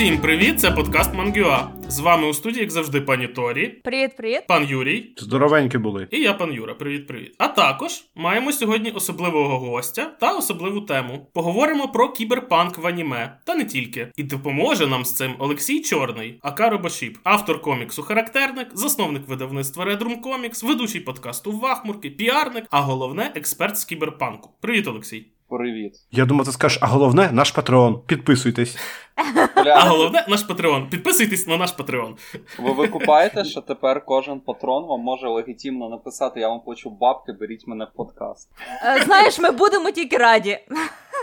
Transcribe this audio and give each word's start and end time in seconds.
Усім 0.00 0.18
привіт! 0.18 0.60
Це 0.60 0.70
подкаст 0.70 1.14
Мангюа. 1.14 1.68
З 1.88 2.00
вами 2.00 2.28
у 2.28 2.34
студії, 2.34 2.60
як 2.60 2.70
завжди, 2.70 3.00
пані 3.00 3.26
Торі. 3.26 3.68
Привіт, 3.68 4.16
привіт. 4.16 4.40
Пан 4.48 4.64
Юрій. 4.64 5.14
Здоровенькі 5.16 5.78
були. 5.78 6.08
І 6.10 6.20
я, 6.20 6.34
пан 6.34 6.52
Юра. 6.52 6.74
Привіт, 6.74 7.06
привіт. 7.06 7.34
А 7.38 7.48
також 7.48 8.04
маємо 8.14 8.52
сьогодні 8.52 8.90
особливого 8.90 9.58
гостя 9.58 10.04
та 10.20 10.32
особливу 10.32 10.80
тему. 10.80 11.26
Поговоримо 11.32 11.88
про 11.88 12.08
кіберпанк 12.08 12.78
в 12.78 12.86
аніме, 12.86 13.38
та 13.44 13.54
не 13.54 13.64
тільки. 13.64 14.12
І 14.16 14.22
допоможе 14.22 14.86
нам 14.86 15.04
з 15.04 15.12
цим 15.12 15.34
Олексій 15.38 15.80
Чорний, 15.80 16.38
Ака 16.42 16.70
Робошіп, 16.70 17.18
автор 17.24 17.62
коміксу 17.62 18.02
Характерник, 18.02 18.68
засновник 18.74 19.28
видавництва 19.28 19.84
Редрум 19.84 20.20
Комікс, 20.20 20.62
ведучий 20.62 21.00
подкасту 21.00 21.52
Вахмурки, 21.52 22.10
піарник, 22.10 22.64
а 22.70 22.80
головне 22.80 23.32
експерт 23.34 23.78
з 23.78 23.84
кіберпанку. 23.84 24.50
Привіт, 24.60 24.88
Олексій. 24.88 25.26
Привіт. 25.50 25.92
Я 26.10 26.24
думаю, 26.24 26.44
ти 26.44 26.52
скажеш, 26.52 26.78
а 26.82 26.86
головне 26.86 27.30
наш 27.32 27.50
патрон. 27.50 28.00
Підписуйтесь. 28.06 28.76
А 29.68 29.88
головне 29.88 30.24
наш 30.28 30.42
патреон. 30.42 30.88
Підписуйтесь 30.88 31.46
на 31.46 31.56
наш 31.56 31.72
патреон. 31.72 32.16
Ви 32.58 32.72
викупаєте, 32.72 33.44
що 33.44 33.60
тепер 33.60 34.04
кожен 34.04 34.40
патрон 34.40 34.84
вам 34.86 35.00
може 35.00 35.28
легітимно 35.28 35.88
написати: 35.88 36.40
я 36.40 36.48
вам 36.48 36.60
плачу 36.60 36.90
бабки, 36.90 37.32
беріть 37.32 37.66
мене 37.66 37.84
в 37.84 37.96
подкаст. 37.96 38.48
Е, 38.84 39.02
Знаєш, 39.04 39.38
ми 39.38 39.50
будемо 39.50 39.90
тільки 39.90 40.16
раді. 40.16 40.58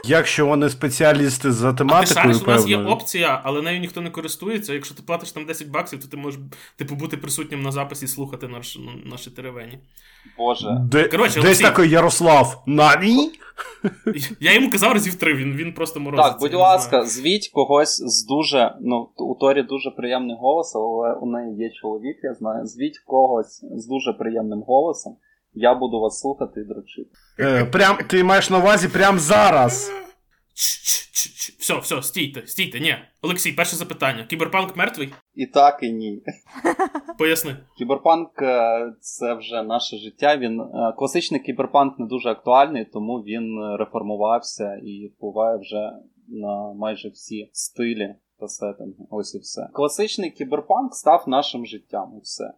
Якщо 0.05 0.45
вони 0.45 0.69
спеціалісти 0.69 1.51
за 1.51 1.69
А 1.69 1.71
ти 1.71 1.77
тематикою, 1.77 2.13
шариш, 2.13 2.41
у 2.41 2.47
нас 2.47 2.67
є 2.67 2.77
опція, 2.77 3.41
але 3.43 3.61
нею 3.61 3.79
ніхто 3.79 4.01
не 4.01 4.09
користується. 4.09 4.73
Якщо 4.73 4.95
ти 4.95 5.01
платиш 5.05 5.31
там 5.31 5.45
10 5.45 5.67
баксів, 5.67 5.99
то 6.03 6.07
ти 6.07 6.17
можеш 6.17 6.39
типу 6.75 6.95
бути 6.95 7.17
присутнім 7.17 7.61
на 7.63 7.71
записі 7.71 8.05
і 8.05 8.07
слухати 8.07 8.47
наш, 8.47 8.79
наші 9.05 9.29
теревені. 9.29 9.79
Боже. 10.37 10.77
Де, 10.91 11.07
Коротше, 11.07 11.35
десь 11.35 11.45
Олексій. 11.45 11.63
такий 11.63 11.89
Ярослав. 11.89 12.63
Нані? 12.65 13.31
Я 14.39 14.53
йому 14.53 14.69
казав 14.69 14.93
разів 14.93 15.15
три, 15.15 15.33
він, 15.33 15.53
він 15.55 15.73
просто 15.73 15.99
морозиться. 15.99 16.31
Так, 16.31 16.39
будь 16.39 16.53
ласка, 16.53 17.05
звіть 17.05 17.49
когось 17.53 18.01
з 18.01 18.25
дуже. 18.25 18.75
Ну, 18.81 19.09
у 19.17 19.35
Торі 19.35 19.63
дуже 19.63 19.91
приємний 19.91 20.35
голос, 20.39 20.75
але 20.75 21.13
у 21.13 21.25
неї 21.25 21.55
є 21.57 21.69
чоловік, 21.81 22.17
я 22.23 22.33
знаю. 22.33 22.65
Звіть 22.65 22.99
когось 23.05 23.65
з 23.75 23.87
дуже 23.87 24.13
приємним 24.13 24.63
голосом. 24.67 25.15
Я 25.59 25.75
буду 25.75 25.99
вас 25.99 26.19
слухати 26.19 26.61
і 26.61 26.63
дрочити. 26.63 27.09
Е, 27.39 27.65
прям, 27.65 27.97
ти 28.07 28.23
маєш 28.23 28.49
на 28.49 28.57
увазі 28.57 28.87
прям 28.87 29.19
зараз. 29.19 29.91
Чш-чш-чш. 30.55 31.55
Все, 31.59 31.79
все, 31.79 32.01
стійте, 32.03 32.47
стійте, 32.47 32.79
ні. 32.79 32.95
Олексій, 33.21 33.51
перше 33.51 33.75
запитання. 33.75 34.23
Кіберпанк 34.29 34.75
мертвий? 34.77 35.13
І 35.33 35.45
так, 35.45 35.79
і 35.81 35.91
ні. 35.91 36.23
Поясни. 37.17 37.57
Кіберпанк 37.77 38.41
е, 38.41 38.93
це 38.99 39.33
вже 39.33 39.63
наше 39.63 39.97
життя. 39.97 40.37
Він 40.37 40.61
е, 40.61 40.93
класичний 40.97 41.39
кіберпанк 41.41 41.99
не 41.99 42.05
дуже 42.05 42.29
актуальний, 42.29 42.85
тому 42.85 43.17
він 43.17 43.75
реформувався 43.79 44.75
і 44.83 45.11
впливає 45.17 45.57
вже 45.57 45.91
на 46.27 46.73
майже 46.73 47.09
всі 47.09 47.49
стилі 47.53 48.15
та 48.39 48.47
сеттинги. 48.47 49.05
Ось 49.09 49.35
і 49.35 49.39
все. 49.39 49.67
Класичний 49.73 50.31
кіберпанк 50.31 50.95
став 50.95 51.23
нашим 51.27 51.65
життям. 51.65 52.13
І 52.17 52.21
все. 52.23 52.53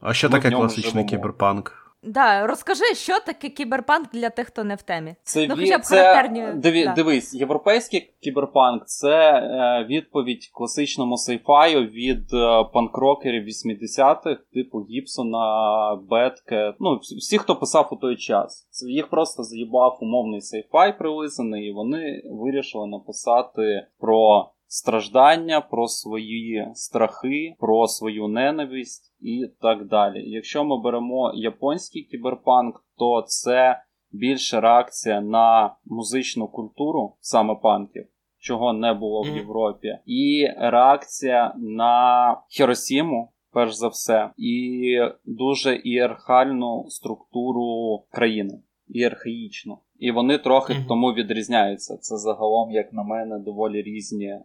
А 0.00 0.14
що 0.14 0.28
Ми 0.30 0.40
таке 0.40 0.56
класичний 0.56 0.90
живемо. 0.90 1.08
кіберпанк? 1.08 1.89
Да, 2.02 2.46
розкажи, 2.46 2.94
що 2.94 3.20
таке 3.20 3.48
кіберпанк 3.48 4.08
для 4.12 4.30
тих, 4.30 4.46
хто 4.46 4.64
не 4.64 4.74
в 4.74 4.82
темі. 4.82 5.14
Це, 5.22 5.46
Ну, 5.48 5.56
хоча 5.56 5.78
б 5.78 5.82
це 5.82 5.96
характерні, 5.96 6.46
диві, 6.54 6.84
да. 6.84 6.92
дивись, 6.92 7.34
європейський 7.34 8.14
кіберпанк 8.22 8.86
це 8.86 9.32
е, 9.32 9.86
відповідь 9.88 10.50
класичному 10.54 11.16
sci-fi 11.16 11.68
ю 11.68 11.86
від 11.86 12.34
е, 12.34 12.64
панкрокерів 12.72 13.44
80-х, 13.44 14.40
типу 14.54 14.78
Гібсона, 14.90 15.96
Бетке. 16.10 16.74
Ну, 16.80 16.96
всі- 16.96 17.38
хто 17.38 17.56
писав 17.56 17.88
у 17.92 17.96
той 17.96 18.16
час. 18.16 18.68
Це 18.70 18.86
їх 18.90 19.10
просто 19.10 19.42
з'їбав 19.42 19.98
умовний 20.00 20.40
sci-fi 20.40 20.98
прилизаний, 20.98 21.68
і 21.68 21.72
вони 21.72 22.22
вирішили 22.24 22.86
написати 22.86 23.86
про 24.00 24.50
страждання, 24.72 25.60
про 25.60 25.88
свої 25.88 26.68
страхи, 26.74 27.54
про 27.58 27.88
свою 27.88 28.28
ненависть 28.28 29.14
і 29.20 29.46
так 29.60 29.86
далі. 29.86 30.30
Якщо 30.30 30.64
ми 30.64 30.82
беремо 30.82 31.32
японський 31.34 32.02
кіберпанк, 32.02 32.84
то 32.98 33.22
це 33.26 33.82
більше 34.12 34.60
реакція 34.60 35.20
на 35.20 35.74
музичну 35.84 36.48
культуру 36.48 37.14
саме 37.20 37.54
панків. 37.54 38.06
Чого 38.38 38.72
не 38.72 38.94
було 38.94 39.22
в. 39.22 39.36
Європі, 39.36 39.98
і 40.06 40.48
реакція 40.58 41.54
на 41.56 42.36
Хіросіму, 42.48 43.32
перш 43.52 43.74
за 43.74 43.88
все, 43.88 44.30
і 44.36 44.98
дуже 45.24 45.76
ієрархальну 45.76 46.84
структуру 46.88 47.98
країни, 48.10 48.62
ієрархічну. 48.88 49.78
І 50.00 50.10
вони 50.10 50.38
трохи 50.38 50.74
Мгм. 50.74 50.84
тому 50.88 51.12
відрізняються. 51.12 51.96
Це 51.96 52.16
загалом, 52.16 52.70
як 52.70 52.92
на 52.92 53.02
мене, 53.02 53.38
доволі 53.38 53.82
різні 53.82 54.26
е, 54.26 54.42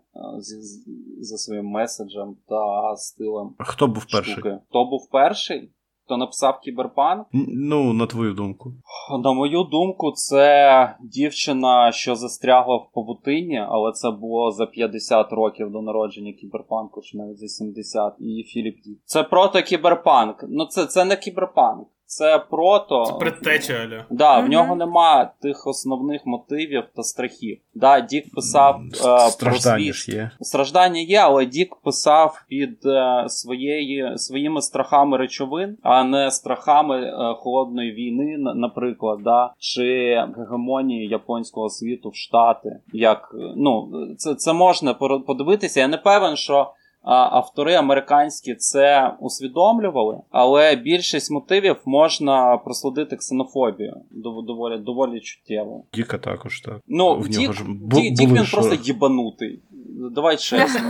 за 1.20 1.38
своїм 1.38 1.66
меседжем 1.66 2.36
та 2.50 2.96
стилем 2.96 3.56
А 3.58 3.64
Хто 3.64 3.88
був 3.88 4.06
перший? 4.12 4.34
штуки. 4.34 4.58
Хто 4.70 4.86
був 4.86 5.10
перший? 5.12 5.72
Хто 6.06 6.18
написав 6.18 6.60
кіберпанк? 6.60 7.28
Ну, 7.48 7.94
на 7.94 8.06
твою 8.08 8.34
думку. 8.34 8.74
На 9.24 9.34
мою 9.34 9.64
думку, 9.64 10.12
це 10.12 10.96
дівчина, 11.04 11.92
що 11.92 12.16
застрягла 12.16 12.76
в 12.76 12.90
павутині, 12.94 13.58
але 13.70 13.92
це 13.92 14.12
було 14.12 14.52
за 14.52 14.66
50 14.66 15.32
років 15.34 15.72
до 15.72 15.82
народження 15.82 16.34
кіберпанку, 16.34 17.02
чи 17.02 17.18
навіть 17.18 17.38
за 17.40 17.48
70, 17.48 18.16
і 18.20 18.44
Філіп 18.44 18.76
Дік. 18.86 19.00
Це 19.06 19.24
прото 19.24 19.62
кіберпанк. 19.62 20.46
Ну 20.50 20.66
це, 20.66 20.86
це 20.86 21.06
не 21.06 21.16
кіберпанк. 21.16 21.88
Це 22.18 22.40
прото. 22.40 23.06
Це 23.06 23.14
предтеча, 23.14 23.74
Аля. 23.74 24.06
Да, 24.10 24.40
в 24.40 24.50
нього 24.50 24.76
нема 24.76 25.32
тих 25.42 25.68
основних 25.68 26.26
мотивів 26.26 26.84
та 26.96 27.04
страхів. 27.04 27.58
Да, 27.74 28.00
Дік 28.00 28.26
писав 28.36 28.76
е, 28.76 29.02
про 29.04 29.30
Страждання 29.30 29.84
свій 29.84 29.94
ж 29.94 30.12
є. 30.12 30.32
Страждання 30.42 31.02
є, 31.02 31.18
але 31.18 31.46
Дік 31.46 31.76
писав 31.84 32.44
під 32.48 32.86
е, 32.86 33.26
своєї, 33.28 34.18
своїми 34.18 34.62
страхами 34.62 35.18
речовин, 35.18 35.78
а 35.84 36.04
не 36.04 36.32
страхами 36.32 37.02
е, 37.02 37.36
холодної 37.38 37.92
війни, 37.92 38.38
наприклад, 38.38 39.20
да, 39.24 39.54
чи 39.60 39.84
гегемонії 40.38 41.08
японського 41.08 41.70
світу 41.70 42.10
в 42.10 42.16
Штати. 42.16 42.80
Як 42.94 43.36
ну, 43.56 43.92
це, 44.18 44.36
це 44.36 44.54
можна 44.54 44.94
подивитися. 44.94 45.80
Я 45.80 45.88
не 45.88 45.98
певен, 45.98 46.36
що. 46.36 46.72
А, 47.06 47.38
Автори 47.38 47.74
американські 47.76 48.56
це 48.56 49.12
усвідомлювали, 49.20 50.18
але 50.32 50.76
більшість 50.76 51.32
мотивів 51.32 51.76
можна 51.86 52.58
прослідити 52.58 53.16
ксенофобію 53.16 53.94
дов- 54.12 54.46
доволі 54.46 54.78
доволі 54.78 55.20
чуттєво. 55.20 55.84
Діка 55.94 56.18
також, 56.18 56.62
так. 56.62 56.80
Ну, 56.88 57.16
В 57.20 57.28
Дік, 57.28 57.40
нього 57.42 57.54
ж 57.54 57.64
бу- 57.68 58.00
Дік, 58.02 58.14
Дік 58.14 58.30
він 58.30 58.44
ж- 58.44 58.56
просто 58.56 58.76
їбанутий. 58.84 59.60
Давай 60.12 60.38
чесно. 60.38 60.82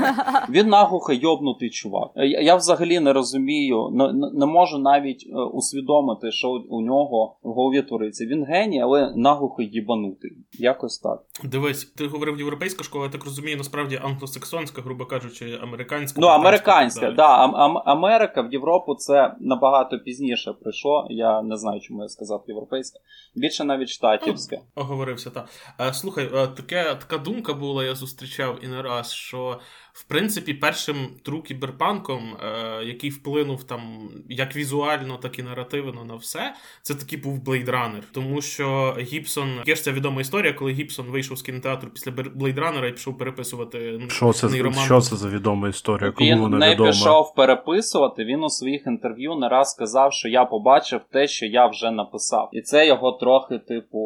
Він 0.49 0.67
наглухо 0.67 1.13
йобнутий 1.13 1.69
чувак. 1.69 2.11
Я, 2.15 2.41
я 2.41 2.55
взагалі 2.55 2.99
не 2.99 3.13
розумію, 3.13 3.89
не, 3.93 4.13
не- 4.33 4.45
можу 4.45 4.77
навіть 4.77 5.27
е, 5.29 5.35
усвідомити, 5.41 6.31
що 6.31 6.49
у 6.69 6.81
нього 6.81 7.37
в 7.43 7.49
голові 7.53 7.81
твориться. 7.81 8.25
Він 8.25 8.43
геній, 8.45 8.81
але 8.81 9.13
наглухо 9.15 9.61
їбанутий. 9.61 10.31
Якось 10.53 10.99
так. 10.99 11.21
Дивись, 11.43 11.85
ти 11.85 12.07
говорив 12.07 12.37
європейська 12.39 12.83
школа, 12.83 13.05
я 13.05 13.11
так 13.11 13.25
розумію, 13.25 13.57
насправді 13.57 13.99
англосаксонська, 14.03 14.81
грубо 14.81 15.05
кажучи, 15.05 15.59
американська. 15.63 16.21
Ну, 16.21 16.27
американська, 16.27 17.05
так 17.05 17.15
да, 17.15 17.27
Ам- 17.47 17.81
Америка 17.85 18.41
в 18.41 18.53
Європу 18.53 18.95
це 18.95 19.35
набагато 19.39 19.99
пізніше 19.99 20.53
прийшло. 20.61 21.07
Я 21.09 21.41
не 21.41 21.57
знаю, 21.57 21.79
чому 21.79 22.01
я 22.01 22.07
сказав 22.09 22.43
європейська. 22.47 22.99
Більше 23.35 23.63
навіть 23.63 23.89
штатівська. 23.89 24.57
Оговорився, 24.75 25.29
так. 25.29 25.49
Е, 25.79 25.93
Слухай, 25.93 26.29
е, 26.35 26.47
таке, 26.47 26.83
така 26.83 27.17
думка 27.17 27.53
була, 27.53 27.83
я 27.83 27.95
зустрічав 27.95 28.57
і 28.63 28.67
не 28.67 28.81
раз, 28.81 28.94
що 29.03 29.59
в 29.93 30.03
принципі 30.03 30.53
першим 30.53 30.95
тру 31.23 31.41
кіберпанком, 31.41 32.37
е, 32.43 32.83
який 32.85 33.09
вплинув 33.09 33.63
там 33.63 34.09
як 34.29 34.55
візуально, 34.55 35.17
так 35.17 35.39
і 35.39 35.43
наративно 35.43 36.05
на 36.05 36.15
все, 36.15 36.53
це 36.81 36.95
таки 36.95 37.17
був 37.17 37.39
Blade 37.39 37.69
Runner. 37.69 38.03
Тому 38.11 38.41
що 38.41 38.97
Гібсон, 38.99 39.49
є 39.65 39.75
ж 39.75 39.83
ця 39.83 39.91
відома 39.91 40.21
історія, 40.21 40.53
коли 40.53 40.71
Гібсон 40.71 41.05
вийшов 41.05 41.37
з 41.37 41.41
кінотеатру 41.41 41.89
після 41.89 42.11
Blade 42.11 42.59
Runner 42.59 42.85
і 42.89 42.91
пішов 42.91 43.17
переписувати 43.17 43.97
ну, 44.01 44.09
Що 44.09 44.33
це, 44.33 44.49
нейроман. 44.49 44.85
що 44.85 45.01
це 45.01 45.15
за 45.15 45.29
відома 45.29 45.69
історія? 45.69 46.11
Кому 46.11 46.29
Він 46.29 46.39
вона 46.39 46.57
не 46.57 46.71
відома? 46.71 46.89
пішов 46.89 47.35
переписувати. 47.35 48.25
Він 48.25 48.43
у 48.43 48.49
своїх 48.49 48.87
інтерв'ю 48.87 49.35
не 49.35 49.49
раз 49.49 49.71
сказав, 49.71 50.13
що 50.13 50.29
я 50.29 50.45
побачив 50.45 51.01
те, 51.11 51.27
що 51.27 51.45
я 51.45 51.67
вже 51.67 51.91
написав, 51.91 52.49
і 52.51 52.61
це 52.61 52.87
його 52.87 53.11
трохи, 53.11 53.59
типу, 53.59 53.99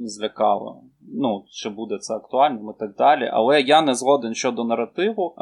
злякало. 0.00 0.82
Ну, 1.14 1.44
чи 1.50 1.68
буде 1.68 1.98
це 1.98 2.14
актуальним 2.14 2.72
і 2.76 2.80
так 2.80 2.96
далі. 2.96 3.30
Але 3.32 3.60
я 3.60 3.82
не 3.82 3.94
згоден 3.94 4.34
щодо 4.34 4.64
наративу. 4.64 5.34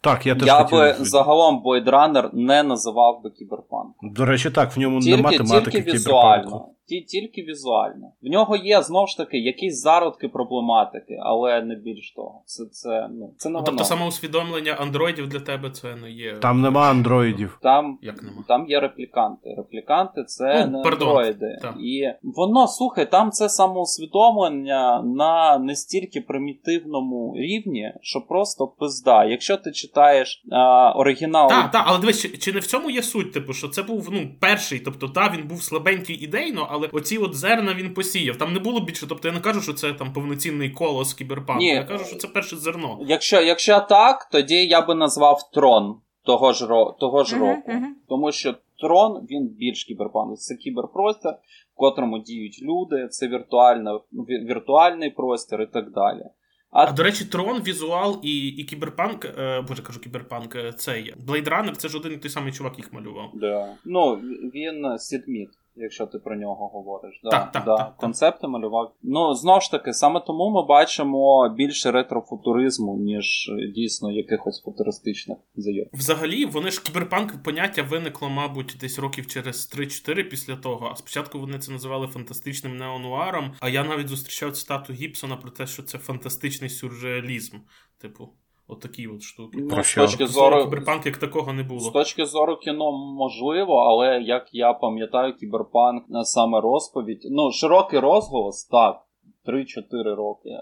Так, 0.00 0.26
я 0.26 0.34
теж 0.34 0.46
Я 0.46 0.64
би 0.64 0.94
загалом 1.00 1.62
Blade 1.66 1.90
Runner 1.90 2.30
не 2.32 2.62
називав 2.62 3.22
би 3.24 3.30
кіберпанк. 3.30 3.94
До 4.02 4.24
речі, 4.24 4.50
так, 4.50 4.76
в 4.76 4.80
ньому 4.80 5.00
Тільки, 5.00 5.16
нема 5.16 5.30
тематики 5.30 5.70
тільки 5.70 5.92
візуально. 5.92 6.42
кіберпанку. 6.42 6.74
Ті, 6.86 7.00
тільки 7.00 7.42
візуально. 7.42 8.12
В 8.22 8.26
нього 8.26 8.56
є 8.56 8.82
знову 8.82 9.06
ж 9.06 9.16
таки 9.16 9.38
якісь 9.38 9.80
зародки 9.80 10.28
проблематики, 10.28 11.18
але 11.22 11.62
не 11.62 11.74
більш 11.74 12.12
того. 12.16 12.42
Це 12.46 12.64
це, 12.72 13.08
ну, 13.12 13.34
це 13.36 13.48
Ну, 13.48 13.62
тобто 13.66 13.84
самоусвідомлення 13.84 14.72
андроїдів 14.72 15.28
для 15.28 15.40
тебе 15.40 15.70
це 15.70 15.96
не 15.96 16.10
є. 16.10 16.32
Там 16.32 16.60
нема 16.60 16.90
андроїдів. 16.90 17.58
Там 17.62 17.98
Як 18.02 18.22
нема? 18.22 18.44
Там 18.48 18.66
є 18.68 18.80
репліканти. 18.80 19.54
Репліканти 19.56 20.24
це 20.24 20.66
Ну, 20.66 20.78
не 20.78 20.82
пардон, 20.84 21.08
андроїди. 21.08 21.58
так. 21.62 21.74
І 21.80 22.08
воно, 22.22 22.66
слухай, 22.68 23.10
там 23.10 23.30
це 23.30 23.48
самоусвідомлення 23.48 25.02
на 25.02 25.58
настільки 25.58 26.20
примітивному 26.20 27.34
рівні, 27.36 27.92
що 28.00 28.20
просто 28.20 28.66
пизда. 28.66 29.24
Якщо 29.24 29.56
ти 29.56 29.72
читаєш 29.72 30.42
а, 30.52 30.92
оригінал. 30.92 31.48
Так, 31.48 31.70
так, 31.70 31.84
але 31.86 31.98
дивись, 31.98 32.22
чи, 32.22 32.28
чи 32.28 32.52
не 32.52 32.60
в 32.60 32.66
цьому 32.66 32.90
є 32.90 33.02
суть, 33.02 33.32
типу, 33.32 33.52
що 33.52 33.68
це 33.68 33.82
був 33.82 34.08
ну, 34.12 34.30
перший, 34.40 34.80
тобто, 34.80 35.08
та, 35.08 35.32
він 35.36 35.48
був 35.48 35.62
слабенький 35.62 36.16
ідейно, 36.16 36.68
але 36.70 36.81
оці 36.92 37.18
от 37.18 37.34
зерна 37.34 37.74
він 37.74 37.94
посіяв. 37.94 38.36
Там 38.36 38.52
не 38.52 38.58
було 38.58 38.80
більше, 38.80 39.06
тобто 39.08 39.28
я 39.28 39.34
не 39.34 39.40
кажу, 39.40 39.60
що 39.60 39.72
це 39.72 39.92
там 39.92 40.12
повноцінний 40.12 40.70
колос 40.70 41.14
кіберпанку. 41.14 41.62
Ні. 41.62 41.68
Я 41.68 41.84
кажу, 41.84 42.04
що 42.04 42.16
це 42.16 42.28
перше 42.28 42.56
зерно. 42.56 42.98
Якщо, 43.06 43.40
якщо 43.40 43.80
так, 43.80 44.28
тоді 44.32 44.66
я 44.66 44.80
би 44.80 44.94
назвав 44.94 45.50
трон 45.52 45.96
того 46.24 46.52
ж, 46.52 46.66
ро, 46.66 46.96
того 47.00 47.24
ж 47.24 47.36
Мгм, 47.36 47.46
року. 47.46 47.62
мгм. 47.72 47.96
Тому 48.08 48.32
що 48.32 48.54
трон 48.80 49.26
він 49.30 49.48
більш 49.48 49.84
кіберпанк. 49.84 50.38
Це 50.38 50.54
кіберпростір, 50.54 51.30
в 51.74 51.76
котрому 51.76 52.18
діють 52.18 52.62
люди, 52.62 53.08
це 53.08 53.28
віртуальна, 53.28 54.00
віртуальний 54.48 55.10
простір 55.10 55.62
і 55.62 55.66
так 55.66 55.90
далі. 55.92 56.22
А, 56.70 56.84
А 56.84 56.92
до 56.92 57.02
речі, 57.02 57.24
трон, 57.24 57.62
візуал 57.62 58.20
і, 58.22 58.46
і 58.48 58.64
кіберпанк, 58.64 59.24
е, 59.24 59.60
боже, 59.68 59.82
кажу, 59.82 60.00
кіберпанк, 60.00 60.56
е, 60.56 60.72
це 60.72 61.00
є. 61.00 61.14
Blade 61.28 61.48
Runner, 61.48 61.72
це 61.76 61.88
ж 61.88 61.96
один 61.96 62.12
і 62.12 62.16
той 62.16 62.30
самий 62.30 62.52
чувак 62.52 62.78
їх 62.78 62.92
малював. 62.92 63.30
Да. 63.34 63.74
Ну, 63.84 64.14
він 64.54 64.98
Сідміт, 64.98 65.48
якщо 65.76 66.06
ти 66.06 66.18
про 66.18 66.36
нього 66.36 66.68
говориш. 66.68 67.20
Да, 67.24 67.30
Так, 67.30 67.52
так, 67.52 67.64
да. 67.64 67.76
так, 67.76 67.86
так. 67.86 67.96
Концепти 67.96 68.48
малював. 68.48 68.94
Ну, 69.02 69.34
знову 69.34 69.60
ж 69.60 69.70
таки, 69.70 69.92
саме 69.92 70.20
тому 70.20 70.50
ми 70.50 70.66
бачимо 70.66 71.48
більше 71.56 71.90
ретрофутуризму, 71.92 72.96
ніж 72.96 73.48
е, 73.48 73.72
дійсно 73.74 74.12
якихось 74.12 74.62
футуристичних 74.62 75.38
зайов. 75.56 75.86
Взагалі, 75.92 76.44
вони 76.44 76.70
ж 76.70 76.82
кіберпанк 76.82 77.42
поняття 77.42 77.82
виникло, 77.82 78.28
мабуть, 78.28 78.76
десь 78.80 78.98
років 78.98 79.26
через 79.26 79.76
3-4 79.78 80.22
після 80.30 80.56
того. 80.56 80.88
А 80.92 80.96
спочатку 80.96 81.38
вони 81.38 81.58
це 81.58 81.72
називали 81.72 82.06
фантастичним 82.06 82.76
неонуаром. 82.76 83.52
А 83.60 83.68
я 83.68 83.84
навіть 83.84 84.08
зустрічав 84.08 84.52
цитату 84.52 84.92
Гібсона 84.92 85.36
про 85.36 85.50
те, 85.50 85.66
що 85.66 85.82
це 85.82 85.98
фантастичний 85.98 86.70
сюрреалізм. 86.70 87.56
Типу, 88.00 88.28
отакі 88.68 89.06
от 89.06 89.22
штуки. 89.22 89.58
Ну, 89.60 89.82
з 89.82 89.94
точки 89.94 90.26
Зору 90.26 90.64
кіберпанк 90.64 91.06
як 91.06 91.16
такого 91.16 91.52
не 91.52 91.62
було. 91.62 91.80
З 91.80 91.90
точки 91.90 92.26
зору 92.26 92.56
кіно 92.56 92.92
можливо, 92.92 93.74
але 93.74 94.20
як 94.20 94.48
я 94.52 94.72
пам'ятаю, 94.72 95.34
кіберпанк 95.36 96.04
е, 96.10 96.24
саме 96.24 96.60
розповідь. 96.60 97.28
Ну, 97.30 97.52
широкий 97.52 97.98
розголос, 97.98 98.64
так, 98.64 99.00
3-4 99.46 100.14
роки. 100.14 100.48
Е, 100.48 100.60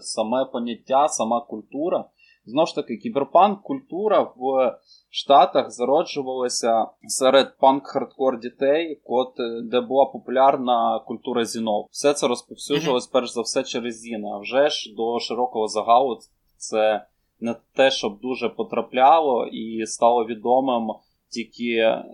саме 0.00 0.44
поняття, 0.44 1.08
сама 1.08 1.40
культура. 1.40 2.04
Знову 2.46 2.66
ж 2.66 2.74
таки, 2.74 2.96
кіберпанк 2.96 3.62
культура 3.62 4.20
в 4.36 4.78
Штатах 5.10 5.70
зароджувалася 5.70 6.86
серед 7.06 7.56
панк-хардкор 7.60 8.40
дітей, 8.40 9.00
кот, 9.04 9.34
де 9.70 9.80
була 9.80 10.06
популярна 10.06 11.00
культура 11.06 11.44
зінов. 11.44 11.88
Все 11.90 12.12
це 12.12 12.28
розповсюджувалось 12.28 13.06
перш 13.06 13.32
за 13.32 13.40
все 13.40 13.62
через 13.62 13.98
зіни. 13.98 14.28
А 14.34 14.38
вже 14.38 14.68
ж 14.68 14.94
до 14.96 15.18
широкого 15.20 15.68
загалу 15.68 16.18
це 16.56 17.06
не 17.42 17.54
те, 17.76 17.90
щоб 17.90 18.20
дуже 18.20 18.48
потрапляло 18.48 19.46
і 19.46 19.86
стало 19.86 20.26
відомим 20.26 20.90
тільки 21.32 21.74
е, 21.74 22.04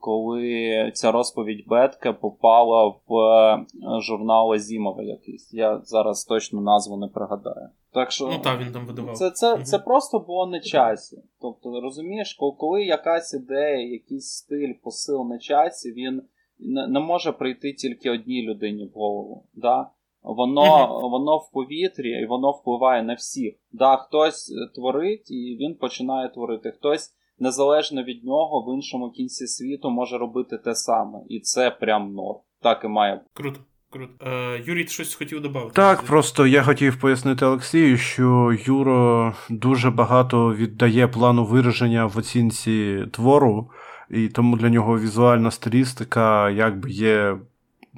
коли 0.00 0.90
ця 0.94 1.12
розповідь 1.12 1.64
Бетке 1.66 2.12
попала 2.12 2.86
в 2.86 3.14
е, 3.14 3.66
журнал 4.00 4.52
Азімова 4.52 5.02
якийсь. 5.02 5.54
Я 5.54 5.80
зараз 5.84 6.24
точно 6.24 6.60
назву 6.60 6.96
не 6.96 7.08
пригадаю. 7.08 7.68
Так 7.92 8.12
що 8.12 8.26
Ну 8.26 8.38
так, 8.44 8.60
він 8.60 8.72
там 8.72 8.86
видавав. 8.86 9.16
це, 9.16 9.30
це, 9.30 9.58
це 9.62 9.78
просто 9.78 10.18
було 10.18 10.46
на 10.46 10.60
часі. 10.60 11.22
Тобто, 11.40 11.80
розумієш, 11.80 12.34
коли, 12.34 12.52
коли 12.58 12.84
якась 12.84 13.34
ідея, 13.34 13.92
якийсь 13.92 14.28
стиль, 14.28 14.72
посил 14.82 15.28
на 15.28 15.38
часі, 15.38 15.92
він 15.92 16.22
не, 16.58 16.86
не 16.86 17.00
може 17.00 17.32
прийти 17.32 17.72
тільки 17.72 18.10
одній 18.10 18.42
людині 18.42 18.86
в 18.86 18.98
голову. 18.98 19.44
Да? 19.54 19.90
Воно, 20.26 21.00
воно 21.02 21.36
в 21.36 21.50
повітрі 21.52 22.10
і 22.22 22.26
воно 22.26 22.50
впливає 22.50 23.02
на 23.02 23.14
всіх. 23.14 23.54
Да, 23.72 23.96
хтось 23.96 24.50
е, 24.50 24.74
творить 24.74 25.30
і 25.30 25.56
він 25.60 25.74
починає 25.74 26.28
творити. 26.28 26.70
Хтось 26.70 27.10
незалежно 27.38 28.02
від 28.02 28.24
нього 28.24 28.60
в 28.60 28.74
іншому 28.74 29.10
кінці 29.10 29.46
світу 29.46 29.90
може 29.90 30.18
робити 30.18 30.58
те 30.58 30.74
саме. 30.74 31.18
І 31.28 31.40
це 31.40 31.70
прям 31.70 32.14
норм. 32.14 32.38
Так 32.62 32.84
і 32.84 32.88
має 32.88 33.14
бути. 33.14 33.26
Круто, 33.32 33.60
круто. 33.90 34.12
Е, 34.26 34.62
Юрій, 34.66 34.84
ти 34.84 34.90
щось 34.90 35.14
хотів 35.14 35.42
додати? 35.42 35.70
Так, 35.74 36.02
просто 36.02 36.46
я 36.46 36.62
хотів 36.62 37.00
пояснити 37.00 37.44
Олексію, 37.44 37.96
що 37.96 38.56
Юро 38.66 39.34
дуже 39.50 39.90
багато 39.90 40.54
віддає 40.54 41.08
плану 41.08 41.44
вираження 41.44 42.06
в 42.06 42.18
оцінці 42.18 43.04
твору, 43.12 43.70
і 44.10 44.28
тому 44.28 44.56
для 44.56 44.68
нього 44.68 44.98
візуальна 44.98 45.50
стилістика 45.50 46.50
якби 46.50 46.90
є 46.90 47.36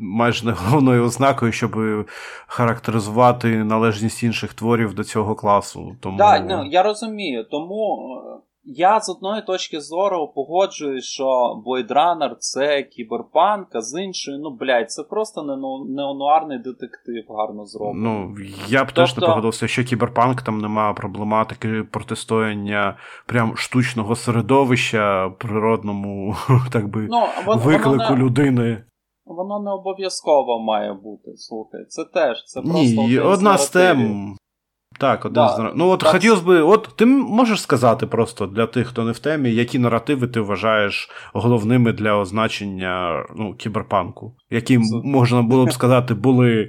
майже 0.00 0.46
не 0.46 0.52
головною 0.52 1.04
ознакою, 1.04 1.52
щоб 1.52 1.76
характеризувати 2.46 3.64
належність 3.64 4.22
інших 4.22 4.54
творів 4.54 4.94
до 4.94 5.04
цього 5.04 5.34
класу. 5.34 5.96
Тому... 6.00 6.18
Так, 6.18 6.44
ну, 6.48 6.64
я 6.70 6.82
розумію. 6.82 7.44
Тому 7.50 7.98
е, 8.16 8.40
я 8.64 9.00
з 9.00 9.08
одної 9.10 9.42
точки 9.42 9.80
зору 9.80 10.32
погоджуюсь, 10.34 11.04
що 11.04 11.24
Blade 11.66 11.88
Runner 11.92 12.30
це 12.38 12.82
кіберпанк, 12.82 13.68
а 13.72 13.80
з 13.80 14.02
іншої, 14.02 14.38
ну 14.38 14.50
блядь, 14.60 14.90
це 14.90 15.02
просто 15.02 15.42
не- 15.42 15.94
неонуарний 15.94 16.58
детектив 16.58 17.24
гарно 17.38 17.64
зроблений. 17.66 18.02
Ну, 18.02 18.34
я 18.68 18.84
б 18.84 18.92
теж 18.92 19.10
не 19.10 19.14
Тобто- 19.14 19.26
погодився, 19.26 19.68
що 19.68 19.84
кіберпанк 19.84 20.42
там 20.42 20.58
немає 20.60 20.94
проблематики 20.94 21.82
протистояння 21.90 22.96
прям 23.26 23.56
штучного 23.56 24.16
середовища 24.16 25.30
природному, 25.38 26.36
так 26.72 26.88
би, 26.88 27.06
ну 27.10 27.22
вон- 27.46 27.58
виклику 27.58 28.04
воно, 28.10 28.16
людини. 28.16 28.84
Воно 29.28 29.60
не 29.64 29.70
обов'язково 29.70 30.58
має 30.58 30.92
бути. 30.92 31.30
Слухай, 31.36 31.84
це 31.88 32.04
теж 32.04 32.44
це 32.46 32.60
просто 32.60 32.78
Ні, 32.80 33.18
одна 33.18 33.58
з 33.58 33.70
тем. 33.70 34.34
Так, 35.00 35.24
один 35.24 35.34
Да, 35.34 35.48
з 35.48 35.72
Ну, 35.74 35.88
от 35.88 36.00
так. 36.00 36.08
хотілося 36.12 36.42
би, 36.42 36.62
от 36.62 36.88
ти 36.96 37.06
можеш 37.06 37.62
сказати 37.62 38.06
просто 38.06 38.46
для 38.46 38.66
тих, 38.66 38.86
хто 38.86 39.04
не 39.04 39.12
в 39.12 39.18
темі, 39.18 39.50
які 39.52 39.78
наративи 39.78 40.28
ти 40.28 40.40
вважаєш 40.40 41.10
головними 41.32 41.92
для 41.92 42.14
означення 42.14 43.24
ну, 43.36 43.54
кіберпанку, 43.54 44.34
які 44.50 44.78
можна 45.04 45.42
було 45.42 45.66
б 45.66 45.72
сказати, 45.72 46.14
були 46.14 46.68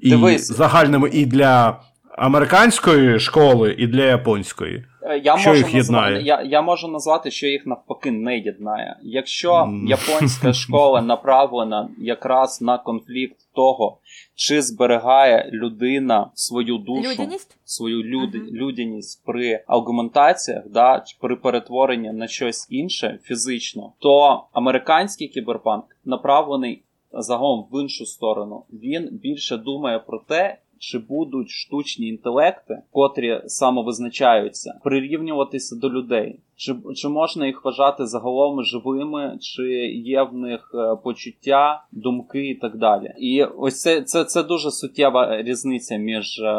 і 0.00 0.10
Дивись. 0.10 0.46
загальними 0.52 1.08
і 1.12 1.26
для 1.26 1.80
американської 2.18 3.18
школи, 3.20 3.74
і 3.78 3.86
для 3.86 4.02
японської. 4.04 4.84
Е, 5.02 5.18
Я 5.18 5.36
Що 5.36 5.50
можу 5.50 5.64
їх 5.66 5.74
єднає? 5.74 6.22
Я, 6.22 6.42
я 6.42 6.62
можу 6.62 6.88
назвати, 6.88 7.30
що 7.30 7.46
їх 7.46 7.66
навпаки 7.66 8.10
не 8.10 8.38
єднає. 8.38 8.96
Якщо 9.02 9.54
М. 9.54 9.86
японська 9.88 10.52
школа 10.52 11.02
направлена 11.02 11.88
якраз 11.98 12.62
на 12.62 12.78
конфлікт 12.78 13.36
того, 13.54 13.98
чи 14.34 14.62
зберігає 14.62 15.50
людина 15.52 16.30
свою 16.34 16.78
душу, 16.78 17.10
Людяність? 17.10 17.56
свою 17.64 18.02
люд... 18.02 18.34
Мгм. 18.34 18.46
людяність 18.52 19.22
при 19.26 19.64
аргументаціях, 19.66 20.64
да, 20.68 21.04
при 21.20 21.36
перетворенні 21.36 22.12
на 22.12 22.26
щось 22.26 22.66
інше 22.70 23.18
фізично, 23.22 23.92
то 23.98 24.44
американський 24.52 25.28
кіберпанк 25.28 25.84
направлений 26.04 26.82
загалом 27.12 27.66
в 27.72 27.82
іншу 27.82 28.06
сторону. 28.06 28.64
Він 28.72 29.08
більше 29.22 29.56
думає 29.56 29.98
про 29.98 30.18
те. 30.18 30.58
Чи 30.82 30.98
будуть 30.98 31.50
штучні 31.50 32.08
інтелекти, 32.08 32.82
котрі 32.90 33.40
самовизначаються, 33.46 34.80
прирівнюватися 34.84 35.76
до 35.76 35.90
людей? 35.90 36.40
Чи, 36.56 36.74
чи 36.96 37.08
можна 37.08 37.46
їх 37.46 37.64
вважати 37.64 38.06
загалом 38.06 38.64
живими, 38.64 39.38
чи 39.40 39.62
є 39.92 40.22
в 40.22 40.34
них 40.34 40.70
е, 40.74 40.96
почуття, 41.04 41.84
думки 41.92 42.48
і 42.48 42.54
так 42.54 42.76
далі? 42.76 43.14
І 43.18 43.44
ось 43.44 43.80
це, 43.80 44.02
це, 44.02 44.24
це 44.24 44.42
дуже 44.42 44.70
суттєва 44.70 45.42
різниця 45.42 45.96
між 45.96 46.38
е, 46.38 46.54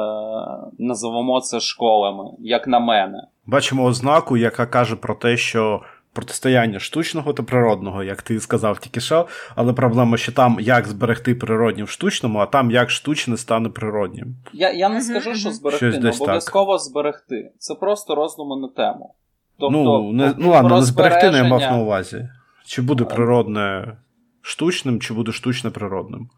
називаємо 0.80 1.42
це 1.42 1.60
школами, 1.60 2.24
як 2.40 2.68
на 2.68 2.80
мене. 2.80 3.28
Бачимо 3.46 3.84
ознаку, 3.84 4.38
яка 4.38 4.66
каже 4.66 4.96
про 4.96 5.16
те, 5.16 5.38
що 5.38 5.82
протистояння 6.14 6.80
штучного 6.80 7.34
та 7.34 7.44
природного, 7.44 8.04
як 8.04 8.22
ти 8.22 8.40
сказав 8.40 8.80
тільки 8.80 9.00
що, 9.00 9.28
але 9.56 9.74
проблема, 9.74 10.18
що 10.18 10.32
там 10.32 10.58
як 10.60 10.88
зберегти 10.88 11.36
природнє 11.36 11.84
в 11.84 11.90
штучному, 11.90 12.40
а 12.40 12.46
там 12.46 12.72
як 12.72 12.90
штучне 12.90 13.38
стане 13.38 13.70
природнім. 13.70 14.36
Я, 14.54 14.72
я 14.72 14.90
не 14.90 15.02
скажу, 15.02 15.36
що 15.36 15.52
зберегти, 15.52 15.92
Щось 15.92 16.04
не 16.04 16.12
так. 16.12 16.22
обов'язково 16.22 16.78
зберегти. 16.78 17.52
Це 17.58 17.76
просто 17.76 18.16
роздуми 18.16 18.62
на 18.62 18.68
тему. 18.68 19.14
Тобто, 19.60 19.78
ну, 19.78 20.12
не, 20.14 20.34
ну 20.38 20.50
ладно, 20.50 20.76
не 20.76 20.82
зберегти 20.82 21.32
не 21.32 21.38
я 21.38 21.44
мав 21.44 21.62
на 21.62 21.78
увазі. 21.78 22.30
Чи 22.66 22.82
буде 22.82 23.04
природне 23.04 23.98
штучним, 24.42 25.00
чи 25.00 25.14
буде 25.14 25.32
штучне 25.32 25.70
природним? 25.70 26.30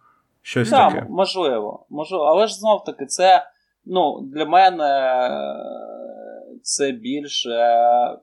Щось 0.41 0.69
Так, 0.69 0.93
таке. 0.93 1.05
можливо, 1.09 1.85
можливо. 1.89 2.23
Але 2.23 2.47
ж 2.47 2.55
знов 2.55 2.83
таки, 2.83 3.05
це 3.05 3.45
ну, 3.85 4.21
для 4.33 4.45
мене 4.45 4.83
е, 4.83 5.55
це 6.63 6.91
більше 6.91 7.57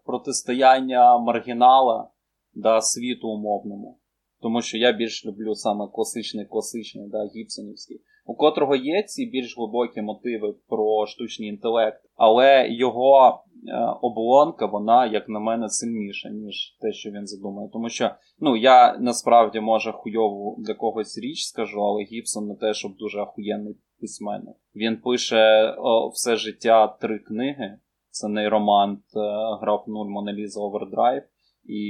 протистояння 0.04 1.18
маргінала 1.18 2.10
да, 2.54 2.80
світу 2.80 3.28
умовному. 3.28 3.98
тому 4.42 4.62
що 4.62 4.78
я 4.78 4.92
більш 4.92 5.26
люблю 5.26 5.54
саме 5.54 5.88
класичний, 5.92 6.46
класичний, 6.46 7.08
да, 7.08 7.24
гібсонівський, 7.36 8.00
у 8.26 8.34
котрого 8.34 8.76
є 8.76 9.02
ці 9.02 9.26
більш 9.26 9.56
глибокі 9.58 10.02
мотиви 10.02 10.54
про 10.68 11.06
штучний 11.06 11.48
інтелект, 11.48 12.02
але 12.16 12.68
його 12.70 13.44
е, 13.68 13.96
оболонка, 14.02 14.66
вона, 14.66 15.06
як 15.06 15.28
на 15.28 15.40
мене, 15.40 15.68
сильніша, 15.68 16.28
ніж 16.28 16.76
те, 16.80 16.92
що 16.92 17.10
він 17.10 17.26
задумує. 17.26 17.68
Тому 17.72 17.88
що 17.88 18.10
ну, 18.38 18.56
я 18.56 18.98
насправді 18.98 19.60
може 19.60 19.92
хуйову 19.92 20.56
для 20.58 20.74
когось 20.74 21.18
річ 21.18 21.44
скажу, 21.44 21.80
але 21.80 22.02
Гібсон 22.02 22.46
не 22.46 22.54
те, 22.54 22.74
щоб 22.74 22.96
дуже 22.96 23.20
ахуєнний 23.20 23.76
письменник. 24.00 24.56
Він 24.74 24.96
пише 24.96 25.74
о, 25.78 26.08
все 26.08 26.36
життя 26.36 26.86
три 27.00 27.18
книги. 27.18 27.78
Це 28.20 28.28
нейромант 28.28 29.00
е, 29.16 29.20
Граф 29.60 29.86
Нуль 29.86 30.08
Монеліза 30.08 30.60
Овердрайв. 30.60 31.22
І 31.64 31.80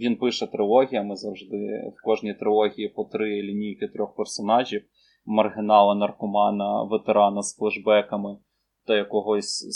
він 0.00 0.16
пише 0.16 0.46
трилогіями 0.46 1.16
завжди 1.16 1.92
в 1.96 2.04
кожній 2.04 2.34
трилогії 2.34 2.88
по 2.88 3.04
три 3.04 3.42
лінійки 3.42 3.88
трьох 3.88 4.16
персонажів: 4.16 4.82
маргінала, 5.26 5.94
наркомана, 5.94 6.82
ветерана 6.82 7.42
з 7.42 7.56
флешбеками 7.56 8.36
та 8.86 8.96
якогось 8.96 9.66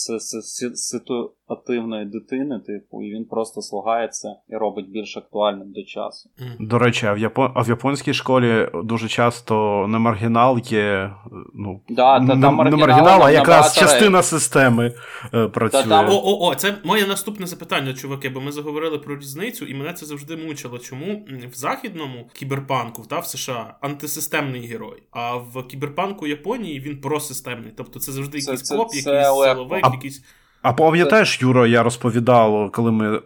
ситуативної 1.48 2.06
дитини, 2.06 2.60
типу, 2.66 3.02
і 3.02 3.14
він 3.14 3.24
просто 3.24 3.62
слагається 3.62 4.36
і 4.48 4.56
робить 4.56 4.90
більш 4.90 5.16
актуальним 5.16 5.72
до 5.72 5.82
часу. 5.82 6.30
До 6.60 6.78
речі, 6.78 7.06
а 7.06 7.12
в 7.12 7.18
Япон... 7.18 7.52
а 7.54 7.62
в 7.62 7.68
японській 7.68 8.14
школі 8.14 8.68
дуже 8.84 9.08
часто 9.08 9.86
не 9.88 9.98
маргінал 9.98 10.58
є. 10.64 11.10
ну, 11.54 11.80
да, 11.88 12.20
не, 12.20 12.28
та, 12.28 12.36
не 12.36 12.50
маргінал, 12.50 13.22
а 13.22 13.30
якраз 13.30 13.74
частина 13.74 14.22
системи 14.22 14.94
е, 15.34 15.48
працює. 15.48 15.82
Та, 15.82 15.88
та... 15.88 16.08
О, 16.10 16.22
о, 16.24 16.48
о, 16.48 16.54
це 16.54 16.74
моє 16.84 17.06
наступне 17.06 17.46
запитання, 17.46 17.94
чуваки, 17.94 18.28
бо 18.28 18.40
ми 18.40 18.52
заговорили 18.52 18.98
про 18.98 19.16
різницю, 19.16 19.64
і 19.64 19.74
мене 19.74 19.92
це 19.92 20.06
завжди 20.06 20.36
мучило. 20.36 20.78
Чому 20.78 21.26
в 21.52 21.54
західному 21.54 22.28
кіберпанку, 22.32 23.02
та 23.02 23.18
в 23.18 23.26
США 23.26 23.76
антисистемний 23.80 24.66
герой, 24.66 25.02
а 25.10 25.36
в 25.36 25.62
кіберпанку 25.62 26.26
Японії 26.26 26.80
він 26.80 27.00
просистемний. 27.00 27.72
Тобто 27.76 27.98
це 27.98 28.12
завжди 28.12 28.38
якийсь 28.38 28.62
це, 28.62 28.76
коп, 28.76 28.90
це, 28.90 28.96
якийсь 28.96 29.04
це 29.04 29.34
силовик, 29.34 29.84
якийсь. 29.92 30.24
А 30.64 30.72
пам'ятаєш, 30.72 31.42
Юро, 31.42 31.66
я 31.66 31.82
розповідав, 31.82 32.72
коли 32.72 32.92
ми 32.92 33.16
е, 33.16 33.20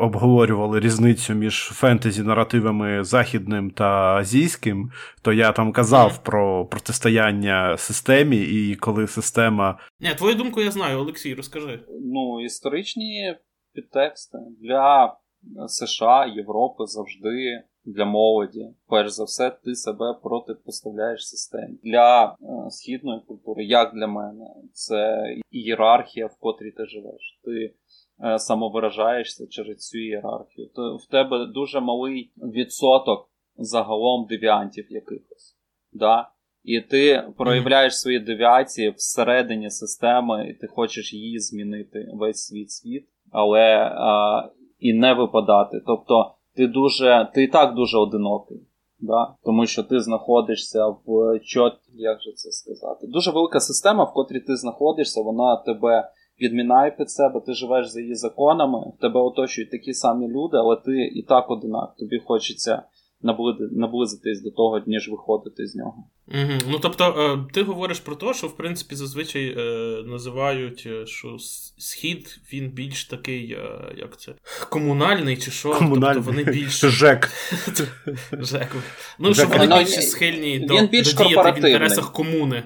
обговорювали 0.00 0.80
різницю 0.80 1.34
між 1.34 1.54
фентезі 1.54 2.22
наративами 2.22 3.04
західним 3.04 3.70
та 3.70 4.16
азійським, 4.16 4.90
то 5.22 5.32
я 5.32 5.52
там 5.52 5.72
казав 5.72 6.10
mm. 6.10 6.22
про 6.22 6.66
протистояння 6.66 7.76
системі, 7.76 8.36
і 8.36 8.76
коли 8.76 9.06
система. 9.06 9.78
Ні, 10.00 10.14
твою 10.18 10.34
думку 10.34 10.60
я 10.60 10.70
знаю, 10.70 10.98
Олексій, 10.98 11.34
розкажи. 11.34 11.80
Ну, 12.02 12.44
історичні 12.44 13.36
підтексти 13.74 14.38
для 14.60 15.14
США, 15.66 16.26
Європи 16.36 16.84
завжди 16.86 17.62
для 17.92 18.04
молоді. 18.04 18.68
Перш 18.88 19.10
за 19.10 19.24
все, 19.24 19.50
ти 19.64 19.74
себе 19.74 20.14
протипоставляєш 20.22 21.28
системі. 21.28 21.78
Для 21.84 22.24
е, 22.24 22.70
східної 22.70 23.20
культури, 23.28 23.64
як 23.64 23.94
для 23.94 24.06
мене, 24.06 24.46
це 24.72 25.24
ієрархія, 25.50 26.26
в 26.26 26.36
котрій 26.40 26.70
ти 26.70 26.86
живеш. 26.86 27.40
Ти 27.44 27.74
е, 28.24 28.38
самовиражаєшся 28.38 29.46
через 29.46 29.76
цю 29.76 29.98
ієрархію. 29.98 30.68
То 30.74 30.96
в 30.96 31.06
тебе 31.10 31.46
дуже 31.46 31.80
малий 31.80 32.32
відсоток 32.36 33.30
загалом 33.56 34.26
девіантів 34.26 34.86
якихось. 34.92 35.56
Да? 35.92 36.30
І 36.64 36.80
ти 36.80 37.22
проявляєш 37.36 37.98
свої 37.98 38.18
девіації 38.18 38.90
всередині 38.90 39.70
системи, 39.70 40.48
і 40.48 40.54
ти 40.54 40.66
хочеш 40.66 41.14
її 41.14 41.38
змінити 41.38 42.08
весь 42.14 42.46
світ 42.46 42.70
світ, 42.70 43.08
але 43.30 43.92
а, 43.94 44.42
і 44.78 44.92
не 44.92 45.14
випадати. 45.14 45.80
Тобто 45.86 46.34
ти 46.60 46.66
дуже, 46.66 47.30
ти 47.34 47.42
і 47.42 47.48
так 47.48 47.74
дуже 47.74 47.98
одинокий. 47.98 48.60
Да? 48.98 49.34
Тому 49.44 49.66
що 49.66 49.82
ти 49.82 50.00
знаходишся 50.00 50.86
в 50.86 51.38
чот, 51.44 51.72
як 51.94 52.22
же 52.22 52.32
це 52.32 52.50
сказати? 52.50 53.06
Дуже 53.06 53.30
велика 53.30 53.60
система, 53.60 54.04
в 54.04 54.12
котрій 54.12 54.40
ти 54.40 54.56
знаходишся, 54.56 55.22
вона 55.22 55.56
тебе 55.56 56.10
відмінає 56.40 56.90
під 56.90 57.10
себе, 57.10 57.40
ти 57.40 57.54
живеш 57.54 57.88
за 57.88 58.00
її 58.00 58.14
законами, 58.14 58.92
тебе 59.00 59.20
оточують 59.20 59.70
такі 59.70 59.94
самі 59.94 60.28
люди, 60.28 60.56
але 60.56 60.76
ти 60.76 61.06
і 61.14 61.22
так 61.22 61.50
одинак. 61.50 61.94
Тобі 61.98 62.18
хочеться 62.18 62.82
наблизитись 63.72 64.42
до 64.42 64.50
того, 64.50 64.80
ніж 64.86 65.10
виходити 65.10 65.66
з 65.66 65.76
нього. 65.76 66.04
Угу. 66.34 66.58
Ну 66.68 66.78
тобто, 66.78 67.04
е, 67.04 67.52
ти 67.52 67.62
говориш 67.62 68.00
про 68.00 68.14
те, 68.14 68.34
що 68.34 68.46
в 68.46 68.56
принципі 68.56 68.94
зазвичай 68.94 69.54
е, 69.58 69.62
називають, 70.06 70.84
е, 70.86 71.06
що 71.06 71.36
схід 71.78 72.40
він 72.52 72.68
більш 72.68 73.04
такий, 73.04 73.58
як 73.96 74.20
це, 74.20 74.32
комунальний 74.68 75.36
чи 75.36 75.50
що. 75.50 75.74
Комунальний. 75.74 76.22
Тобто 76.24 76.30
вони 76.30 76.44
більш 76.44 76.80
Жек. 76.80 77.30
Жек. 78.32 78.76
Ну, 79.18 79.34
що 79.34 79.46
вони 79.46 79.78
більш 79.78 80.10
схильні 80.10 80.58
до, 80.58 80.86
більш 80.86 81.14
до 81.14 81.24
діяти 81.24 81.50
в 81.50 81.56
інтересах 81.56 82.12
комуни. 82.12 82.62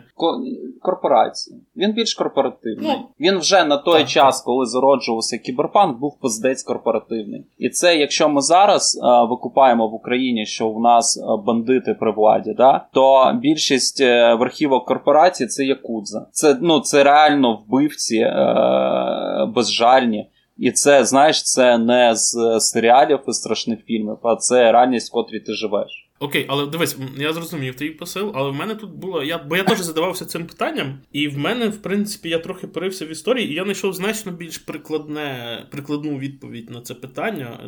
Корпорації. 0.82 1.60
Він 1.76 1.92
більш 1.92 2.14
корпоративний. 2.14 2.86
Ну, 2.88 3.08
він 3.20 3.38
вже 3.38 3.64
на 3.64 3.76
той 3.76 4.00
так, 4.00 4.08
час, 4.08 4.38
так. 4.38 4.44
коли 4.44 4.66
зароджувався 4.66 5.38
кіберпанк, 5.38 5.98
був 5.98 6.18
пиздець 6.20 6.62
корпоративний. 6.62 7.44
І 7.58 7.68
це, 7.68 7.96
якщо 7.96 8.28
ми 8.28 8.40
зараз 8.40 9.00
викупаємо 9.30 9.88
в 9.88 9.94
Україні, 9.94 10.46
що 10.46 10.70
в 10.70 10.80
нас 10.80 11.24
бандити 11.46 11.94
при 11.94 12.12
владі, 12.12 12.54
да, 12.56 12.86
то 12.92 13.32
більш 13.42 13.53
більшість 13.54 14.00
е, 14.00 14.34
верхівок 14.34 14.86
корпорацій 14.86 15.46
це 15.46 15.64
якудза. 15.64 16.26
Це 16.32 16.58
ну, 16.60 16.80
це 16.80 17.04
реально 17.04 17.56
вбивці 17.56 18.16
е, 18.16 18.32
безжальні. 19.54 20.30
І 20.58 20.72
це, 20.72 21.04
знаєш, 21.04 21.42
це 21.42 21.78
не 21.78 22.10
з 22.14 22.60
серіалів 22.60 23.18
і 23.28 23.32
страшних 23.32 23.84
фільмів, 23.84 24.18
а 24.22 24.36
це 24.36 24.72
реальність, 24.72 25.08
в 25.08 25.12
котрій 25.12 25.40
ти 25.40 25.52
живеш. 25.52 26.03
Окей, 26.24 26.46
але 26.48 26.66
дивись, 26.66 26.96
я 27.16 27.32
зрозумів 27.32 27.74
твій 27.74 27.90
посил, 27.90 28.32
але 28.34 28.50
в 28.50 28.54
мене 28.54 28.74
тут 28.74 28.90
було. 28.90 29.22
Я, 29.22 29.38
Бо 29.38 29.56
я 29.56 29.62
теж 29.62 29.80
задавався 29.80 30.24
цим 30.24 30.46
питанням, 30.46 30.98
і 31.12 31.28
в 31.28 31.38
мене, 31.38 31.68
в 31.68 31.82
принципі, 31.82 32.28
я 32.28 32.38
трохи 32.38 32.66
порився 32.66 33.06
в 33.06 33.10
історії, 33.10 33.50
і 33.50 33.54
я 33.54 33.62
знайшов 33.62 33.92
значно 33.92 34.32
більш 34.32 34.58
прикладне, 34.58 35.66
прикладну 35.70 36.18
відповідь 36.18 36.70
на 36.70 36.80
це 36.80 36.94
питання. 36.94 37.60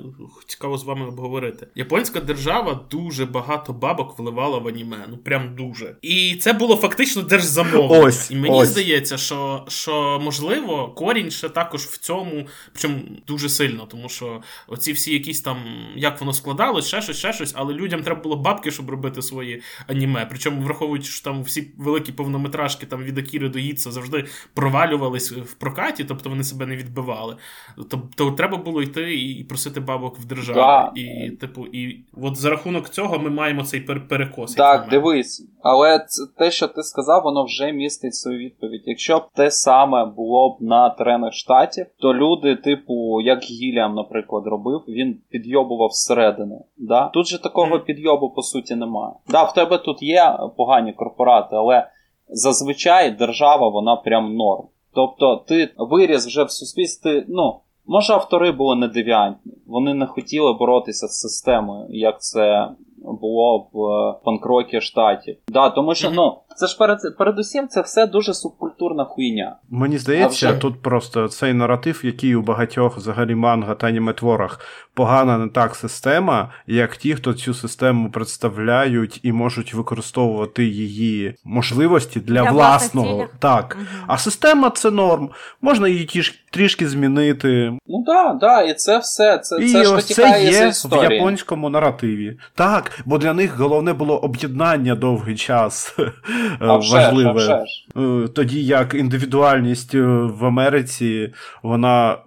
Цікаво 0.46 0.78
з 0.78 0.84
вами 0.84 1.06
обговорити. 1.06 1.66
Японська 1.74 2.20
держава 2.20 2.80
дуже 2.90 3.26
багато 3.26 3.72
бабок 3.72 4.18
вливала 4.18 4.58
в 4.58 4.68
аніме. 4.68 5.06
Ну 5.10 5.16
прям 5.16 5.54
дуже. 5.56 5.96
І 6.02 6.36
це 6.40 6.52
було 6.52 6.76
фактично 6.76 7.22
держзамовлення. 7.22 8.04
Ось, 8.04 8.30
І 8.30 8.36
мені 8.36 8.58
ось. 8.58 8.68
здається, 8.68 9.16
що 9.18 9.64
що 9.68 10.20
можливо 10.24 10.88
корінь 10.88 11.30
ще 11.30 11.48
також 11.48 11.82
в 11.82 11.98
цьому, 11.98 12.46
причому 12.72 12.98
дуже 13.26 13.48
сильно, 13.48 13.86
тому 13.90 14.08
що 14.08 14.42
оці 14.68 14.92
всі 14.92 15.12
якісь 15.12 15.40
там, 15.40 15.56
як 15.96 16.20
воно 16.20 16.32
складалось, 16.32 16.86
ще 16.86 17.02
щось, 17.02 17.16
ще 17.18 17.32
щось, 17.32 17.52
але 17.56 17.74
людям 17.74 18.02
треба 18.02 18.20
було 18.20 18.36
бабки, 18.46 18.70
щоб 18.70 18.90
робити 18.90 19.22
свої 19.22 19.62
аніме. 19.86 20.26
Причому, 20.28 20.62
враховуючи, 20.62 21.10
що 21.10 21.24
там 21.24 21.42
всі 21.42 21.70
великі 21.78 22.12
повнометражки 22.12 22.86
там 22.86 23.02
від 23.02 23.18
Акіри 23.18 23.48
до 23.48 23.58
Їца 23.58 23.90
завжди 23.90 24.24
провалювались 24.54 25.32
в 25.32 25.54
прокаті, 25.54 26.04
тобто 26.04 26.28
вони 26.28 26.44
себе 26.44 26.66
не 26.66 26.76
відбивали. 26.76 27.36
Тобто 27.90 28.30
треба 28.30 28.56
було 28.56 28.82
йти 28.82 29.14
і 29.14 29.44
просити 29.44 29.80
бабок 29.80 30.18
в 30.18 30.24
державі. 30.24 30.56
Да. 30.56 30.92
І, 30.94 31.30
типу, 31.30 31.66
і 31.66 32.04
от 32.22 32.36
за 32.36 32.50
рахунок 32.50 32.88
цього 32.88 33.18
ми 33.18 33.30
маємо 33.30 33.62
цей 33.62 33.80
перекос. 33.80 34.54
Так, 34.54 34.88
дивись. 34.90 35.46
Але 35.62 36.04
це, 36.08 36.22
те, 36.38 36.50
що 36.50 36.68
ти 36.68 36.82
сказав, 36.82 37.22
воно 37.22 37.44
вже 37.44 37.72
містить 37.72 38.14
свою 38.14 38.38
відповідь. 38.38 38.82
Якщо 38.86 39.18
б 39.18 39.22
те 39.34 39.50
саме 39.50 40.04
було 40.04 40.50
б 40.50 40.62
на 40.62 40.90
теренах 40.90 41.32
штатів, 41.32 41.86
то 42.00 42.14
люди, 42.14 42.56
типу, 42.56 43.20
як 43.20 43.42
Гіліам, 43.42 43.94
наприклад, 43.94 44.46
робив, 44.46 44.80
він 44.88 45.18
підйобував 45.30 45.90
зсередини. 45.90 46.58
Да? 46.76 47.08
Тут 47.08 47.26
же 47.26 47.42
такого 47.42 47.80
підйобу 47.80 48.30
по 48.36 48.42
суті 48.42 48.74
немає. 48.74 49.12
Да, 49.28 49.42
в 49.42 49.54
тебе 49.54 49.78
тут 49.78 50.02
є 50.02 50.38
погані 50.56 50.92
корпорати, 50.92 51.56
але 51.56 51.88
зазвичай 52.28 53.10
держава 53.10 53.68
вона 53.68 53.96
прям 53.96 54.36
норм. 54.36 54.64
Тобто 54.94 55.36
ти 55.36 55.74
виріс 55.78 56.26
вже 56.26 56.44
в 56.44 56.50
суспільстві, 56.50 57.24
ну. 57.28 57.60
Може, 57.88 58.12
автори 58.12 58.52
були 58.52 58.76
не 58.76 58.88
девіантні, 58.88 59.52
вони 59.66 59.94
не 59.94 60.06
хотіли 60.06 60.52
боротися 60.52 61.06
з 61.06 61.20
системою, 61.20 61.86
як 61.90 62.20
це 62.20 62.68
було 63.06 63.58
в 63.72 64.24
панкрокі 64.24 64.80
штаті. 64.80 65.38
Да, 65.48 65.70
тому 65.70 65.94
що 65.94 66.10
ну 66.10 66.38
це 66.56 66.66
ж 66.66 66.78
перед 66.78 66.98
передусім 67.18 67.68
це 67.68 67.80
все 67.80 68.06
дуже 68.06 68.34
субкультурна 68.34 69.04
хуйня. 69.04 69.56
Мені 69.70 69.98
здається, 69.98 70.50
вже... 70.50 70.58
тут 70.58 70.82
просто 70.82 71.28
цей 71.28 71.52
наратив, 71.52 72.00
який 72.04 72.36
у 72.36 72.42
багатьох 72.42 72.96
взагалі 72.96 73.34
манга 73.34 73.74
та 73.74 73.86
аніметворах 73.86 74.60
погана 74.96 75.38
не 75.38 75.48
так 75.48 75.74
система, 75.74 76.52
як 76.66 76.96
ті, 76.96 77.14
хто 77.14 77.34
цю 77.34 77.54
систему 77.54 78.10
представляють 78.10 79.20
і 79.22 79.32
можуть 79.32 79.74
використовувати 79.74 80.64
її 80.64 81.34
можливості 81.44 82.20
для, 82.20 82.42
для 82.42 82.50
власного. 82.50 83.26
Так. 83.38 83.76
Угу. 83.78 83.86
А 84.06 84.18
система 84.18 84.70
це 84.70 84.90
норм. 84.90 85.30
Можна 85.62 85.88
її 85.88 86.04
тіж, 86.04 86.44
трішки 86.50 86.88
змінити. 86.88 87.72
Ну 87.86 88.04
так, 88.06 88.38
да, 88.38 88.62
і 88.62 88.74
це 88.74 88.98
все. 88.98 89.38
Це 89.38 89.64
і 89.64 89.68
це 89.68 89.84
ж 89.84 90.14
це 90.14 90.42
є 90.44 90.72
в 90.84 91.12
японському 91.12 91.70
наративі. 91.70 92.38
Так, 92.54 92.95
бо 93.04 93.18
для 93.18 93.32
них 93.32 93.58
головне 93.58 93.92
було 93.92 94.18
об'єднання 94.18 94.94
довгий 94.94 95.36
час. 95.36 95.96
А 96.60 96.66
важливе. 96.66 96.78
Вже 96.78 96.96
важливе. 96.96 97.64
а 97.94 98.02
вже. 98.02 98.28
Тоді 98.28 98.64
як 98.64 98.94
індивідуальність 98.94 99.94
е, 99.94 100.02
в 100.06 100.44
Америці 100.44 101.32
вона 101.62 102.18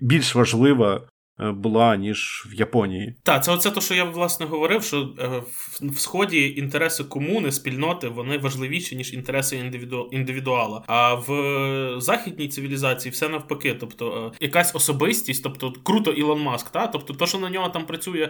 більш 0.00 0.34
важлива. 0.34 1.00
Е, 1.40 1.52
була, 1.52 1.96
ніж 1.96 2.46
в 2.50 2.54
Японії. 2.54 3.14
Так, 3.22 3.44
це 3.44 3.52
оце 3.52 3.70
те, 3.70 3.80
що 3.80 3.94
я 3.94 4.04
власне 4.04 4.46
говорив, 4.46 4.82
що 4.82 5.08
е, 5.18 5.42
в 5.80 5.98
сході 5.98 6.54
інтереси 6.56 7.04
комуни, 7.04 7.52
спільноти 7.52 8.08
вони 8.08 8.38
важливіші, 8.38 8.96
ніж 8.96 9.14
інтереси 9.14 9.56
індивіду... 9.56 10.08
індивідуала. 10.12 10.84
А 10.86 11.14
в 11.14 12.00
західній 12.00 12.48
цивілізації 12.48 13.12
все 13.12 13.28
навпаки. 13.28 13.76
Тобто, 13.80 14.32
е, 14.34 14.38
якась 14.40 14.74
особистість, 14.74 15.42
тобто 15.42 15.72
круто 15.82 16.12
Ілон 16.12 16.42
Маск, 16.42 16.70
та 16.70 16.86
тобто, 16.86 17.14
то, 17.14 17.26
що 17.26 17.38
на 17.38 17.50
нього 17.50 17.68
там 17.68 17.86
працює 17.86 18.28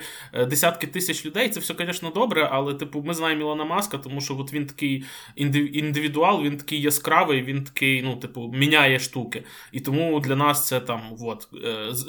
десятки 0.48 0.86
тисяч 0.86 1.26
людей, 1.26 1.48
це 1.48 1.60
все, 1.60 1.74
звісно, 1.78 2.10
добре, 2.14 2.48
але 2.52 2.74
типу, 2.74 3.02
ми 3.02 3.14
знаємо 3.14 3.40
Ілона 3.40 3.64
Маска, 3.64 3.98
тому 3.98 4.20
що 4.20 4.38
от 4.38 4.52
він 4.52 4.66
такий 4.66 5.04
індивідуал, 5.36 6.42
він 6.42 6.56
такий 6.56 6.80
яскравий, 6.80 7.42
він 7.42 7.64
такий, 7.64 8.02
ну, 8.02 8.16
типу, 8.16 8.52
міняє 8.54 8.98
штуки. 8.98 9.44
І 9.72 9.80
тому 9.80 10.20
для 10.20 10.36
нас 10.36 10.66
це 10.66 10.80
там 10.80 11.00
от, 11.20 11.48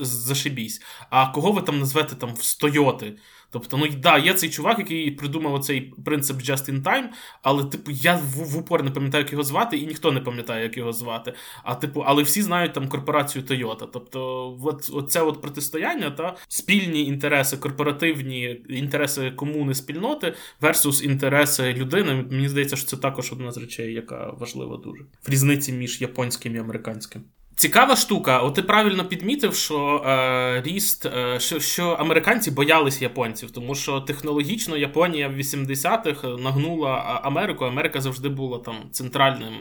зашибісь. 0.01 0.81
А 1.09 1.27
кого 1.27 1.51
ви 1.51 1.61
там 1.61 1.79
назвете 1.79 2.15
там 2.15 2.33
в 2.33 2.43
Стойоти? 2.43 3.13
Тобто, 3.51 3.77
ну 3.77 3.87
да, 3.87 4.17
є 4.17 4.33
цей 4.33 4.49
чувак, 4.49 4.79
який 4.79 5.11
придумав 5.11 5.65
цей 5.65 5.81
принцип 6.05 6.37
just 6.37 6.71
in 6.71 6.83
time, 6.83 7.03
але, 7.41 7.63
типу, 7.63 7.91
я 7.91 8.15
в, 8.15 8.53
в 8.53 8.57
упор 8.57 8.83
не 8.83 8.91
пам'ятаю, 8.91 9.23
як 9.23 9.31
його 9.31 9.43
звати, 9.43 9.77
і 9.77 9.87
ніхто 9.87 10.11
не 10.11 10.19
пам'ятає, 10.19 10.63
як 10.63 10.77
його 10.77 10.93
звати. 10.93 11.33
А 11.63 11.75
типу, 11.75 12.03
але 12.05 12.23
всі 12.23 12.41
знають 12.41 12.73
там 12.73 12.89
корпорацію 12.89 13.43
Toyota. 13.43 13.87
Тобто, 13.93 14.57
от, 14.63 14.89
от 14.93 15.15
от 15.15 15.41
протистояння 15.41 16.11
та 16.11 16.35
спільні 16.47 17.05
інтереси, 17.05 17.57
корпоративні 17.57 18.61
інтереси 18.69 19.31
комуни 19.31 19.73
спільноти 19.73 20.33
versus 20.61 21.03
інтереси 21.03 21.73
людини. 21.73 22.25
Мені 22.31 22.49
здається, 22.49 22.75
що 22.75 22.85
це 22.85 22.97
також 22.97 23.31
одна 23.31 23.51
з 23.51 23.57
речей, 23.57 23.93
яка 23.93 24.31
важлива 24.39 24.77
дуже 24.77 25.03
в 25.27 25.29
різниці 25.29 25.73
між 25.73 26.01
японським 26.01 26.55
і 26.55 26.59
американським. 26.59 27.23
Цікава 27.59 27.95
штука, 27.95 28.39
от 28.39 28.53
ти 28.53 28.61
правильно 28.61 29.05
підмітив, 29.05 29.55
що 29.55 30.01
е, 30.05 30.61
ріст, 30.61 31.05
е, 31.05 31.39
що 31.39 31.59
що 31.59 31.89
американці 31.89 32.51
боялись 32.51 33.01
японців, 33.01 33.51
тому 33.51 33.75
що 33.75 34.01
технологічно 34.01 34.77
Японія 34.77 35.27
в 35.27 35.31
80-х 35.31 36.27
нагнула 36.27 37.21
Америку. 37.23 37.65
Америка 37.65 38.01
завжди 38.01 38.29
була 38.29 38.57
там 38.57 38.75
центральним 38.91 39.53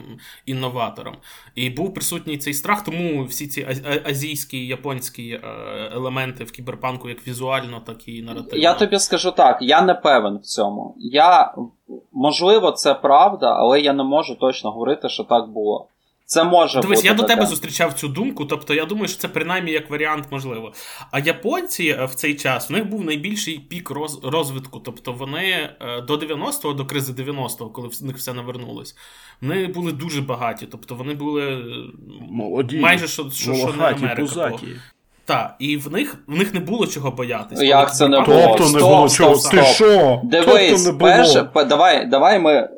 інноватором. 0.45 1.15
І 1.55 1.69
був 1.69 1.93
присутній 1.93 2.37
цей 2.37 2.53
страх, 2.53 2.83
тому 2.83 3.23
всі 3.23 3.47
ці 3.47 3.67
азійські 4.05 4.67
японські 4.67 5.29
е, 5.29 5.41
елементи 5.95 6.43
в 6.43 6.51
кіберпанку, 6.51 7.09
як 7.09 7.27
візуально, 7.27 7.81
так 7.85 8.07
і 8.07 8.21
наративно. 8.21 8.63
Я 8.63 8.73
тобі 8.73 8.99
скажу 8.99 9.31
так: 9.31 9.57
я 9.61 9.81
не 9.81 9.93
певен 9.93 10.37
в 10.37 10.41
цьому. 10.41 10.95
Я 10.97 11.53
можливо, 12.11 12.71
це 12.71 12.93
правда, 12.93 13.55
але 13.57 13.81
я 13.81 13.93
не 13.93 14.03
можу 14.03 14.35
точно 14.35 14.71
говорити, 14.71 15.09
що 15.09 15.23
так 15.23 15.49
було. 15.49 15.87
Це 16.29 16.43
може 16.43 16.81
Дивись, 16.81 16.99
бути 16.99 17.07
я 17.07 17.13
до 17.13 17.23
тебе 17.23 17.45
зустрічав 17.45 17.93
цю 17.93 18.07
думку, 18.07 18.45
тобто 18.45 18.73
я 18.73 18.85
думаю, 18.85 19.07
що 19.07 19.17
це 19.17 19.27
принаймні 19.27 19.71
як 19.71 19.89
варіант 19.89 20.25
можливо. 20.31 20.73
А 21.11 21.19
японці 21.19 21.97
е, 21.99 22.05
в 22.05 22.13
цей 22.13 22.35
час 22.35 22.69
в 22.69 22.73
них 22.73 22.89
був 22.89 23.05
найбільший 23.05 23.59
пік 23.59 23.89
роз, 23.89 24.19
розвитку. 24.23 24.79
Тобто 24.79 25.11
вони 25.13 25.69
е, 25.81 26.01
до 26.01 26.15
90-го, 26.15 26.73
до 26.73 26.85
кризи 26.85 27.13
90-го, 27.13 27.69
коли 27.69 27.87
в 27.87 28.03
них 28.03 28.17
все 28.17 28.33
навернулось, 28.33 28.95
вони 29.41 29.67
були 29.67 29.91
дуже 29.91 30.21
багаті. 30.21 30.67
Тобто 30.71 30.95
вони 30.95 31.13
були 31.13 31.43
е, 31.43 31.61
Молоді, 32.29 32.79
майже 32.79 33.07
що, 33.07 33.29
що, 33.31 33.53
що 33.53 33.73
не 33.73 33.83
Америка. 33.83 34.51
Так, 35.25 35.55
і 35.59 35.77
в 35.77 35.91
них 35.91 36.23
в 36.27 36.37
них 36.37 36.53
не 36.53 36.59
було 36.59 36.87
чого 36.87 37.11
боятися. 37.11 37.65
Як 37.65 37.95
це 37.95 38.07
не 38.07 38.21
було? 38.21 38.55
Тобто 38.57 38.73
не 38.73 38.79
було 38.79 39.09
чого. 39.09 39.49
Ти 39.51 39.63
що? 39.63 40.21
Дивись, 40.23 40.83
тобто 40.83 40.99
перше, 40.99 41.49
давай, 41.55 42.05
давай 42.05 42.39
ми 42.39 42.69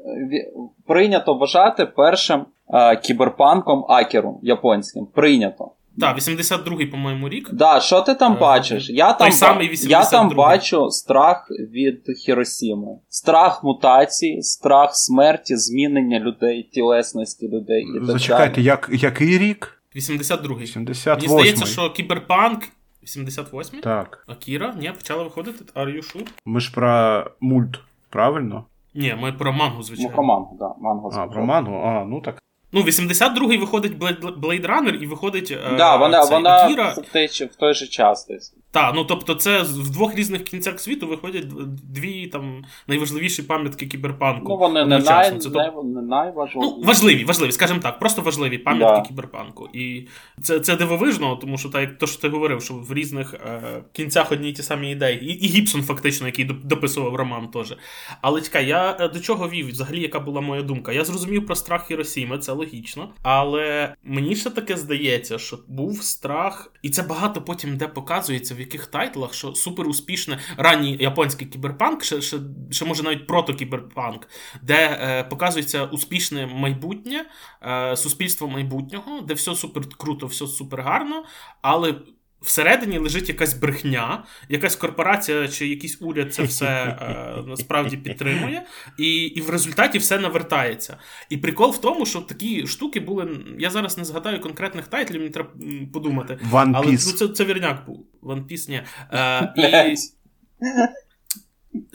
прийнято 0.88 1.34
вважати 1.34 1.86
першим 1.86 2.46
е, 2.74 2.96
кіберпанком 2.96 3.86
акером 3.90 4.40
японським. 4.42 5.06
Прийнято. 5.06 5.72
Так, 6.00 6.18
82-й, 6.18 6.86
по-моєму, 6.86 7.30
рік. 7.30 7.50
Да, 7.54 7.80
що 7.80 8.02
ти 8.02 8.16
там 8.16 8.34
е, 8.34 8.40
бачиш? 8.40 8.90
Я 8.90 9.14
там 9.14 9.32
самий 9.32 9.70
я 9.74 10.06
там 10.06 10.30
бачу 10.30 10.90
страх 10.90 11.48
від 11.52 12.18
Хіросіми, 12.18 12.88
страх 13.10 13.64
мутації, 13.64 14.44
страх 14.44 14.90
смерті, 14.96 15.58
змінення 15.58 16.20
людей, 16.20 16.70
тілесності 16.74 17.48
людей. 17.48 17.84
і 17.84 18.06
Зачекайте, 18.06 18.62
як, 18.62 18.90
який 18.94 19.38
рік? 19.38 19.82
82-й. 19.96 20.68
78 20.68 21.30
Мені 21.30 21.42
здається, 21.42 21.66
що 21.66 21.90
кіберпанк. 21.90 22.64
78-й? 23.04 23.82
Так. 23.82 24.26
Акіра? 24.28 24.74
Ні, 24.80 24.92
почала 24.98 25.24
виходити. 25.24 25.66
Are 25.76 25.96
you 25.96 26.16
sure? 26.16 26.28
Ми 26.46 26.60
ж 26.60 26.74
про 26.74 27.26
мульт, 27.40 27.80
правильно? 28.10 28.66
Ні, 28.94 29.16
ми 29.22 29.34
про 29.34 29.54
мангу, 29.54 29.84
звичайно. 29.84 30.10
Ну, 30.10 30.16
про 30.16 30.24
мангу, 30.24 30.58
да. 30.60 30.74
Мангу 30.80 31.12
а, 31.14 31.28
про 31.28 31.46
мангу? 31.46 31.76
А, 31.76 32.06
ну 32.06 32.22
так. 32.22 32.42
Ну, 32.74 32.82
82-й 32.82 33.58
виходить 33.58 33.94
Blade 33.94 34.66
Runner 34.66 34.96
і 34.96 35.08
виходить. 35.08 35.52
Е, 35.52 35.76
да, 35.78 35.96
вона 35.96 36.22
цей, 36.22 36.36
вона 36.38 36.50
Акіра. 36.50 36.90
в 36.90 37.14
той, 37.14 37.28
в 37.28 37.56
той 37.56 37.74
же 37.74 37.88
час 37.88 38.28
десь. 38.28 38.54
Так, 38.72 38.96
ну 38.96 39.04
тобто, 39.04 39.36
це 39.36 39.62
в 39.62 39.90
двох 39.90 40.16
різних 40.16 40.44
кінцях 40.44 40.80
світу 40.80 41.08
виходять 41.08 41.46
дві 41.94 42.28
там 42.28 42.64
найважливіші 42.88 43.44
пам'ятки 43.44 43.86
кіберпанку. 43.86 44.50
Ну, 44.50 44.58
вони 44.58 44.86
не, 44.86 45.00
най... 45.00 45.40
це, 45.40 45.50
не, 45.50 45.72
не 45.84 46.02
найважливіші. 46.02 46.76
Ну, 46.78 46.84
важливі, 46.88 47.24
важливі, 47.24 47.52
скажімо 47.52 47.80
так, 47.80 48.00
просто 48.00 48.22
важливі 48.22 48.58
пам'ятки 48.58 49.02
да. 49.02 49.08
кіберпанку. 49.08 49.70
І 49.74 50.08
це 50.42 50.60
це 50.60 50.76
дивовижно, 50.76 51.36
тому 51.36 51.58
що 51.58 51.70
так, 51.70 51.98
то, 51.98 52.08
що 52.08 52.22
ти 52.22 52.30
говорив, 52.30 52.62
що 52.62 52.74
в 52.74 52.94
різних 52.94 53.34
е, 53.34 53.84
кінцях 53.92 54.32
одні 54.32 54.50
й 54.50 54.54
ті 54.54 54.64
самі 54.64 54.92
ідеї. 54.92 55.26
І, 55.26 55.46
і 55.46 55.48
Гібсон, 55.48 55.84
фактично, 55.84 56.28
який 56.28 56.46
дописував 56.46 57.16
роман 57.16 57.48
теж. 57.48 57.76
Але 58.22 58.42
чекай, 58.42 58.68
я 58.68 58.98
е, 59.00 59.08
до 59.08 59.20
чого 59.20 59.50
вів? 59.50 59.72
Взагалі, 59.72 60.02
яка 60.02 60.20
була 60.20 60.42
моя 60.42 60.62
думка? 60.62 60.92
Я 60.92 61.06
зрозумів 61.06 61.46
про 61.46 61.56
страх 61.56 61.88
Хіросіми, 61.88 62.38
це 62.38 62.52
логічно. 62.52 63.10
Але 63.24 63.94
мені 64.04 64.36
ще 64.36 64.50
таке 64.50 64.78
здається, 64.78 65.38
що 65.38 65.60
був 65.68 66.04
страх, 66.04 66.72
і 66.82 66.90
це 66.90 67.04
багато 67.04 67.42
потім 67.42 67.78
де 67.78 67.88
показується 67.88 68.56
яких 68.62 68.86
тайтлах, 68.86 69.34
що 69.34 69.56
супер 69.56 69.88
успішне 69.88 70.40
ранній 70.58 70.98
японський 71.00 71.48
кіберпанк, 71.48 72.04
ще, 72.04 72.22
ще, 72.22 72.38
ще 72.72 72.86
може 72.86 73.04
навіть 73.04 73.28
протокіберпанк, 73.28 74.28
де 74.62 74.76
е, 74.76 75.24
показується 75.24 75.86
успішне 75.86 76.48
майбутнє, 76.48 77.26
е, 77.64 77.98
суспільство 77.98 78.48
майбутнього, 78.48 79.22
де 79.22 79.34
все 79.34 79.56
супер 79.56 79.84
круто, 79.98 80.26
все 80.28 80.48
супер 80.48 80.82
гарно, 80.82 81.26
але 81.62 81.96
всередині 82.42 82.98
лежить 82.98 83.30
якась 83.30 83.54
брехня, 83.54 84.24
якась 84.50 84.76
корпорація 84.76 85.48
чи 85.48 85.68
якийсь 85.68 85.98
уряд 86.02 86.34
це 86.34 86.44
все 86.44 86.68
е, 86.68 87.44
насправді 87.48 87.98
підтримує, 87.98 88.64
і 88.98 89.24
і 89.24 89.42
в 89.42 89.50
результаті 89.50 89.98
все 89.98 90.20
навертається. 90.20 90.98
І 91.30 91.38
прикол 91.38 91.72
в 91.72 91.82
тому, 91.82 92.06
що 92.06 92.22
такі 92.22 92.68
штуки 92.68 93.00
були. 93.00 93.46
Я 93.60 93.70
зараз 93.70 93.98
не 93.98 94.06
згадаю 94.06 94.42
конкретних 94.42 94.88
тайтлів, 94.88 95.20
мені 95.20 95.30
треба 95.30 95.50
подумати. 95.94 96.40
One 96.52 96.72
Але 96.76 96.92
ну, 96.92 96.98
це 96.98 97.28
це 97.28 97.46
вірняк 97.46 97.86
був. 97.86 98.06
One 98.24 98.44
Piece, 98.46 98.70
ні. 98.70 98.84
Е, 99.12 99.54
і... 99.92 99.96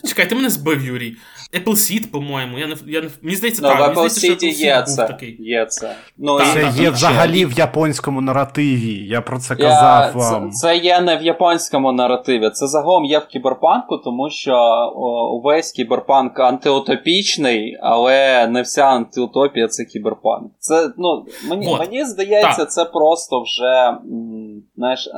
Чекай, 0.07 0.29
ти 0.29 0.35
мене 0.35 0.49
збив, 0.49 0.83
Юрій. 0.85 1.15
Appleseed, 1.53 2.11
по-моєму. 2.11 2.59
Я 2.59 2.67
не, 2.67 2.75
я 2.85 3.01
не, 3.01 3.09
Мені 3.21 3.35
здається, 3.35 3.61
no, 3.61 3.77
так. 3.77 3.93
В 3.93 3.97
Мені 3.97 4.09
здається, 4.09 4.51
що 4.51 4.63
є 4.65 4.81
це. 4.81 5.07
Такий. 5.07 5.35
Є 5.39 5.65
це. 5.65 5.95
Ну, 6.17 6.39
це 6.39 6.61
так, 6.61 6.75
є 6.75 6.89
взагалі 6.89 7.45
в 7.45 7.53
японському 7.53 8.21
наративі. 8.21 9.07
Я 9.07 9.21
про 9.21 9.39
це 9.39 9.55
казав 9.55 10.11
я, 10.15 10.21
вам. 10.21 10.51
Це, 10.51 10.67
це 10.67 10.77
є 10.77 11.01
не 11.01 11.17
в 11.17 11.23
японському 11.23 11.91
наративі. 11.91 12.49
Це 12.49 12.67
загалом 12.67 13.05
є 13.05 13.19
в 13.19 13.25
кіберпанку, 13.25 13.97
тому 13.97 14.29
що 14.29 14.53
о, 14.95 15.31
увесь 15.35 15.71
кіберпанк 15.71 16.39
антиутопічний, 16.39 17.77
але 17.81 18.47
не 18.47 18.61
вся 18.61 18.83
антиутопія 18.83 19.67
це 19.67 19.85
кіберпанк. 19.85 20.51
Це, 20.59 20.89
ну, 20.97 21.25
Мені 21.49 21.67
вот. 21.67 21.79
мені 21.79 22.05
здається, 22.05 22.57
так. 22.57 22.71
це 22.71 22.85
просто 22.85 23.41
вже. 23.41 23.87
М, 23.89 24.63
знаєш, 24.75 25.07
е, 25.07 25.11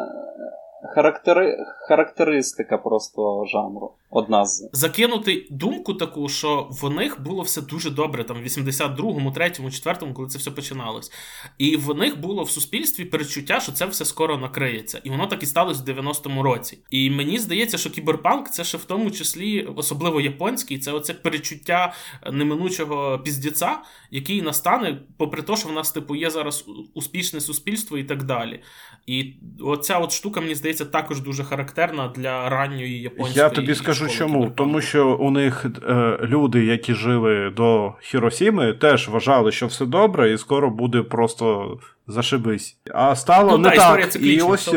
характери... 0.95 1.58
характеристика 1.88 2.78
просто 2.78 3.45
жанру. 3.45 3.93
Одна 4.12 4.45
з 4.45 4.69
закинути 4.74 5.48
думку 5.50 5.93
таку, 5.93 6.30
що 6.30 6.67
в 6.72 6.89
них 6.89 7.22
було 7.22 7.41
все 7.43 7.62
дуже 7.62 7.89
добре, 7.89 8.24
там 8.24 8.38
в 8.38 8.45
82-му, 8.45 9.32
3-му, 9.32 9.67
4-му, 9.67 10.13
коли 10.13 10.28
це 10.28 10.38
все 10.38 10.52
починалось. 10.52 11.12
І 11.58 11.78
в 11.78 11.95
них 11.95 12.19
було 12.19 12.43
в 12.43 12.50
суспільстві 12.50 13.06
перечуття, 13.06 13.60
що 13.60 13.72
це 13.72 13.86
все 13.86 14.06
скоро 14.06 14.38
накриється. 14.38 15.02
І 15.04 15.10
воно 15.10 15.28
так 15.28 15.43
і 15.43 15.45
сталося 15.45 15.84
в 15.84 15.89
90-му 15.89 16.43
році. 16.43 16.78
І 16.89 17.10
мені 17.10 17.39
здається, 17.39 17.78
що 17.78 17.89
кіберпанк 17.89 18.50
це 18.50 18.63
ще 18.63 18.78
в 18.78 18.84
тому 18.84 19.12
числі, 19.12 19.63
особливо 19.76 20.22
японський, 20.22 20.80
це 20.80 20.91
оце 20.91 21.13
перечуття 21.13 21.93
неминучого 22.32 23.19
піздіця, 23.19 23.78
який 24.12 24.41
настане, 24.41 25.02
попри 25.17 25.41
те, 25.41 25.56
що 25.56 25.69
в 25.69 25.72
нас 25.72 25.91
типу 25.91 26.15
є 26.15 26.30
зараз 26.30 26.65
успішне 26.93 27.41
суспільство 27.41 27.98
і 27.98 28.04
так 28.04 28.24
далі. 28.24 28.63
І 29.06 29.34
оця 29.62 29.98
от 30.00 30.12
штука, 30.12 30.41
мені 30.41 30.56
здається, 30.56 30.86
також 30.86 31.22
дуже 31.22 31.43
характерна 31.43 32.08
для 32.08 32.50
ранньої 32.50 33.02
японської. 33.02 33.43
Я 33.43 33.50
тобі 33.50 33.76
скажу 33.76 33.98
чому. 34.07 34.51
Тому 34.55 34.81
що 34.81 35.15
у 35.15 35.31
них 35.31 35.65
е, 35.89 36.19
люди, 36.23 36.65
які 36.65 36.93
жили 36.93 37.49
до 37.49 37.93
Хіросіми, 38.01 38.73
теж 38.73 39.09
вважали, 39.09 39.51
що 39.51 39.67
все 39.67 39.85
добре, 39.85 40.31
і 40.31 40.38
скоро 40.38 40.69
буде 40.69 41.01
просто 41.01 41.77
зашибись. 42.07 42.77
А 42.93 43.15
стало 43.15 43.51
ну, 43.51 43.57
не 43.57 43.69
та, 43.69 43.95
так. 43.95 44.15
І 44.15 44.41
ось, 44.41 44.73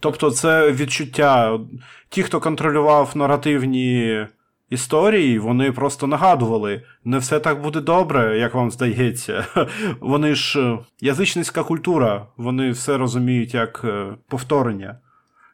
тобто, 0.00 0.30
це 0.30 0.72
відчуття. 0.72 1.58
Ті, 2.08 2.22
хто 2.22 2.40
контролював 2.40 3.12
наративні. 3.14 4.26
Історії 4.70 5.38
вони 5.38 5.72
просто 5.72 6.06
нагадували, 6.06 6.82
не 7.04 7.18
все 7.18 7.40
так 7.40 7.62
буде 7.62 7.80
добре, 7.80 8.38
як 8.38 8.54
вам 8.54 8.70
здається. 8.70 9.46
Вони 10.00 10.34
ж 10.34 10.60
е, 10.60 10.78
язичницька 11.00 11.62
культура, 11.62 12.26
вони 12.36 12.70
все 12.70 12.96
розуміють 12.98 13.54
як 13.54 13.80
е, 13.84 14.06
повторення. 14.28 14.98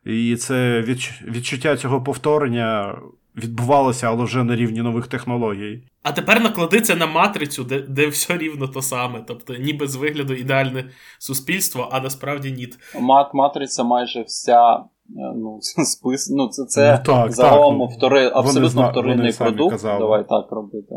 І 0.05 0.37
це 0.37 0.85
відчуття 1.27 1.77
цього 1.77 2.03
повторення 2.03 2.99
відбувалося, 3.37 4.07
але 4.07 4.25
вже 4.25 4.45
на 4.45 4.57
рівні 4.57 4.83
нових 4.83 5.07
технологій. 5.07 5.83
А 6.03 6.13
тепер 6.13 6.41
наклади 6.43 6.81
це 6.81 6.97
на 6.97 7.07
матрицю, 7.07 7.65
де 7.65 7.81
де 7.81 8.07
все 8.07 8.39
рівно 8.39 8.69
то 8.69 8.83
саме. 8.83 9.25
Тобто, 9.29 9.55
ніби 9.55 9.87
з 9.87 9.97
вигляду 9.97 10.35
ідеальне 10.35 10.85
суспільство, 11.19 11.89
а 11.93 12.01
насправді 12.01 12.53
ні. 12.53 12.69
Мат 13.01 13.35
матриця 13.35 13.85
майже 13.85 14.23
вся. 14.23 14.75
Е, 14.77 15.33
ну, 15.37 15.59
спис... 15.63 16.31
ну, 16.31 16.49
це 16.49 16.65
це 16.65 16.93
ну, 16.99 17.15
так, 17.15 17.33
загалом 17.33 17.89
так, 17.89 17.97
втори... 17.97 18.31
абсолютно 18.35 18.91
вторинний 18.91 19.33
продукт. 19.33 19.71
Казали. 19.71 19.99
Давай 19.99 20.29
так 20.29 20.53
робити. 20.53 20.95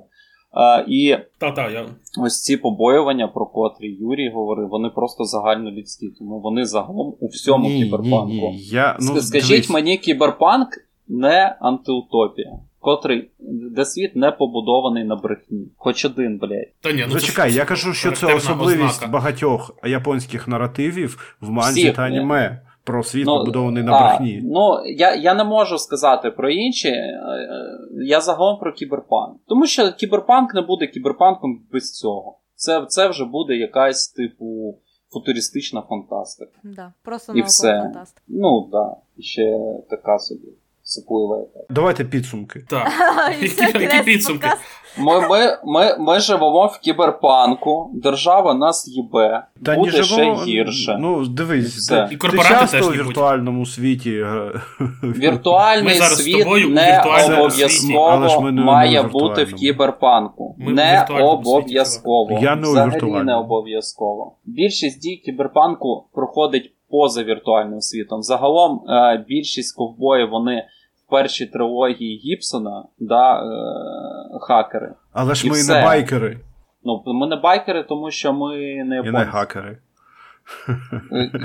А, 0.54 0.84
І 0.88 1.18
Та-та, 1.39 1.70
я... 1.70 1.86
ось 2.22 2.42
ці 2.42 2.58
побоювання, 2.58 3.28
про 3.28 3.46
котрі 3.46 3.88
Юрій 3.88 4.30
говорив, 4.30 4.68
вони 4.68 4.89
просто 4.89 5.24
загальнолюдські, 5.24 6.08
тому 6.20 6.39
вони 6.39 6.66
загалом 6.66 7.16
у 7.20 7.28
всьому 7.28 7.70
ні, 7.70 7.84
кіберпанку. 7.84 8.28
Ні, 8.28 8.42
ні. 8.42 8.58
Я, 8.58 8.98
ну, 9.02 9.22
Скажіть 9.22 9.50
дивись. 9.50 9.70
мені, 9.70 9.98
кіберпанк 9.98 10.68
не 11.08 11.56
антиутопія, 11.62 12.52
котрий, 12.80 13.32
де 13.76 13.86
світ 13.86 14.16
не 14.16 14.32
побудований 14.32 15.04
на 15.04 15.16
брехні. 15.16 15.68
Хоч 15.78 16.06
один, 16.06 16.38
блядь. 16.38 16.68
Та 16.82 16.92
ні, 16.92 17.06
ну 17.08 17.13
Зачекай, 17.20 17.52
це 17.52 17.58
я 17.58 17.66
кажу, 17.66 17.94
що 17.94 18.12
це 18.12 18.34
особливість 18.34 18.84
ознака. 18.96 19.08
багатьох 19.13 19.72
японських 19.84 20.48
наративів 20.48 21.36
в 21.42 21.50
манзі 21.50 21.82
Всіх, 21.82 21.96
та 21.96 22.02
аніме. 22.02 22.62
Про 22.84 23.04
світ 23.04 23.26
Ну, 23.26 23.38
побудований 23.38 23.84
на 23.84 24.00
брехні. 24.00 24.41
Ну, 24.43 24.86
я 24.86 25.15
я 25.15 25.34
не 25.34 25.43
можу 25.43 25.78
сказати 25.78 26.32
про 26.32 26.50
інші. 26.50 26.88
е, 26.89 27.19
Я 28.06 28.22
загалом 28.22 28.60
про 28.60 28.74
кіберпанк. 28.74 29.38
Тому 29.48 29.65
що 29.67 29.91
кіберпанк 29.91 30.54
не 30.54 30.62
буде 30.62 30.88
кіберпанком 30.88 31.62
без 31.72 31.91
цього. 31.91 32.38
Це 32.56 32.86
це 32.88 33.08
вже 33.08 33.26
буде 33.26 33.56
якась, 33.56 34.08
типу, 34.08 34.78
футуристична 35.13 35.82
фантастика. 35.82 36.60
Да, 36.63 36.93
Просто 37.04 37.34
І 37.34 37.41
все. 37.41 37.80
фантастика. 37.82 38.22
Ну, 38.28 38.62
так. 38.62 38.72
Да. 38.72 38.96
Ще 39.24 39.60
така 39.89 40.19
собі 40.19 40.48
сипливе. 40.84 41.48
Давайте 41.69 42.06
підсумки. 42.06 42.65
Так. 42.69 42.91
Які 43.74 44.04
підсумки? 44.06 44.48
Ми, 44.98 45.28
ми, 45.28 45.58
ми, 45.65 45.98
ми 46.00 46.19
живемо 46.19 46.67
в 46.67 46.80
кіберпанку, 46.80 47.91
держава 47.93 48.54
нас 48.54 48.88
їбе, 48.88 49.43
Та 49.65 49.76
буде 49.76 49.98
ні, 49.98 50.04
ще 50.04 50.34
гірше. 50.34 50.98
Ну, 51.00 51.26
дивись, 51.26 51.76
Все. 51.76 51.96
ти, 51.96 52.08
І 52.08 52.10
ти 52.10 52.17
корпорати 52.17 52.50
часто 52.50 52.78
теж 52.78 52.88
у 52.88 52.91
не 52.91 52.98
будь. 52.98 53.08
віртуальному 53.08 53.65
світі. 53.65 54.12
Віртуальний 55.04 56.00
Ми 56.00 56.06
світ 56.06 56.48
не 56.69 56.91
віртуальному 56.91 57.50
світі. 57.50 57.98
Обов'язково 57.98 58.52
не 58.52 58.62
має 58.62 58.89
віртуальному. 59.02 59.30
бути 59.30 59.43
в 59.43 59.54
кіберпанку. 59.54 60.56
Ми 60.60 60.74
не 60.74 60.93
віртуальному 61.00 61.32
обов'язково. 61.32 62.39
Я 62.41 62.56
не 62.56 62.67
Взагалі 62.67 63.24
не 63.24 63.36
обов'язково. 63.36 64.38
Більшість 64.46 65.02
дій 65.02 65.22
кіберпанку 65.26 66.10
проходить 66.13 66.74
поза 66.93 67.23
віртуальним 67.23 67.82
світом. 67.82 68.21
Загалом 68.21 68.86
е, 68.89 69.25
більшість 69.27 69.75
ковбоїв 69.75 70.29
вони 70.29 70.67
в 70.95 71.10
першій 71.10 71.45
трилогії 71.45 72.17
Гібсона, 72.17 72.86
да, 72.99 73.36
е, 73.36 73.45
хакери. 74.41 74.93
Але 75.13 75.36
ж 75.36 75.47
І 75.47 75.49
ми 75.49 75.56
все. 75.56 75.73
не 75.73 75.86
байкери, 75.86 76.39
Ну, 76.84 77.03
ми 77.06 77.27
не 77.27 77.36
байкери, 77.36 77.84
тому 77.84 78.12
що 78.12 78.34
ми 78.34 78.58
не 78.84 79.03
і 79.06 79.12
не 79.12 79.25
хакери. 79.25 79.77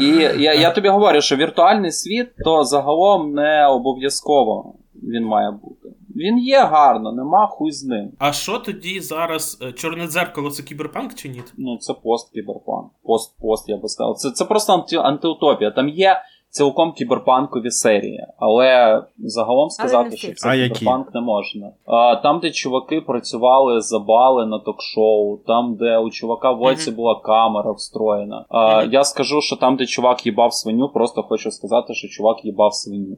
І 0.00 0.06
я, 0.42 0.54
я 0.54 0.70
тобі 0.70 0.88
говорю, 0.88 1.20
що 1.20 1.36
віртуальний 1.36 1.92
світ 1.92 2.28
то 2.44 2.64
загалом 2.64 3.32
не 3.34 3.66
обов'язково 3.66 4.74
він 5.02 5.24
має 5.24 5.50
бути. 5.50 5.88
Він 6.18 6.38
є 6.38 6.64
гарно, 6.64 7.12
нема 7.12 7.46
хуй 7.46 7.72
з 7.72 7.84
ним. 7.84 8.10
А 8.18 8.32
що 8.32 8.58
тоді 8.58 9.00
зараз? 9.00 9.58
е, 9.62 9.72
Чорне 9.72 10.06
дзеркало 10.06 10.50
це 10.50 10.62
кіберпанк 10.62 11.14
чи 11.14 11.28
ні? 11.28 11.42
Ну, 11.58 11.78
це 11.78 11.92
пост-кіберпанк. 11.92 12.88
Пост-пост, 13.04 13.64
я 13.66 13.76
би 13.76 13.88
сказав. 13.88 14.16
Це, 14.16 14.30
це 14.30 14.44
просто 14.44 14.72
анти, 14.72 14.96
антиутопія. 14.96 15.70
Там 15.70 15.88
є 15.88 16.20
цілком 16.58 16.92
кіберпанкові 16.92 17.70
серії, 17.70 18.26
але 18.38 19.02
загалом 19.18 19.70
сказати, 19.70 20.08
не 20.10 20.16
що 20.16 20.34
це 20.34 20.48
А 20.48 20.54
які? 20.54 20.74
кіберпанк 20.78 21.14
не 21.14 21.20
можна. 21.20 21.70
А, 21.86 22.16
там, 22.16 22.40
де 22.40 22.50
чуваки 22.50 23.00
працювали 23.00 23.80
за 23.80 23.98
бали 23.98 24.46
на 24.46 24.58
ток-шоу, 24.58 25.36
там, 25.46 25.76
де 25.76 25.98
у 25.98 26.10
чувака 26.10 26.52
в 26.52 26.62
оці 26.62 26.90
Мгм. 26.90 26.96
була 26.96 27.20
камера 27.24 27.72
встроєна. 27.72 28.44
А, 28.48 28.80
Мгм. 28.82 28.92
Я 28.92 29.04
скажу, 29.04 29.40
що 29.40 29.56
там, 29.56 29.76
де 29.76 29.86
чувак 29.86 30.26
їбав 30.26 30.54
свиню, 30.54 30.88
просто 30.88 31.22
хочу 31.22 31.50
сказати, 31.50 31.94
що 31.94 32.08
чувак 32.08 32.44
їбав 32.44 32.74
свиню. 32.74 33.16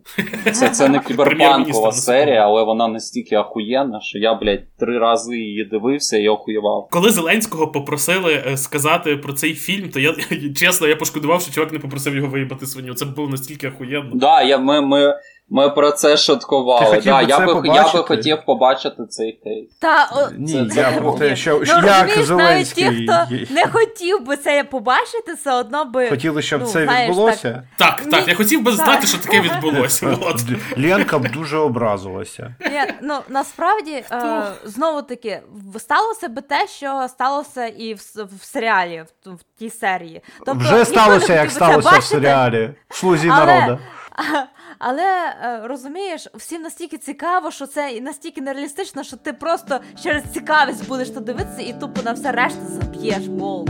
Це, 0.53 0.68
це 0.70 0.88
не 0.88 1.00
кіберпанкова 1.09 1.92
серія, 1.92 2.44
але 2.46 2.64
вона 2.64 2.88
настільки 2.88 3.35
ахуєнна, 3.37 4.00
що 4.00 4.18
я, 4.18 4.35
блядь, 4.35 4.76
три 4.79 4.98
рази 4.98 5.37
її 5.38 5.64
дивився 5.64 6.18
і 6.18 6.29
охуєвав. 6.29 6.88
Коли 6.90 7.11
Зеленського 7.11 7.68
попросили 7.68 8.42
е, 8.46 8.57
сказати 8.57 9.16
про 9.16 9.33
цей 9.33 9.55
фільм, 9.55 9.90
то 9.90 10.00
я 10.00 10.14
чесно 10.57 10.87
я 10.87 10.96
пошкодував, 10.96 11.40
що 11.42 11.53
чувак 11.53 11.72
не 11.72 11.79
попросив 11.79 12.16
його 12.16 12.29
виїбати 12.29 12.66
свиню. 12.66 12.94
Це 12.94 13.05
було 13.05 13.29
настільки 13.30 13.68
охуєнно. 13.68 14.10
Да, 14.14 14.42
я, 14.42 14.58
ми, 14.58 14.80
ми, 14.80 15.20
ми 15.50 15.70
про 15.70 15.90
це 15.92 16.16
шуткували. 16.16 16.96
Ти 16.96 17.10
да, 17.10 17.18
би 17.18 17.24
я, 17.28 17.36
це 17.38 17.46
би, 17.46 17.68
я 17.68 17.92
би 17.92 18.02
хотів 18.02 18.38
побачити 18.46 19.06
цей 19.06 19.32
кейс. 19.32 19.76
Та, 19.78 20.10
о, 20.12 20.28
Ні, 20.38 20.70
Це- 20.70 20.80
я 20.80 20.92
про 20.92 21.12
те, 21.12 21.36
що 21.36 21.62
ну, 21.66 21.86
як 21.86 22.16
розумієш, 22.16 22.28
навіть 22.50 22.74
ті, 22.74 22.84
хто 22.84 23.54
не 23.54 23.66
хотів 23.66 24.26
би 24.26 24.36
це 24.36 24.64
побачити, 24.64 25.34
все 25.34 25.54
одно 25.54 25.84
би. 25.84 26.08
хотіли, 26.08 26.42
щоб 26.42 26.60
ну, 26.60 26.66
це 26.66 26.84
знаєш, 26.84 27.10
відбулося. 27.10 27.62
Так, 27.76 28.02
так, 28.10 28.28
я 28.28 28.34
хотів 28.34 28.62
би 28.62 28.76
Так. 28.76 28.84
знати, 28.84 29.06
що 29.06 29.18
таке 29.18 29.40
відбулося. 29.40 30.18
От. 30.20 30.36
Ленка 30.78 31.18
б 31.18 31.30
дуже 31.32 31.56
образилася. 31.58 32.54
Ні, 32.60 32.94
ну 33.02 33.18
насправді 33.28 34.04
е, 34.12 34.42
знову 34.64 35.02
таки 35.02 35.40
сталося 35.78 36.28
би 36.28 36.42
те, 36.42 36.66
що 36.66 37.06
сталося 37.08 37.66
і 37.66 37.94
в, 37.94 37.98
в 38.40 38.44
серіалі, 38.44 39.04
в, 39.26 39.30
в 39.30 39.58
тій 39.58 39.70
серії. 39.70 40.22
Тобто, 40.46 40.64
Вже 40.64 40.84
сталося, 40.84 41.34
як 41.34 41.50
сталося 41.50 41.78
в 41.78 41.92
бачити, 41.92 42.06
серіалі. 42.06 42.70
Слузі 42.90 43.28
Але- 43.32 43.46
народа. 43.46 43.78
Але 44.82 45.02
е, 45.02 45.60
розумієш, 45.64 46.28
всім 46.34 46.62
настільки 46.62 46.98
цікаво, 46.98 47.50
що 47.50 47.66
це 47.66 48.00
настільки 48.00 48.40
нереалістично, 48.40 49.04
що 49.04 49.16
ти 49.16 49.32
просто 49.32 49.80
через 50.02 50.22
цікавість 50.32 50.88
будеш 50.88 51.10
то 51.10 51.20
дивитися 51.20 51.62
і 51.62 51.72
тупо 51.80 52.02
на 52.02 52.12
все 52.12 52.32
решта 52.32 52.60
заб'єш 52.66 53.26
бол. 53.26 53.68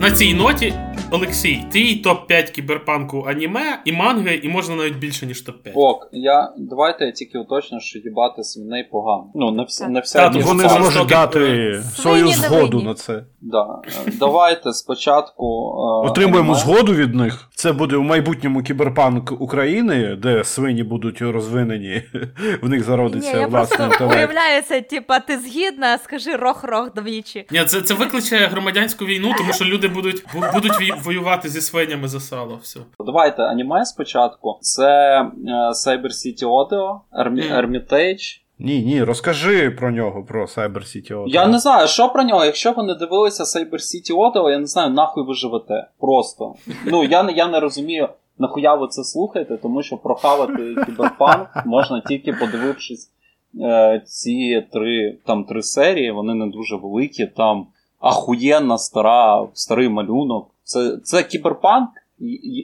На 0.00 0.10
цій 0.10 0.34
ноті, 0.34 0.74
Олексій, 1.10 1.64
твій 1.72 2.02
топ-5 2.04 2.50
кіберпанку 2.50 3.24
аніме 3.28 3.78
і 3.84 3.92
манги, 3.92 4.34
і 4.42 4.48
можна 4.48 4.74
навіть 4.74 4.96
більше, 4.96 5.26
ніж 5.26 5.44
топ-5. 5.46 5.72
Ок, 5.74 6.08
я, 6.12 6.52
давайте 6.58 7.04
я 7.04 7.12
тільки 7.12 7.38
уточню, 7.38 7.80
що 7.80 7.98
їбати 7.98 8.44
свиней 8.44 8.84
погано. 8.92 9.30
Ну, 9.34 9.50
не, 9.50 9.62
вс, 9.62 9.78
Так. 9.78 9.88
не 9.88 9.94
Та, 9.94 10.00
всякі. 10.00 10.38
ну, 10.38 10.44
Вони 10.46 10.64
не 10.64 10.78
можуть 10.78 11.06
дати 11.08 11.74
свою 11.94 12.28
згоду 12.28 12.82
на 12.82 12.94
це. 12.94 13.24
Да. 13.40 13.66
Давайте 14.06 14.72
спочатку. 14.72 15.44
е, 16.04 16.08
Отримуємо 16.10 16.52
аніме. 16.52 16.58
згоду 16.58 16.94
від 16.94 17.14
них. 17.14 17.48
Це 17.54 17.72
буде 17.72 17.96
у 17.96 18.02
майбутньому 18.02 18.62
кіберпанк 18.62 19.32
України, 19.40 20.16
де 20.22 20.44
свині 20.44 20.82
будуть 20.82 21.22
розвинені. 21.22 22.02
В 22.62 22.68
них 22.68 22.80
Ні, 22.80 22.84
зародиться 22.86 23.46
просто 23.48 23.84
інтелект. 23.84 24.16
уявляю 24.16 24.62
типа, 24.90 25.18
ти 25.20 25.38
згідна, 25.38 25.98
скажи 25.98 26.36
рох-рох 26.36 26.94
двічі. 26.94 27.46
Ні, 27.50 27.64
це, 27.64 27.80
це 27.80 27.94
викличе 27.94 28.36
громадянську 28.36 29.04
війну, 29.04 29.34
тому 29.38 29.52
що 29.52 29.64
люди 29.64 29.88
будуть, 29.88 30.24
будуть 30.54 30.80
вій- 30.80 30.92
воювати 31.04 31.48
зі 31.48 31.60
свинями 31.60 32.08
за 32.08 32.20
сало. 32.20 32.58
Все. 32.62 32.80
Давайте 33.06 33.42
аніме 33.42 33.84
спочатку. 33.84 34.58
Це 34.60 35.20
е, 35.20 35.28
Cyber 35.70 36.06
City 36.10 36.44
Audio. 36.44 37.00
Hermitage. 37.52 38.40
Ні, 38.60 38.82
ні, 38.82 39.04
розкажи 39.04 39.70
про 39.70 39.90
нього, 39.90 40.24
про 40.28 40.44
Cyber 40.44 40.78
City 40.78 41.12
Auto. 41.14 41.28
Я 41.28 41.46
не 41.46 41.58
знаю, 41.58 41.88
що 41.88 42.08
про 42.08 42.22
нього. 42.22 42.44
Якщо 42.44 42.72
ви 42.72 42.82
не 42.82 42.94
дивилися 42.94 43.42
Cyber 43.44 43.74
City 43.74 44.12
Audio, 44.16 44.50
я 44.50 44.58
не 44.58 44.66
знаю, 44.66 44.90
нахуй 44.90 45.24
ви 45.24 45.34
живете. 45.34 45.86
Просто. 46.00 46.54
Ну, 46.86 47.04
я, 47.04 47.22
не- 47.22 47.32
я 47.32 47.48
не 47.48 47.60
розумію, 47.60 48.08
нахуя 48.38 48.74
ви 48.74 48.88
це 48.88 49.04
слухаєте, 49.04 49.56
тому 49.56 49.82
що 49.82 49.96
прохавати 49.96 50.74
кіберпанк 50.86 51.48
можна 51.66 52.00
тільки 52.08 52.32
подивившись 52.32 53.10
е, 53.60 54.02
ці 54.06 54.66
три, 54.72 55.18
там, 55.26 55.44
три 55.44 55.62
серії, 55.62 56.10
вони 56.10 56.34
не 56.34 56.46
дуже 56.46 56.76
великі, 56.76 57.26
там 57.26 57.66
ахуєнна 58.00 58.78
стара, 58.78 59.46
старий 59.54 59.88
малюнок. 59.88 60.50
Це, 60.68 60.96
це 61.04 61.22
кіберпанк, 61.22 61.90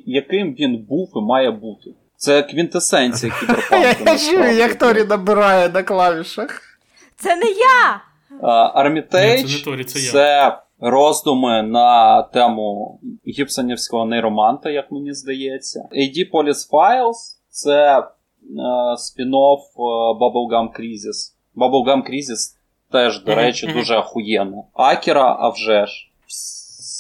яким 0.07 0.55
він 0.55 0.77
був 0.89 1.13
і 1.17 1.21
має 1.21 1.51
бути. 1.51 1.91
Це 2.17 2.43
квінтесенція 2.43 3.33
кіберпанку. 3.41 4.05
насправді. 4.05 5.05
набирає 5.05 5.69
на 5.69 5.83
клавішах. 5.83 6.61
Це 7.17 7.37
не 7.37 7.47
я! 7.47 8.01
Армітейдж 8.75 9.59
це 9.59 9.65
Торі, 9.65 9.87
я. 10.15 10.63
роздуми 10.81 11.63
на 11.63 12.23
тему 12.23 13.01
гібсонівського 13.39 14.05
нейроманта, 14.05 14.71
як 14.71 14.93
мені 14.93 15.13
здається. 15.15 15.89
AD 15.93 16.31
Police 16.33 16.71
Files 16.71 17.17
це 17.49 17.99
е, 17.99 18.05
спін-офф 18.97 19.61
е, 19.77 19.83
Bubblegum 20.21 20.69
Crisis. 20.81 21.33
Bubblegum 21.57 22.11
Crisis 22.11 22.57
теж, 22.93 23.25
до 23.25 23.35
речі, 23.35 23.67
дуже 23.67 23.95
ахуєнно. 23.97 24.65
Акіра, 24.75 25.37
а 25.41 25.49
вже 25.49 25.87
ж. 25.87 26.11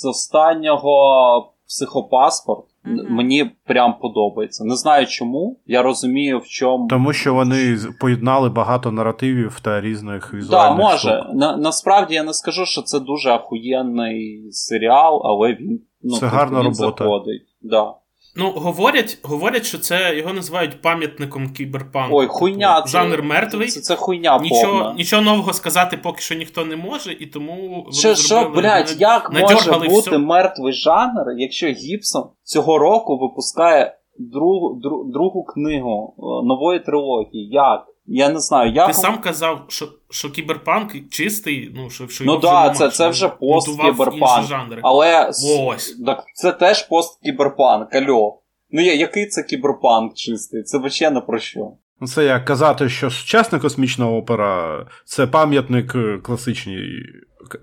З 0.04 0.06
останнього 0.06 1.52
психопаспорт. 1.68 2.64
Н- 2.86 3.06
Мені 3.10 3.50
прям 3.66 3.94
подобається. 4.02 4.64
Не 4.64 4.76
знаю 4.76 5.06
чому. 5.06 5.60
Я 5.66 5.82
розумію, 5.82 6.38
в 6.38 6.46
чому. 6.46 6.88
Тому 6.88 7.12
що 7.12 7.34
вони 7.34 7.76
поєднали 8.00 8.48
багато 8.48 8.90
наративів 8.92 9.60
та 9.62 9.80
різних 9.80 10.22
Так, 10.22 10.34
візуальних 10.34 10.76
да, 10.78 10.82
може. 10.84 10.98
штук. 10.98 11.34
На, 11.34 11.56
насправді 11.56 12.14
я 12.14 12.22
не 12.22 12.32
скажу, 12.32 12.66
що 12.66 12.82
це 12.82 13.00
дуже 13.00 13.30
ахуєнний 13.30 14.48
серіал, 14.50 15.20
але 15.24 15.54
він 15.54 15.80
ну, 16.02 16.16
Це 16.16 16.26
гарна 16.26 16.58
він 16.60 16.64
робота. 16.66 17.04
заходить. 17.04 17.42
Да. 17.62 17.94
Ну, 18.36 18.50
говорять, 18.50 19.18
говорять, 19.22 19.64
що 19.66 19.78
це 19.78 20.16
його 20.16 20.32
називають 20.32 20.82
пам'ятником 20.82 21.52
кіберпанку. 21.52 22.16
Ой, 22.16 22.26
хуйня. 22.26 22.76
Типу, 22.76 22.88
Це, 22.88 22.92
жанр 22.92 23.22
мертвий. 23.22 23.68
Це, 23.68 23.80
це 23.80 23.96
хуйня 23.96 24.38
Нічого, 24.38 24.72
повна. 24.72 24.94
нічого 24.94 25.22
нового 25.22 25.52
сказати 25.52 25.96
поки 25.96 26.20
що 26.20 26.34
ніхто 26.34 26.64
не 26.64 26.76
може, 26.76 27.12
і 27.12 27.26
тому 27.26 27.86
Що, 27.92 28.14
що, 28.14 28.52
блядь, 28.56 28.96
як 28.98 29.32
може 29.32 29.72
бути 29.72 30.10
все. 30.10 30.18
мертвий 30.18 30.72
жанр, 30.72 31.24
якщо 31.36 31.66
Гіпсон 31.66 32.24
цього 32.42 32.78
року 32.78 33.18
випускає 33.18 33.98
другу, 34.18 34.80
дру, 34.82 35.04
другу 35.04 35.44
книгу 35.44 36.14
е, 36.18 36.46
нової 36.46 36.80
трилогії? 36.80 37.48
Як? 37.50 37.86
Я 38.06 38.28
не 38.28 38.40
знаю, 38.40 38.72
як. 38.72 38.86
Ти 38.86 38.94
сам 38.94 39.18
казав, 39.18 39.64
що, 39.68 39.88
що 40.10 40.30
кіберпанк 40.30 40.92
чистий, 41.10 41.72
ну 41.74 41.90
що, 41.90 42.08
що 42.08 42.24
Ну 42.24 42.36
да, 42.36 42.70
це- 42.70 42.90
це 42.90 43.08
вже 43.08 43.28
будував 43.40 43.96
пост-кіберпанк. 43.96 44.78
Але 44.82 45.30
Ось. 45.68 45.96
так 46.06 46.24
це 46.34 46.52
теж 46.52 46.82
посткіберпанк, 46.88 47.94
альо. 47.94 48.38
Ну 48.70 48.82
я- 48.82 48.94
який 48.94 49.26
це 49.26 49.42
кіберпанк 49.42 50.14
чистий? 50.14 50.62
Це 50.62 50.78
взагалі 50.78 51.14
не 51.14 51.20
про 51.20 51.38
що. 51.38 51.70
Ну, 52.00 52.06
Це 52.06 52.24
як 52.24 52.44
казати, 52.44 52.88
що 52.88 53.10
сучасна 53.10 53.58
космічна 53.58 54.10
опера 54.10 54.86
це 55.04 55.26
пам'ятник 55.26 55.94
е, 55.94 56.18
класичній 56.22 56.84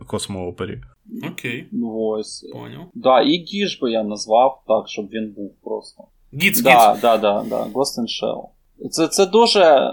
космоопері. 0.08 0.82
Окей, 1.32 1.68
Ну 1.72 1.98
ось. 1.98 2.46
поняв. 2.54 2.82
Да, 2.94 3.22
і 3.22 3.38
Гіж 3.38 3.80
би 3.82 3.92
я 3.92 4.04
назвав 4.04 4.64
так, 4.68 4.88
щоб 4.88 5.06
він 5.10 5.34
був 5.38 5.52
просто. 5.64 6.04
Гіц, 6.34 6.58
гіц. 6.58 6.62
Да, 6.64 6.98
да, 7.02 7.18
да, 7.18 7.44
да. 7.50 7.64
Ghost 7.64 8.00
in 8.00 8.06
Shell. 8.24 8.44
Це, 8.90 9.08
це 9.08 9.26
дуже 9.26 9.92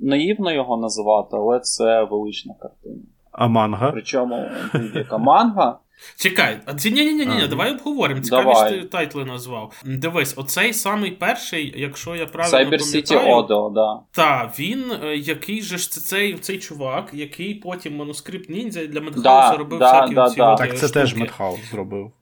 наївно 0.00 0.52
його 0.52 0.76
називати, 0.76 1.28
але 1.32 1.60
це 1.60 2.04
велична 2.04 2.54
картина. 2.60 3.02
А 3.32 3.48
манга? 3.48 3.90
Причому 3.92 4.48
будь-яка 4.74 5.18
манга. 5.18 5.78
Чекай, 6.16 6.60
а 6.66 6.74
ці 6.74 6.90
ні, 6.90 7.04
ні, 7.04 7.26
ні, 7.26 7.26
ні, 7.26 7.48
давай 7.48 7.72
обговоримо. 7.72 8.20
Цікаві 8.20 8.54
ж 8.54 8.68
ти 8.70 8.88
тайтли 8.88 9.24
назвав. 9.24 9.82
Дивись, 9.86 10.38
оцей 10.38 10.72
самий 10.72 11.10
перший, 11.10 11.74
якщо 11.80 12.16
я 12.16 12.26
правильно 12.26 12.58
Cyber 12.58 12.80
City 12.80 13.14
пам'ятаю, 13.14 13.36
Odo, 13.36 13.72
да. 13.72 14.00
Та, 14.10 14.52
він 14.58 14.92
е, 15.04 15.16
який 15.16 15.62
же 15.62 15.78
ж 15.78 15.92
це 15.92 16.00
цей, 16.00 16.34
цей 16.34 16.58
чувак, 16.58 17.10
який 17.12 17.54
потім 17.54 17.96
манускрипт 17.96 18.50
ніндзя 18.50 18.86
для 18.86 19.00
Да, 19.00 19.06
Мадхауса 19.06 19.56
робив 19.56 19.78
да, 19.78 19.92
всякі 19.92 20.14
да, 20.14 20.24
оці 20.24 20.36
да. 20.36 20.52
от, 20.52 20.58
Так 20.58 20.78
це 20.78 20.88
теж. 20.88 21.16
Мадхаус 21.16 21.70
зробив. 21.70 22.12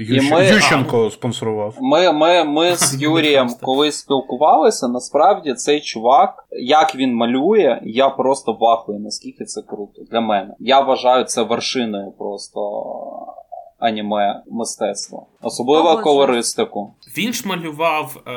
Ющ... 0.00 0.30
ми- 0.30 0.46
Ющенко 0.46 1.10
спонсорував. 1.10 1.74
Ми, 1.80 2.12
ми, 2.12 2.44
ми 2.44 2.76
з 2.76 3.02
Юрієм 3.02 3.48
коли 3.62 3.92
спілкувалися, 3.92 4.88
насправді 4.88 5.54
цей 5.54 5.80
чувак, 5.80 6.44
як 6.50 6.94
він 6.96 7.14
малює, 7.14 7.80
я 7.84 8.08
просто 8.08 8.52
в 8.52 8.58
ахую, 8.58 8.98
наскільки 9.00 9.44
це 9.44 9.62
круто 9.62 10.02
для 10.10 10.20
мене. 10.20 10.54
Я 10.58 10.80
вважаю 10.80 11.24
це 11.24 11.42
вершиною 11.42 12.12
просто 12.18 12.60
аніме 13.78 14.42
мистецтва. 14.50 15.22
Особливо 15.42 15.82
Погоджуюсь. 15.82 16.04
колористику. 16.04 16.94
Він 17.18 17.32
ж 17.32 17.48
малював 17.48 18.22
е, 18.26 18.30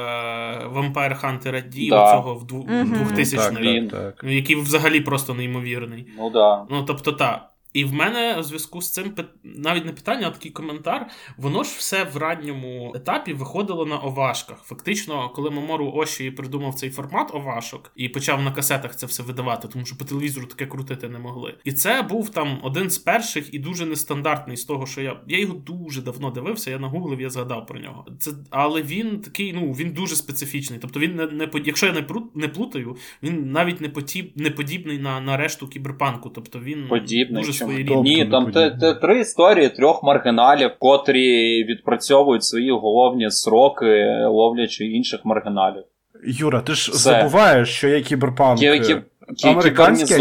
Vampire 0.76 1.21
Hunter 1.26 1.54
D, 1.54 1.89
Да. 1.89 2.04
оцього 2.06 2.36
в 2.36 2.43
дву- 2.43 2.65
Мгм. 2.69 3.04
2000 3.08 3.38
так, 3.38 3.60
рік, 3.60 3.73
він. 3.76 3.88
так, 3.89 3.99
так. 4.02 4.21
ну, 4.23 4.32
який 4.36 4.56
взагалі 4.56 5.02
просто 5.02 5.34
неймовірний. 5.34 6.08
Ну 6.17 6.30
да. 6.30 6.65
Ну, 6.69 6.84
тобто, 6.88 7.12
та. 7.12 7.49
І 7.73 7.86
в 7.86 7.93
мене 7.93 8.39
в 8.39 8.43
зв'язку 8.43 8.81
з 8.81 8.91
цим 8.91 9.13
навіть 9.43 9.86
не 9.86 9.91
питання, 9.91 10.27
а 10.27 10.31
такий 10.31 10.51
коментар. 10.51 11.09
Воно 11.38 11.63
ж 11.63 11.75
все 11.77 12.03
в 12.03 12.17
ранньому 12.17 12.93
етапі 12.95 13.33
виходило 13.33 13.86
на 13.86 13.97
овашках. 13.97 14.63
Фактично, 14.63 15.29
коли 15.29 15.49
Мамору 15.49 15.91
Оші 15.95 16.31
придумав 16.31 16.75
цей 16.75 16.89
формат 16.89 17.36
овашок 17.36 17.91
і 17.95 18.09
почав 18.09 18.41
на 18.41 18.51
касетах 18.51 18.95
це 18.95 19.05
все 19.05 19.23
видавати, 19.23 19.67
тому 19.67 19.86
що 19.86 19.97
по 19.97 20.05
телевізору 20.05 20.47
таке 20.47 20.65
крутити 20.65 21.09
не 21.09 21.19
могли. 21.19 21.55
І 21.63 21.71
це 21.71 22.01
був 22.01 22.29
там 22.29 22.59
один 22.63 22.89
з 22.89 22.97
перших 22.97 23.53
і 23.53 23.59
дуже 23.59 23.86
нестандартний 23.86 24.57
з 24.57 24.65
того, 24.65 24.86
що 24.86 25.01
я. 25.01 25.19
Я 25.27 25.39
його 25.39 25.53
дуже 25.53 26.01
давно 26.01 26.31
дивився, 26.31 26.71
я 26.71 26.79
нагуглив, 26.79 27.21
я 27.21 27.29
згадав 27.29 27.65
про 27.65 27.79
нього. 27.79 28.05
Це, 28.19 28.31
але 28.49 28.81
він 28.81 29.21
такий, 29.21 29.53
ну 29.53 29.71
він 29.71 29.93
дуже 29.93 30.15
специфічний. 30.15 30.79
Тобто 30.79 30.99
він 30.99 31.15
не, 31.15 31.27
не 31.27 31.49
якщо 31.65 31.86
я 31.86 31.93
не 31.93 32.05
не 32.36 32.47
плутаю, 32.47 32.97
він 33.23 33.51
навіть 33.51 33.81
не 33.81 33.89
потіб, 33.89 34.31
не 34.36 34.49
подібний 34.49 34.99
на, 34.99 35.21
на 35.21 35.38
решту 35.38 35.67
кіберпанку. 35.67 36.29
Тобто 36.29 36.59
він 36.59 36.88
Подібний, 36.88 37.43
дуже 37.43 37.62
чому? 37.67 37.86
Тобто 37.88 38.04
Ні, 38.04 38.26
там 38.26 38.52
те, 38.52 38.69
те, 38.69 38.93
три 38.93 39.19
історії 39.19 39.69
трьох 39.69 40.04
маргіналів, 40.04 40.71
котрі 40.80 41.63
відпрацьовують 41.63 42.43
свої 42.43 42.71
головні 42.71 43.32
сроки, 43.32 44.06
ловлячи 44.26 44.86
інших 44.86 45.19
маргіналів. 45.23 45.84
Юра, 46.26 46.62
ти 46.62 46.73
ж 46.73 46.91
Все. 46.91 46.99
забуваєш, 46.99 47.69
що 47.69 47.88
є 47.88 48.02
кіберпанк 48.02 48.62
Є, 48.62 48.71
е, 48.73 48.80
кі- 48.80 48.84
кі- 48.95 49.02
американський, 49.43 50.17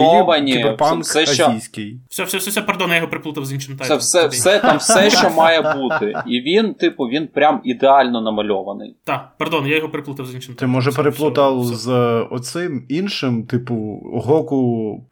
кіберпанк 0.46 1.04
все, 1.04 1.26
що- 1.26 1.46
азійський. 1.46 2.00
Все, 2.08 2.24
все, 2.24 2.38
все, 2.38 2.50
все, 2.50 2.62
пардон, 2.62 2.90
я 2.90 2.96
його 2.96 3.08
приплутав 3.08 3.46
з 3.46 3.52
іншим 3.52 3.74
Це 3.74 3.78
тайтлом. 3.78 3.98
все, 3.98 4.26
все 4.26 4.58
там 4.58 4.78
все, 4.78 5.10
що 5.18 5.30
має 5.30 5.60
бути. 5.60 6.14
І 6.26 6.40
він, 6.40 6.74
типу, 6.74 7.04
він 7.04 7.28
прям 7.28 7.60
ідеально 7.64 8.20
намальований. 8.20 8.96
Так, 9.04 9.28
пардон, 9.38 9.66
я 9.66 9.76
його 9.76 9.88
приплутав 9.88 10.26
з 10.26 10.34
іншим 10.34 10.54
Ти 10.54 10.66
може 10.66 10.90
Все, 10.90 10.96
переплутав 10.96 11.60
все, 11.60 11.74
все. 11.74 11.82
з 11.84 11.88
е, 11.88 12.26
оцим 12.30 12.86
іншим, 12.88 13.46
типу, 13.46 13.74
Гоку 14.14 14.62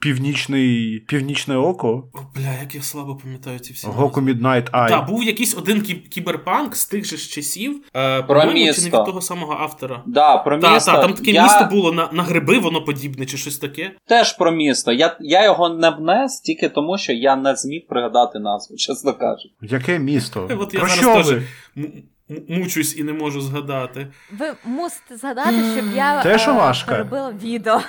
Північний 0.00 1.00
Північне 1.09 1.57
Око, 1.57 2.05
О, 2.14 2.18
бля, 2.37 2.53
як 2.62 2.74
я 2.74 2.83
слабо 2.83 3.16
пам'ятаю 3.16 3.59
ці 3.59 3.72
всі. 3.72 3.87
Гоку 3.87 4.20
Midnight 4.20 4.70
Eye. 4.70 4.88
Так, 4.88 5.07
був 5.07 5.22
якийсь 5.24 5.57
один 5.59 5.83
кіберпанк 6.11 6.76
з 6.76 6.87
тих 6.87 7.05
же 7.05 7.16
ж 7.16 7.31
часів. 7.31 7.83
Е, 7.96 8.22
Про 8.22 8.40
по-моєму, 8.40 8.72
чи 8.72 8.81
не 8.81 8.87
від 8.87 8.92
того 8.92 9.20
самого 9.20 9.53
автора. 9.61 10.03
Да, 10.07 10.38
про 10.38 10.57
місто. 10.57 10.92
так, 10.92 11.00
там 11.03 11.12
таке 11.14 11.31
я... 11.31 11.42
місто 11.42 11.68
було 11.70 11.92
на, 11.92 12.09
на 12.12 12.22
гриби, 12.22 12.59
воно 12.59 12.85
подібне, 12.85 13.26
чи 13.26 13.37
щось 13.37 13.59
таке. 13.59 13.80
Теж 14.07 14.33
про 14.33 14.53
місто. 14.53 14.93
Я, 14.93 15.16
я 15.21 15.45
його 15.45 15.69
не 15.69 15.90
внес 15.90 16.40
тільки 16.40 16.69
тому, 16.69 16.99
що 16.99 17.12
я 17.12 17.37
не 17.37 17.57
зміг 17.57 17.87
пригадати 17.88 18.38
назву, 18.38 18.77
чесно 18.77 19.12
кажучи. 19.14 19.51
Яке 19.62 19.99
місто? 19.99 20.49
Е, 20.51 20.55
от 20.55 20.75
я 20.75 20.81
Про 20.81 20.88
зараз 20.88 21.05
що 21.25 21.33
теж 21.35 21.43
м- 21.77 22.03
мучусь 22.49 22.97
і 22.99 23.03
не 23.05 23.12
можу 23.12 23.40
згадати. 23.40 24.07
Ви 24.38 24.55
мусите 24.64 25.16
згадати, 25.16 25.57
щоб 25.77 25.93
я 25.97 26.23
Теж 26.23 26.49
е, 26.49 26.51
Овашка? 26.51 26.90
перебила 26.93 27.31
відео. 27.43 27.81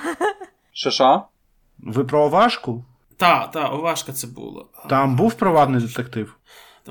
Що 0.74 0.92
що? 0.92 1.24
Ви 1.80 2.04
про 2.04 2.22
Овашку? 2.24 2.86
Та, 3.18 3.48
та, 3.48 3.68
овашка 3.68 4.12
це 4.12 4.28
було. 4.28 4.70
Там 4.90 5.16
був 5.16 5.34
приватний 5.34 5.82
детектив. 5.82 6.36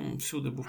Там 0.01 0.17
всюди 0.19 0.51
був. 0.51 0.67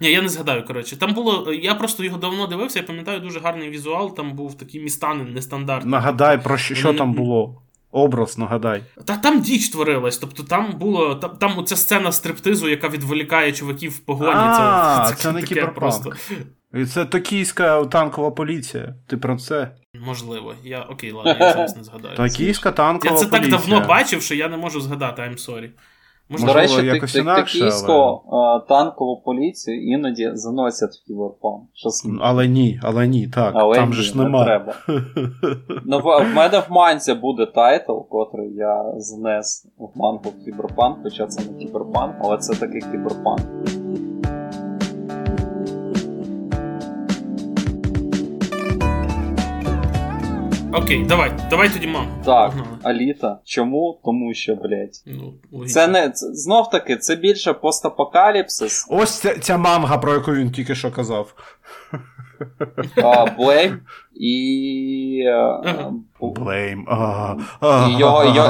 Ні, 0.00 0.10
я 0.10 0.22
не 0.22 0.28
згадаю, 0.28 0.64
коротше. 0.64 0.96
Там 0.96 1.14
було. 1.14 1.52
Я 1.52 1.74
просто 1.74 2.04
його 2.04 2.18
давно 2.18 2.46
дивився, 2.46 2.78
я 2.78 2.84
пам'ятаю 2.84 3.20
дуже 3.20 3.40
гарний 3.40 3.70
візуал, 3.70 4.16
там 4.16 4.32
був 4.32 4.58
такі 4.58 4.80
міста 4.80 5.14
не- 5.14 5.24
нестандартні. 5.24 5.90
Нагадай, 5.90 6.42
про 6.42 6.58
що, 6.58 6.74
що 6.74 6.94
там 6.94 7.12
було. 7.12 7.62
Образ, 7.90 8.38
нагадай. 8.38 8.82
Та 9.04 9.16
там 9.16 9.40
діч 9.40 9.68
творилась. 9.68 10.18
Тобто 10.18 10.42
там 10.42 10.72
було. 10.78 11.14
Там, 11.14 11.30
там 11.36 11.58
оця 11.58 11.76
сцена 11.76 12.12
стриптизу, 12.12 12.68
яка 12.68 12.88
відволікає 12.88 13.52
чуваків 13.52 13.90
в 13.92 13.98
погоні. 13.98 14.32
А, 14.34 15.06
це, 15.08 15.14
це 15.14 15.32
не 15.32 15.40
таке 15.40 15.54
кіберпанк. 15.54 16.16
І 16.74 16.84
це 16.84 17.04
токійська 17.04 17.84
танкова 17.84 18.30
поліція. 18.30 18.94
Ти 19.06 19.16
про 19.16 19.36
це? 19.36 19.70
Можливо. 20.00 20.54
Я 20.64 20.80
окей, 20.82 21.12
ладно, 21.12 21.36
я 21.40 21.52
зараз 21.52 21.76
не 21.76 21.84
згадаю. 21.84 22.16
Токійська 22.16 22.72
танкова 22.72 23.14
Я 23.14 23.20
це 23.20 23.26
поліція. 23.26 23.58
так 23.58 23.68
давно 23.68 23.86
бачив, 23.88 24.22
що 24.22 24.34
я 24.34 24.48
не 24.48 24.56
можу 24.56 24.80
згадати, 24.80 25.22
I'm 25.22 25.48
sorry. 25.48 25.70
До 26.30 26.52
речі, 26.52 26.86
якось 26.86 27.12
так- 27.12 27.22
інакше, 27.22 27.58
токійську 27.58 27.92
але... 27.92 28.60
танкову 28.68 29.22
поліцію 29.24 29.82
іноді 29.82 30.30
заносять 30.34 30.90
в 30.90 31.06
кіберпанк. 31.06 31.62
Щас... 31.74 32.06
Але 32.20 32.48
ні, 32.48 32.80
але 32.82 33.06
ні, 33.06 33.28
так. 33.28 33.52
Але 33.56 33.76
там 33.76 33.88
ні, 33.88 33.94
же 33.94 34.02
ж 34.02 34.18
не 34.18 34.44
треба. 34.44 34.74
Ну, 35.84 35.98
в, 35.98 36.02
в 36.02 36.34
мене 36.34 36.58
в 36.58 36.66
манзі 36.70 37.14
буде 37.14 37.46
title, 37.46 37.98
котрий 38.10 38.54
я 38.54 38.84
знес 38.96 39.66
в 39.78 39.98
мангу 39.98 40.32
кіберпанк, 40.44 40.98
хоча 41.02 41.26
це 41.26 41.50
не 41.50 41.58
кіберпанк, 41.58 42.16
але 42.20 42.38
це 42.38 42.54
такий 42.54 42.80
кіберпанк. 42.80 43.40
Окей, 50.78 51.04
давай, 51.04 51.32
давай 51.50 51.68
тоді 51.68 51.86
мангу. 51.86 52.08
Так, 52.24 52.50
Погнали. 52.50 52.78
Аліта. 52.82 53.38
Чому? 53.44 54.00
Тому 54.04 54.34
що, 54.34 54.54
блять. 54.54 55.02
Ну, 55.06 55.34
логічно. 55.52 55.74
Це 55.74 55.88
не 55.88 56.10
це, 56.10 56.26
знов 56.26 56.70
таки, 56.70 56.96
це 56.96 57.16
більше 57.16 57.52
постапокаліпсис. 57.52 58.86
Ось 58.90 59.18
ця, 59.18 59.38
ця 59.38 59.56
манга, 59.58 59.98
про 59.98 60.14
яку 60.14 60.32
він 60.34 60.50
тільки 60.50 60.74
що 60.74 60.92
казав. 60.92 61.34
Блейм 63.38 63.80
і. 64.20 65.22
е, 65.26 65.90
Блейм. 66.20 66.86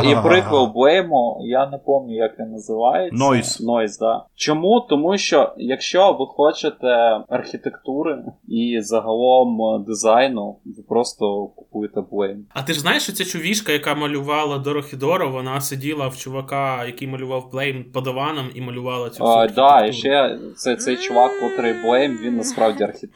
І, 0.05 0.17
приквел 0.23 0.67
Блейму, 0.67 1.41
я 1.41 1.67
не 1.67 1.79
пам'ятаю, 1.79 2.17
як 2.17 2.39
він 2.39 2.53
називається. 2.53 3.25
Noise. 3.25 3.67
Noise, 3.67 3.99
да. 4.01 4.25
Чому? 4.35 4.81
Тому 4.81 5.19
що 5.19 5.53
якщо 5.57 6.13
ви 6.13 6.27
хочете 6.27 7.21
архітектури 7.29 8.19
і 8.49 8.79
загалом 8.81 9.63
е, 9.63 9.85
дизайну, 9.87 10.57
ви 10.65 10.83
просто 10.89 11.47
купуєте 11.47 12.01
Блейм. 12.13 12.47
А 12.55 12.63
ти 12.63 12.73
ж 12.73 12.81
знаєш, 12.81 13.03
що 13.03 13.13
ця 13.13 13.25
чувішка, 13.25 13.73
яка 13.73 13.95
малювала 13.95 14.59
Дорохедоро, 14.59 15.31
вона 15.31 15.61
сиділа 15.61 16.09
в 16.09 16.17
чувака, 16.17 16.85
який 16.87 17.09
малював 17.09 17.51
Блейм 17.53 17.85
падаваном 17.95 18.47
і 18.55 18.61
малювала 18.61 19.11
цю 19.11 19.25
всю 19.25 19.49
да, 19.55 19.87
і 19.87 19.93
ще 19.93 20.39
цей, 20.57 20.77
цей 20.77 20.97
чувак, 20.97 21.31
котрий 21.41 21.75
Блейм, 21.85 22.19
він 22.23 22.37
насправді 22.37 22.85
архітектор. 22.85 23.08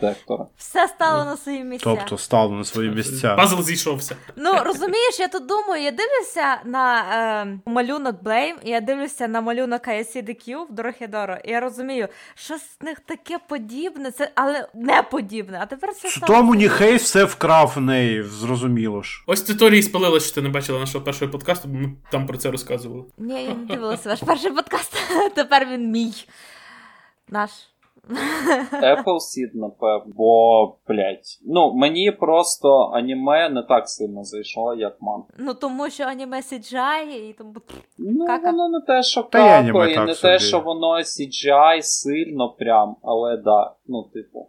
Все 0.57 0.89
стало 0.89 1.25
на 1.25 1.37
свої 1.37 1.65
місця. 1.65 1.85
Тобто 1.85 2.19
стало 2.19 2.53
на 2.53 2.65
свої 2.65 2.91
місця. 2.91 3.35
Пазл 3.35 3.63
зійшовся. 3.63 4.17
Ну 4.37 4.53
розумієш, 4.65 5.21
я 5.21 5.29
тут 5.29 5.47
думаю, 5.47 5.83
я 5.83 5.91
дивлюся 5.91 6.61
на 6.65 7.03
е, 7.43 7.71
малюнок 7.71 8.23
Блейм, 8.23 8.57
і 8.65 8.71
я 8.71 8.81
дивлюся 8.81 9.29
на 9.29 9.41
малюнок 9.41 9.89
ICDQ 9.89 10.67
в 10.71 10.73
Дорохідоро, 10.73 11.37
і 11.45 11.51
я 11.51 11.61
розумію, 11.61 12.09
що 12.35 12.59
з 12.59 12.81
них 12.81 13.01
таке 13.01 13.39
подібне, 13.49 14.11
це 14.11 14.31
але 14.35 14.69
не 14.75 15.03
подібне. 15.03 15.59
А 15.63 15.67
тепер 15.67 15.95
це 15.95 16.09
стало... 16.09 16.27
Тому 16.27 16.55
Ніхей 16.55 16.97
все 16.97 17.25
вкрав 17.25 17.73
в 17.77 17.81
неї, 17.81 18.23
зрозуміло 18.23 19.03
ж. 19.03 19.25
Ось 19.27 19.43
ти 19.43 19.55
Торі 19.55 19.83
спалила, 19.83 20.21
що 20.21 20.35
ти 20.35 20.43
не 20.43 20.49
бачила 20.49 20.81
нашого 20.81 21.05
першого 21.05 21.31
подкасту, 21.33 21.69
бо 21.69 21.79
ми 21.79 21.93
там 22.11 22.27
про 22.27 22.39
це 22.39 22.51
розказували. 22.51 23.05
Ні, 23.19 23.45
я 23.45 23.55
не 23.55 23.65
дивилася 23.65 24.09
ваш 24.09 24.21
перший 24.21 24.51
подкаст. 24.51 24.97
Тепер 25.35 25.67
він 25.71 25.91
мій. 25.91 26.13
Наш. 27.29 27.51
Apple 28.73 29.19
Seed, 29.21 29.51
напевно, 29.55 30.13
бо, 30.17 30.77
блять. 30.89 31.41
Ну, 31.47 31.75
мені 31.75 32.11
просто 32.11 32.91
аніме 32.95 33.49
не 33.49 33.63
так 33.63 33.89
сильно 33.89 34.25
зайшло, 34.25 34.75
як 34.75 34.97
манга. 35.03 35.27
Ну 35.39 35.55
тому 35.55 35.91
що 35.91 36.05
аніме 36.05 36.37
CGI 36.41 37.31
і 37.31 37.35
тому. 37.39 37.55
Ну, 37.99 38.27
Кака. 38.27 38.51
воно 38.51 38.69
не 38.69 38.81
те, 38.81 39.03
що 39.03 39.23
Та 39.23 39.39
й 39.39 39.59
аніме 39.59 39.91
і 39.93 39.95
так 39.95 40.07
не 40.07 40.15
собі. 40.15 40.33
те, 40.33 40.39
що 40.39 40.61
воно 40.61 40.97
CGI 40.99 41.83
сильно 41.83 42.49
прям, 42.49 42.97
але 43.03 43.37
да, 43.37 43.75
ну, 43.87 44.03
типу. 44.03 44.49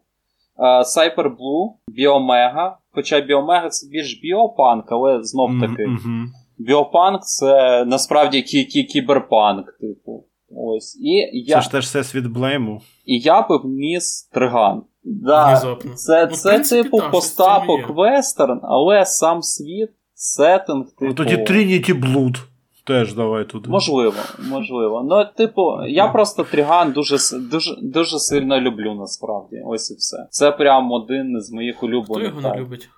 Е, 0.60 0.64
Cyber 0.64 1.36
Blue, 1.36 1.72
Біомега. 1.88 2.78
Хоча 2.92 3.20
Біомега 3.22 3.70
це 3.70 3.88
більш 3.90 4.22
біопанк, 4.22 4.86
але 4.92 5.24
знов 5.24 5.50
таки. 5.62 5.88
Мгм. 5.88 6.32
Біопанк 6.58 7.22
це 7.24 7.86
насправді 7.86 8.38
кі- 8.38 8.66
кі- 8.68 8.86
кіберпанк, 8.86 9.78
типу. 9.82 10.26
Ось. 10.56 10.96
І 11.02 11.30
я, 11.34 11.56
Це 11.56 11.62
ж 11.62 11.72
теж 11.72 11.86
все 11.86 12.04
світ 12.04 12.26
Блейму. 12.28 12.82
і 13.06 13.20
я 13.20 13.42
би 13.48 13.58
вніс 13.58 14.30
Триган. 14.34 14.84
Да, 15.04 15.48
Внезапно. 15.48 15.94
це, 15.94 16.26
Ну, 16.32 16.36
це 16.36 16.50
принципі, 16.50 16.84
типу 16.84 17.00
так, 17.00 17.12
постапок 17.12 17.90
вестерн, 17.90 18.60
але 18.64 19.06
сам 19.06 19.42
світ, 19.42 19.90
сеттинг, 20.14 20.86
типу. 20.86 21.06
Ну, 21.06 21.14
Тоді 21.14 21.38
Трініті 21.38 21.94
Блуд. 21.94 22.38
Теж 22.86 23.14
давай 23.14 23.46
туди. 23.46 23.70
Можливо, 23.70 24.14
можливо. 24.50 25.04
Ну, 25.10 25.26
типу, 25.38 25.84
я 25.88 26.08
просто 26.08 26.44
Триган 26.44 26.92
дуже, 26.92 27.18
дуже, 27.40 27.76
дуже 27.82 28.20
сильно 28.20 28.60
люблю 28.62 28.96
насправді. 28.96 29.62
Ось 29.66 29.92
і 29.92 29.96
все. 29.96 30.28
Це 30.30 30.52
прям 30.52 30.92
один 30.92 31.42
з 31.42 31.52
моїх 31.52 31.78
Хто 31.78 31.86
улюблених. 31.86 32.28
його 32.36 32.42
не 32.42 32.56
любить? 32.62 32.90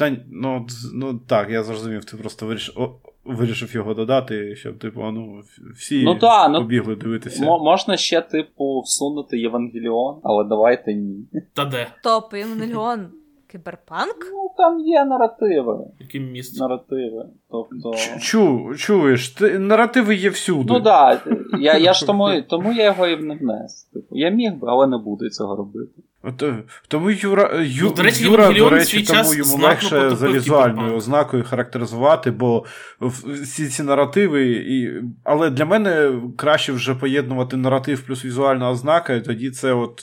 Та 0.00 0.16
ну, 0.30 0.66
ну 0.94 1.20
так, 1.26 1.50
я 1.50 1.62
зрозумів, 1.62 2.04
ти 2.04 2.16
просто 2.16 2.46
вирішив, 2.46 2.78
о, 2.78 2.90
вирішив 3.24 3.74
його 3.74 3.94
додати, 3.94 4.56
щоб, 4.56 4.78
типу, 4.78 5.00
ну, 5.00 5.42
всі 5.76 6.02
Ну 6.02 6.14
та, 6.14 6.48
ну, 6.48 6.58
побігли 6.58 6.96
дивитися. 6.96 7.44
Мо- 7.44 7.64
можна 7.64 7.96
ще, 7.96 8.20
типу, 8.20 8.80
всунути 8.80 9.38
Євангеліон, 9.38 10.20
але 10.22 10.44
давайте 10.44 10.94
ні. 10.94 11.24
Та 11.52 11.64
де? 11.64 11.86
Топ 12.02 12.34
Євангеліон. 12.34 13.06
Кіберпанк? 13.50 14.16
Ну, 14.32 14.50
там 14.56 14.80
є 14.80 15.04
наративи. 15.04 15.78
Яким 15.98 16.30
місцем? 16.30 16.68
Наративи. 16.68 17.24
Тобто. 17.50 17.94
Чу, 18.20 18.74
чуєш, 18.76 19.28
ти, 19.28 19.58
наративи 19.58 20.14
є 20.14 20.30
всюди. 20.30 20.72
Ну 20.72 20.80
так, 20.80 21.22
да, 21.26 21.58
я, 21.58 21.78
я 21.78 21.92
ж 21.92 22.06
тому, 22.06 22.42
тому 22.48 22.72
я 22.72 22.84
його 22.84 23.06
і 23.06 23.16
не 23.22 23.34
внес. 23.34 23.82
Типу, 23.92 24.16
я 24.16 24.30
міг 24.30 24.54
би, 24.54 24.68
але 24.70 24.86
не 24.86 24.98
буду 24.98 25.28
цього 25.28 25.56
робити. 25.56 26.02
От, 26.22 26.42
е, 26.42 26.62
тому 26.88 27.10
Юра, 27.10 27.50
Ю, 27.62 27.84
Ну, 27.84 27.90
до 27.90 28.02
речі, 28.02 28.24
Юра, 28.24 28.52
до 28.52 28.68
речі, 28.68 29.02
тому 29.02 29.34
йому 29.34 29.56
легше 29.56 30.10
за 30.16 30.28
візуальною 30.28 30.96
ознакою 30.96 31.44
характеризувати, 31.44 32.30
бо 32.30 32.64
всі 33.42 33.66
ці 33.66 33.82
наративи, 33.82 34.46
і... 34.50 35.02
але 35.24 35.50
для 35.50 35.64
мене 35.64 36.12
краще 36.36 36.72
вже 36.72 36.94
поєднувати 36.94 37.56
наратив 37.56 38.06
плюс 38.06 38.24
візуальна 38.24 38.70
ознака, 38.70 39.14
і 39.14 39.20
тоді 39.20 39.50
це 39.50 39.72
от 39.72 40.02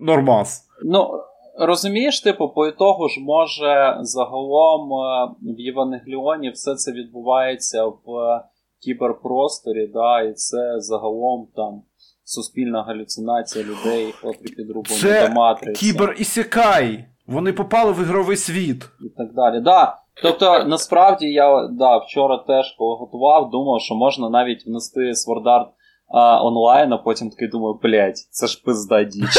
нормас. 0.00 0.68
Ну, 0.84 1.22
розумієш, 1.58 2.20
типу, 2.20 2.48
по 2.48 2.66
ітогу 2.66 3.08
ж 3.08 3.20
може 3.20 3.98
загалом 4.00 4.92
е, 4.92 5.30
в 5.42 5.60
Євангеліоні 5.60 6.50
все 6.50 6.74
це 6.74 6.92
відбувається 6.92 7.84
в 7.84 8.16
е, 8.16 8.44
кіберпросторі, 8.80 9.86
да, 9.86 10.22
і 10.22 10.32
це 10.32 10.80
загалом 10.80 11.48
там 11.56 11.82
суспільна 12.28 12.82
галюцинація 12.82 13.64
людей, 13.64 14.14
котрі 14.22 14.54
підрублені 14.54 15.00
Це 15.00 15.28
до 15.28 15.34
матриці. 15.34 15.86
Кібер 15.86 16.16
ісекай. 16.18 17.04
Вони 17.26 17.52
попали 17.52 17.92
в 17.92 18.00
ігровий 18.02 18.36
світ. 18.36 18.84
і 19.00 19.08
так 19.16 19.34
далі. 19.34 19.60
Да. 19.60 19.96
Тобто, 20.22 20.64
насправді 20.64 21.26
я 21.26 21.68
да, 21.72 21.96
вчора 21.96 22.38
теж, 22.46 22.74
коли 22.78 22.96
готував, 22.96 23.50
думав, 23.50 23.80
що 23.80 23.94
можна 23.94 24.30
навіть 24.30 24.66
внести 24.66 25.00
Sword 25.00 25.44
Art 25.44 25.66
а, 26.08 26.44
онлайн, 26.44 26.92
а 26.92 26.98
потім 26.98 27.30
такий 27.30 27.48
думаю, 27.48 27.78
блять, 27.82 28.18
це 28.30 28.46
ж 28.46 28.62
пизда 28.64 29.04
діч. 29.04 29.38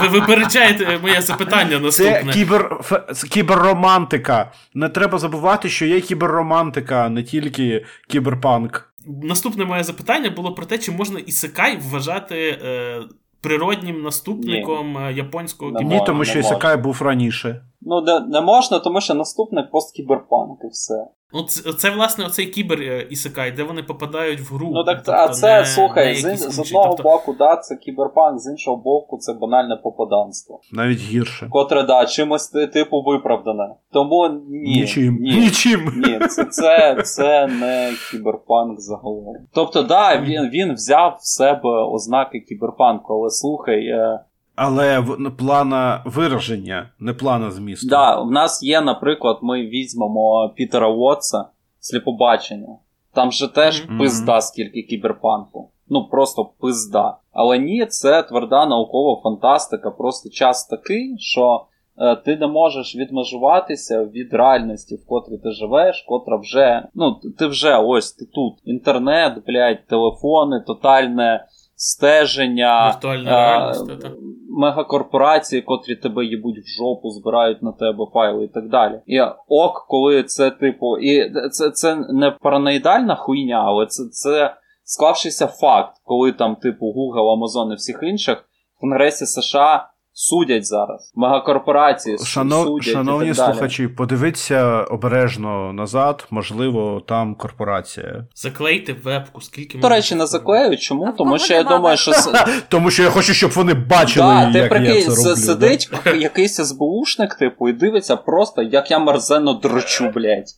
Ви 0.00 0.08
випереджаєте 0.08 0.98
моє 1.02 1.20
запитання 1.20 1.76
Це 1.76 1.80
наступне. 1.80 2.32
кібер, 2.32 2.80
фе- 2.82 3.28
кіберромантика. 3.28 4.52
Не 4.74 4.88
треба 4.88 5.18
забувати, 5.18 5.68
що 5.68 5.86
є 5.86 6.00
кіберромантика, 6.00 7.04
а 7.04 7.08
не 7.08 7.22
тільки 7.22 7.84
кіберпанк. 8.08 8.92
Наступне 9.22 9.64
моє 9.64 9.82
запитання 9.82 10.30
було 10.30 10.54
про 10.54 10.66
те, 10.66 10.78
чи 10.78 10.92
можна 10.92 11.20
ісекай 11.20 11.78
вважати 11.78 12.36
е, 12.36 13.02
природнім 13.40 14.02
наступником 14.02 14.92
Ні. 14.92 15.16
японського 15.16 15.70
Не 15.70 15.78
кіно. 15.78 15.90
Ні, 15.90 16.02
тому 16.06 16.24
що 16.24 16.38
ісекай 16.38 16.76
був 16.76 17.02
раніше. 17.02 17.62
Ну, 17.80 18.00
не, 18.00 18.20
не 18.20 18.40
можна, 18.40 18.78
тому 18.78 19.00
що 19.00 19.14
наступник 19.14 19.70
посткіберпанк 19.70 20.58
і 20.64 20.68
все. 20.68 21.06
Ну, 21.36 21.42
це, 21.42 21.72
це 21.72 21.90
власне 21.90 22.24
оцей 22.24 22.46
кібер 22.46 22.80
е, 22.80 23.06
ісекай, 23.10 23.52
де 23.52 23.62
вони 23.62 23.82
попадають 23.82 24.40
в 24.40 24.54
гру. 24.54 24.70
Ну 24.72 24.84
так, 24.84 24.96
Тобто 24.96 25.20
а 25.20 25.28
це, 25.28 25.60
не- 25.60 25.66
слухай, 25.66 26.22
не 26.22 26.36
з, 26.36 26.50
з 26.50 26.58
одного 26.58 26.88
Тобто, 26.88 27.02
боку, 27.02 27.34
да, 27.38 27.56
це 27.56 27.76
кіберпанк, 27.76 28.40
з 28.40 28.50
іншого 28.50 28.76
боку, 28.76 29.18
це 29.18 29.32
банальне 29.32 29.76
попаданство. 29.76 30.60
Навіть 30.72 30.98
гірше. 30.98 31.48
Котре, 31.50 31.82
да, 31.82 32.06
чимось 32.06 32.48
типу 32.48 33.02
виправдане. 33.02 33.74
Тому 33.92 34.28
ні. 34.48 34.80
Нічим. 34.80 35.18
Ні. 35.20 35.36
Нічим. 35.36 35.92
Ні, 35.96 36.26
це, 36.28 36.44
це, 36.44 37.02
це 37.02 37.46
не 37.46 37.92
кіберпанк 38.10 38.80
загалом. 38.80 39.36
Тобто, 39.52 39.82
да, 39.82 40.20
він, 40.20 40.50
він 40.50 40.72
взяв 40.74 41.18
в 41.20 41.26
себе 41.26 41.84
ознаки 41.84 42.40
кіберпанку, 42.40 43.14
але 43.14 43.30
слухай, 43.30 43.86
е, 43.86 44.20
Але 44.56 44.98
в 44.98 45.16
ну, 45.18 45.30
плана 45.30 46.02
вираження, 46.04 46.88
не 46.98 47.12
плана 47.14 47.50
змісту. 47.50 47.88
да, 47.88 48.20
в 48.20 48.30
нас 48.30 48.62
є, 48.62 48.80
наприклад, 48.80 49.38
ми 49.42 49.66
візьмемо 49.66 50.52
Пітера 50.56 50.88
Уотса, 50.88 51.44
сліпобачення. 51.80 52.76
Там 53.14 53.32
же 53.32 53.48
теж 53.48 53.84
Мгм. 53.88 53.98
пизда, 53.98 54.40
скільки 54.40 54.82
кіберпанку. 54.82 55.70
Ну, 55.88 56.04
просто 56.08 56.50
пизда. 56.60 57.16
Але 57.32 57.58
ні, 57.58 57.86
це 57.86 58.22
тверда 58.22 58.66
наукова 58.66 59.20
фантастика. 59.22 59.90
Просто 59.90 60.30
час 60.30 60.66
такий, 60.66 61.16
що 61.18 61.64
е, 61.98 62.16
ти 62.16 62.36
не 62.36 62.46
можеш 62.46 62.96
відмежуватися 62.96 64.04
від 64.04 64.32
реальності, 64.32 64.96
в 64.96 65.06
котрій 65.06 65.38
ти 65.38 65.50
живеш, 65.52 66.04
котра 66.08 66.36
вже. 66.36 66.88
Ну, 66.94 67.20
ти 67.38 67.46
вже 67.46 67.76
ось 67.76 68.12
ти 68.12 68.24
тут. 68.24 68.54
Інтернет, 68.64 69.32
блядь, 69.46 69.86
телефони, 69.86 70.60
тотальне 70.66 71.46
стеження. 71.76 72.88
Віртуальна 72.88 73.70
е. 73.70 74.10
Мегакорпорації, 74.50 75.62
котрі 75.62 75.96
тебе 75.96 76.24
їбуть 76.24 76.58
в 76.58 76.68
жопу, 76.78 77.10
збирають 77.10 77.62
на 77.62 77.72
тебе 77.72 78.06
файли 78.12 78.44
і 78.44 78.48
так 78.48 78.68
далі. 78.68 79.00
І 79.06 79.20
ок, 79.48 79.86
коли 79.88 80.22
це, 80.22 80.50
типу, 80.50 80.98
і 80.98 81.32
це, 81.50 81.70
це 81.70 81.96
не 81.96 82.30
параноїдальна 82.30 83.14
хуйня, 83.14 83.64
але 83.66 83.86
це, 83.86 84.04
це 84.10 84.54
склавшийся 84.84 85.46
факт, 85.46 85.96
коли 86.04 86.32
там, 86.32 86.56
типу, 86.56 86.86
Google, 86.86 87.38
Amazon 87.38 87.72
і 87.72 87.74
всіх 87.74 87.98
інших 88.02 88.44
в 88.76 88.80
Конгресі 88.80 89.26
США 89.26 89.88
судять 90.18 90.66
зараз. 90.66 91.12
Мегакорпорації 91.14 92.18
Шано... 92.24 92.64
судять 92.64 92.92
Шановні 92.92 93.30
і 93.30 93.34
так 93.34 93.36
далі. 93.46 93.52
слухачі, 93.52 93.88
подивіться 93.88 94.82
обережно 94.82 95.72
назад, 95.72 96.26
можливо, 96.30 97.02
там 97.08 97.34
корпорація. 97.34 98.24
Заклейте 98.34 98.92
вебку, 99.04 99.40
скільки 99.40 99.78
До 99.78 99.88
речі, 99.88 100.14
не 100.14 100.26
заклею. 100.26 100.76
Чому? 100.78 101.04
А 101.04 101.12
Тому 101.12 101.38
що 101.38 101.54
я 101.54 101.62
думаю, 101.62 101.96
що 101.96 102.12
Тому 102.68 102.90
що 102.90 103.02
я 103.02 103.10
хочу, 103.10 103.34
щоб 103.34 103.50
вони 103.50 103.74
бачили, 103.74 104.26
Да, 104.26 104.52
ти 104.52 104.58
як 104.58 104.68
прикинь, 104.68 104.94
я 104.94 105.02
це 105.02 105.08
роблю. 105.28 105.36
сидить 105.36 105.90
якийсь 106.16 106.56
СБУшник, 106.56 107.34
типу, 107.34 107.68
і 107.68 107.72
дивиться 107.72 108.16
просто, 108.16 108.62
як 108.62 108.90
я 108.90 108.98
мерзенно 108.98 109.52
дрочу, 109.54 110.08
блядь. 110.14 110.48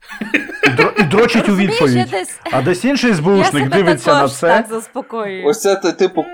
І, 0.64 0.68
дро- 0.68 1.00
і 1.00 1.02
дрочить 1.02 1.48
у 1.48 1.56
відповідь. 1.56 2.06
А 2.52 2.62
десь 2.62 2.84
інший 2.84 3.14
СБУшник 3.14 3.68
дивиться 3.70 4.14
на 4.14 4.28
це. 4.28 4.48
так 4.48 4.66
заспокоюю. 4.68 5.46
Ось 5.46 5.60
це 5.60 5.76
ти, 5.76 5.92
типу, 5.92 6.24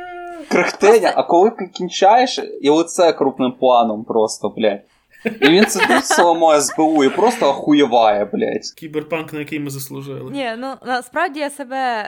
крехтення, 0.48 1.12
а 1.16 1.22
коли 1.22 1.50
ти 1.50 1.66
кінчаєш, 1.66 2.40
і 2.60 2.70
оце 2.70 3.12
крупним 3.12 3.52
планом 3.52 4.04
просто, 4.04 4.48
блядь. 4.48 4.80
І 5.40 5.48
він 5.48 5.66
сидить 5.66 6.02
в 6.02 6.14
своєму 6.14 6.52
СБУ 6.52 7.04
і 7.04 7.08
просто 7.08 7.48
охуєває, 7.48 8.24
блядь. 8.24 8.70
Кіберпанк, 8.76 9.32
на 9.32 9.38
який 9.38 9.60
ми 9.60 9.70
заслужили. 9.70 10.30
Ні, 10.30 10.50
ну 10.58 10.74
насправді 10.86 11.40
я 11.40 11.50
себе 11.50 12.04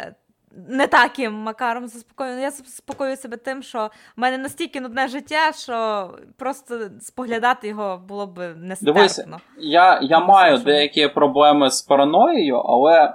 не 0.68 0.86
таким 0.86 1.32
макаром 1.32 1.88
заспокоюю. 1.88 2.40
Я 2.40 2.50
заспокоюю 2.50 3.16
себе 3.16 3.36
тим, 3.36 3.62
що 3.62 3.90
в 4.16 4.20
мене 4.20 4.38
настільки 4.38 4.80
нудне 4.80 5.08
життя, 5.08 5.52
що 5.52 6.08
просто 6.36 6.80
споглядати 7.00 7.68
його 7.68 8.02
було 8.08 8.26
б 8.26 8.54
нестерпно. 8.56 8.92
Дивись, 8.92 9.20
я 9.58 10.00
я 10.02 10.20
маю 10.20 10.58
деякі 10.58 11.08
проблеми 11.08 11.70
з 11.70 11.82
параноєю, 11.82 12.56
але 12.56 13.04
е, 13.04 13.14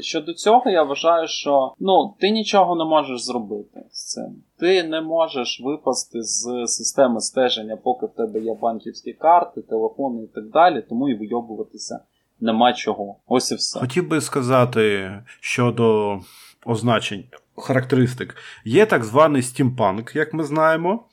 щодо 0.00 0.32
цього 0.32 0.70
я 0.70 0.82
вважаю, 0.82 1.28
що 1.28 1.74
ну, 1.80 2.14
ти 2.20 2.30
нічого 2.30 2.76
не 2.76 2.84
можеш 2.84 3.24
зробити 3.24 3.80
з 3.90 4.04
цим. 4.04 4.42
Ти 4.58 4.82
не 4.82 5.00
можеш 5.00 5.60
випасти 5.64 6.22
з 6.22 6.66
системи 6.66 7.20
стеження, 7.20 7.76
поки 7.76 8.06
в 8.06 8.10
тебе 8.10 8.40
є 8.40 8.54
банківські 8.54 9.12
карти, 9.12 9.62
телефони 9.62 10.22
і 10.22 10.26
так 10.26 10.50
далі, 10.50 10.82
тому 10.88 11.08
і 11.08 11.14
вийобуватися 11.14 12.00
нема 12.40 12.72
чого. 12.72 13.16
Ось 13.26 13.52
і 13.52 13.54
все. 13.54 13.80
Хотів 13.80 14.08
би 14.08 14.20
сказати 14.20 15.12
щодо 15.40 16.18
означень. 16.66 17.24
Характеристик. 17.56 18.36
Є 18.64 18.86
так 18.86 19.04
званий 19.04 19.42
стімпанк, 19.42 20.16
як 20.16 20.34
ми 20.34 20.44
знаємо, 20.44 21.04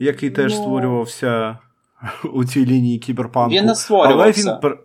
який 0.00 0.30
теж 0.30 0.54
ну... 0.54 0.62
створювався 0.62 1.58
у 2.34 2.44
цій 2.44 2.66
лінії 2.66 2.98
кіберпанку. 2.98 3.54
Він 3.54 3.66
не 3.66 3.74
створювався. 3.74 4.58
Але 4.62 4.72
він... 4.72 4.78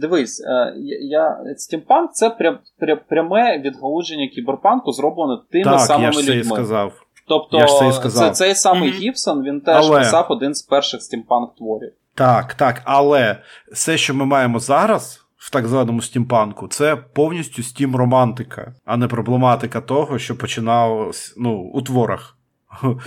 Дивись, 0.00 0.44
е, 0.46 0.74
я... 1.00 1.38
стімпанк 1.56 2.12
це 2.12 2.30
прям, 2.30 2.58
прям, 2.78 2.98
пряме 3.08 3.58
відгалудження 3.58 4.28
кіберпанку, 4.28 4.92
зроблене 4.92 5.40
тими 5.50 5.64
так, 5.64 5.80
самими 5.80 6.04
я 6.04 6.12
ж 6.12 6.18
людьми. 6.18 6.34
Це 6.34 6.40
і 6.40 6.44
сказав. 6.44 6.92
Тобто, 7.28 7.58
я 7.58 7.66
ж 7.66 7.78
це 7.78 7.88
і 7.88 7.92
сказав. 7.92 8.28
Це, 8.28 8.30
цей 8.30 8.54
самий 8.54 8.92
mm-hmm. 8.92 8.98
Гібсон, 8.98 9.42
він 9.42 9.60
теж 9.60 9.86
але... 9.86 9.98
писав 9.98 10.26
один 10.28 10.54
з 10.54 10.62
перших 10.62 11.02
стімпанк 11.02 11.54
творів. 11.54 11.92
Так, 12.14 12.54
так, 12.54 12.82
але 12.84 13.38
все, 13.72 13.96
що 13.96 14.14
ми 14.14 14.24
маємо 14.24 14.58
зараз 14.58 15.20
в 15.36 15.50
так 15.50 15.66
званому 15.66 16.02
стімпанку, 16.02 16.68
це 16.68 16.96
повністю 16.96 17.62
стім-романтика, 17.62 18.72
а 18.84 18.96
не 18.96 19.08
проблематика 19.08 19.80
того, 19.80 20.18
що 20.18 20.38
починав 20.38 21.14
ну, 21.36 21.70
у 21.74 21.82
творах. 21.82 22.38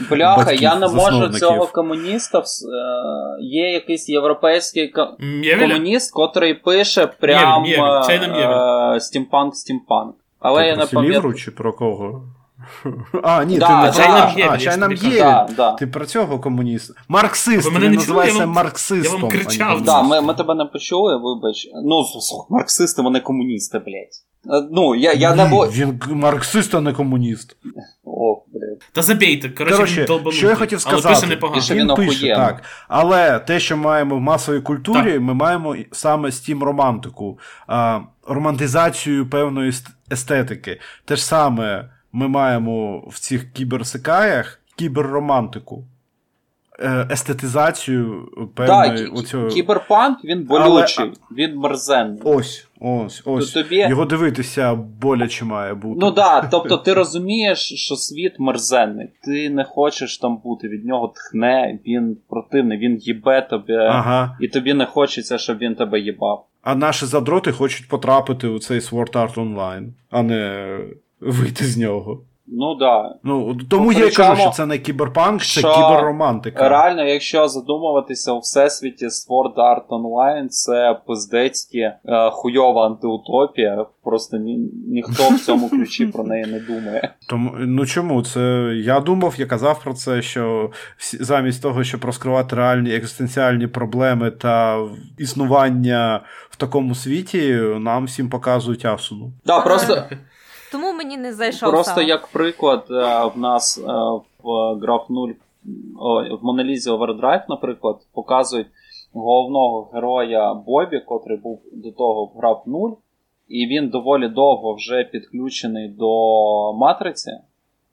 Бляха, 0.09 0.51
я 0.51 0.75
не 0.75 0.87
можу 0.87 1.29
цього 1.29 1.67
комуніста. 1.67 2.39
Е, 2.39 2.43
є 3.41 3.71
якийсь 3.71 4.09
європейський 4.09 4.93
комуніст, 5.59 6.13
котрий 6.13 6.53
пише 6.53 7.07
прям 7.07 7.65
е, 7.65 8.99
стімпанк 8.99 9.55
стімпанк. 9.55 10.15
Але 10.39 10.61
Ти 10.61 10.67
я 10.67 10.75
не 10.75 10.85
пам'ятаю. 10.85 11.33
чи 11.33 11.51
про 11.51 11.73
кого? 11.73 12.23
А, 13.23 13.43
ні, 13.43 13.57
да, 13.57 13.67
ти 13.67 13.87
не 13.87 13.91
Чайном 14.05 14.49
а, 14.49 14.53
а, 14.53 14.57
Чайном 14.57 14.93
є. 14.93 15.19
Да, 15.23 15.47
да. 15.57 15.71
Ти 15.71 15.87
про 15.87 16.05
цього 16.05 16.39
комуніста. 16.39 16.93
Марксист, 17.07 17.65
Ви 17.65 17.71
мене 17.71 17.85
він 17.85 17.91
не 17.91 17.97
чули? 17.97 18.07
Я 18.07 18.13
називається 18.13 18.39
вам- 18.39 18.49
марксистом. 18.49 19.15
я 19.15 19.21
вам 19.21 19.31
кричав. 19.31 19.81
Да, 19.81 20.01
ми, 20.01 20.21
ми 20.21 20.33
тебе 20.33 20.55
не 20.55 20.65
почули, 20.65 21.17
вибач. 21.17 21.67
Ну, 21.83 22.03
марксисти, 22.49 23.01
вони 23.01 23.19
комуністи, 23.19 23.79
блядь. 23.79 24.63
Е, 24.63 24.67
Ну, 24.71 24.95
я, 24.95 25.13
я 25.13 25.35
не 25.35 25.45
бо. 25.45 25.67
Він 25.67 26.01
марксист, 26.09 26.75
а 26.75 26.81
не 26.81 26.93
комуніст. 26.93 27.57
О, 28.19 28.43
блядь. 28.53 28.79
Та 28.91 29.01
забійте, 29.01 29.49
коротше, 29.49 29.75
Коротше, 29.75 29.99
він 29.99 30.05
долбанутий. 30.07 30.37
що 30.39 30.49
я 30.49 30.55
хотів 30.55 30.79
Але 30.85 30.91
сказати? 30.99 31.15
пише 31.15 31.27
непогано. 31.27 31.61
І 31.69 31.73
він 31.73 31.95
пише, 31.95 32.35
так. 32.35 32.63
Але 32.87 33.39
те, 33.39 33.59
що 33.59 33.77
маємо 33.77 34.15
в 34.17 34.21
масовій 34.21 34.61
культурі, 34.61 35.19
ми 35.19 35.33
маємо 35.33 35.75
саме 35.91 36.31
стім 36.31 36.63
романтику, 36.63 37.39
а, 37.67 37.99
романтизацію 38.27 39.29
певної 39.29 39.71
естетики. 40.11 40.79
Те 41.05 41.15
ж 41.15 41.25
саме 41.25 41.89
ми 42.11 42.27
маємо 42.27 42.99
в 43.07 43.19
цих 43.19 43.51
кіберсикаях 43.53 44.59
кіберромантику. 44.75 45.83
Е, 46.79 47.07
Естетизацію 47.11 48.29
певної 48.55 49.05
Так, 49.07 49.17
оцього... 49.17 49.47
кіберпанк, 49.47 50.23
він 50.25 50.43
болючий, 50.43 51.11
він 51.31 51.57
мерзенний. 51.57 52.21
Ось, 52.23 52.66
ось, 52.79 53.21
ось. 53.25 53.51
То 53.51 53.63
тобі- 53.63 53.75
Його 53.75 54.05
дивитися 54.05 54.75
боляче 54.75 55.45
має 55.45 55.73
бути. 55.73 55.99
Ну 56.01 56.11
да, 56.11 56.41
тобто 56.51 56.77
ти 56.77 56.93
розумієш, 56.93 57.59
що 57.59 57.95
світ 57.95 58.39
мерзенний, 58.39 59.07
ти 59.23 59.49
не 59.49 59.63
хочеш 59.63 60.17
там 60.17 60.37
бути, 60.37 60.67
від 60.67 60.85
нього 60.85 61.13
тхне, 61.15 61.79
він 61.87 62.17
противний, 62.29 62.77
він 62.77 62.97
їбе 62.97 63.41
тебе, 63.41 63.87
Ага. 63.89 64.37
і 64.41 64.47
тобі 64.47 64.73
не 64.73 64.85
хочеться, 64.85 65.37
щоб 65.37 65.57
він 65.57 65.75
тебе 65.75 65.99
їбав. 65.99 66.45
А 66.61 66.75
наші 66.75 67.05
задроти 67.05 67.51
хочуть 67.51 67.87
потрапити 67.87 68.47
у 68.47 68.59
цей 68.59 68.79
Sword 68.79 69.11
Art 69.11 69.33
Online, 69.35 69.87
а 70.09 70.23
не 70.23 70.77
вийти 71.19 71.65
з 71.65 71.77
нього. 71.77 72.21
Ну 72.47 72.75
да. 72.75 73.15
Ну, 73.23 73.57
тому 73.69 73.91
я 73.91 74.05
й 74.05 74.11
кажу, 74.11 74.41
що 74.41 74.49
це 74.49 74.65
не 74.65 74.77
кіберпанк, 74.77 75.41
це 75.41 75.59
що 75.59 75.73
кіберромантика. 75.73 76.69
Реально, 76.69 77.03
якщо 77.03 77.47
задумуватися 77.47 78.31
у 78.31 78.39
всесвіті 78.39 79.05
Sword 79.05 79.55
Art 79.55 79.87
Online, 79.89 80.47
це 80.47 80.99
пиздецькі 81.07 81.79
е, 81.79 81.97
хуйова 82.31 82.85
антиутопія. 82.85 83.85
Просто 84.03 84.37
ні, 84.37 84.59
ніхто 84.87 85.29
в 85.29 85.39
цьому 85.39 85.69
ключі 85.77 86.05
про 86.05 86.23
неї 86.23 86.45
не 86.45 86.59
думає. 86.59 87.13
Тому 87.29 87.51
ну 87.57 87.85
чому? 87.85 88.23
Це 88.23 88.73
я 88.75 88.99
думав, 88.99 89.35
я 89.37 89.45
казав 89.45 89.83
про 89.83 89.93
це, 89.93 90.21
що 90.21 90.71
замість 91.19 91.61
того, 91.61 91.83
щоб 91.83 92.05
розкривати 92.05 92.55
реальні 92.55 92.95
екзистенціальні 92.95 93.67
проблеми 93.67 94.31
та 94.31 94.79
існування 95.17 96.21
в 96.49 96.55
такому 96.55 96.95
світі, 96.95 97.53
нам 97.79 98.05
всім 98.05 98.29
показують 98.29 98.85
Асуну. 98.85 99.31
Да, 99.45 99.59
просто 99.59 100.03
Тому 100.71 100.93
мені 100.93 101.17
не 101.17 101.33
зайшов. 101.33 101.69
Просто 101.69 101.95
сам. 101.95 102.07
як 102.07 102.27
приклад, 102.27 102.85
е, 102.91 103.25
в 103.35 103.37
нас 103.37 103.77
е, 103.77 103.81
в 104.43 104.47
Graph 104.83 105.05
0, 105.09 105.29
в 106.31 106.39
Монолізі 106.41 106.89
Overdrive, 106.89 107.43
наприклад, 107.49 107.97
показують 108.13 108.67
головного 109.13 109.89
героя 109.93 110.53
Бобі, 110.53 110.99
котрий 110.99 111.37
був 111.37 111.61
до 111.73 111.91
того 111.91 112.25
в 112.25 112.39
Graph 112.39 112.61
0, 112.65 112.89
і 113.47 113.67
він 113.67 113.89
доволі 113.89 114.27
довго 114.27 114.73
вже 114.73 115.03
підключений 115.03 115.89
до 115.89 116.73
матриці, 116.73 117.31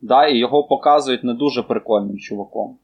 да, 0.00 0.26
і 0.26 0.38
його 0.38 0.64
показують 0.64 1.24
не 1.24 1.34
дуже 1.34 1.62
прикольним 1.62 2.18
чуваком. 2.18 2.78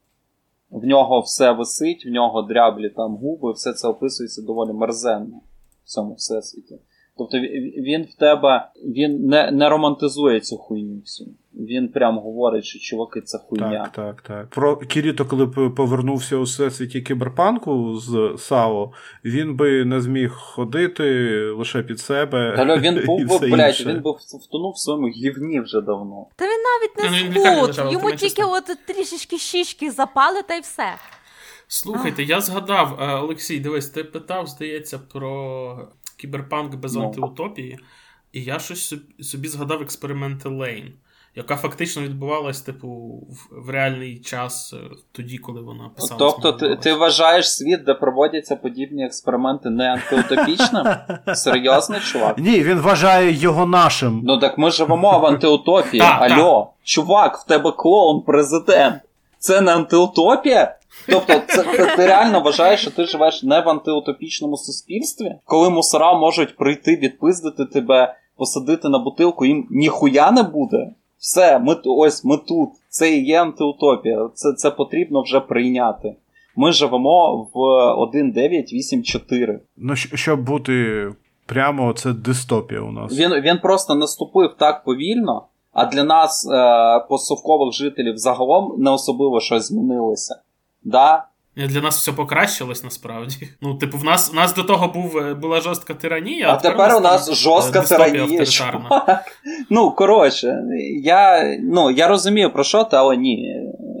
В 0.71 0.85
нього 0.85 1.19
все 1.19 1.51
висить, 1.51 2.05
в 2.05 2.09
нього 2.09 2.41
дряблі 2.41 2.89
там 2.89 3.15
губи, 3.15 3.51
все 3.51 3.73
це 3.73 3.87
описується 3.87 4.41
доволі 4.41 4.73
мерзенно 4.73 5.41
в 5.83 5.87
цьому 5.87 6.13
всесвіті. 6.13 6.75
Тобто 7.17 7.37
він 7.77 8.03
в 8.03 8.19
тебе 8.19 8.69
він 8.83 9.27
не 9.27 9.51
не 9.51 9.69
романтизує 9.69 10.39
цю 10.39 10.57
хуйню 10.57 10.99
всю. 10.99 11.29
Він 11.53 11.87
прям 11.87 12.19
говорить, 12.19 12.65
що 12.65 12.79
чуваки, 12.79 13.21
це 13.21 13.37
хуйня. 13.37 13.83
Так, 13.83 13.91
так, 13.91 14.21
так. 14.21 14.49
Про 14.49 14.77
Кіріто, 14.77 15.25
коли 15.25 15.47
повернувся 15.47 16.35
у 16.37 16.41
всесвіті 16.43 17.01
кіберпанку 17.01 17.95
з 17.95 18.35
САО, 18.37 18.91
він 19.25 19.55
би 19.55 19.85
не 19.85 20.01
зміг 20.01 20.31
ходити 20.31 21.03
лише 21.41 21.83
під 21.83 21.99
себе. 21.99 22.53
Та 22.55 22.77
він 22.77 23.03
був 23.05 23.21
і 23.21 23.25
би, 23.25 23.37
блядь, 23.39 23.67
інше. 23.67 23.89
він 23.93 24.01
був 24.01 24.17
втонув 24.47 24.71
в 24.73 24.77
своєму 24.77 25.07
гівні 25.07 25.59
вже 25.59 25.81
давно. 25.81 26.25
Та 26.35 26.45
він 26.45 26.51
навіть 26.51 26.91
Ну, 26.97 27.41
не 27.43 27.55
спут, 27.55 27.67
лежав, 27.67 27.93
йому 27.93 28.11
тільки 28.11 28.43
от 28.43 28.63
трішечки 28.87 29.37
щічки 29.37 29.91
запали 29.91 30.41
та 30.47 30.55
й 30.55 30.61
все. 30.61 30.93
Слухайте, 31.67 32.23
я 32.23 32.41
згадав, 32.41 32.97
е, 33.01 33.15
Олексій, 33.15 33.59
дивись, 33.59 33.89
ти 33.89 34.03
питав, 34.03 34.47
здається, 34.47 34.99
про 35.13 35.89
кіберпанк 36.21 36.75
без 36.75 36.95
Ну. 36.95 37.03
антиутопії, 37.05 37.79
і 38.33 38.43
я 38.43 38.59
щось 38.59 38.85
собі- 38.85 39.23
собі 39.23 39.47
згадав 39.47 39.81
експерименти 39.81 40.49
Лейн, 40.49 40.93
яка 41.35 41.55
фактично 41.55 42.01
відбувалась, 42.01 42.61
типу, 42.61 42.87
в, 43.29 43.65
в 43.65 43.69
реальний 43.69 44.19
час 44.19 44.73
е, 44.73 44.77
тоді, 45.11 45.37
коли 45.37 45.61
вона 45.61 45.89
писалась. 45.95 46.19
Тобто, 46.19 46.51
ти, 46.53 46.75
ти 46.75 46.93
вважаєш 46.93 47.51
світ, 47.55 47.83
де 47.83 47.93
проводяться 47.93 48.55
подібні 48.55 49.05
експерименти, 49.05 49.69
не 49.69 49.89
антиутопічним? 49.93 50.85
Серйозний 51.35 51.99
чувак? 51.99 52.37
Ні, 52.37 52.63
він 52.63 52.79
вважає 52.79 53.31
його 53.31 53.65
нашим. 53.65 54.21
Ну 54.23 54.37
так 54.37 54.57
ми 54.57 54.71
живемо 54.71 55.19
в 55.19 55.25
антиутопії. 55.25 56.01
Альо, 56.05 56.73
чувак, 56.83 57.37
в 57.37 57.45
тебе 57.47 57.71
клоун 57.71 58.21
президент. 58.21 58.95
Це 59.39 59.61
не 59.61 59.75
антиутопія? 59.75 60.77
Тобто, 61.07 61.33
це, 61.47 61.63
це 61.63 61.95
ти 61.95 62.05
реально 62.05 62.41
вважаєш, 62.41 62.81
що 62.81 62.91
ти 62.91 63.05
живеш 63.05 63.43
не 63.43 63.61
в 63.61 63.69
антиутопічному 63.69 64.57
суспільстві, 64.57 65.35
коли 65.45 65.69
мусора 65.69 66.13
можуть 66.13 66.57
прийти, 66.57 66.95
відпиздити 66.95 67.65
тебе, 67.65 68.15
посадити 68.37 68.89
на 68.89 68.99
бутилку, 68.99 69.45
їм 69.45 69.67
ніхуя 69.69 70.31
не 70.31 70.43
буде. 70.43 70.91
Все, 71.17 71.59
ми 71.59 71.75
ось 71.85 72.25
ми 72.25 72.37
тут. 72.37 72.69
Це 72.89 73.15
і 73.15 73.25
є 73.25 73.41
антиутопія. 73.41 74.29
Це, 74.33 74.53
це 74.53 74.71
потрібно 74.71 75.21
вже 75.21 75.39
прийняти. 75.39 76.15
Ми 76.55 76.71
живемо 76.71 77.49
в 77.53 77.57
1.9.8.4. 78.15 79.59
Ну, 79.77 79.95
щоб 79.95 80.45
бути 80.45 81.07
прямо, 81.45 81.93
це 81.93 82.13
дистопія 82.13 82.81
у 82.81 82.91
нас. 82.91 83.19
Він, 83.19 83.31
він 83.31 83.57
просто 83.57 83.95
наступив 83.95 84.49
так 84.59 84.83
повільно, 84.83 85.43
а 85.73 85.85
для 85.85 86.03
нас, 86.03 86.49
е, 86.51 87.05
постсовкових 87.09 87.73
жителів, 87.73 88.17
загалом 88.17 88.75
не 88.77 88.91
особливо 88.91 89.39
щось 89.39 89.67
змінилося. 89.67 90.35
Да? 90.83 91.27
Для 91.55 91.81
нас 91.81 91.97
все 91.97 92.13
покращилось 92.13 92.83
насправді. 92.83 93.49
Ну, 93.61 93.75
типу, 93.75 93.97
в 93.97 94.03
нас 94.03 94.31
в 94.31 94.35
нас 94.35 94.55
до 94.55 94.63
того 94.63 94.87
був, 94.87 95.17
е, 95.17 95.33
була 95.33 95.61
жорстка 95.61 95.93
тиранія, 95.93 96.49
а, 96.49 96.53
а 96.53 96.57
тепер 96.57 96.95
у 96.95 96.99
нас 96.99 97.33
жорстка 97.33 97.81
тиранія. 97.81 98.45
Ну, 99.69 99.91
коротше, 99.91 100.63
я 101.03 101.43
ну, 101.61 101.91
я 101.91 102.07
розумію 102.07 102.53
про 102.53 102.63
що 102.63 102.83
ти, 102.83 102.95
але 102.95 103.17
ні. 103.17 103.55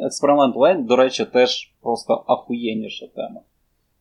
Експеримент 0.05 0.55
Лейн, 0.55 0.85
до 0.85 0.95
речі, 0.95 1.25
теж 1.25 1.71
просто 1.81 2.23
ахуєнніша 2.27 3.07
тема. 3.15 3.41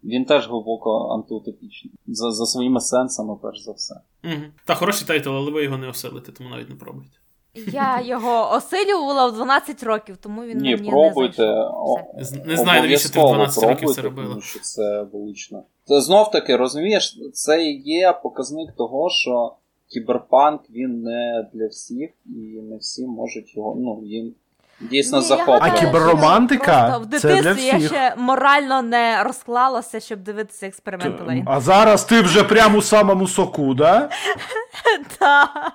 Він 0.05 0.25
теж 0.25 0.49
глибоко 0.49 1.09
антиутопічний. 1.15 1.95
За 2.07 2.31
за 2.31 2.47
своїми 2.47 2.81
сенсами, 2.81 3.37
перш 3.43 3.61
за 3.61 3.73
все. 3.73 3.95
Угу. 4.25 4.43
Та 4.65 4.75
хороший 4.75 5.07
title, 5.07 5.31
але 5.31 5.51
ви 5.51 5.65
його 5.65 5.77
не 5.77 5.89
осилите, 5.89 6.33
тому 6.33 6.51
навіть 6.51 6.71
не 6.71 6.77
пробуйте. 6.77 7.17
Я 7.55 8.01
його 8.05 8.53
осилювала 8.53 9.27
в 9.27 9.33
12 9.35 9.83
років, 9.83 10.17
тому 10.17 10.43
він 10.43 10.59
Ні, 10.59 10.77
мені 10.77 10.91
пробуйте. 10.91 11.43
не 11.43 11.55
зайшов. 11.55 12.47
Не 12.47 12.57
знаю, 12.57 12.83
навіщо 12.83 13.09
ти 13.09 13.19
в 13.21 13.23
12 13.23 13.65
років 13.65 13.95
це 13.95 14.03
робила. 14.03 14.29
Тому 14.29 14.41
що 14.41 14.61
це 14.61 15.03
велично. 15.03 15.63
Знов 15.87 16.31
таки, 16.31 16.57
розумієш, 16.57 17.19
це 17.33 17.65
є 17.71 18.13
показник 18.23 18.73
того, 18.73 19.11
що 19.11 19.55
кіберпанк 19.89 20.61
він 20.71 21.03
не 21.03 21.49
для 21.55 21.67
всіх, 21.67 22.11
і 22.27 22.61
не 22.63 22.77
всі 22.77 23.07
можуть 23.07 23.57
його. 23.57 23.77
Ну, 23.81 24.01
їм 24.05 24.35
дійсно 24.81 25.23
захоплювати. 25.23 25.73
А 25.77 25.81
кіберромантика 25.81 26.99
в 26.99 27.19
це 27.19 27.43
для 27.43 27.53
всіх. 27.53 27.73
я 27.73 27.89
ще 27.89 28.15
морально 28.17 28.83
не 28.83 29.23
розклалася, 29.23 30.01
щоб 30.01 30.19
дивитися 30.21 30.67
експерименти 30.67 31.25
Лейн. 31.25 31.45
А 31.47 31.61
зараз 31.61 32.05
ти 32.05 32.21
вже 32.21 32.45
прямо 32.45 32.79
у 32.79 32.83
самому 32.83 33.29
соку, 33.29 33.75
да? 33.75 34.09
Так. 35.19 35.73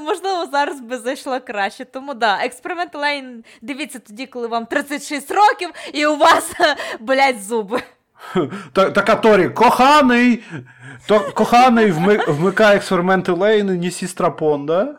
Можливо, 0.00 0.46
зараз 0.52 0.80
би 0.80 0.98
зайшло 0.98 1.40
краще. 1.46 1.84
Тому 1.84 2.14
да, 2.14 2.44
експеримент 2.44 2.94
Лейн 2.94 3.44
дивіться 3.62 3.98
тоді, 3.98 4.26
коли 4.26 4.46
вам 4.46 4.66
36 4.66 5.30
років, 5.30 5.70
і 5.92 6.06
у 6.06 6.16
вас 6.16 6.52
болять 7.00 7.44
зуби. 7.44 7.80
Така 8.72 9.16
Торі, 9.16 9.48
коханий, 9.48 10.42
то, 11.08 11.20
коханий 11.20 11.90
вмикає 12.28 12.76
експерименти 12.76 13.32
Лейн, 13.32 13.66
ні 13.78 13.90
сістрапон, 13.90 14.66
да? 14.66 14.94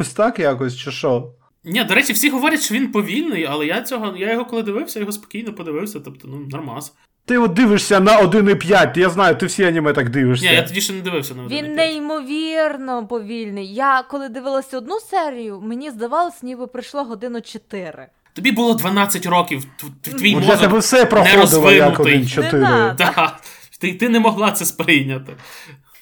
Ось 0.00 0.12
так 0.12 0.38
якось, 0.38 0.76
чи 0.76 0.90
що? 0.90 1.32
Ні, 1.66 1.84
до 1.84 1.94
речі, 1.94 2.12
всі 2.12 2.30
говорять, 2.30 2.62
що 2.62 2.74
він 2.74 2.92
повільний, 2.92 3.44
але 3.44 3.66
я 3.66 3.82
цього, 3.82 4.16
я 4.16 4.32
його 4.32 4.44
коли 4.44 4.62
дивився, 4.62 5.00
його 5.00 5.12
спокійно 5.12 5.52
подивився, 5.52 6.00
тобто, 6.00 6.28
ну, 6.28 6.46
нормас. 6.50 6.92
Ти 7.24 7.38
от 7.38 7.52
дивишся 7.52 8.00
на 8.00 8.20
1,5, 8.20 8.98
я 8.98 9.10
знаю, 9.10 9.36
ти 9.36 9.46
всі 9.46 9.64
аніме 9.64 9.92
так 9.92 10.10
дивишся. 10.10 10.46
Ні, 10.46 10.54
я 10.54 10.62
тоді 10.62 10.80
ще 10.80 10.92
не 10.92 11.00
дивився 11.00 11.34
на 11.34 11.42
1,5. 11.42 11.48
Він 11.48 11.74
неймовірно 11.74 13.06
повільний. 13.06 13.74
Я 13.74 14.02
коли 14.02 14.28
дивилася 14.28 14.78
одну 14.78 15.00
серію, 15.00 15.60
мені 15.60 15.90
здавалось, 15.90 16.42
ніби 16.42 16.66
пройшло 16.66 17.04
годину 17.04 17.40
4. 17.40 18.06
Тобі 18.32 18.52
було 18.52 18.74
12 18.74 19.26
років, 19.26 19.64
твій 20.00 20.34
мозок 20.34 20.48
Для 20.48 20.56
тебе 20.56 20.78
все 20.78 21.06
проходило 21.06 21.72
як 21.72 21.98
1,4. 21.98 22.96
Так, 22.96 23.40
ти, 23.80 23.94
ти 23.94 24.08
не 24.08 24.20
могла 24.20 24.52
це 24.52 24.64
сприйняти. 24.64 25.32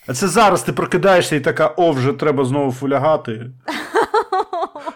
А 0.06 0.14
це 0.14 0.28
зараз 0.28 0.62
ти 0.62 0.72
прокидаєшся 0.72 1.36
і 1.36 1.40
така, 1.40 1.66
о, 1.66 1.92
вже 1.92 2.12
треба 2.12 2.44
знову 2.44 2.72
фулягати. 2.72 3.50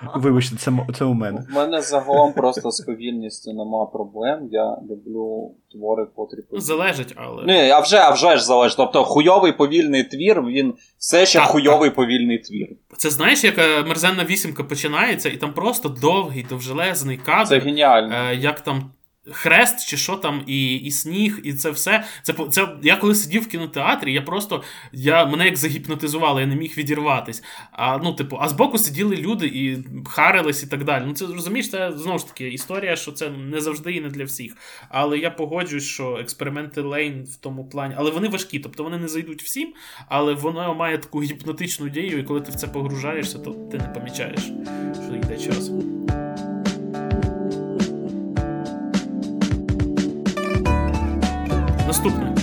Вибачте, 0.14 0.56
це 0.56 0.72
це 0.94 1.04
у 1.04 1.14
мене. 1.14 1.44
У 1.50 1.54
мене 1.54 1.80
загалом 1.80 2.32
просто 2.32 2.70
з 2.70 2.80
повільністю 2.80 3.52
нема 3.52 3.86
проблем. 3.86 4.48
Я 4.50 4.76
люблю 4.90 5.54
твори, 5.72 6.06
котрі 6.16 6.42
повільні. 6.42 6.64
Залежить, 6.64 7.14
але. 7.16 7.44
Ні, 7.44 7.70
а 7.70 7.80
вже 7.80 7.96
а 7.96 8.10
вже 8.10 8.36
ж 8.36 8.44
залежить. 8.44 8.76
Тобто 8.76 9.04
хуйовий 9.04 9.52
повільний 9.52 10.04
твір, 10.04 10.42
він 10.42 10.74
все 10.98 11.26
ще 11.26 11.38
так, 11.38 11.48
хуйовий 11.48 11.88
так. 11.88 11.96
повільний 11.96 12.38
твір. 12.38 12.68
Це 12.96 13.10
знаєш, 13.10 13.44
яка 13.44 13.62
мерзенна 13.86 14.24
вісімка 14.24 14.64
починається, 14.64 15.28
і 15.28 15.36
там 15.36 15.54
просто 15.54 15.88
довгий, 15.88 16.46
довжелезний 16.48 17.16
кадр. 17.16 17.48
Це 17.48 17.58
геніально. 17.58 18.14
Е, 18.14 18.34
як 18.34 18.60
там 18.60 18.90
хрест, 19.32 19.88
чи 19.88 19.96
що 19.96 20.16
там, 20.16 20.42
і 20.46 20.74
і 20.74 20.90
сніг, 20.90 21.40
і 21.44 21.52
це 21.52 21.70
все. 21.70 22.04
Це 22.22 22.34
це 22.50 22.68
я 22.82 22.96
коли 22.96 23.14
сидів 23.14 23.42
в 23.42 23.48
кінотеатрі, 23.48 24.12
я 24.12 24.22
просто 24.22 24.62
я 24.92 25.26
мене 25.26 25.44
як 25.44 25.56
загіпнотизувало, 25.56 26.40
я 26.40 26.46
не 26.46 26.56
міг 26.56 26.74
відірватись. 26.76 27.42
А 27.72 27.98
ну, 27.98 28.12
типу, 28.12 28.38
а 28.40 28.48
збоку 28.48 28.78
сиділи 28.78 29.16
люди 29.16 29.46
і 29.46 29.78
харились, 30.06 30.62
і 30.62 30.66
так 30.66 30.84
далі. 30.84 31.04
Ну, 31.06 31.12
це 31.12 31.26
розумієш, 31.26 31.70
це 31.70 31.92
знову 31.92 32.18
ж 32.18 32.26
таки 32.26 32.48
історія, 32.48 32.96
що 32.96 33.12
це 33.12 33.30
не 33.30 33.60
завжди 33.60 33.92
і 33.92 34.00
не 34.00 34.08
для 34.08 34.24
всіх. 34.24 34.56
Але 34.88 35.18
я 35.18 35.30
погоджуюсь, 35.30 35.84
що 35.84 36.16
експерименти 36.20 36.80
Лейн 36.80 37.24
в 37.24 37.36
тому 37.36 37.68
плані, 37.68 37.94
але 37.98 38.10
вони 38.10 38.28
важкі, 38.28 38.58
тобто 38.58 38.84
вони 38.84 38.98
не 38.98 39.08
зайдуть 39.08 39.42
всім, 39.42 39.74
але 40.08 40.34
воно 40.34 40.74
має 40.74 40.98
таку 40.98 41.22
гіпнотичну 41.22 41.88
дію, 41.88 42.18
і 42.18 42.22
коли 42.22 42.40
ти 42.40 42.52
в 42.52 42.54
це 42.54 42.68
погружаєшся, 42.68 43.38
то 43.38 43.50
ти 43.50 43.78
не 43.78 43.88
помічаєш, 43.88 44.40
що 45.06 45.14
йде 45.14 45.38
час. 45.38 45.70
Наступне. 51.88 52.34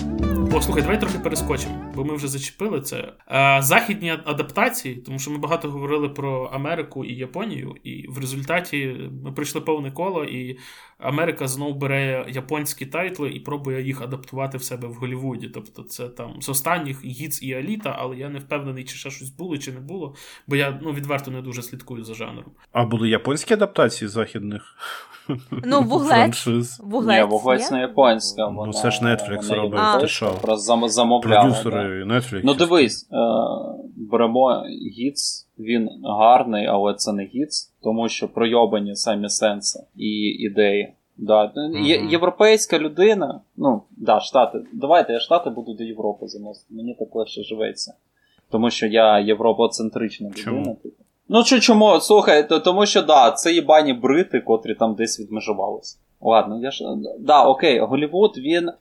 О, 0.54 0.62
слухай, 0.62 0.82
давай 0.82 1.00
трохи 1.00 1.20
перескочимо, 1.20 1.91
бо 1.96 2.06
ми 2.06 2.16
вже 2.16 2.28
зачепили 2.28 2.82
це. 2.82 3.14
А, 3.26 3.62
Західні 3.62 4.10
адаптації, 4.26 4.96
тому 4.96 5.20
що 5.20 5.32
ми 5.32 5.38
багато 5.38 5.72
говорили 5.72 6.10
про 6.10 6.43
Америку 6.43 7.06
і 7.06 7.14
Японію, 7.14 7.76
і 7.84 8.08
в 8.10 8.20
результаті 8.20 8.96
ми 9.24 9.32
пройшли 9.32 9.62
повне 9.62 9.91
коло, 9.91 10.24
і 10.24 10.58
Америка 10.98 11.48
знову 11.48 11.74
бере 11.74 12.26
японські 12.30 12.86
тайтли 12.86 13.30
і 13.30 13.39
пробує 13.39 13.84
їх 13.84 14.02
адаптувати 14.02 14.58
в 14.58 14.64
себе 14.64 14.88
в 14.88 14.93
Голлівуді. 14.93 15.48
Тобто, 15.48 15.84
це 15.84 16.10
там 16.10 16.41
з 16.41 16.50
останніх 16.50 17.06
гіц 17.06 17.43
і 17.43 17.54
Аліта, 17.54 17.96
але 18.00 18.18
я 18.18 18.30
не 18.30 18.39
впевнений, 18.39 18.84
чи 18.84 18.96
ще 18.96 19.10
щось 19.10 19.30
було, 19.30 19.58
чи 19.58 19.72
не 19.72 19.80
було, 19.80 20.16
бо 20.48 20.56
я 20.56 20.80
ну 20.82 20.91
відверто 20.91 21.32
не 21.32 21.41
дуже 21.41 21.62
слідкую 21.62 22.04
за 22.04 22.14
жанром. 22.14 22.52
А 22.72 22.86
були 22.86 23.10
японські 23.10 23.54
адаптації 23.54 24.08
західних? 24.08 24.76
Ну, 25.52 25.82
вуглець. 25.89 26.48
Вуглець, 26.80 27.24
Ні, 27.24 27.30
вуглець 27.30 27.72
не 27.72 27.80
японська. 27.80 28.50
Ну, 28.50 28.74
це 28.74 28.91
ж 28.91 29.02
Netflix 29.02 29.56
робив, 29.56 29.80
ти 30.02 30.08
що? 30.08 30.34
Продюсери 31.22 32.06
Netflix. 32.06 32.41
Ну, 32.43 32.54
дивись, 32.54 33.10
е, 33.12 33.16
беремо 33.96 34.64
гіц, 34.98 35.45
він 35.60 35.89
гарний, 36.03 36.66
але 36.66 36.93
це 36.93 37.14
не 37.14 37.26
гіц, 37.26 37.74
тому 37.84 38.10
що 38.10 38.28
пройобані 38.28 38.95
самі 38.95 39.30
сенси 39.30 39.84
і 39.95 40.10
ідеї. 40.20 40.93
Да. 41.18 41.51
Mm-hmm. 41.56 42.10
Європейська 42.10 42.80
людина, 42.80 43.41
ну, 43.58 43.82
да, 43.97 44.20
Штати. 44.20 44.60
Давайте 44.74 45.14
я 45.14 45.20
Штати 45.20 45.49
буду 45.49 45.74
до 45.74 45.84
Європи 45.84 46.28
заносити. 46.28 46.74
Мені 46.74 46.95
так 46.99 47.16
легше 47.16 47.43
живеться. 47.43 47.93
Тому 48.49 48.70
що 48.70 48.88
я 48.88 49.20
європоцентрична 49.20 50.30
людина. 50.30 50.76
Типу. 50.84 50.95
Ну 51.30 51.43
чому? 51.60 51.99
Слухай, 51.99 52.49
то, 52.49 52.60
тому 52.60 52.86
що 52.86 53.01
да, 53.01 53.32
це 53.32 53.53
їбані 53.53 53.93
брити, 53.93 54.39
котрі 54.39 54.76
там 54.76 54.95
десь 54.95 55.20
відмежувалися. 55.20 55.97
Ладно, 56.26 56.59
я 56.61 56.71
ж. 56.71 56.86
Да, 57.19 57.43
окей, 57.43 57.80
Голівуд 57.80 58.38
він. 58.38 58.71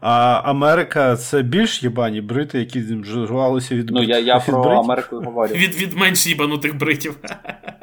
А 0.00 0.40
Америка 0.44 1.16
це 1.16 1.42
більш 1.42 1.82
їбані 1.82 2.20
брити, 2.20 2.58
які 2.58 2.80
відмежувалися 2.80 3.74
від 3.74 3.90
Ну, 3.90 4.02
я 4.02 4.18
я 4.18 4.36
від 4.36 4.44
про 4.44 4.62
бритів? 4.62 4.78
Америку 4.78 5.16
говорю. 5.16 5.54
Від 5.54 5.74
від 5.74 5.92
менш 5.92 6.26
їбанутих 6.26 6.78
бритів. 6.78 7.20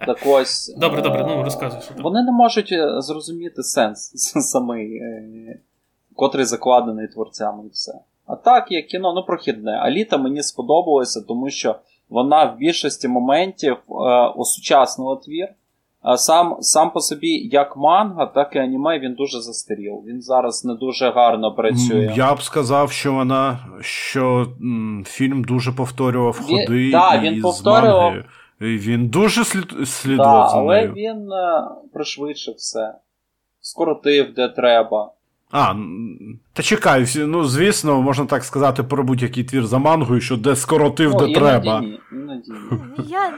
Так 0.05 0.17
ось. 0.25 0.75
Добре, 0.77 1.01
добре, 1.01 1.25
ну 1.27 1.43
розказуй. 1.43 1.81
що. 1.81 2.03
Вони 2.03 2.23
не 2.23 2.31
можуть 2.31 2.71
е, 2.71 3.01
зрозуміти 3.01 3.63
сенс 3.63 4.11
самий, 4.51 4.95
е, 4.95 5.59
котрий 6.15 6.45
закладений 6.45 7.07
творцями 7.07 7.63
і 7.65 7.69
все. 7.69 7.93
А 8.25 8.35
так, 8.35 8.71
як 8.71 8.87
кіно, 8.87 9.13
ну 9.13 9.23
прохідне. 9.23 9.71
Аліта 9.71 10.17
мені 10.17 10.43
сподобалося, 10.43 11.21
тому 11.27 11.49
що 11.49 11.75
вона 12.09 12.45
в 12.45 12.57
більшості 12.57 13.07
моментів 13.07 13.77
е, 13.89 13.93
осучаснила 14.35 15.15
твір. 15.15 15.47
Сам 16.15 16.57
сам 16.61 16.91
по 16.91 16.99
собі, 16.99 17.49
як 17.51 17.77
манга, 17.77 18.25
так 18.25 18.55
і 18.55 18.59
аніме, 18.59 18.99
він 18.99 19.13
дуже 19.13 19.41
застарів. 19.41 19.93
Він 20.07 20.21
зараз 20.21 20.65
не 20.65 20.73
дуже 20.73 21.09
гарно 21.09 21.55
працює. 21.55 22.13
Я 22.15 22.35
б 22.35 22.41
сказав, 22.41 22.91
що 22.91 23.13
вона 23.13 23.59
що 23.81 24.47
м, 24.61 25.03
фільм 25.07 25.43
дуже 25.43 25.71
повторював 25.71 26.39
він, 26.49 26.65
ходи 26.67 26.91
да, 26.91 27.19
він 27.19 27.33
із 27.33 27.41
повторював... 27.41 28.11
манги. 28.11 28.23
Він 28.61 29.07
дуже 29.07 29.43
слід, 29.43 29.87
слідував 29.87 30.43
да, 30.43 30.49
за 30.49 30.55
нею. 30.55 30.67
Але 30.69 30.87
він 30.87 31.31
е, 31.31 31.63
пришвидшив 31.93 32.55
все, 32.55 32.93
скоротив, 33.59 34.33
де 34.33 34.49
треба. 34.49 35.11
А, 35.51 35.73
та 36.53 36.63
чекай, 36.63 37.05
ну 37.15 37.43
звісно, 37.43 38.01
можна 38.01 38.25
так 38.25 38.43
сказати 38.43 38.83
про 38.83 39.03
будь-який 39.03 39.43
твір 39.43 39.65
за 39.67 39.77
мангою, 39.77 40.21
що 40.21 40.37
де 40.37 40.55
скоротив, 40.55 41.15
О, 41.15 41.19
де 41.19 41.25
іноді 41.25 41.39
треба. 41.39 41.81
Ні, 41.81 41.99
іноді 42.11 42.51
ні. 42.51 43.05
Я... 43.07 43.33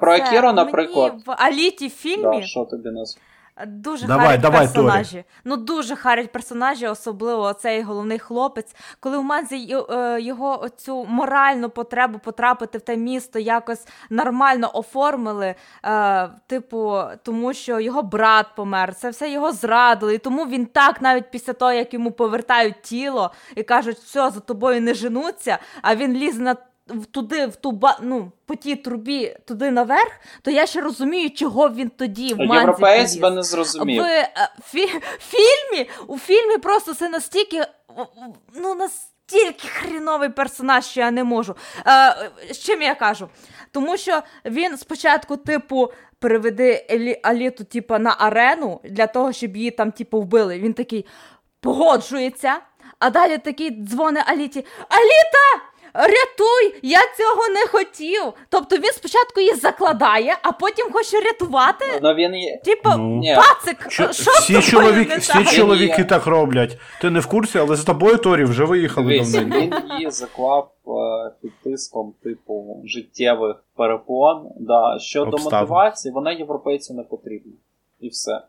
Про 0.00 0.12
Акіро, 0.12 0.52
наприклад. 0.52 1.12
Мені 1.12 1.24
в 1.26 1.30
Аліті 1.30 1.88
фільмі. 1.88 2.40
Да, 2.40 2.42
що 2.42 2.64
тобі 2.64 2.90
нас? 2.90 3.18
Дуже 3.66 4.06
давай, 4.06 4.26
харять 4.26 4.40
давай, 4.40 4.60
персонажі. 4.60 5.12
Торі. 5.12 5.24
Ну 5.44 5.56
дуже 5.56 5.96
харять 5.96 6.32
персонажі, 6.32 6.86
особливо 6.86 7.52
цей 7.52 7.82
головний 7.82 8.18
хлопець. 8.18 8.76
Коли 9.00 9.18
в 9.18 9.22
Манзі 9.22 9.76
е, 9.90 10.20
його 10.20 10.62
оцю 10.62 11.04
моральну 11.04 11.70
потребу 11.70 12.18
потрапити 12.18 12.78
в 12.78 12.80
те 12.80 12.96
місто 12.96 13.38
якось 13.38 13.86
нормально 14.10 14.70
оформили. 14.74 15.54
Е, 15.84 16.28
типу, 16.46 17.00
тому 17.22 17.52
що 17.52 17.80
його 17.80 18.02
брат 18.02 18.46
помер, 18.56 18.94
це 18.94 19.10
все 19.10 19.30
його 19.30 19.52
зрадили. 19.52 20.14
І 20.14 20.18
тому 20.18 20.46
він 20.46 20.66
так, 20.66 21.02
навіть 21.02 21.30
після 21.30 21.52
того, 21.52 21.72
як 21.72 21.94
йому 21.94 22.10
повертають 22.10 22.82
тіло 22.82 23.30
і 23.56 23.62
кажуть, 23.62 23.96
все, 23.96 24.30
за 24.30 24.40
тобою 24.40 24.80
не 24.80 24.94
женуться, 24.94 25.58
а 25.82 25.94
він 25.94 26.12
ліз 26.12 26.38
на 26.38 26.56
туди, 27.10 27.46
в 27.46 27.56
ту 27.56 27.72
ба... 27.72 27.98
ну, 28.02 28.32
по 28.46 28.54
тій 28.54 28.76
трубі 28.76 29.36
туди 29.46 29.70
наверх, 29.70 30.12
то 30.42 30.50
я 30.50 30.66
ще 30.66 30.80
розумію, 30.80 31.30
чого 31.30 31.70
він 31.70 31.90
тоді 31.90 32.34
в 32.34 32.38
манзі 32.38 32.54
Європеєць 32.54 33.16
би 33.16 33.30
не 33.30 33.42
зрозумів. 33.42 34.02
В 34.02 34.06
е, 34.06 34.28
фі- 34.74 35.00
фільмі, 35.18 35.90
у 36.06 36.18
фільмі 36.18 36.58
просто 36.58 36.94
це 36.94 37.08
настільки, 37.08 37.62
ну, 38.54 38.74
настільки 38.74 39.68
хріновий 39.68 40.28
персонаж, 40.28 40.84
що 40.84 41.00
я 41.00 41.10
не 41.10 41.24
можу. 41.24 41.56
Е, 41.86 42.30
з 42.54 42.58
чим 42.58 42.82
я 42.82 42.94
кажу? 42.94 43.28
Тому 43.70 43.96
що 43.96 44.22
він 44.44 44.78
спочатку, 44.78 45.36
типу, 45.36 45.92
переведе 46.18 46.86
Елі, 46.90 47.20
Аліту, 47.22 47.64
типу, 47.64 47.98
на 47.98 48.16
арену 48.18 48.80
для 48.84 49.06
того, 49.06 49.32
щоб 49.32 49.56
її 49.56 49.70
там, 49.70 49.92
типу, 49.92 50.20
вбили. 50.20 50.58
Він 50.58 50.74
такий 50.74 51.06
погоджується, 51.60 52.56
а 52.98 53.10
далі 53.10 53.38
такий 53.38 53.70
дзвони 53.70 54.22
Аліті: 54.26 54.66
Аліта! 54.88 55.64
Рятуй! 55.94 56.80
Я 56.82 56.98
цього 57.18 57.48
не 57.48 57.66
хотів. 57.66 58.22
Тобто 58.48 58.76
він 58.76 58.92
спочатку 58.92 59.40
її 59.40 59.54
закладає, 59.54 60.36
а 60.42 60.52
потім 60.52 60.92
хоче 60.92 61.20
рятувати. 61.20 61.84
Ну 62.02 62.14
він 62.14 62.34
є. 62.34 62.60
Типу, 62.64 62.88
Ну. 62.98 63.22
Пацик, 63.36 63.90
Що, 63.92 64.06
всі, 64.06 64.60
з 64.60 64.64
чоловік, 64.64 65.10
всі 65.18 65.44
чоловіки 65.44 66.04
так 66.04 66.26
роблять. 66.26 66.78
Ти 67.00 67.10
не 67.10 67.20
в 67.20 67.26
курсі, 67.26 67.58
але 67.58 67.76
з 67.76 67.84
тобою 67.84 68.16
Торі 68.16 68.44
вже 68.44 68.64
виїхали 68.64 69.08
Дивись, 69.12 69.32
давно. 69.32 69.60
він 69.60 69.74
її 69.98 70.10
заклав 70.10 70.70
е, 70.86 70.90
під 71.42 71.52
тиском, 71.64 72.14
типу, 72.22 72.82
життєвих 72.84 73.56
перепон. 73.76 74.48
Да. 74.56 74.98
Щодо 75.00 75.36
мотивації, 75.38 76.12
вона 76.14 76.32
європейцю 76.32 76.94
не 76.94 77.02
потрібна. 77.02 77.52
І 78.00 78.08
все. 78.08 78.40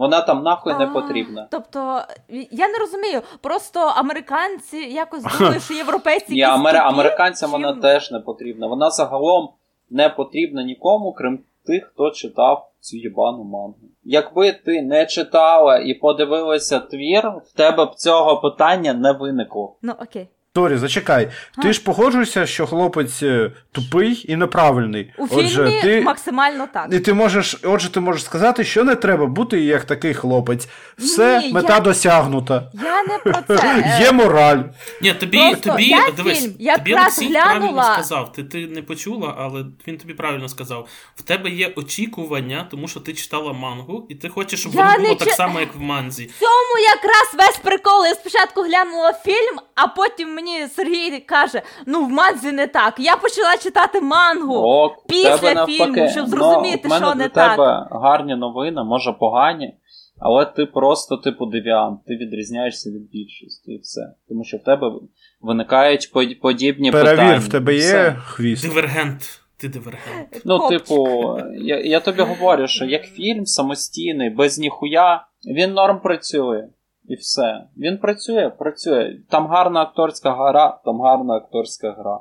Вона 0.00 0.20
там 0.20 0.42
нахуй 0.42 0.74
не 0.78 0.86
потрібна. 0.86 1.48
Тобто, 1.50 2.02
я 2.50 2.68
не 2.68 2.78
розумію. 2.78 3.22
Просто 3.40 3.80
американці 3.80 4.76
якось 4.76 5.22
думають, 5.38 5.62
що 5.64 5.74
європейці 5.74 6.34
Ні, 6.34 6.42
американцям 6.42 7.50
вона 7.50 7.72
теж 7.72 8.10
не 8.10 8.20
потрібна. 8.20 8.66
Вона 8.66 8.90
загалом 8.90 9.48
не 9.90 10.08
потрібна 10.08 10.62
нікому, 10.62 11.12
крім 11.12 11.38
тих, 11.66 11.90
хто 11.94 12.10
читав 12.10 12.70
цю 12.80 12.96
їбану 12.96 13.44
мангу. 13.44 13.76
Якби 14.04 14.52
ти 14.52 14.82
не 14.82 15.06
читала 15.06 15.78
і 15.78 15.94
подивилася 15.94 16.78
твір, 16.78 17.28
в 17.28 17.52
тебе 17.56 17.84
б 17.84 17.94
цього 17.94 18.40
питання 18.40 18.92
не 18.92 19.12
виникло. 19.12 19.76
Ну 19.82 19.92
окей. 20.02 20.28
Торі, 20.52 20.76
зачекай. 20.76 21.30
А. 21.56 21.62
Ти 21.62 21.72
ж 21.72 21.82
погоджуєшся, 21.82 22.46
що 22.46 22.66
хлопець 22.66 23.22
е, 23.22 23.52
тупий 23.72 24.24
і 24.28 24.36
неправильний. 24.36 25.12
У 25.18 25.28
фільмі 25.28 25.42
Отже, 25.44 25.80
ти... 25.82 26.00
максимально 26.00 26.68
так. 26.72 26.88
І 26.92 27.00
ти 27.00 27.14
можеш, 27.14 27.56
отже, 27.62 27.92
ти 27.92 28.00
можеш 28.00 28.24
сказати, 28.24 28.64
що 28.64 28.84
не 28.84 28.94
треба 28.94 29.26
бути 29.26 29.60
як 29.60 29.84
такий 29.84 30.14
хлопець. 30.14 30.68
Все, 30.98 31.40
Ні, 31.40 31.52
мета 31.52 31.74
я- 31.74 31.80
досягнута. 31.80 32.70
Я 32.74 33.02
не 33.02 33.18
про 33.18 33.56
це. 33.56 33.64
Е, 33.64 34.00
Є 34.04 34.12
мораль. 34.12 34.58
Ні, 35.02 35.12
тобі, 35.14 35.38
Просто 35.38 35.70
тобі 35.70 35.84
я 35.84 36.10
дивись, 36.16 36.42
фільм 36.42 36.52
тобі 36.76 36.94
Олексій 36.94 37.26
глянула- 37.28 37.42
правильно 37.42 37.82
сказав. 37.94 38.32
Ти, 38.32 38.44
ти 38.44 38.66
не 38.66 38.82
почула, 38.82 39.34
але 39.38 39.64
він 39.88 39.98
тобі 39.98 40.14
правильно 40.14 40.48
сказав. 40.48 40.88
В 41.16 41.22
тебе 41.22 41.50
є 41.50 41.72
очікування, 41.76 42.66
тому 42.70 42.88
що 42.88 43.00
ти 43.00 43.12
читала 43.14 43.52
мангу, 43.52 44.06
і 44.08 44.14
ти 44.14 44.28
хочеш, 44.28 44.60
щоб 44.60 44.74
Я 44.74 44.84
воно 44.84 44.98
було 44.98 45.14
так 45.14 45.28
само, 45.28 45.60
як 45.60 45.74
в 45.74 45.80
манзі. 45.80 46.24
В 46.24 46.38
цьому 46.40 46.84
якраз 46.94 47.46
весь 47.48 47.56
прикол. 47.58 48.04
Я 48.06 48.14
спочатку 48.14 48.62
глянула 48.62 49.12
фільм, 49.12 49.58
а 49.74 49.86
потім 49.88 50.39
мені 50.40 50.68
Сергій 50.68 51.20
каже: 51.20 51.62
ну 51.86 52.04
в 52.04 52.10
манзі 52.10 52.52
не 52.52 52.66
так. 52.66 52.94
Я 52.98 53.16
почала 53.16 53.56
читати 53.56 54.00
мангу. 54.00 54.86
В 54.86 55.08
після 55.08 55.66
фільму, 55.66 56.08
щоб 56.08 56.26
зрозуміти, 56.26 56.80
ну, 56.84 56.88
в 56.88 56.90
мене 56.90 57.06
що 57.06 57.14
для 57.14 57.22
не 57.22 57.28
тебе 57.28 57.86
гарні 57.90 58.36
новини, 58.36 58.84
може 58.84 59.12
погані, 59.12 59.74
але 60.18 60.46
ти 60.46 60.66
просто 60.66 61.16
типу 61.16 61.46
девіант, 61.46 62.00
ти 62.06 62.16
відрізняєшся 62.16 62.90
від 62.90 63.10
більшості 63.10 63.72
і 63.72 63.78
все. 63.78 64.00
Тому 64.28 64.44
що 64.44 64.56
в 64.56 64.62
тебе 64.62 64.92
виникають 65.40 66.12
под- 66.12 66.40
подібні 66.40 66.90
питання. 66.90 67.16
Перевір, 67.16 67.38
в 67.40 67.48
тебе 67.48 67.74
є 67.74 68.16
хвіст. 68.24 68.68
Дивергент. 68.68 69.22
Ти 69.56 69.68
дивергент. 69.68 70.42
Ну, 70.44 70.58
Хлопчик. 70.58 70.82
типу, 70.82 71.38
я, 71.54 71.80
я 71.80 72.00
тобі 72.00 72.22
говорю, 72.22 72.66
що 72.66 72.84
як 72.84 73.04
фільм 73.04 73.46
самостійний, 73.46 74.30
без 74.30 74.58
ніхуя, 74.58 75.26
він 75.56 75.72
норм 75.72 76.00
працює. 76.00 76.68
І 77.10 77.14
все. 77.14 77.64
Він 77.76 77.98
працює, 77.98 78.50
працює. 78.58 79.16
Там 79.30 79.46
гарна 79.46 79.82
акторська 79.82 80.32
гра, 80.34 80.80
там 80.84 81.00
гарна 81.00 81.34
акторська 81.34 81.92
гра. 81.98 82.18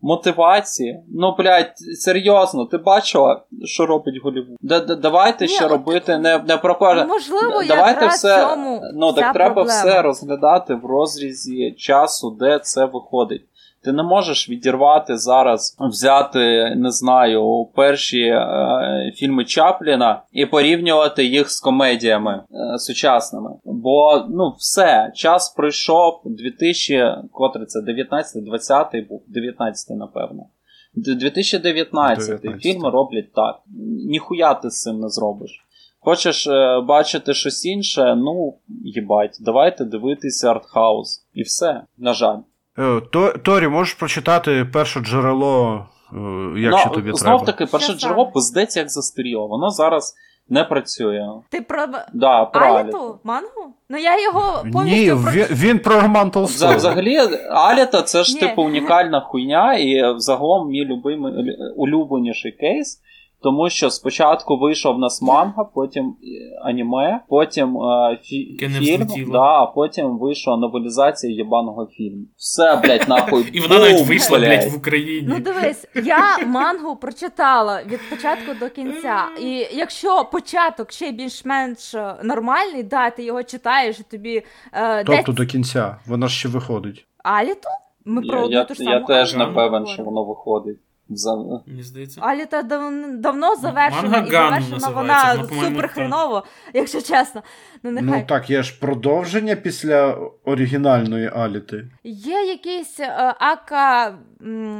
Мотивації. 0.00 1.04
Ну, 1.08 1.34
блядь, 1.38 1.78
серйозно, 1.78 2.64
ти 2.66 2.78
бачила, 2.78 3.42
що 3.64 3.86
робить 3.86 4.20
Голівуд? 4.24 4.56
Да- 4.60 4.80
да- 4.80 4.94
Давайте 4.94 5.44
Ні, 5.44 5.48
ще 5.50 5.64
от- 5.64 5.70
робити 5.70 6.18
не, 6.18 6.38
не 6.38 6.56
про 6.56 6.74
кожен. 6.74 7.08
Можливо, 7.08 7.62
Давайте 7.68 8.06
все. 8.06 8.46
цьому 8.48 8.80
ну, 8.94 9.12
так 9.12 9.32
треба 9.32 9.54
проблема. 9.54 9.80
все 9.80 10.02
розглядати 10.02 10.74
в 10.74 10.86
розрізі 10.86 11.72
часу, 11.78 12.30
де 12.40 12.58
це 12.58 12.84
виходить. 12.84 13.42
Ти 13.84 13.92
не 13.92 14.02
можеш 14.02 14.50
відірвати 14.50 15.16
зараз, 15.18 15.76
взяти, 15.80 16.74
не 16.76 16.90
знаю, 16.90 17.68
перші 17.74 18.20
е, 18.20 19.12
фільми 19.14 19.44
Чапліна 19.44 20.22
і 20.32 20.46
порівнювати 20.46 21.24
їх 21.24 21.50
з 21.50 21.60
комедіями 21.60 22.44
е, 22.74 22.78
сучасними. 22.78 23.50
Бо 23.64 24.24
ну 24.30 24.54
все, 24.58 25.12
час 25.14 25.48
пройшов 25.48 26.20
2000, 26.24 27.14
котрий 27.32 27.66
це 27.66 27.80
19, 27.80 28.44
20 28.44 29.08
був, 29.08 29.22
19, 29.28 29.90
напевно. 29.90 30.46
2019 30.94 32.26
19. 32.26 32.62
фільми 32.62 32.90
роблять 32.90 33.32
так. 33.32 33.60
Ніхуя 34.08 34.54
ти 34.54 34.70
з 34.70 34.82
цим 34.82 35.00
не 35.00 35.08
зробиш. 35.08 35.64
Хочеш 36.00 36.46
е, 36.46 36.80
бачити 36.80 37.34
щось 37.34 37.64
інше, 37.64 38.14
ну 38.16 38.54
їбать, 38.84 39.38
давайте 39.40 39.84
дивитися 39.84 40.50
артхаус. 40.50 41.26
І 41.34 41.42
все, 41.42 41.82
на 41.98 42.12
жаль. 42.12 42.38
Е, 42.78 43.00
То- 43.12 43.32
Торі, 43.32 43.68
можеш 43.68 43.94
прочитати 43.94 44.66
перше 44.72 45.00
джерело, 45.00 45.86
е, 46.12 46.16
якщо 46.60 46.88
ну, 46.88 46.94
тобі 46.94 47.12
знов 47.12 47.20
треба. 47.22 47.44
таки, 47.44 47.66
перше 47.66 47.92
джерело 47.92 48.26
пиздець 48.26 48.76
як 48.76 48.90
застаріло. 48.90 49.46
Воно 49.46 49.70
зараз 49.70 50.14
не 50.48 50.64
працює. 50.64 51.28
Ти 51.50 51.60
про 51.60 51.86
Да, 52.14 52.44
про 52.44 52.66
Аліту. 52.66 52.78
Аліту? 52.98 53.18
Мангу? 53.24 53.74
Ну 53.88 53.98
я 53.98 54.22
його 54.22 54.64
повністю 54.72 55.16
Ні, 55.16 55.22
про... 55.22 55.32
він, 55.32 55.46
він 55.50 55.78
про 55.78 56.00
Роман 56.00 56.30
Толстой. 56.30 56.76
Взагалі, 56.76 57.18
Аліта 57.50 58.02
це 58.02 58.22
ж 58.24 58.34
Ні. 58.34 58.40
типу 58.40 58.62
унікальна 58.62 59.20
хуйня, 59.20 59.74
і 59.74 60.14
загалом 60.16 60.68
мій 60.68 60.84
любимий 60.84 61.32
улюбленіший 61.76 62.52
кейс. 62.52 63.00
Тому 63.44 63.70
що 63.70 63.90
спочатку 63.90 64.58
вийшов 64.58 64.96
в 64.96 64.98
нас 64.98 65.22
манга, 65.22 65.64
потім 65.64 66.04
е, 66.04 66.16
аніме, 66.64 67.20
потім 67.28 67.76
е, 67.76 68.18
фі- 68.22 68.68
фільм, 68.78 69.30
да, 69.32 69.62
а 69.62 69.66
потім 69.66 70.18
вийшла 70.18 70.56
новелізація 70.56 71.32
єбаного 71.32 71.86
фільму. 71.86 72.24
Все, 72.36 72.76
блядь, 72.76 73.08
нахуй. 73.08 73.42
І 73.52 73.60
вона 73.60 73.78
навіть 73.78 74.06
вийшла, 74.06 74.38
блядь. 74.38 74.72
в 74.72 74.76
Україні. 74.76 75.26
Ну 75.28 75.38
дивись, 75.38 75.86
я 75.94 76.38
мангу 76.46 76.96
прочитала 76.96 77.82
від 77.82 78.00
початку 78.10 78.54
до 78.60 78.70
кінця. 78.70 79.24
І 79.40 79.66
якщо 79.72 80.24
початок 80.32 80.92
ще 80.92 81.12
більш-менш 81.12 81.94
е, 81.94 82.14
нормальний, 82.22 82.82
да, 82.82 83.10
ти 83.10 83.24
його 83.24 83.42
читаєш, 83.42 84.00
і 84.00 84.02
тобі 84.02 84.42
е, 84.72 85.04
Тобто 85.04 85.22
десь 85.32 85.36
до 85.36 85.46
кінця. 85.46 85.96
Вона 86.06 86.28
ж 86.28 86.34
ще 86.38 86.48
виходить. 86.48 87.06
Аліту? 87.24 87.68
Ми 88.04 88.22
про 88.22 88.38
Я, 88.38 88.44
одну 88.44 88.56
я, 88.58 88.64
ту 88.64 88.74
ж 88.74 88.84
я 88.84 89.00
теж 89.00 89.34
не 89.34 89.46
певен, 89.46 89.86
що 89.86 90.02
воно 90.02 90.24
виходить. 90.24 90.78
За- 91.08 91.36
Мені 91.66 91.82
здається. 91.82 92.20
Аліта 92.20 92.62
дав- 92.62 93.16
давно 93.20 93.56
завершена, 93.56 94.02
Манга 94.08 94.26
і 94.26 94.30
завершена 94.30 94.88
вона 94.88 95.34
вона, 95.34 95.48
супер 95.68 95.88
хреново, 95.88 96.44
якщо 96.74 97.00
чесно. 97.02 97.42
Ну 97.82 97.90
нехай. 97.90 98.20
Ну 98.20 98.26
так, 98.28 98.50
є 98.50 98.62
ж 98.62 98.78
продовження 98.80 99.56
після 99.56 100.18
оригінальної 100.44 101.30
Аліти. 101.34 101.88
Є 102.04 102.42
якийсь 102.42 103.00
е, 103.00 103.34
ака 103.38 104.18
м, 104.42 104.78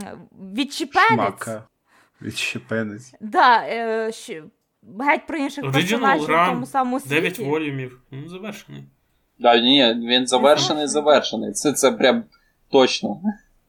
відчіпенець. 0.57 1.09
Шмака. 1.15 1.65
Відщепенець. 2.23 3.15
Да, 3.21 3.63
е, 3.69 4.07
щ- 4.11 4.43
геть 5.01 5.27
про 5.27 5.37
інших 5.39 5.65
персонажів 5.73 6.25
в 6.25 6.47
тому 6.53 6.67
самому 6.67 7.01
світі. 7.01 7.15
9 7.15 7.39
волюмів. 7.39 8.01
Ну, 8.11 8.29
завершений. 8.29 8.85
Да, 9.39 9.61
ні, 9.61 9.95
він 10.09 10.27
завершений, 10.27 10.87
завершений. 10.87 11.53
Це, 11.53 11.73
це 11.73 11.93
прям 11.93 12.25
точно. 12.71 13.21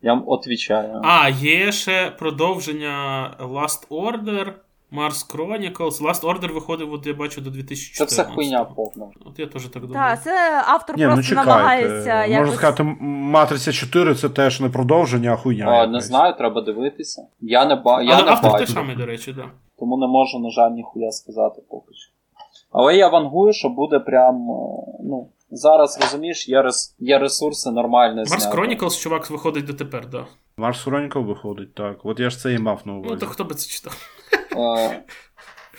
Я 0.06 0.14
вам 0.14 0.24
отвічаю. 0.28 1.02
А, 1.04 1.30
є 1.30 1.72
ще 1.72 2.12
продовження 2.20 3.30
Last 3.40 3.88
Order, 3.88 4.52
Mars 4.94 5.36
Chronicles. 5.36 6.02
Last 6.02 6.22
Order 6.22 6.54
виходив, 6.54 6.94
от 6.94 7.08
я 7.08 7.14
бачу, 7.14 7.42
до 7.42 7.50
2014. 7.50 7.98
Це 7.98 8.24
все 8.24 8.34
хуйня 8.34 8.64
повна. 8.64 9.08
От 9.26 9.40
я 9.40 9.46
теж 9.48 9.64
так 9.66 9.86
думаю. 9.86 10.10
Так, 10.16 10.24
це 10.24 10.64
автор 10.68 10.98
Ні, 10.98 11.04
ну 11.04 11.10
просто 11.14 11.30
чекайте. 11.30 11.50
намагається 11.50 12.16
Можна 12.16 12.26
якось... 12.26 12.56
сказати, 12.56 12.84
Матриця 13.02 13.72
4 13.72 14.16
це 14.16 14.30
теж 14.30 14.62
не 14.62 14.70
продовження, 14.70 15.34
а 15.34 15.36
хуйня. 15.36 15.66
А, 15.70 15.88
не 15.88 16.02
знаю, 16.02 16.34
треба 16.38 16.62
дивитися. 16.62 17.28
Я 17.42 17.66
не, 17.66 17.76
ба... 17.76 18.02
я 18.02 18.14
Але 18.14 18.24
не 18.24 18.32
автор 18.32 18.52
той 18.52 18.60
бачу, 18.60 18.74
самий, 18.74 18.96
до 18.96 19.06
речі, 19.06 19.34
да. 19.34 19.46
тому 19.80 19.98
не 19.98 20.08
можу, 20.08 20.40
на 20.40 20.50
жаль, 20.50 20.72
ніхуя 20.72 21.12
сказати 21.12 21.62
поки 21.70 21.94
що. 21.94 22.12
Але 22.72 22.96
я 22.98 23.08
вангую, 23.08 23.54
що 23.54 23.70
буде 23.70 24.00
прям. 24.00 24.36
е, 24.36 24.56
Ну, 25.04 25.28
зараз 25.50 26.00
розумієш, 26.02 26.50
є, 26.50 26.62
рес... 26.62 26.96
є 27.00 27.20
ресурси 27.20 27.72
нормально 27.72 28.24
Mars. 28.24 28.52
Chronicles, 28.56 29.02
чувак, 29.02 29.30
виходить 29.32 29.66
дотепер, 29.66 30.10
да. 30.10 30.26
Марс 30.58 30.84
Хронікл 30.84 31.20
виходить, 31.20 31.74
так. 31.74 32.06
От 32.06 32.20
я 32.20 32.30
ж 32.30 32.38
це 32.40 32.54
і 32.54 32.58
мав 32.58 32.82
на 32.86 32.94
увазі. 32.94 33.14
Ну, 33.14 33.20
то 33.20 33.26
хто 33.26 33.44
би 33.44 33.56
це 33.56 33.70
читав? 33.70 33.94
Е, 34.58 35.04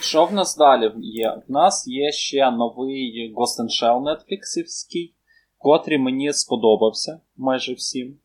Що 0.00 0.24
в 0.24 0.32
нас 0.32 0.56
далі 0.56 0.92
є? 0.96 1.42
В 1.48 1.52
нас 1.52 1.88
є 1.88 2.12
ще 2.12 2.50
новий 2.50 3.34
Ghost 3.36 3.60
in 3.64 3.66
Shell 3.82 4.02
Netflixівський, 4.02 5.12
котрий 5.58 5.98
мені 5.98 6.32
сподобався 6.32 7.20
майже 7.36 7.74
всім. 7.74 8.16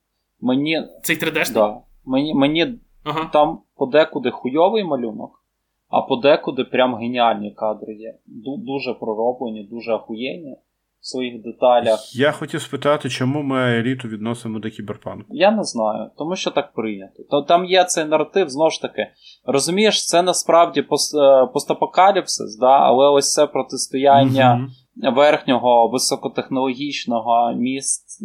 Мені 0.41 0.87
Цей 1.03 1.17
3D-шний? 1.19 1.53
Да. 1.53 1.81
Мені, 2.05 2.33
мені 2.33 2.79
Ага. 3.03 3.29
там 3.33 3.61
подекуди 3.75 4.31
хуйовий 4.31 4.83
малюнок, 4.83 5.45
а 5.89 6.01
подекуди 6.01 6.63
прям 6.63 6.95
геніальні 6.95 7.51
кадри 7.51 7.93
є. 7.93 8.17
Дуже 8.57 8.93
пророблені, 8.93 9.63
дуже 9.71 9.91
ахуєнні 9.93 10.55
своїх 11.01 11.43
деталях. 11.43 12.15
Я 12.15 12.31
хотів 12.31 12.61
спитати, 12.61 13.09
чому 13.09 13.41
ми 13.41 13.79
еліту 13.79 14.07
відносимо 14.07 14.59
до 14.59 14.69
кіберпанку. 14.69 15.27
Я 15.29 15.51
не 15.51 15.63
знаю, 15.63 16.09
тому 16.17 16.35
що 16.35 16.51
так 16.51 16.73
прийнято. 16.73 17.23
То 17.29 17.41
там 17.41 17.65
є 17.65 17.83
цей 17.83 18.05
наратив, 18.05 18.49
знову 18.49 18.69
ж 18.69 18.81
таки. 18.81 19.07
Розумієш, 19.45 20.07
це 20.07 20.21
насправді 20.21 20.81
пост, 20.81 21.15
е, 21.15 21.47
постапокаліпсис, 21.53 22.57
да? 22.57 22.79
але 22.79 23.09
ось 23.09 23.33
це 23.33 23.47
протистояння 23.47 24.69
угу. 25.03 25.15
верхнього 25.15 25.89
високотехнологічного 25.89 27.53
міст, 27.55 28.21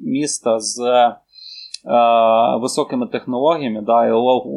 міста 0.00 0.60
з 0.60 0.80
високими 2.60 3.06
технологіями, 3.06 3.82
да, 3.82 4.06
і 4.06 4.10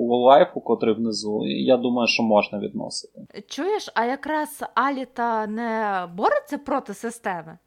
лайфу, 0.10 0.62
котрий 0.62 0.96
внизу, 0.96 1.42
я 1.46 1.78
думаю, 1.78 2.08
що 2.08 2.24
можна 2.24 2.60
відносити. 2.60 3.22
Чуєш, 3.48 3.90
а 3.96 4.06
якраз 4.06 4.64
Аліта 4.76 5.48
не 5.48 6.08
бореться 6.16 6.58
проти 6.58 6.94
системи? 6.94 7.58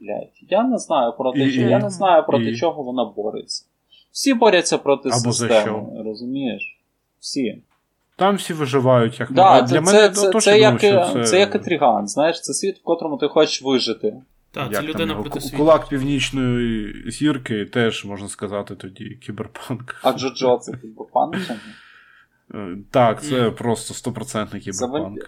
Блядь, 0.00 0.50
я 0.50 0.62
не 0.62 0.78
знаю 0.78 1.12
проти 1.18 1.44
І- 1.44 1.52
чого. 1.52 1.68
Я 1.68 1.78
не 1.78 1.90
знаю 1.90 2.24
проти 2.26 2.44
і- 2.44 2.56
чого 2.56 2.82
вона 2.82 3.04
бореться. 3.04 3.64
Всі 4.12 4.34
борються 4.34 4.78
проти 4.78 5.08
Або 5.08 5.18
за 5.18 5.32
системи, 5.32 6.02
розумієш? 6.04 6.80
Всі. 7.20 7.62
Там 8.16 8.36
всі 8.36 8.52
виживають, 8.52 9.20
як 9.20 9.32
Да, 9.32 9.62
для 9.62 9.66
це, 9.66 9.80
мене 9.80 10.08
це, 10.08 10.30
то, 10.30 10.40
це, 10.40 10.58
як, 10.58 10.80
думаю, 10.80 11.04
що 11.04 11.14
це... 11.14 11.24
це 11.24 11.40
як 11.40 11.54
Етріган, 11.54 12.08
знаєш, 12.08 12.40
це 12.40 12.54
світ, 12.54 12.78
в 12.78 12.82
котрому 12.82 13.16
ти 13.16 13.28
хочеш 13.28 13.62
вижити. 13.62 14.22
Так, 14.64 14.72
це 14.74 14.82
людина 14.82 15.12
його, 15.12 15.22
проти 15.22 15.40
світу. 15.40 15.56
Кулак 15.56 15.88
північної 15.88 16.94
зірки 17.10 17.64
теж 17.64 18.04
можна 18.04 18.28
сказати 18.28 18.76
тоді 18.76 19.04
кіберпанк. 19.22 19.94
А 20.02 20.12
Джоджо 20.12 20.58
це 20.58 20.72
кіберпанк? 20.76 21.34
Е, 22.54 22.76
Так, 22.90 23.22
це 23.22 23.42
Ні. 23.44 23.50
просто 23.50 23.94
стопроцентний 23.94 24.62
Це 24.62 24.70
кіберпанк. 24.86 25.18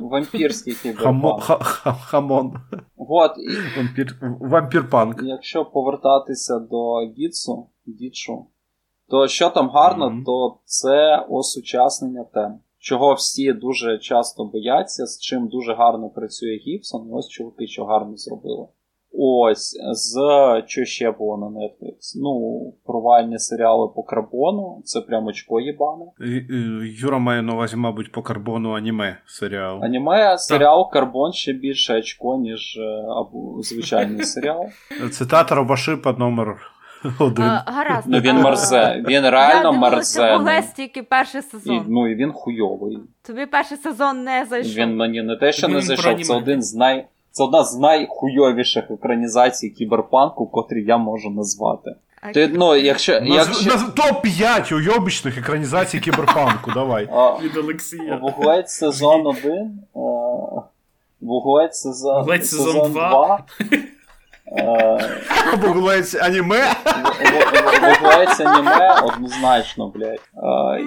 Вампірський 0.00 0.74
кіберпанк. 0.82 1.42
ха, 1.42 1.58
ха, 1.58 1.92
хамон. 1.92 2.54
Вот, 2.96 3.32
Вампір, 3.76 4.16
вампірпанк. 4.40 5.20
якщо 5.22 5.64
повертатися 5.64 6.58
до 6.58 6.94
Гіцу, 7.18 7.66
Гітшу, 8.00 8.46
то 9.08 9.28
що 9.28 9.50
там 9.50 9.68
гарно, 9.70 10.22
то 10.26 10.58
це 10.64 11.26
осучаснення 11.28 12.24
тем. 12.34 12.58
Чого 12.84 13.14
всі 13.14 13.52
дуже 13.52 13.98
часто 13.98 14.44
бояться, 14.44 15.06
з 15.06 15.20
чим 15.20 15.48
дуже 15.48 15.74
гарно 15.74 16.10
працює 16.10 16.56
Гібсон, 16.56 17.08
ось 17.12 17.28
чуваки, 17.28 17.66
що 17.66 17.84
гарно 17.84 18.16
зробили. 18.16 18.66
Ось, 19.18 19.78
з 19.92 20.16
що 20.66 20.84
ще 20.84 21.10
було 21.10 21.38
на 21.38 21.46
Netflix? 21.46 21.96
Ну, 22.22 22.62
провальні 22.86 23.38
серіали 23.38 23.88
по 23.96 24.02
карбону, 24.02 24.82
це 24.84 25.00
прям 25.00 25.26
очко 25.26 25.60
їбане. 25.60 26.04
І 26.20 26.54
Юра 27.00 27.18
має 27.18 27.42
на 27.42 27.54
увазі, 27.54 27.76
мабуть, 27.76 28.12
по 28.12 28.22
карбону 28.22 28.72
аніме 28.72 29.16
серіал. 29.26 29.84
Аніме 29.84 30.38
серіал 30.38 30.90
Карбон 30.90 31.32
ще 31.32 31.52
більше 31.52 31.98
очко, 31.98 32.36
ніж 32.36 32.76
е, 32.76 33.04
або 33.08 33.62
звичайний 33.62 34.24
серіал. 34.24 34.64
Цитата 35.10 35.54
Робашипа 35.54 36.12
номер 36.12 36.73
один. 37.18 37.44
А, 37.44 37.62
гаразд. 37.66 38.06
Ну 38.08 38.18
він 38.20 38.36
мерзе, 38.36 39.02
він 39.08 39.24
Я 39.24 39.30
реально 39.30 39.72
дивилася 39.72 39.90
мерзений. 39.96 40.36
Буглес 40.38 40.66
тільки 40.76 41.02
перший 41.02 41.40
І, 41.40 41.44
сезон. 41.44 41.84
ну 41.88 42.08
і 42.08 42.14
він 42.14 42.32
хуйовий. 42.32 42.98
Тобі 43.26 43.46
перший 43.46 43.78
сезон 43.78 44.24
не 44.24 44.46
зайшов. 44.50 44.72
Він 44.74 44.96
мені 44.96 45.22
не 45.22 45.36
те, 45.36 45.52
що 45.52 45.66
Він 45.66 45.74
не 45.74 45.80
зайшов, 45.82 46.22
це 46.22 46.34
один 46.34 46.62
з 46.62 46.74
най. 46.74 47.06
Це 47.30 47.42
одна 47.44 47.64
з 47.64 47.78
найхуйовіших 47.78 48.90
екранізацій 48.90 49.70
кіберпанку, 49.70 50.46
котрі 50.46 50.84
я 50.84 50.96
можу 50.98 51.30
назвати. 51.30 51.94
А, 52.22 52.32
Ти, 52.32 52.48
ну, 52.54 52.76
якщо, 52.76 53.12
Наз- 53.12 53.34
якщо 53.34 53.70
наз- 53.70 53.94
Топ-5 53.94 54.74
уйобічних 54.74 55.38
екранізацій 55.38 56.00
кіберпанку, 56.00 56.70
давай. 56.74 57.08
а, 57.12 57.38
Від 57.42 57.56
Олексія. 57.56 58.16
вуглець 58.22 58.70
сезон 58.72 59.26
1, 59.26 59.78
вуглець 61.20 61.76
сезон, 61.76 62.24
сезон 62.26 62.42
сезон 62.72 62.92
два. 62.92 63.10
2, 63.10 63.44
е, 64.46 66.18
аніме. 66.22 66.74
вуглець 67.82 68.40
аніме 68.40 69.00
однозначно, 69.02 69.88
блядь. 69.88 70.20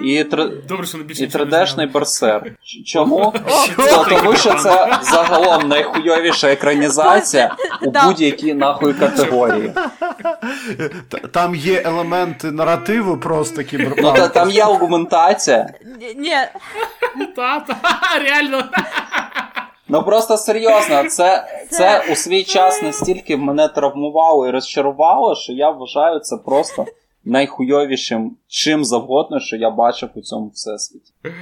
І, 0.04 0.22
тр- 0.24 0.66
Добре, 0.66 0.86
що 0.86 0.98
не 0.98 1.04
більше 1.04 1.22
і 1.22 1.26
нічого 1.26 1.44
не 1.44 1.50
3D-шний 1.50 1.92
берсер. 1.92 2.52
Чому? 2.86 3.34
Тому 4.08 4.36
що 4.36 4.54
це 4.54 4.98
загалом 5.02 5.68
найхуйовіша 5.68 6.48
екранізація 6.52 7.56
у 7.82 7.90
будь-якій 7.90 8.54
нахуй 8.54 8.94
категорії. 8.94 9.72
Там 11.32 11.54
є 11.54 11.82
елементи 11.84 12.50
наративу 12.50 13.16
просто 13.16 13.54
Ну, 13.58 13.64
кіберпанку. 13.64 14.16
та, 14.18 14.28
там 14.28 14.50
є 14.50 14.62
аргументація. 14.64 15.68
Ні, 16.00 16.14
Ні, 16.16 16.36
Та, 17.36 17.60
та, 17.60 17.76
реально. 18.24 18.64
Ну 19.88 20.02
просто 20.02 20.36
серйозно, 20.36 21.04
це, 21.08 21.48
це 21.70 22.12
у 22.12 22.14
свій 22.14 22.44
час 22.44 22.82
настільки 22.82 23.36
мене 23.36 23.68
травмувало 23.68 24.48
і 24.48 24.50
розчарувало, 24.50 25.34
що 25.34 25.52
я 25.52 25.70
вважаю 25.70 26.20
це 26.20 26.36
просто 26.36 26.86
найхуйовішим 27.24 28.36
чим 28.48 28.84
завгодно, 28.84 29.40
що 29.40 29.56
я 29.56 29.70
бачив 29.70 30.08
у 30.14 30.20
цьому 30.20 30.48
всесвіті. 30.48 31.12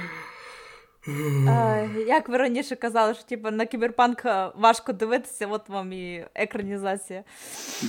Е, 1.07 1.89
як 2.07 2.29
ви 2.29 2.37
раніше 2.37 2.75
казали, 2.75 3.13
що 3.13 3.23
типу, 3.23 3.51
на 3.51 3.65
кіберпанк 3.65 4.25
е, 4.25 4.49
важко 4.55 4.93
дивитися, 4.93 5.47
от 5.47 5.69
вам 5.69 5.93
і 5.93 6.25
екранізація. 6.35 7.23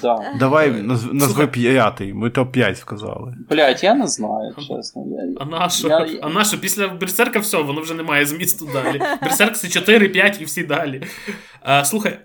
Да. 0.02 0.34
Давай 0.38 0.70
назв- 0.70 1.12
назви 1.14 1.46
п'ятий, 1.46 2.14
ми 2.14 2.30
то 2.30 2.46
п'ять 2.46 2.78
сказали. 2.78 3.34
Блять, 3.50 3.84
я 3.84 3.94
не 3.94 4.06
знаю, 4.06 4.54
чесно. 4.68 5.04
Я, 5.06 5.28
А 5.40 5.44
наша. 5.44 5.88
Я- 5.88 6.18
А 6.22 6.28
на? 6.28 6.44
Після 6.60 6.88
Берсерка 6.88 7.38
все, 7.38 7.62
воно 7.62 7.80
вже 7.80 7.94
не 7.94 8.02
має 8.02 8.26
змісту 8.26 8.68
далі. 8.72 9.02
Берсерк 9.22 9.56
це 9.56 9.68
4, 9.68 10.08
5 10.08 10.40
і 10.40 10.44
всі 10.44 10.62
далі. 10.64 11.02
А, 11.62 11.84
слухай, 11.84 12.18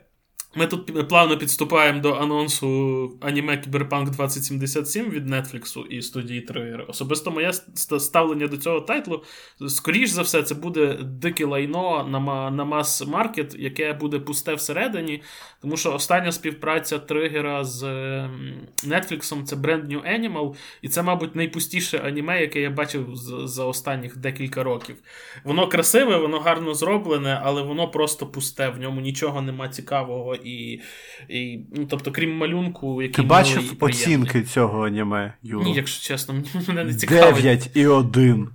ми 0.55 0.67
тут 0.67 1.07
плавно 1.09 1.37
підступаємо 1.37 1.99
до 1.99 2.13
анонсу 2.13 3.11
аніме 3.21 3.57
Кіберпанк 3.57 4.09
2077 4.09 5.09
від 5.09 5.29
Netflix 5.29 5.87
і 5.87 6.01
студії 6.01 6.45
Trigger. 6.45 6.89
Особисто 6.89 7.31
моє 7.31 7.53
ставлення 7.99 8.47
до 8.47 8.57
цього 8.57 8.81
тайтлу, 8.81 9.23
скоріш 9.67 10.09
за 10.09 10.21
все, 10.21 10.43
це 10.43 10.55
буде 10.55 10.97
дике 11.01 11.45
лайно 11.45 12.07
на, 12.51 12.65
мас-маркет, 12.65 13.55
яке 13.59 13.93
буде 13.93 14.19
пусте 14.19 14.53
всередині. 14.53 15.21
Тому 15.61 15.77
що 15.77 15.93
остання 15.93 16.31
співпраця 16.31 16.99
Тригера 16.99 17.63
з 17.63 17.83
ем, 17.83 18.53
Netflix 18.83 19.43
це 19.43 19.55
Brand 19.55 19.87
New 19.87 20.19
Animal, 20.19 20.55
і 20.81 20.89
це, 20.89 21.01
мабуть, 21.01 21.35
найпустіше 21.35 21.97
аніме, 21.97 22.41
яке 22.41 22.61
я 22.61 22.69
бачив 22.69 23.09
за 23.45 23.65
останніх 23.65 24.17
декілька 24.17 24.63
років. 24.63 24.95
Воно 25.43 25.67
красиве, 25.67 26.17
воно 26.17 26.39
гарно 26.39 26.73
зроблене, 26.73 27.41
але 27.43 27.61
воно 27.61 27.87
просто 27.87 28.27
пусте, 28.27 28.69
в 28.69 28.79
ньому 28.79 29.01
нічого 29.01 29.41
нема 29.41 29.69
цікавого 29.69 30.35
і. 30.45 30.81
і 31.29 31.59
ну, 31.75 31.85
тобто, 31.89 32.11
крім 32.11 32.37
малюнку, 32.37 33.01
який 33.01 33.15
Ти 33.15 33.21
милий 33.21 33.43
і 33.43 33.55
бачив 33.55 33.79
приємний. 33.79 33.89
оцінки 34.03 34.43
цього 34.43 34.85
аніме, 34.87 35.33
Юро? 35.43 35.63
Ні, 35.63 35.73
якщо 35.73 36.07
чесно, 36.07 36.33
мені- 36.33 36.49
мене 36.67 36.83
не 36.83 36.93
цікавить. 36.93 37.35
9 37.35 37.69
і 37.73 37.87
1. 37.87 38.49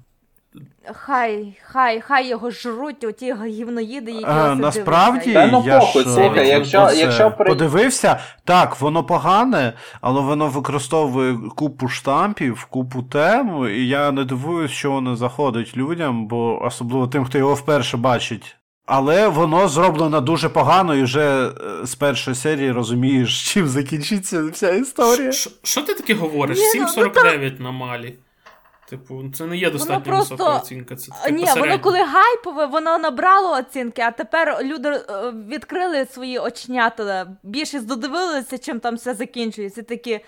Хай, 0.93 1.53
хай, 1.63 2.01
хай 2.01 2.29
його 2.29 2.51
жруть, 2.51 3.05
оті 3.05 3.35
гівноїди, 3.47 4.11
які 4.13 4.25
ось 4.25 4.59
насправді. 4.59 5.33
Та 5.33 5.47
ну 5.47 5.63
я 5.67 5.79
похуй, 5.81 6.03
ж, 6.03 6.09
слухай, 6.09 6.45
е, 6.45 6.49
якщо- 6.49 6.87
це 6.87 6.97
якщо 7.01 7.31
при- 7.31 7.47
подивився, 7.47 8.19
так, 8.45 8.81
воно 8.81 9.05
погане, 9.05 9.73
але 10.01 10.21
воно 10.21 10.47
використовує 10.49 11.39
купу 11.57 11.89
штампів, 11.89 12.65
купу 12.65 13.03
тем, 13.03 13.69
і 13.71 13.87
я 13.89 14.13
не 14.13 14.25
дивуюсь, 14.25 14.71
що 14.71 14.91
воно 14.91 15.17
заходить 15.17 15.77
людям, 15.77 16.27
бо 16.27 16.63
особливо 16.65 17.07
тим, 17.07 17.25
хто 17.25 17.39
його 17.39 17.55
вперше 17.55 17.97
бачить. 17.97 18.57
Але 18.91 19.29
воно 19.29 19.69
зроблено 19.69 20.21
дуже 20.21 20.49
погано, 20.49 20.95
і 20.95 21.03
вже 21.03 21.47
е, 21.49 21.53
з 21.87 21.95
першої 21.95 22.35
серії 22.35 22.73
розумієш, 22.73 23.53
чим 23.55 23.69
закінчиться 23.69 24.45
вся 24.45 24.71
історія. 24.71 25.33
Що- 25.33 25.51
Що 25.63 25.83
ти 25.83 25.95
таке 25.95 26.15
говориш? 26.15 26.59
Ні, 26.59 26.81
ну, 26.81 26.87
7,49 26.87 27.61
на 27.61 27.71
малі. 27.71 28.15
Типу, 28.91 29.25
це 29.35 29.47
не 29.47 29.57
є 29.57 29.71
достатньо 29.71 30.03
просто- 30.03 30.35
висока 30.35 30.57
оцінка. 30.57 30.97
Це 30.97 31.11
типу, 31.25 31.35
Ні, 31.41 31.47
воно 31.57 31.79
коли 31.79 31.99
гайпове, 32.05 32.67
воно 32.67 32.99
набрало 32.99 33.53
оцінки, 33.53 34.03
а 34.03 34.11
тепер 34.11 34.59
люди 34.63 34.89
е, 34.89 35.03
відкрили 35.49 36.07
свої 36.13 36.39
очнята, 36.39 37.27
більше 37.43 37.81
додивилися, 37.81 38.59
чим 38.59 38.81
там 38.81 38.95
все 38.95 39.15
закінчується. 39.15 39.83
Такі, 39.83 40.21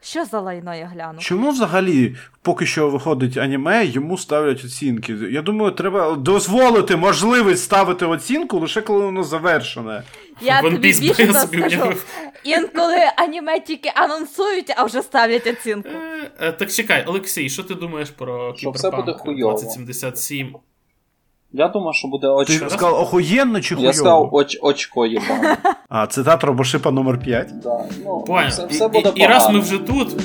що 0.00 0.24
за 0.24 0.40
лайно 0.40 0.74
я 0.74 0.86
гляну? 0.86 1.18
Чому 1.18 1.50
взагалі, 1.50 2.16
поки 2.42 2.66
що 2.66 2.88
виходить 2.90 3.36
аніме, 3.36 3.86
йому 3.86 4.18
ставлять 4.18 4.64
оцінки? 4.64 5.12
Я 5.12 5.42
думаю, 5.42 5.72
треба 5.72 6.14
дозволити 6.14 6.96
можливість 6.96 7.64
ставити 7.64 8.06
оцінку 8.06 8.58
лише 8.58 8.82
коли 8.82 9.04
воно 9.04 9.24
завершене. 9.24 10.02
Я 10.40 10.60
One 10.60 10.70
тобі 10.70 10.92
більше 10.92 11.26
то 11.26 11.32
скажу. 11.34 11.92
Інколи 12.44 12.98
аніме 13.16 13.60
тільки 13.60 13.92
анонсують, 13.94 14.74
а 14.76 14.84
вже 14.84 15.02
ставлять 15.02 15.46
оцінку. 15.46 15.88
Е, 15.88 16.30
е, 16.40 16.52
Так 16.52 16.72
чекай, 16.72 17.04
Олексій, 17.06 17.48
що 17.48 17.62
ти 17.62 17.74
думаєш 17.74 18.10
про 18.10 18.52
Кіберпанк 18.52 19.24
2077? 19.24 20.56
Я 21.52 21.68
думаю, 21.68 21.92
що 21.92 22.08
буде 22.08 22.26
очко. 22.28 22.64
Ти 22.64 22.70
сказав 22.70 22.94
охуєнно 23.00 23.60
чи 23.60 23.74
хуйово? 23.74 23.86
Я 23.86 23.92
сказав 23.92 24.28
оч- 24.34 24.58
очко 24.62 25.06
їбане. 25.06 25.56
А, 25.88 26.06
цитат 26.06 26.44
робошипа 26.44 26.90
номер 26.90 27.18
5. 27.20 27.60
Да, 27.62 27.84
ну, 28.04 28.24
ну 28.28 28.38
все, 28.48 28.66
все 28.66 28.88
буде 28.88 29.12
і, 29.14 29.18
і, 29.20 29.22
і 29.22 29.26
раз 29.26 29.50
ми 29.50 29.60
вже 29.60 29.78
тут. 29.78 30.16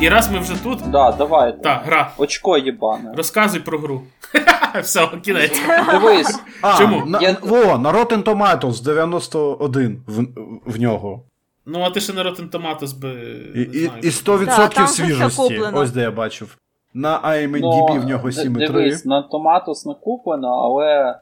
І 0.00 0.08
раз 0.08 0.30
ми 0.32 0.38
вже 0.38 0.62
тут. 0.62 0.78
Да, 0.90 1.12
давай 1.12 1.54
Так, 1.62 1.82
гра. 1.84 2.10
Очко 2.16 2.58
їбане. 2.58 3.12
Розказуй 3.16 3.60
про 3.60 3.78
гру. 3.78 4.00
Все, 4.82 5.08
кінець. 5.24 5.62
Дивись. 5.90 6.40
А, 6.62 6.78
Чому? 6.78 7.06
На, 7.06 7.20
Я- 7.20 7.36
Во, 7.42 7.78
на 7.78 7.92
Rotten 7.92 8.22
Tomatoes 8.22 8.82
91 8.84 10.02
в, 10.06 10.24
в 10.72 10.80
нього. 10.80 11.22
Ну, 11.66 11.80
а 11.80 11.90
ти 11.90 12.00
ще 12.00 12.12
на 12.12 12.22
Rotten 12.22 12.50
Tomatoes 12.50 12.98
би. 13.00 13.10
І, 13.54 13.58
не 13.58 13.78
знаю, 13.86 14.02
і 14.02 14.06
100% 14.06 14.46
Да, 14.46 14.68
там 14.68 14.86
свіжості. 14.86 15.60
Ось 15.74 15.90
де 15.92 16.00
я 16.00 16.10
бачив. 16.10 16.58
На 16.94 17.20
IMDb 17.22 18.00
в 18.00 18.04
нього 18.04 18.30
д- 18.30 18.36
7,3. 18.36 18.48
Ну, 18.48 18.58
Дивись, 18.58 19.04
на 19.04 19.22
Томатос 19.22 19.86
не 19.86 19.94
куплено, 19.94 20.48
але 20.48 20.86
е, 20.90 21.18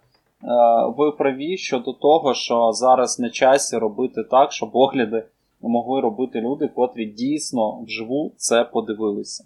ви 0.96 1.12
праві 1.12 1.56
щодо 1.56 1.92
того, 1.92 2.34
що 2.34 2.72
зараз 2.72 3.18
на 3.18 3.30
часі 3.30 3.76
робити 3.78 4.24
так, 4.30 4.52
щоб 4.52 4.70
огляди 4.72 5.24
могли 5.60 6.00
робити 6.00 6.40
люди, 6.40 6.68
котрі 6.68 7.06
дійсно 7.06 7.80
вживу 7.86 8.32
це 8.36 8.64
подивилися. 8.64 9.44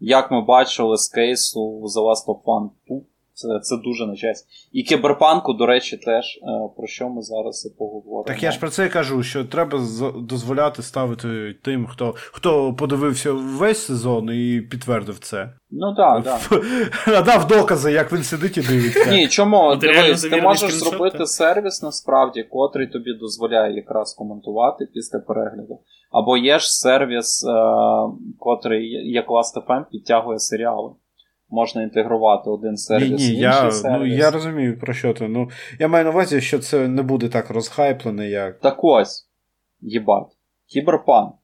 Як 0.00 0.30
ми 0.30 0.40
бачили 0.44 0.96
з 0.96 1.08
кейсу 1.08 1.80
The 1.80 2.02
Last 2.02 2.26
of 2.26 2.42
Us 2.44 2.68
2, 2.88 3.00
це, 3.38 3.60
це 3.62 3.76
дуже 3.76 4.06
на 4.06 4.16
часі. 4.16 4.44
І 4.72 4.82
кіберпанку, 4.82 5.52
до 5.52 5.66
речі, 5.66 5.96
теж, 5.96 6.24
е, 6.36 6.40
про 6.76 6.86
що 6.86 7.08
ми 7.08 7.22
зараз 7.22 7.66
і 7.66 7.78
поговоримо. 7.78 8.24
Так 8.26 8.42
я 8.42 8.50
ж 8.50 8.60
про 8.60 8.70
це 8.70 8.86
і 8.86 8.88
кажу, 8.88 9.22
що 9.22 9.44
треба 9.44 9.80
дозволяти 10.16 10.82
ставити 10.82 11.54
тим, 11.64 11.86
хто, 11.86 12.14
хто 12.16 12.74
подивився 12.74 13.32
весь 13.32 13.86
сезон 13.86 14.30
і 14.30 14.60
підтвердив 14.60 15.18
це. 15.18 15.52
Ну 15.70 15.94
так, 15.94 16.24
так. 16.24 16.62
Надав 17.06 17.46
докази, 17.46 17.92
як 17.92 18.12
він 18.12 18.22
сидить 18.22 18.56
і 18.56 18.60
дивиться. 18.60 19.10
Ні, 19.10 19.28
чому? 19.28 19.76
Дивись, 19.76 20.22
ти 20.22 20.42
можеш 20.42 20.72
зробити 20.72 21.26
сервіс 21.26 21.82
насправді, 21.82 22.42
котрий 22.42 22.86
тобі 22.86 23.12
дозволяє 23.20 23.74
якраз 23.74 24.14
коментувати 24.14 24.88
після 24.94 25.18
перегляду. 25.18 25.80
Або 26.10 26.36
є 26.36 26.58
ж 26.58 26.72
сервіс, 26.72 27.44
е, 27.44 27.52
котрий, 28.38 29.12
як 29.12 29.28
Last.fm, 29.28 29.84
підтягує 29.90 30.38
серіали. 30.38 30.90
Можна 31.50 31.82
інтегрувати 31.82 32.50
один 32.50 32.76
сервіс 32.76 33.08
ні, 33.10 33.26
інший 33.26 33.36
я, 33.36 33.70
сервіс. 33.70 33.98
ну, 34.00 34.06
я 34.06 34.30
розумію 34.30 34.78
про 34.78 34.94
що 34.94 35.14
ти. 35.14 35.28
Ну, 35.28 35.48
я 35.78 35.88
маю 35.88 36.04
на 36.04 36.10
увазі, 36.10 36.40
що 36.40 36.58
це 36.58 36.88
не 36.88 37.02
буде 37.02 37.28
так 37.28 37.50
розхайплене, 37.50 38.28
як. 38.28 38.60
Так 38.60 38.84
ось, 38.84 39.28
їбать. 39.80 40.36
Кіберпанк. 40.66 41.34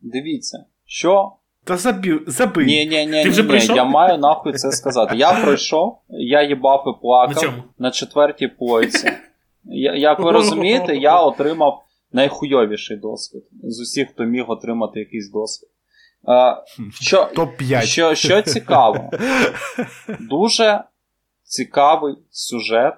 Дивіться, 0.00 0.64
що 0.84 1.32
Та 1.64 1.76
забій, 1.76 2.20
забий. 2.26 2.66
Ні, 2.66 2.86
ні, 2.86 3.06
ні, 3.06 3.22
Ти 3.22 3.28
вже 3.28 3.42
ні, 3.42 3.76
я 3.76 3.84
маю 3.84 4.18
нахуй 4.18 4.52
це 4.52 4.70
сказати. 4.70 5.16
Я 5.16 5.32
пройшов, 5.32 5.98
я 6.08 6.42
їбав 6.42 6.84
і 6.86 7.00
плакав 7.00 7.54
на 7.78 7.90
четвертій 7.90 8.48
плойці. 8.48 9.10
Я- 9.64 9.94
Як 9.94 10.18
ви 10.18 10.32
розумієте, 10.32 10.96
я 10.96 11.20
отримав 11.20 11.82
найхуйовіший 12.12 12.96
досвід 12.96 13.42
з 13.62 13.80
усіх, 13.80 14.10
хто 14.10 14.24
міг 14.24 14.50
отримати 14.50 14.98
якийсь 15.00 15.30
досвід. 15.30 15.68
Що, 17.00 17.30
Топ-5. 17.36 17.82
що, 17.82 18.14
що 18.14 18.42
цікаво, 18.42 19.10
дуже 20.20 20.84
цікавий 21.42 22.14
сюжет, 22.30 22.94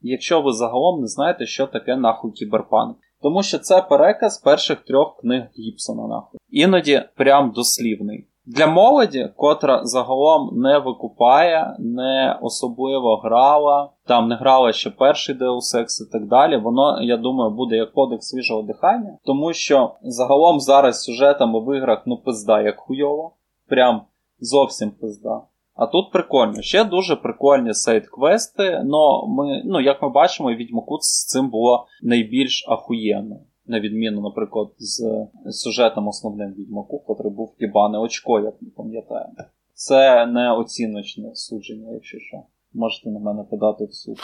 якщо 0.00 0.42
ви 0.42 0.52
загалом 0.52 1.00
не 1.00 1.06
знаєте, 1.06 1.46
що 1.46 1.66
таке 1.66 1.96
нахуй 1.96 2.32
кіберпанк. 2.32 2.96
Тому 3.22 3.42
що 3.42 3.58
це 3.58 3.82
переказ 3.82 4.38
перших 4.38 4.78
трьох 4.80 5.20
книг 5.20 5.42
Гібсона, 5.58 6.06
нахуй. 6.06 6.38
Іноді 6.50 7.02
прям 7.16 7.50
дослівний. 7.50 8.28
Для 8.46 8.66
молоді, 8.66 9.28
котра 9.36 9.84
загалом 9.84 10.60
не 10.60 10.78
викупає, 10.78 11.76
не 11.78 12.38
особливо 12.42 13.16
грала, 13.16 13.90
там 14.06 14.28
не 14.28 14.34
грала 14.34 14.72
ще 14.72 14.90
перший 14.90 15.34
Deus 15.34 15.74
Ex 15.74 15.86
і 16.08 16.12
так 16.12 16.26
далі, 16.26 16.56
воно, 16.56 17.02
я 17.02 17.16
думаю, 17.16 17.50
буде 17.50 17.76
як 17.76 17.92
кодекс 17.92 18.28
свіжого 18.28 18.62
дихання, 18.62 19.18
тому 19.24 19.52
що 19.52 19.94
загалом 20.02 20.60
зараз 20.60 21.02
сюжетами 21.02 21.60
в 21.60 21.76
іграх 21.76 22.02
ну 22.06 22.16
пизда 22.16 22.62
як 22.62 22.78
хуйово, 22.78 23.32
прям 23.68 24.02
зовсім 24.40 24.90
пизда. 24.90 25.42
А 25.74 25.86
тут 25.86 26.12
прикольно. 26.12 26.62
Ще 26.62 26.84
дуже 26.84 27.16
прикольні 27.16 27.74
сайт-квести, 27.74 28.82
но 28.84 29.26
ми, 29.26 29.62
ну, 29.64 29.80
як 29.80 30.02
ми 30.02 30.08
бачимо, 30.08 30.52
Відьмаку 30.52 30.98
з 31.00 31.26
цим 31.26 31.50
було 31.50 31.86
найбільш 32.02 32.66
ахуєнно. 32.68 33.36
На 33.68 33.80
відміну, 33.80 34.20
наприклад, 34.20 34.68
з 34.78 35.26
сюжетом 35.50 36.08
основним 36.08 36.52
Відьмаку, 36.52 36.98
котрий 36.98 37.32
був 37.32 37.54
Єбане 37.58 37.98
очко, 37.98 38.40
як 38.40 38.54
ми 38.60 38.68
пам'ятаємо. 38.76 39.34
Це 39.74 40.26
не 40.26 40.52
оціночне 40.52 41.30
судження, 41.34 41.92
якщо 41.92 42.18
що. 42.18 42.36
Можете 42.74 43.10
на 43.10 43.20
мене 43.20 43.42
подати 43.50 43.84
в 43.84 43.94
суд. 43.94 44.16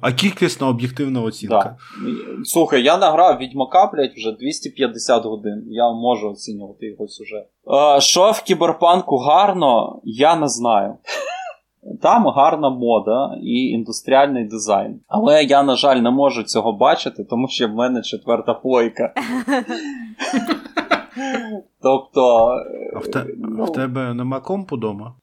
А 0.00 0.12
кількісна 0.12 0.68
об'єктивна 0.68 1.22
оцінка. 1.22 1.76
Да. 2.04 2.44
Слухай, 2.44 2.82
я 2.82 2.98
награв 2.98 3.38
Відьмака, 3.38 3.86
блядь, 3.86 4.12
вже 4.16 4.32
250 4.32 5.24
годин. 5.24 5.64
Я 5.66 5.92
можу 5.92 6.30
оцінювати 6.30 6.86
його 6.86 7.08
сюжет. 7.08 7.48
Е, 7.96 8.00
що 8.00 8.30
в 8.30 8.42
кіберпанку 8.42 9.16
гарно, 9.16 10.00
я 10.04 10.36
не 10.36 10.48
знаю. 10.48 10.96
Там 12.02 12.26
гарна 12.26 12.70
мода 12.70 13.36
і 13.42 13.68
індустріальний 13.68 14.44
дизайн. 14.44 15.00
Але 15.08 15.44
я, 15.44 15.62
на 15.62 15.76
жаль, 15.76 15.96
не 15.96 16.10
можу 16.10 16.42
цього 16.42 16.72
бачити, 16.72 17.24
тому 17.24 17.48
що 17.48 17.68
в 17.68 17.74
мене 17.74 18.02
четверта 18.02 18.54
плойка. 18.54 19.14
Тобто. 21.82 22.50
А 22.94 22.98
в, 22.98 23.06
те, 23.10 23.24
ну, 23.38 23.64
в 23.64 23.72
тебе 23.72 24.14
нема 24.14 24.40
компу 24.40 24.76
дома? 24.76 25.14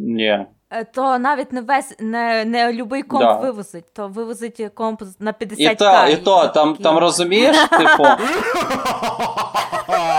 Ні. 0.00 0.46
Е, 0.74 0.84
То 0.84 1.18
навіть 1.18 1.52
не 1.52 1.60
весь 1.60 1.96
не, 2.00 2.44
не 2.44 2.72
любий 2.72 3.02
комп 3.02 3.22
Да. 3.22 3.32
вивозить, 3.32 3.84
то 3.96 4.08
вивозить 4.08 4.70
комп 4.74 5.02
на 5.20 5.32
50 5.32 5.72
І 5.72 5.76
то, 5.76 6.06
і 6.10 6.16
то 6.16 6.48
там, 6.48 6.76
там 6.76 6.98
розумієш, 6.98 7.56
типу. 7.70 8.04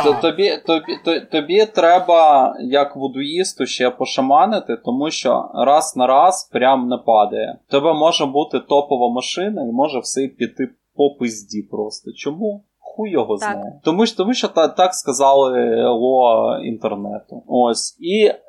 То 0.03 0.13
тобі, 0.21 0.57
тобі, 0.67 0.97
то- 1.05 1.19
тобі 1.19 1.65
треба, 1.65 2.53
як 2.59 2.95
вудуїсту, 2.95 3.65
ще 3.65 3.89
пошаманити, 3.89 4.77
тому 4.85 5.11
що 5.11 5.49
раз 5.53 5.95
на 5.95 6.07
раз 6.07 6.49
прям 6.53 6.87
не 6.87 6.97
падає. 6.97 7.59
В 7.67 7.71
тебе 7.71 7.93
може 7.93 8.25
бути 8.25 8.59
топова 8.59 9.09
машина 9.13 9.61
і 9.63 9.71
може 9.71 9.99
все 9.99 10.27
піти 10.27 10.69
по 10.95 11.15
пизді 11.19 11.61
просто. 11.71 12.11
Чому? 12.11 12.63
Хуй 12.79 13.11
його 13.11 13.37
Так. 13.37 13.51
знає. 13.51 13.79
Тому 13.83 14.05
що, 14.05 14.17
тому 14.17 14.33
що 14.33 14.47
та, 14.47 14.67
так 14.67 14.93
сказали 14.93 15.83
ло 15.89 16.57
інтернету. 16.63 17.43
Ось. 17.47 17.97
І 17.99 18.25
е, 18.25 18.39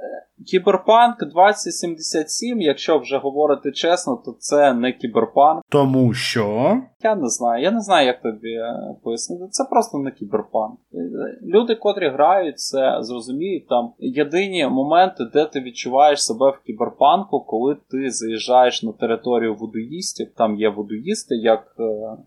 Кіберпанк 0.47 1.17
2077, 1.35 2.61
якщо 2.61 2.99
вже 2.99 3.19
говорити 3.19 3.73
чесно, 3.73 4.23
то 4.25 4.37
це 4.39 4.75
не 4.75 4.93
кіберпанк. 4.93 5.63
Тому 5.69 6.15
що. 6.15 6.77
Я 7.03 7.15
не 7.15 7.29
знаю, 7.29 7.63
я 7.63 7.71
не 7.71 7.81
знаю, 7.81 8.07
як 8.07 8.23
тобі 8.23 8.53
е, 8.53 8.97
пояснити. 9.05 9.45
Це 9.51 9.65
просто 9.71 9.99
не 9.99 10.11
кіберпанк. 10.11 10.79
Е, 10.95 10.99
Люди, 11.43 11.75
котрі 11.75 12.09
грають, 12.09 12.59
це 12.59 12.99
зрозуміють. 13.01 13.69
Там 13.69 13.93
єдині 13.99 14.67
моменти, 14.67 15.25
де 15.33 15.45
ти 15.45 15.61
відчуваєш 15.61 16.25
себе 16.25 16.51
в 16.51 16.67
кіберпанку, 16.67 17.41
коли 17.41 17.77
ти 17.91 18.11
заїжджаєш 18.11 18.83
на 18.83 18.93
територію 18.93 19.55
вудуїстів. 19.55 20.29
Там 20.37 20.57
є 20.57 20.69
вудуїсти, 20.69 21.37
як 21.37 21.75
е, 21.81 21.83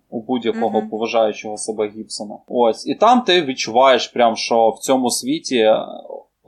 у 0.10 0.22
будь-якого 0.22 0.80
Мгм. 0.80 0.90
поважаючого 0.90 1.58
себе 1.58 1.90
Гібсона. 1.98 2.38
Ось, 2.48 2.88
і 2.88 2.96
там 2.96 3.22
ти 3.22 3.42
відчуваєш, 3.42 4.08
прям, 4.08 4.36
що 4.36 4.70
в 4.70 4.80
цьому 4.80 5.10
світі. 5.10 5.68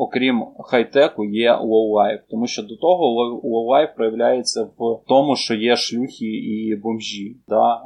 Окрім 0.02 0.46
хай-теку, 0.60 1.26
є 1.26 1.54
low-life. 1.54 2.20
Тому 2.30 2.48
що 2.48 2.64
до 2.64 2.76
того 2.76 3.40
low-life 3.44 3.96
проявляється 3.96 4.64
в 4.64 5.00
тому, 5.08 5.36
що 5.36 5.56
є 5.56 5.76
шлюхи 5.76 6.26
і 6.26 6.76
бомжі. 6.84 7.38
Да? 7.48 7.82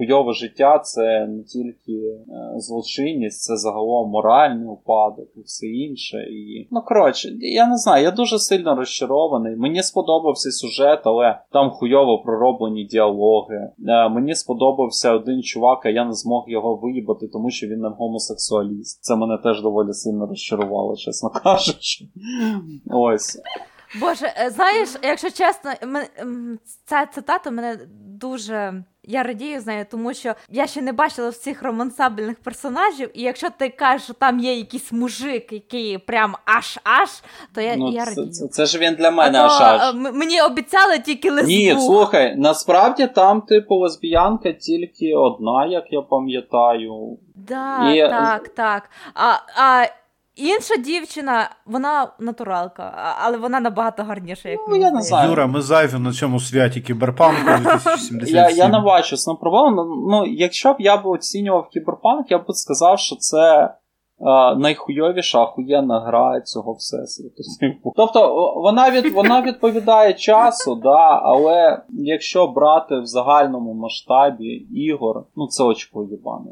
Хуйове 0.00 0.32
життя 0.32 0.78
це 0.78 1.26
не 1.26 1.42
тільки 1.42 1.92
е, 1.92 2.24
злочинність, 2.56 3.42
це 3.42 3.56
загалом 3.56 4.10
моральний 4.10 4.68
упадок 4.68 5.28
і 5.36 5.40
все 5.40 5.66
інше. 5.66 6.16
І... 6.16 6.68
Ну 6.70 6.82
коротше, 6.82 7.28
я 7.40 7.66
не 7.66 7.76
знаю, 7.76 8.04
я 8.04 8.10
дуже 8.10 8.38
сильно 8.38 8.74
розчарований. 8.74 9.56
Мені 9.56 9.82
сподобався 9.82 10.50
сюжет, 10.50 11.00
але 11.04 11.38
там 11.52 11.70
хуйово 11.70 12.18
пророблені 12.18 12.84
діалоги. 12.84 13.70
Е, 13.88 14.08
Мені 14.08 14.34
сподобався 14.34 15.12
один 15.12 15.42
чувак, 15.42 15.86
а 15.86 15.88
я 15.88 16.04
не 16.04 16.12
змог 16.12 16.44
його 16.48 16.76
виїбати, 16.76 17.28
тому 17.28 17.50
що 17.50 17.66
він 17.66 17.80
не 17.80 17.88
гомосексуаліст. 17.88 19.02
Це 19.02 19.16
мене 19.16 19.38
теж 19.42 19.62
доволі 19.62 19.92
сильно 19.92 20.26
розчарувало, 20.26 20.96
чесно 20.96 21.30
кажучи. 21.30 22.04
Ось. 22.90 23.40
Боже, 23.94 24.32
е, 24.36 24.50
знаєш, 24.50 24.88
якщо 25.02 25.30
чесно, 25.30 25.70
ця 26.86 27.06
цитата 27.06 27.50
мене 27.50 27.78
дуже. 28.06 28.84
Я 29.04 29.22
радію 29.22 29.60
з 29.60 29.66
нею, 29.66 29.86
тому 29.90 30.14
що 30.14 30.34
я 30.50 30.66
ще 30.66 30.82
не 30.82 30.92
бачила 30.92 31.28
всіх 31.28 31.62
романсабельних 31.62 32.40
персонажів, 32.40 33.10
і 33.14 33.22
якщо 33.22 33.48
ти 33.58 33.68
кажеш, 33.68 34.02
що 34.04 34.12
там 34.14 34.40
є 34.40 34.54
якийсь 34.54 34.92
мужик, 34.92 35.52
який 35.52 35.98
прям 35.98 36.34
аж-аж, 36.44 37.08
то 37.54 37.60
я, 37.60 37.76
Ну, 37.76 37.92
я 37.92 38.04
радію. 38.04 38.26
це, 38.30 38.48
це 38.48 38.66
ж 38.66 38.78
він 38.78 38.94
для 38.94 39.10
мене 39.10 39.38
а 39.38 39.44
аж 39.46 39.60
аж. 39.60 39.80
е, 39.80 39.90
м- 39.90 40.18
мені 40.18 40.42
обіцяли 40.42 40.98
тільки 40.98 41.30
лесбу. 41.30 41.48
Ні, 41.48 41.76
слухай, 41.80 42.36
насправді 42.36 43.06
там, 43.06 43.40
типу, 43.40 43.74
лесбіянка 43.74 44.52
тільки 44.52 45.14
одна, 45.14 45.66
як 45.66 45.84
я 45.90 46.02
пам'ятаю. 46.02 47.18
Да, 47.34 47.92
І- 47.94 48.10
так, 48.10 48.48
так. 48.48 48.90
А, 49.14 49.32
а 49.56 49.86
інша 50.42 50.76
дівчина, 50.76 51.50
вона 51.66 52.12
натуралка, 52.18 53.14
але 53.24 53.38
вона 53.38 53.60
набагато 53.60 54.02
гарніша, 54.02 54.48
як 54.48 54.60
Ну, 54.68 54.76
я 54.76 54.90
не 54.90 55.02
знаю. 55.02 55.30
Юра, 55.30 55.46
ми 55.46 55.60
зайві 55.62 55.98
на 55.98 56.12
цьому 56.12 56.40
святі 56.40 56.80
кіберпанку 56.80 57.42
2077. 57.62 58.36
Я, 58.36 58.50
я 58.50 58.68
не 58.68 58.80
бачу 58.80 59.16
з 59.16 59.26
ним. 59.26 59.36
Ну, 60.10 60.26
якщо 60.26 60.72
б 60.72 60.76
я 60.78 60.96
б 60.96 61.06
оцінював 61.06 61.68
кіберпанк, 61.68 62.30
я 62.30 62.38
б 62.38 62.44
сказав, 62.48 62.98
що 62.98 63.16
це 63.16 63.74
а, 64.24 64.54
найхуйовіша 64.54 65.42
ахуєнна 65.42 66.00
гра 66.00 66.40
цього 66.40 66.72
всесвіту. 66.72 67.42
Тобто 67.96 68.52
вона 68.56 68.90
від, 68.90 69.12
вона 69.12 69.42
відповідає 69.42 70.12
часу, 70.12 70.74
да, 70.74 71.20
але 71.22 71.82
якщо 71.88 72.46
брати 72.46 73.00
в 73.00 73.06
загальному 73.06 73.74
масштабі 73.74 74.46
ігор, 74.74 75.24
ну 75.36 75.46
це 75.46 75.64
очко 75.64 76.04
єбане. 76.10 76.50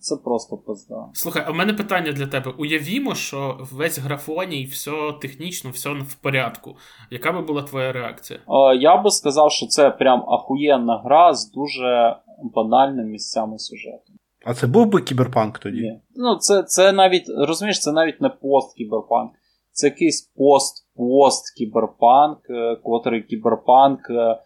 Це 0.00 0.16
просто 0.16 0.56
пизда. 0.56 1.08
Слухай, 1.12 1.42
а 1.46 1.50
в 1.50 1.54
мене 1.54 1.74
питання 1.74 2.12
для 2.12 2.26
тебе. 2.26 2.54
Уявімо, 2.58 3.14
що 3.14 3.58
весь 3.72 3.98
графоній, 3.98 4.64
все 4.64 5.14
технічно, 5.20 5.70
все 5.70 5.90
в 5.90 6.14
порядку. 6.14 6.76
Яка 7.10 7.32
би 7.32 7.42
була 7.42 7.62
твоя 7.62 7.92
реакція? 7.92 8.40
А, 8.46 8.74
я 8.74 8.96
би 8.96 9.10
сказав, 9.10 9.50
що 9.50 9.66
це 9.66 9.90
прям 9.90 10.24
ахуєнна 10.28 11.02
гра 11.04 11.34
з 11.34 11.50
дуже 11.50 12.16
банальними 12.54 13.08
місцями 13.08 13.58
сюжету. 13.58 14.12
А 14.46 14.54
це 14.54 14.66
був 14.66 14.86
би 14.86 15.02
кіберпанк 15.02 15.58
тоді? 15.58 15.80
Ні. 15.80 16.00
Ну, 16.16 16.36
це 16.36 16.62
це 16.62 16.92
навіть, 16.92 17.28
розумієш, 17.28 17.80
це 17.80 17.92
навіть 17.92 18.20
не 18.20 18.28
пост-кіберпанк. 18.28 19.30
Це 19.72 19.86
якийсь 19.86 20.32
пост-пост-кіберпанк, 20.36 22.38
е, 22.50 22.76
котрий 22.76 23.22
кіберпанк 23.22 24.10
е, 24.10 24.14
е, 24.14 24.38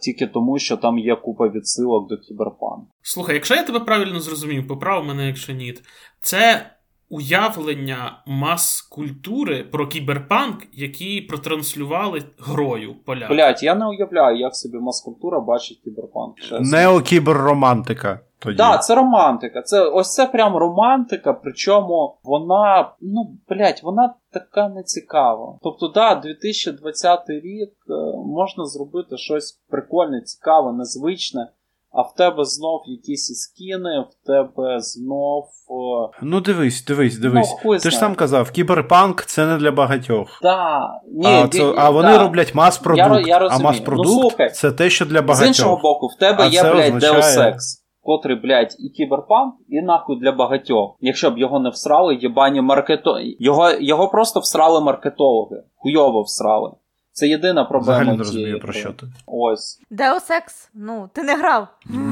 тільки 0.00 0.26
тому, 0.26 0.58
що 0.58 0.76
там 0.76 0.98
є 0.98 1.16
купа 1.16 1.48
відсилок 1.48 2.08
до 2.08 2.18
кіберпанку. 2.18 2.86
Слухай, 3.02 3.34
якщо 3.34 3.54
я 3.54 3.62
тебе 3.62 3.80
правильно 3.80 4.20
зрозумів, 4.20 4.68
поправ 4.68 5.04
мене, 5.04 5.26
якщо 5.26 5.52
ні, 5.52 5.74
це 6.20 6.70
уявлення 7.12 8.22
мас-культури 8.26 9.64
про 9.72 9.86
кіберпанк, 9.86 10.66
які 10.72 11.20
протранслювали 11.20 12.22
грою 12.38 12.94
поляки. 13.04 13.34
Блять, 13.34 13.62
я 13.62 13.74
не 13.74 13.86
уявляю, 13.86 14.38
як 14.38 14.56
собі 14.56 14.78
мас-культура 14.78 15.40
бачить 15.40 15.80
кіберпанк. 15.84 16.34
Неокіберромантика. 16.60 18.20
Так, 18.38 18.56
да, 18.56 18.78
це 18.78 18.94
романтика. 18.94 19.62
Це 19.62 19.80
ось 19.80 20.14
це 20.14 20.26
прям 20.26 20.56
романтика, 20.56 21.32
причому 21.32 22.16
вона, 22.24 22.92
ну, 23.00 23.36
блять, 23.48 23.82
вона 23.82 24.14
така 24.32 24.68
нецікава. 24.68 25.58
Тобто, 25.62 25.88
да, 25.88 26.14
2020 26.14 27.20
рік 27.28 27.70
е, 27.90 27.92
можна 28.26 28.66
зробити 28.66 29.16
щось 29.16 29.60
прикольне, 29.70 30.20
цікаве, 30.20 30.72
незвичне. 30.72 31.48
А 31.92 32.02
в 32.02 32.14
тебе 32.14 32.44
знов 32.44 32.82
якісь 32.86 33.26
скіни, 33.26 34.04
в 34.10 34.26
тебе 34.26 34.80
знов. 34.80 35.44
Ну, 36.22 36.40
дивись, 36.40 36.84
дивись, 36.84 37.18
дивись. 37.18 37.54
Ну, 37.64 37.78
Ти 37.78 37.90
ж 37.90 37.96
сам 37.96 38.14
казав, 38.14 38.50
кіберпанк 38.50 39.24
це 39.24 39.46
не 39.46 39.56
для 39.56 39.70
багатьох. 39.70 40.38
Да, 40.42 40.90
ні, 41.12 41.26
А 41.26 41.48
це, 41.48 41.74
а 41.76 41.90
вони 41.90 42.08
да. 42.08 42.18
роблять 42.18 42.54
мас-продукт. 42.54 43.26
Я, 43.26 43.38
я 43.38 43.48
а 43.50 43.58
мас-продукт 43.58 44.36
ну, 44.38 44.48
це 44.48 44.72
те, 44.72 44.90
що 44.90 45.06
для 45.06 45.22
багатьох. 45.22 45.44
З 45.44 45.48
іншого 45.48 45.76
боку, 45.76 46.06
в 46.06 46.18
тебе 46.18 46.44
а 46.44 46.46
є, 46.46 46.62
блядь, 46.62 46.94
означає... 46.94 47.52
Deus 47.52 47.54
Ex 47.54 47.82
котрий, 48.02 48.36
блядь, 48.36 48.76
і 48.78 48.88
кіберпанк, 48.88 49.54
і 49.68 49.82
нахуй 49.82 50.20
для 50.20 50.32
багатьох. 50.32 50.96
Якщо 51.00 51.30
б 51.30 51.38
його 51.38 51.60
не 51.60 51.70
всрали, 51.70 52.18
єбані 52.20 52.60
маркето... 52.60 53.20
Його 53.20 53.70
його 53.70 54.08
просто 54.08 54.40
всрали 54.40 54.80
маркетологи. 54.80 55.62
Хуйово 55.76 56.22
всрали. 56.22 56.70
Це 57.12 57.28
єдина 57.28 57.64
проблема. 57.64 57.98
Взагалі 57.98 58.16
не 58.16 58.24
розумію, 58.24 58.60
про 58.60 58.72
що 58.72 58.92
ти. 58.92 59.06
Ось. 59.26 59.80
Deus 59.90 60.30
Ex? 60.30 60.68
Ну, 60.74 61.10
ти 61.12 61.22
не 61.22 61.36
грав. 61.36 61.68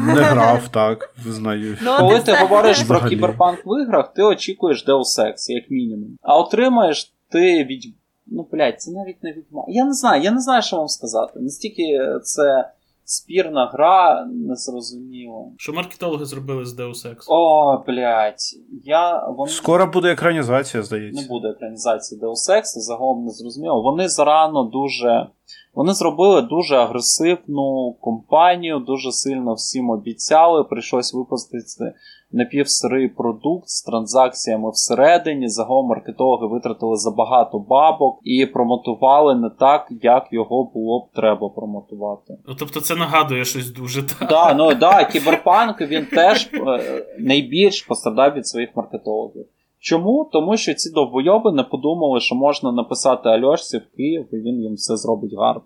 Не 0.07 0.21
грав, 0.23 0.69
так. 0.69 1.15
Знаю. 1.27 1.77
Ну, 1.83 1.97
Коли 1.99 2.21
ти, 2.21 2.33
говориш 2.33 2.83
про 2.83 3.09
кіберпанк 3.09 3.61
в 3.67 3.83
іграх, 3.83 4.13
ти 4.15 4.23
очікуєш 4.23 4.87
Deus 4.87 5.19
Ex, 5.19 5.35
як 5.49 5.71
мінімум. 5.71 6.17
А 6.23 6.39
отримаєш 6.39 7.15
ти 7.31 7.65
від. 7.65 7.95
Ну, 8.27 8.49
блядь, 8.53 8.81
це 8.83 8.91
навіть 8.91 9.23
не 9.23 9.33
відьма. 9.33 9.65
Я 9.69 9.85
не 9.85 9.93
знаю, 9.93 10.23
я 10.23 10.31
не 10.31 10.41
знаю, 10.41 10.63
що 10.63 10.77
вам 10.77 10.89
сказати. 10.89 11.41
Настільки 11.41 11.99
це 12.23 12.71
спірна 13.11 13.71
гра, 13.73 14.25
незрозуміло. 14.25 15.53
Що 15.57 15.73
маркетологи 15.73 16.25
зробили 16.25 16.65
з 16.65 16.79
Deus 16.79 17.07
Ex? 17.07 17.17
О, 17.29 17.85
блядь. 17.87 18.57
Я, 18.85 19.27
вони... 19.29 19.51
Скоро 19.53 19.87
буде 19.87 20.13
екранізація, 20.13 20.83
здається. 20.83 21.23
Не 21.23 21.29
буде 21.29 21.49
екранізації 21.49 22.21
Deus 22.21 22.51
Ex, 22.51 22.63
загалом 22.65 23.25
не 23.25 23.31
зрозуміло. 23.31 23.83
Вони 23.83 24.09
зарано 24.09 24.65
дуже. 24.65 25.27
Вони 25.75 25.93
зробили 25.93 26.43
дуже 26.43 26.77
агресивну 26.77 27.97
компанію, 28.01 28.79
дуже 28.79 29.13
сильно 29.13 29.55
всім 29.55 29.91
обіцяли. 29.91 30.65
Прийшлось 30.65 31.15
випустити 31.15 31.95
напівсирий 32.33 33.09
продукт 33.09 33.69
з 33.69 33.83
транзакціями 33.83 34.71
всередині. 34.71 35.49
Загалом 35.49 35.87
маркетологи 35.87 36.47
витратили 36.47 36.97
забагато 36.97 37.59
бабок 37.59 38.19
і 38.23 38.47
промотували 38.47 39.35
не 39.35 39.51
так, 39.51 39.89
як 40.03 40.29
його 40.31 40.71
було 40.75 41.01
б 41.01 41.15
треба 41.15 41.49
промотувати. 41.49 42.39
Ну, 42.49 42.55
Тобто 42.59 42.81
це 42.81 42.97
нагадує 42.97 43.45
щось 43.45 43.71
дуже 43.71 44.03
так. 44.03 44.29
Да, 44.29 44.55
ну 44.55 44.75
да, 44.75 45.05
кіберпанк 45.05 45.81
він 45.81 46.07
теж 46.07 46.51
е, 46.55 47.05
найбільш 47.19 47.83
пострадав 47.83 48.33
від 48.35 48.47
своїх 48.47 48.77
маркетологів. 48.77 49.47
Чому? 49.83 50.31
Тому 50.33 50.57
що 50.57 50.75
ці 50.75 50.93
довбойоби 50.93 51.53
не 51.53 51.63
подумали, 51.63 52.21
що 52.21 52.35
можна 52.35 52.73
написати 52.73 53.29
Альошці 53.29 53.79
в 53.79 53.97
Київ, 53.97 54.29
і 54.33 54.37
він 54.37 54.61
їм 54.61 54.75
все 54.75 54.97
зробить 54.97 55.35
гарно. 55.39 55.63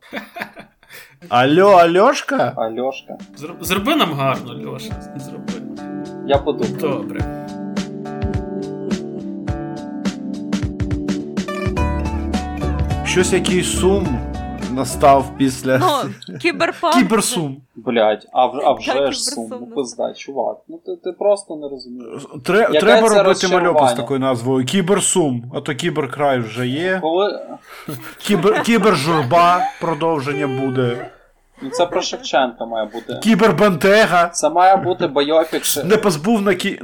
Алло, 1.28 1.70
Альошка? 1.70 2.52
Альошка. 2.56 3.18
Зроби 3.60 3.96
нам 3.96 4.12
гарно, 4.12 4.70
Льоша. 4.70 4.94
Зроби. 5.16 5.63
Я 6.26 6.38
подумаю. 6.38 6.78
Добре. 6.80 7.20
Щось 13.04 13.32
якийсь 13.32 13.78
сум 13.78 14.18
настав 14.72 15.30
після 15.38 15.78
ну, 15.78 16.36
кіберпанк. 16.38 16.94
Кіберсум. 16.94 17.56
Блять, 17.76 18.26
а 18.32 18.46
а 18.46 18.72
вже 18.72 19.12
ж 19.12 19.20
сум, 19.20 19.48
ну 19.50 19.66
пизда, 19.66 20.14
чувак. 20.14 20.56
Ну 20.68 20.80
ти 20.86 20.96
ти 21.04 21.12
просто 21.12 21.56
не 21.56 21.68
розумієш. 21.68 22.26
Тре, 22.44 22.80
треба 22.80 23.08
робити 23.08 23.48
мальопу 23.48 23.86
з 23.86 23.92
такою 23.92 24.20
назвою 24.20 24.66
Кіберсум, 24.66 25.52
а 25.54 25.60
то 25.60 25.74
кіберкрай 25.74 26.38
вже 26.38 26.66
є. 26.66 26.98
Коли... 27.02 27.40
Кібер, 28.18 28.62
Кібержурба 28.62 29.60
продовження 29.80 30.46
буде. 30.46 31.10
Ну 31.62 31.70
це 31.70 31.86
про 31.86 32.02
Шевченка 32.02 32.66
має 32.66 32.86
бути. 32.86 33.18
Кібербентега. 33.22 34.28
Це 34.28 34.50
має 34.50 34.76
бути 34.76 35.06
байопік. 35.06 35.62
Не 35.84 35.96
позбувна 35.96 36.54
кі... 36.54 36.80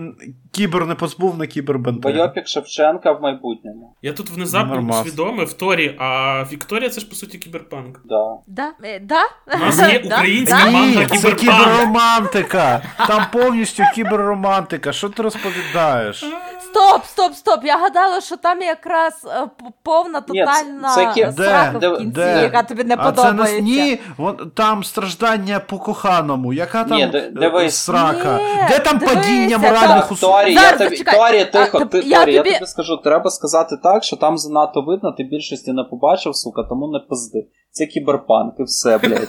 Кібер 0.52 0.86
непозбувна 0.86 1.46
кібербентега. 1.46 2.14
Байопік 2.14 2.48
Шевченка 2.48 3.12
в 3.12 3.22
майбутньому. 3.22 3.94
Я 4.02 4.12
тут 4.12 4.30
внезапно 4.30 4.74
Нормас. 4.74 5.00
усвідомив 5.06 5.52
Торі, 5.52 5.96
а 5.98 6.42
Вікторія 6.52 6.90
це 6.90 7.00
ж 7.00 7.08
по 7.08 7.14
суті 7.14 7.38
кіберпанк. 7.38 8.00
Да. 8.04 8.36
Да? 8.46 8.72
Е, 8.84 9.00
да? 9.00 9.22
У 9.54 9.58
нас 9.58 9.92
є 9.92 9.98
українська 10.04 10.58
да? 10.64 10.70
манга 10.70 11.04
кіберпанк. 11.04 11.20
Це 11.20 11.32
кіберромантика. 11.32 12.82
Там 13.08 13.26
повністю 13.32 13.82
кіберромантика. 13.94 14.92
Що 14.92 15.08
ти 15.08 15.22
розповідаєш? 15.22 16.24
Стоп, 16.70 17.04
стоп, 17.04 17.34
стоп. 17.34 17.64
Я 17.64 17.78
гадала, 17.78 18.20
що 18.20 18.36
там 18.36 18.62
якраз 18.62 19.26
е, 19.26 19.46
повна 19.82 20.20
тотальна 20.20 21.12
Ні, 21.16 21.24
це, 21.24 21.32
срака 21.32 21.78
де, 21.78 21.88
в 21.88 21.98
кінці, 21.98 22.14
де? 22.14 22.42
яка 22.42 22.62
тобі 22.62 22.84
не 22.84 22.94
а 22.98 23.10
подобається. 23.10 23.56
Це, 23.56 23.60
ні, 23.60 23.98
вон, 24.16 24.50
там 24.54 24.69
страждання 24.84 25.60
по 25.60 25.78
коханому. 25.78 26.52
Яка 26.52 26.84
там 26.84 26.98
ні, 26.98 27.02
е, 27.14 27.30
дивись. 27.34 27.74
срака? 27.74 28.38
Ні, 28.38 28.68
Де 28.68 28.78
там 28.78 28.98
дивися, 28.98 29.16
падіння 29.16 29.58
моральних 29.58 30.12
усуд? 30.12 30.30
Торі, 30.30 30.54
я 30.54 30.76
тобі, 30.76 30.96
Торі, 30.96 31.44
тихо, 31.44 31.78
а, 31.78 31.84
ти, 31.84 31.98
я, 31.98 32.20
тобі... 32.20 32.32
я 32.32 32.42
тобі 32.42 32.66
скажу, 32.66 32.96
треба 32.96 33.30
сказати 33.30 33.76
так, 33.82 34.04
що 34.04 34.16
там 34.16 34.38
занадто 34.38 34.82
видно, 34.82 35.12
ти 35.12 35.22
більшості 35.24 35.72
не 35.72 35.84
побачив, 35.84 36.36
сука, 36.36 36.62
тому 36.62 36.92
не 36.92 36.98
пизди. 36.98 37.46
Це 37.70 37.86
кіберпанк 37.86 38.54
і 38.58 38.62
все, 38.62 38.98
блядь. 38.98 39.28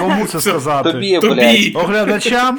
Кому 0.00 0.26
це 0.26 0.40
сказати? 0.40 0.92
Тобі, 0.92 1.18
блядь. 1.22 1.76
Оглядачам? 1.84 2.58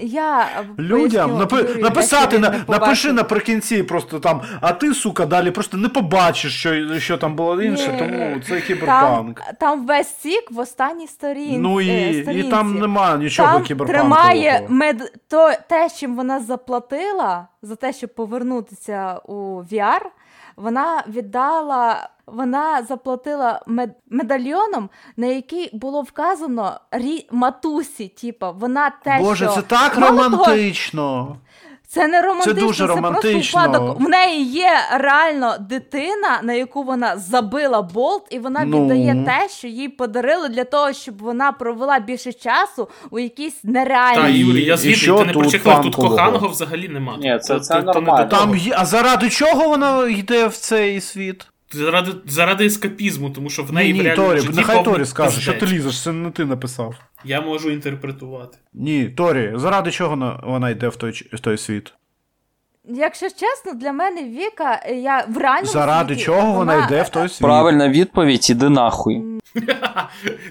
Я 0.00 0.48
Людям 0.78 1.30
напи- 1.30 1.80
написати, 1.82 2.38
на, 2.38 2.64
напиши 2.68 3.12
наприкінці 3.12 3.82
просто 3.82 4.20
там, 4.20 4.42
а 4.60 4.72
ти, 4.72 4.94
сука, 4.94 5.26
далі 5.26 5.50
просто 5.50 5.76
не 5.76 5.88
побачиш, 5.88 6.54
що 6.54 6.98
що 7.00 7.18
там 7.18 7.36
було 7.36 7.62
інше, 7.62 7.96
тому 7.98 8.40
це 8.48 8.60
кіберпанк. 8.60 9.40
Там, 9.40 9.54
там 9.60 9.86
весь 9.86 10.20
сік 10.20 10.50
в 10.50 10.58
останній 10.58 11.06
сторінці. 11.06 11.58
Ну 11.58 11.80
і 11.80 12.18
і 12.38 12.42
там 12.42 12.78
немає 12.78 13.18
нічого 13.18 13.52
там 13.52 13.62
кіберпанкового. 13.62 14.14
тримає 14.20 14.66
мед... 14.68 15.12
то, 15.28 15.52
те, 15.68 15.88
чим 15.98 16.16
вона 16.16 16.40
заплатила 16.40 17.48
за 17.62 17.76
те, 17.76 17.92
щоб 17.92 18.14
повернутися 18.14 19.20
у 19.24 19.62
VR, 19.62 20.00
вона 20.60 21.04
віддала, 21.08 22.08
вона 22.26 22.82
заплатила 22.82 23.62
мед, 23.66 23.90
медальйоном, 24.10 24.90
на 25.16 25.26
який 25.26 25.70
було 25.72 26.02
вказано 26.02 26.80
рі 26.90 27.26
матусі. 27.30 28.08
Типа, 28.08 28.50
вона 28.50 28.90
те, 29.04 29.18
Боже, 29.20 29.44
що... 29.44 29.54
це 29.54 29.62
так 29.62 29.98
романтично. 29.98 31.02
Того, 31.02 31.36
це 31.92 32.08
не 32.08 32.22
романтично, 32.22 32.54
це 32.54 32.60
дуже 32.60 32.86
романтично. 32.86 33.20
це 33.22 33.30
просто 33.32 33.80
випадок. 33.80 34.00
В 34.00 34.08
неї 34.08 34.44
є 34.44 34.70
реально 34.92 35.56
дитина, 35.60 36.40
на 36.42 36.52
яку 36.52 36.82
вона 36.82 37.16
забила 37.16 37.82
болт, 37.82 38.22
і 38.30 38.38
вона 38.38 38.64
ну. 38.64 38.84
віддає 38.84 39.24
те, 39.24 39.48
що 39.48 39.68
їй 39.68 39.88
подарили 39.88 40.48
для 40.48 40.64
того, 40.64 40.92
щоб 40.92 41.18
вона 41.18 41.52
провела 41.52 41.98
більше 41.98 42.32
часу 42.32 42.88
у 43.10 43.18
якійсь 43.18 43.64
нереальній... 43.64 44.22
Та, 44.22 44.28
Юрій, 44.28 44.64
я 44.64 44.76
звідти, 44.76 45.06
ти 45.06 45.24
не 45.24 45.32
прочекав, 45.32 45.82
тут 45.82 45.94
коханого 45.94 46.48
взагалі 46.48 46.88
немає. 46.88 47.18
Ні, 47.20 47.38
це, 47.38 47.60
це 47.60 47.82
нормально. 47.82 48.28
Там, 48.30 48.60
а 48.72 48.84
заради 48.84 49.30
чого 49.30 49.68
вона 49.68 50.08
йде 50.08 50.46
в 50.46 50.56
цей 50.56 51.00
світ? 51.00 51.46
Заради 51.72 52.12
заради 52.26 52.66
ескапізму, 52.66 53.30
тому 53.30 53.50
що 53.50 53.62
в 53.62 53.72
неї 53.72 53.92
ні, 53.92 54.00
ні, 54.02 54.10
в 54.10 54.14
Торі, 54.14 54.40
нехай 54.54 54.84
Торі 54.84 55.04
скаже, 55.04 55.40
що 55.40 55.52
ти 55.52 55.66
лізеш, 55.66 56.02
це 56.02 56.12
не 56.12 56.30
ти 56.30 56.44
написав. 56.44 56.94
Я 57.24 57.40
можу 57.40 57.70
інтерпретувати. 57.70 58.58
Ні, 58.72 59.08
Торі, 59.08 59.52
заради 59.54 59.90
чого 59.90 60.38
вона 60.44 60.70
йде 60.70 60.88
в 60.88 60.96
той 60.96 61.28
в 61.32 61.40
той 61.40 61.58
світ? 61.58 61.92
Якщо 62.84 63.26
чесно, 63.28 63.74
для 63.74 63.92
мене 63.92 64.24
Віка, 64.24 64.86
я 64.86 65.24
в 65.28 65.38
реальному 65.38 65.72
Заради 65.72 66.14
світі, 66.14 66.24
чого 66.26 66.52
вона 66.52 66.86
йде 66.86 67.02
в 67.02 67.08
той 67.08 67.28
світ? 67.28 67.40
Правильна 67.40 67.88
відповідь, 67.88 68.50
іди 68.50 68.68
нахуй. 68.68 69.39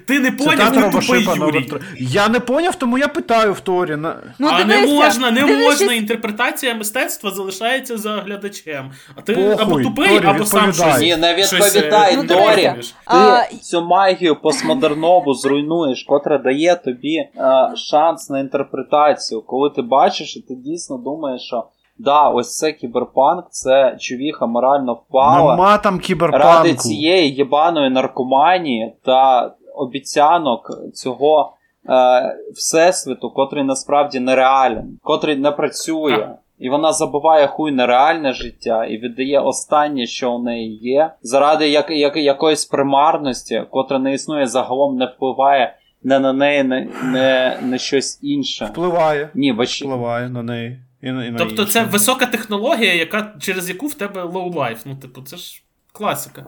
Ти 0.05 0.19
не 0.19 0.31
поняв, 0.31 0.73
ти 0.73 0.99
тупий, 0.99 1.27
Юрій. 1.35 1.71
Я 1.99 2.29
не 2.29 2.39
поняв, 2.39 2.75
тому 2.75 2.97
я 2.97 3.07
питаю 3.07 3.53
в 3.53 3.59
Торі. 3.59 3.95
На... 3.95 4.15
Ну, 4.39 4.47
а 4.51 4.63
не 4.65 4.85
можна, 4.87 5.31
не 5.31 5.41
дивлячись- 5.41 5.63
можна. 5.81 5.93
Інтерпретація 5.93 6.75
мистецтва 6.75 7.31
залишається 7.31 7.97
за 7.97 8.11
глядачем. 8.11 8.91
А 9.15 9.21
ти 9.21 9.33
Похуй, 9.33 9.55
або 9.59 9.81
тупий, 9.81 10.09
Торі, 10.09 10.25
або 10.25 10.45
сам 10.45 10.73
щось. 10.73 10.99
Ні, 10.99 11.15
не 11.17 11.43
щось, 11.43 11.75
відповідай, 11.75 12.13
е, 12.13 12.17
Ну, 12.17 12.23
Торі. 12.27 12.63
дивися. 12.63 12.93
Ти 12.93 13.17
А, 13.17 13.43
цю 13.61 13.81
магію 13.81 14.35
постмодернову 14.41 15.33
зруйнуєш, 15.33 16.03
котра 16.03 16.37
дає 16.37 16.75
тобі 16.75 17.15
е, 17.15 17.29
шанс 17.75 18.29
на 18.29 18.39
інтерпретацію. 18.39 19.41
Коли 19.41 19.69
ти 19.69 19.81
бачиш, 19.81 20.37
і 20.37 20.41
ти 20.41 20.55
дійсно 20.55 20.97
думаєш, 20.97 21.41
що 21.41 21.67
да, 21.99 22.29
ось 22.29 22.57
це 22.57 22.71
кіберпанк, 22.71 23.45
це 23.49 23.97
чувіха 23.99 24.45
морально 24.45 24.93
впала. 24.93 25.55
Нема 25.55 25.77
там 25.77 25.99
кіберпанку. 25.99 26.47
ради 26.47 26.73
цієї 26.73 27.31
єбаної 27.35 27.89
наркоманії 27.89 28.93
та 29.05 29.51
обіцянок 29.75 30.71
цього 30.93 31.53
е, 31.89 32.37
всесвіту, 32.55 33.29
котрий 33.29 33.63
насправді 33.63 34.19
нереален, 34.19 34.99
котрий 35.03 35.35
не 35.35 35.51
працює. 35.51 36.29
І 36.59 36.69
вона 36.69 36.93
забуває 36.93 37.47
хуй 37.47 37.71
на 37.71 37.85
реальне 37.85 38.33
життя 38.33 38.85
і 38.85 38.97
віддає 38.97 39.39
останнє, 39.39 40.05
що 40.05 40.31
у 40.31 40.43
неї 40.43 40.77
є, 40.77 41.11
заради 41.21 41.69
як, 41.69 41.91
як, 41.91 42.17
якоїсь 42.17 42.65
примарності, 42.65 43.63
котра 43.69 43.99
не 43.99 44.13
існує, 44.13 44.47
загалом 44.47 44.97
не 44.97 45.05
впливає 45.05 45.75
не 46.03 46.19
на 46.19 46.33
неї, 46.33 46.63
не, 46.63 46.87
не, 47.03 47.57
не 47.61 47.77
щось 47.77 48.19
інше. 48.21 48.65
Впливає. 48.65 49.29
Ні, 49.35 49.53
бач... 49.53 49.81
Впливає 49.81 50.29
на 50.29 50.43
неї. 50.43 50.79
І 51.01 51.11
на, 51.11 51.25
і 51.25 51.31
на 51.31 51.37
Тобто 51.37 51.65
це 51.65 51.83
висока 51.83 52.25
технологія, 52.25 52.93
яка, 52.93 53.33
через 53.39 53.69
яку 53.69 53.87
в 53.87 53.93
тебе 53.93 54.23
low 54.23 54.53
life. 54.53 54.79
Ну, 54.85 54.95
типу, 54.95 55.21
це 55.21 55.37
ж 55.37 55.63
класика. 55.91 56.45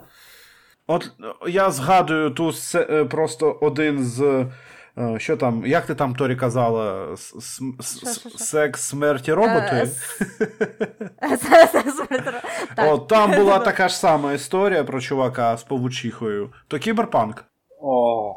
От 0.87 1.11
е, 1.45 1.49
я 1.51 1.71
згадую 1.71 2.29
ту 2.29 2.51
е, 2.75 3.05
просто 3.05 3.57
один 3.61 4.03
з. 4.03 4.45
е, 4.97 5.19
Що 5.19 5.37
там, 5.37 5.65
як 5.65 5.85
ти 5.85 5.95
там 5.95 6.15
Торі 6.15 6.35
казала? 6.35 7.15
Секс, 8.37 8.81
смерті, 8.81 9.31
Е, 9.31 9.35
роботи? 9.35 9.89
Так. 12.75 12.93
От 12.93 13.07
там 13.07 13.31
була 13.31 13.59
така 13.65 13.87
ж 13.87 13.95
сама 13.97 14.33
історія 14.33 14.83
про 14.83 15.01
чувака 15.01 15.57
з 15.57 15.63
павучихою. 15.63 16.53
То 16.67 16.79
кіберпанк. 16.79 17.45
О, 17.81 18.35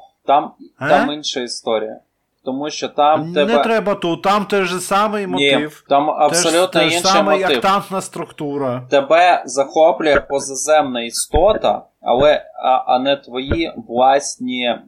там 0.78 1.10
інша 1.10 1.40
історія. 1.40 2.00
Тому 2.44 2.70
що 2.70 2.88
там 2.88 3.32
Не 3.32 3.46
тебе. 3.46 3.62
треба 3.62 3.94
тут, 3.94 4.22
там 4.22 4.44
той 4.44 4.62
же 4.64 4.80
самий 4.80 5.26
Ні, 5.26 5.32
мотив. 5.52 5.84
там 5.88 6.10
абсолютно 6.10 6.82
інший 6.82 7.22
мотив. 7.22 7.40
як 7.50 7.60
тантна 7.60 8.00
структура. 8.00 8.82
Тебе 8.90 9.42
захоплює 9.46 10.20
позаземна 10.20 11.02
істота, 11.02 11.82
але 12.04 12.42
а, 12.64 12.94
а 12.94 12.98
не 12.98 13.16
твої 13.16 13.72
власні. 13.88 14.64
Е, 14.64 14.78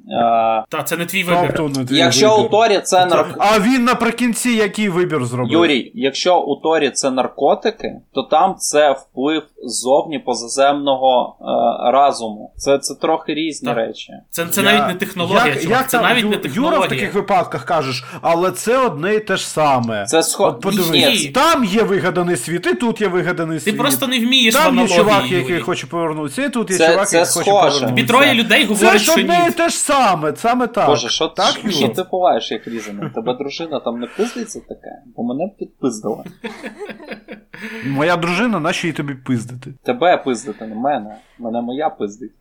Та, 0.68 0.82
це 0.84 0.96
не 0.96 1.06
твій 1.06 1.24
вибір. 1.24 1.52
Тобто, 1.56 1.80
не 1.80 1.86
твій 1.86 1.96
якщо 1.96 2.30
вибір. 2.30 2.46
у 2.46 2.48
Торі 2.48 2.80
це 2.84 3.06
нарко... 3.06 3.34
А 3.38 3.58
він 3.58 3.84
наприкінці 3.84 4.50
який 4.50 4.88
вибір 4.88 5.24
зробив? 5.24 5.52
Юрій, 5.52 5.92
якщо 5.94 6.40
у 6.40 6.56
Торі 6.56 6.90
це 6.90 7.10
наркотики, 7.10 7.92
то 8.14 8.22
там 8.22 8.54
це 8.58 8.92
вплив 8.92 9.42
ззовні 9.64 10.18
позаземного 10.18 11.36
е, 11.40 11.92
разуму. 11.92 12.52
Це, 12.56 12.78
це 12.78 12.94
трохи 12.94 13.34
різні 13.34 13.68
Так. 13.68 13.76
речі. 13.76 14.12
Це, 14.30 14.46
це 14.46 14.62
Я- 14.62 14.72
навіть 14.72 14.88
не 14.88 14.94
технологія, 14.94 15.46
як, 15.46 15.64
як 15.64 15.90
це 15.90 15.98
там, 15.98 16.06
навіть 16.08 16.24
Ю- 16.24 16.30
не 16.30 16.50
Юра 16.54 16.78
в 16.78 16.88
таких 16.88 17.14
випадках 17.14 17.64
кажеш, 17.64 18.04
але 18.22 18.50
це 18.50 18.78
одне 18.78 19.14
і 19.14 19.20
те 19.20 19.36
ж 19.36 19.48
саме. 19.48 20.04
Це 20.04 20.22
схо... 20.22 20.44
От 20.64 20.90
Ні. 20.92 21.30
там 21.34 21.64
є 21.64 21.82
вигаданий 21.82 22.36
світ, 22.36 22.66
і 22.66 22.74
тут 22.74 23.00
є 23.00 23.08
вигаданий 23.08 23.60
Ти 23.60 23.72
просто 23.72 24.06
не 24.06 24.18
вмієш 24.18 24.54
там 24.54 24.78
є 24.78 24.88
чувак, 24.88 25.30
який 25.30 25.60
хоче 25.60 25.86
повернутися, 25.86 26.44
і 26.44 26.50
тут 26.50 26.70
є 26.70 26.76
Це- 26.76 26.90
чувак, 26.90 27.05
це 27.10 27.18
хоче 27.18 27.30
схоже. 27.30 27.50
повернутися. 27.50 27.86
Тобі 27.86 28.04
троє 28.04 28.34
людей 28.34 28.62
Це 28.62 28.68
говорять, 28.74 28.98
ж 28.98 29.04
що 29.12 29.12
одне 29.20 29.40
ні. 29.42 29.48
і 29.48 29.52
те 29.52 29.68
ж 29.68 29.76
саме, 29.76 30.36
саме 30.36 30.66
так. 30.66 30.86
Боже, 30.86 31.08
що, 31.08 31.28
так, 31.28 31.46
що, 31.46 31.70
що 31.70 31.88
ти 31.88 32.02
буваєш 32.02 32.50
як 32.50 32.66
різаний? 32.68 33.10
Тебе 33.14 33.34
дружина 33.34 33.80
там 33.80 34.00
не 34.00 34.06
пиздиться 34.06 34.60
таке, 34.60 34.90
бо 35.16 35.22
мене 35.22 35.46
б 35.46 35.56
підпиздила. 35.58 36.24
Моя 37.86 38.16
дружина, 38.16 38.60
наче 38.60 38.86
їй 38.86 38.92
тобі 38.92 39.14
пиздити. 39.14 39.74
Тебе 39.84 40.16
пиздити, 40.16 40.66
не 40.66 40.74
мене. 40.74 41.16
Мене 41.38 41.60
моя 41.60 41.90
пиздить. 41.90 42.32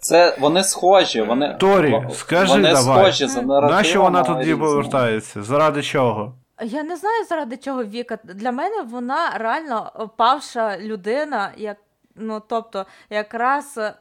Це 0.00 0.36
вони 0.40 0.64
схожі, 0.64 1.22
вони. 1.22 1.56
Торі, 1.60 2.02
скажи 2.14 2.52
вони 2.52 2.72
давай. 2.72 3.02
схожі 3.04 3.26
за 3.26 3.42
наративом. 3.42 3.76
Нащо 3.76 4.02
вона 4.02 4.22
тоді 4.22 4.54
повертається? 4.54 5.42
Заради 5.42 5.82
чого? 5.82 6.34
Я 6.62 6.82
не 6.82 6.96
знаю, 6.96 7.24
заради 7.28 7.56
чого 7.56 7.84
Віка. 7.84 8.18
Для 8.24 8.52
мене 8.52 8.82
вона 8.90 9.30
реально 9.38 10.10
павша 10.16 10.78
людина, 10.78 11.50
як 11.56 11.76
ну 12.18 12.42
тобто, 12.48 12.86
якраз. 13.10 13.74
е, 13.78 13.94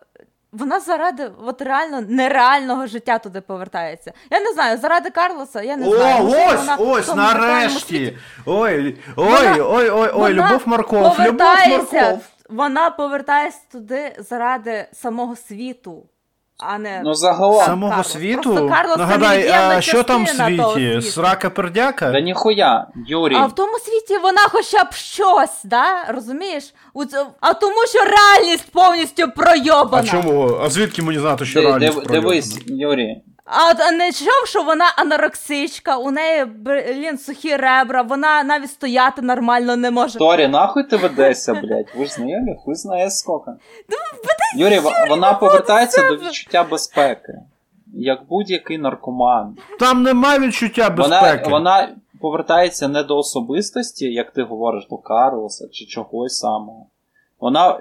Вона 0.51 0.79
заради 0.79 1.31
от 1.45 1.61
реально 1.61 2.01
нереального 2.01 2.87
життя 2.87 3.17
туди 3.19 3.41
повертається. 3.41 4.13
Я 4.31 4.39
не 4.39 4.53
знаю, 4.53 4.77
заради 4.77 5.09
Карлоса, 5.09 5.61
я 5.61 5.77
не 5.77 5.87
О, 5.87 5.95
знаю. 5.95 6.27
ось, 6.27 6.57
вона 6.57 6.75
ось, 6.75 7.15
нарешті. 7.15 8.17
Ой, 8.45 8.97
ой, 9.15 9.25
Вона- 9.25 9.55
ой, 9.65 9.89
ой, 9.89 10.11
ой, 10.13 10.33
Любов 10.33 10.61
Марков, 10.65 11.19
Любов 11.19 11.39
Марков. 11.71 12.19
Вона 12.49 12.89
повертається 12.89 13.59
туди 13.71 14.15
заради 14.19 14.87
самого 14.93 15.35
світу, 15.35 16.03
а 16.59 16.77
не 16.77 17.01
Ну 17.03 17.13
загалом. 17.13 17.65
Самого 17.65 17.89
Карлос. 17.91 18.11
світу? 18.11 18.41
Просто 18.41 18.69
Карлос 18.69 18.97
Нагадай, 18.97 19.47
а 19.49 19.81
що 19.81 20.03
там 20.03 20.25
в 20.25 20.29
світі? 20.29 21.01
Срака 21.01 21.49
пердяка? 21.49 22.11
Да 22.11 22.19
ніхуя, 22.19 22.87
Юрій. 23.07 23.35
А 23.35 23.45
в 23.45 23.55
тому 23.55 23.77
світі 23.79 24.17
вона 24.17 24.41
хоча 24.51 24.83
б 24.83 24.93
щось, 24.93 25.61
да? 25.63 26.03
розумієш? 26.09 26.73
У 26.93 27.05
ц- 27.05 27.25
А 27.39 27.53
тому, 27.53 27.85
що 27.89 27.99
реальність 27.99 28.71
повністю 28.71 29.31
пройобана. 29.31 30.03
А 30.03 30.11
чому? 30.11 30.57
А 30.63 30.69
звідки 30.69 31.01
мені 31.01 31.19
знати, 31.19 31.45
що 31.45 31.59
Ди- 31.61 31.65
реальність 31.67 31.93
див- 31.93 32.03
пройобана? 32.03 32.29
Дивись, 32.29 32.59
Юрій. 32.65 33.21
А 33.49 33.69
от 33.71 33.77
не 33.97 34.11
чув, 34.11 34.47
що 34.47 34.63
вона 34.63 34.85
анорексичка, 34.97 35.97
у 35.97 36.11
неї 36.11 36.45
блін, 36.45 37.17
сухі 37.17 37.55
ребра, 37.55 38.01
вона 38.01 38.43
навіть 38.43 38.69
стояти 38.71 39.21
нормально 39.21 39.75
не 39.75 39.91
може. 39.91 40.19
Торі, 40.19 40.47
нахуй 40.47 40.83
ти 40.83 40.97
ведешся, 40.97 41.53
блядь? 41.53 41.85
Ви 41.97 42.05
ж 42.05 42.11
знайомі, 42.13 42.55
хуй 42.65 42.75
знає 42.75 43.09
скільки. 43.11 43.51
Юрій, 44.55 44.81
вона 45.09 45.33
повертається 45.33 46.09
до 46.09 46.15
відчуття 46.15 46.63
безпеки. 46.71 47.33
Як 47.93 48.19
будь-який 48.29 48.77
наркоман. 48.77 49.57
Там 49.79 50.03
нема 50.03 50.39
відчуття 50.39 50.89
безпеки. 50.89 51.49
Вона, 51.49 51.79
вона 51.79 51.95
повертається 52.21 52.87
не 52.87 53.03
до 53.03 53.17
особистості, 53.17 54.05
як 54.05 54.31
ти 54.31 54.43
говориш, 54.43 54.87
до 54.89 54.97
Карлоса 54.97 55.67
чи 55.71 55.85
чогось 55.85 56.37
самого. 56.37 56.85
Вона 57.39 57.69
е, 57.69 57.79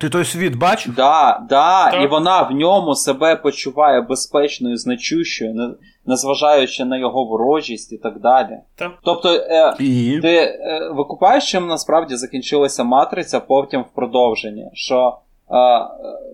Ти 0.00 0.08
той 0.08 0.24
світ 0.24 0.56
бачив? 0.56 0.94
Да, 0.94 1.42
да, 1.48 1.90
Так. 1.90 2.02
і 2.02 2.06
вона 2.06 2.42
в 2.42 2.50
ньому 2.50 2.94
себе 2.94 3.36
почуває 3.36 4.00
безпечною, 4.00 4.76
значущою, 4.76 5.76
незважаючи 6.06 6.84
на 6.84 6.98
його 6.98 7.24
ворожість 7.24 7.92
і 7.92 7.98
так 7.98 8.20
далі. 8.20 8.58
Так. 8.76 8.92
Тобто, 9.02 9.28
е, 9.28 9.74
І. 9.78 10.18
ти 10.22 10.36
е, 10.36 10.90
викупаєш, 10.92 11.50
чим 11.50 11.66
насправді 11.66 12.16
закінчилася 12.16 12.84
матриця 12.84 13.40
потім 13.40 13.80
в 13.80 13.94
продовженні. 13.94 14.70
Що 14.74 15.18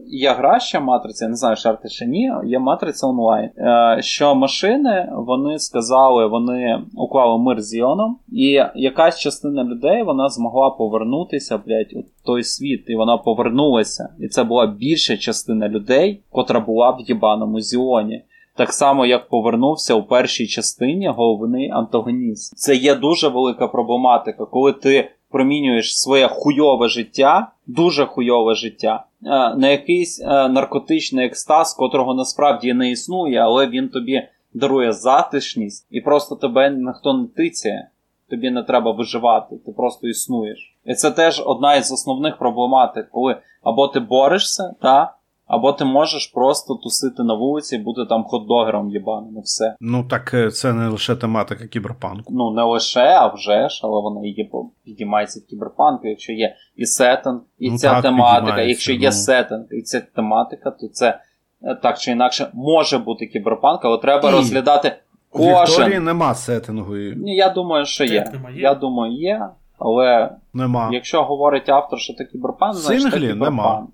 є 0.07 0.33
гра 0.33 0.61
ще 0.61 0.81
матриця, 0.81 1.25
я 1.25 1.29
не 1.29 1.37
знаю, 1.37 1.57
шарти 1.57 1.89
чи 1.89 2.07
ні, 2.07 2.33
є 2.45 2.59
матриця 2.59 3.07
онлайн. 3.07 3.51
Е, 3.59 3.97
що 4.01 4.35
машини 4.35 5.13
вони 5.17 5.59
сказали, 5.59 6.27
вони 6.27 6.83
уклали 6.97 7.39
мир 7.39 7.61
з 7.61 7.75
Іоном, 7.75 8.19
і 8.33 8.61
якась 8.75 9.19
частина 9.19 9.65
людей 9.65 10.03
вона 10.03 10.29
змогла 10.29 10.71
повернутися, 10.71 11.59
блядь, 11.59 11.93
у 11.95 12.05
той 12.25 12.45
світ, 12.45 12.85
і 12.87 12.97
вона 12.97 13.17
повернулася. 13.17 14.09
І 14.21 14.29
це 14.29 14.45
була 14.45 14.67
більша 14.67 15.17
частина 15.17 15.69
людей, 15.69 16.23
котра 16.31 16.61
була 16.61 16.91
в 16.91 17.01
єбаному 17.01 17.61
Зіоні. 17.61 18.23
Так 18.57 18.73
само, 18.73 19.07
як 19.07 19.29
повернувся 19.29 19.95
у 19.95 20.03
першій 20.03 20.47
частині 20.47 21.09
головний 21.09 21.71
антагоніст. 21.71 22.57
Це 22.57 22.75
є 22.75 22.95
дуже 22.95 23.29
велика 23.29 23.69
проблематика, 23.69 24.45
коли 24.45 24.73
ти 24.73 25.11
промінюєш 25.35 25.99
своє 26.01 26.29
хуйове 26.29 26.89
життя, 26.89 27.53
дуже 27.67 28.07
хуйове 28.07 28.55
життя, 28.55 29.05
е, 29.23 29.29
на 29.57 29.69
якийсь 29.69 30.21
е, 30.21 30.49
наркотичний 30.49 31.27
екстаз, 31.27 31.75
котрого 31.75 32.15
насправді 32.15 32.75
не 32.75 32.91
існує, 32.91 33.39
але 33.39 33.67
він 33.67 33.89
тобі 33.89 34.29
дарує 34.53 34.93
затишність, 34.93 35.87
і 35.91 36.01
просто 36.01 36.37
тебе 36.37 36.71
ніхто 36.71 37.13
не 37.13 37.27
тицяє. 37.27 37.89
Тобі 38.31 38.51
не 38.51 38.63
треба 38.63 38.93
виживати, 38.93 39.57
ти 39.67 39.73
просто 39.73 40.09
існуєш. 40.09 40.77
І 40.85 40.95
це 40.95 41.11
теж 41.11 41.43
одна 41.47 41.75
із 41.75 41.93
основних 41.93 42.39
проблематик, 42.39 43.09
коли 43.11 43.37
або 43.63 43.89
ти 43.89 44.01
борешся, 44.01 44.75
та, 44.83 45.15
або 45.55 45.73
ти 45.73 45.85
можеш 45.85 46.27
просто 46.27 46.75
тусити 46.75 47.23
на 47.23 47.35
вулиці 47.35 47.77
і 47.77 47.79
бути 47.79 48.01
там 48.09 48.25
хот-догером 48.25 48.91
єбаним, 48.91 49.37
і 49.39 49.41
все. 49.41 49.77
Ну 49.81 50.05
так 50.11 50.35
е, 50.35 50.51
це 50.51 50.73
не 50.73 50.89
лише 50.89 51.17
тематика 51.17 51.67
кіберпанку. 51.67 52.33
Ну, 52.37 52.51
не 52.51 52.63
лише, 52.63 53.01
а 53.07 53.27
вже 53.27 53.69
ж, 53.69 53.81
але 53.85 54.01
вона 54.01 54.21
є, 54.27 54.49
підіймається 54.85 55.41
в 55.41 55.51
кіберпанку, 55.51 56.09
якщо 56.09 56.33
є 56.33 56.55
і 56.77 56.87
сеттинг, 56.87 57.41
і 57.59 57.71
Ну, 57.71 57.79
ця 57.79 57.91
так, 57.91 58.03
тематика. 58.03 58.61
Якщо 58.63 58.93
є 58.93 59.09
ну. 59.09 59.13
сеттинг 59.13 59.65
і 59.71 59.83
ця 59.83 60.01
тематика, 60.01 60.71
то 60.71 60.89
це 60.89 61.19
е, 61.63 61.75
так 61.83 61.99
чи 61.99 62.11
інакше 62.11 62.51
може 62.55 62.99
бути 62.99 63.27
кіберпанк, 63.27 63.81
але 63.85 63.99
треба 63.99 64.29
І 64.29 64.33
розглядати 64.33 64.97
У 65.33 65.39
Вікторії 65.39 65.67
кожен. 65.67 66.05
нема 66.05 66.35
сеттингу. 66.35 66.95
Ні, 66.97 67.37
я 67.37 67.49
думаю, 67.49 67.87
що 67.87 68.05
є. 68.05 68.13
Є. 68.13 68.33
Я 68.55 68.75
думаю, 68.75 69.13
є. 69.13 69.49
Але 69.79 70.31
Нема. 70.55 70.89
якщо 70.93 71.23
говорить 71.23 71.69
автор, 71.69 71.99
що 72.01 72.15
це 72.15 72.25
кіберпанк, 72.25 72.75
значить 72.75 73.03
це 73.03 73.11
Синглі 73.11 73.27
кіберпанк. 73.33 73.51
нема. 73.57 73.87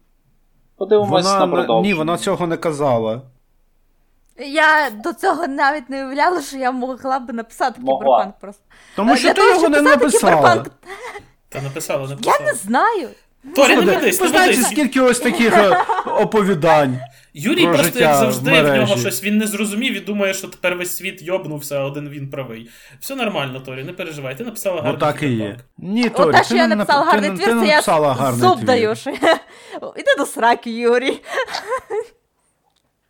Подивимось 0.81 1.24
Вона, 1.24 1.39
на 1.39 1.47
продовження. 1.52 1.81
ні, 1.89 1.94
вона 1.94 2.19
цього 2.19 2.47
не 2.47 2.57
казала. 2.57 3.23
Я 4.39 4.90
до 5.05 5.12
цього 5.12 5.47
навіть 5.47 5.90
не 5.90 6.05
уявляла, 6.07 6.43
що 6.43 6.57
я 6.57 6.70
могла 6.73 7.19
би 7.19 7.32
написати 7.32 7.81
Могла. 7.81 7.98
кіберпанк 7.98 8.35
просто. 8.40 8.62
Тому 8.97 9.16
що 9.16 9.28
для 9.28 9.35
ти 9.35 9.40
того, 9.40 9.55
його 9.55 9.69
не 9.69 9.81
написала. 9.81 10.32
кіберпанк, 10.36 10.70
Та 11.48 11.62
написала, 11.62 12.16
Я 12.23 12.40
не 12.47 12.55
знаю. 12.55 13.09
Торі, 13.57 13.77
не 13.77 13.82
ведись, 13.82 14.20
ви 14.20 14.27
не 14.27 14.31
знаєте, 14.32 14.57
ведись. 14.57 14.66
скільки 14.70 15.01
ось 15.01 15.20
таких 15.20 15.52
е, 15.57 15.85
оповідань. 16.07 16.98
Юрій 17.35 17.65
про 17.65 17.74
просто, 17.74 17.98
як 17.98 18.15
завжди, 18.15 18.51
в, 18.51 18.55
мережі. 18.55 18.81
нього 18.81 18.97
щось 18.97 19.24
він 19.24 19.39
не 19.39 19.47
зрозумів 19.47 19.97
і 19.97 20.01
думає, 20.01 20.35
що 20.35 20.48
тепер 20.48 20.77
весь 20.77 20.97
світ 20.97 21.23
йобнувся, 21.23 21.77
а 21.78 21.85
один 21.85 22.09
він 22.09 22.31
правий. 22.31 22.70
Все 23.01 23.16
нормально, 23.16 23.61
Торі, 23.61 23.85
не 23.85 23.93
переживай. 23.93 24.39
Ти 24.39 24.44
написала 24.44 24.77
Ну 24.77 24.82
гарний 24.82 25.01
так 25.01 25.23
і 25.23 25.28
є. 25.28 25.59
Ні, 25.78 26.09
Торі, 26.09 26.28
От 26.28 26.32
те, 26.32 26.39
ти 26.39 26.44
що 26.44 26.57
я 26.57 26.66
не 26.66 26.77
написала 26.77 27.05
гарний 27.05 27.31
ти, 27.31 27.36
твір, 27.36 27.61
це 27.61 27.66
я 27.66 28.32
зуб 28.32 28.65
даю. 28.65 28.94
Іди 29.97 30.15
до 30.19 30.27
сраки, 30.27 30.70
Юрій. 30.70 31.20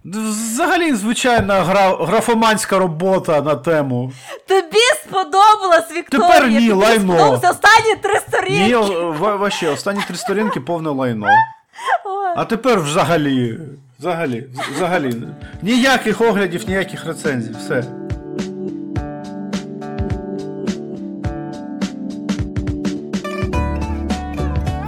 Взагалі, 0.04 0.94
звичайна 0.94 1.54
гра, 1.60 1.96
графоманська 2.04 2.78
робота 2.78 3.40
на 3.42 3.54
тему. 3.54 4.12
Тобі 4.48 4.78
сподобалась 5.04 5.92
Вікторія. 5.92 6.28
Тепер 6.28 6.48
ні, 6.48 6.54
тобі 6.54 6.72
лайно. 6.72 7.14
сподобалися 7.14 7.50
останні 7.50 7.96
три 8.02 8.14
Ні, 8.14 8.20
сторінки. 8.28 8.74
о, 8.76 9.12
ва- 9.12 9.36
вообще, 9.36 9.68
останні 9.68 10.00
три 10.08 10.16
сторінки 10.16 10.60
повне 10.60 10.90
лайно. 10.90 11.26
А 12.36 12.44
тепер 12.44 12.80
взагалі. 12.80 13.58
Взагалі, 14.00 14.46
взагалі. 14.76 15.14
Ніяких 15.62 16.20
оглядів, 16.20 16.68
ніяких 16.68 17.06
рецензій, 17.06 17.52
все. 17.58 17.84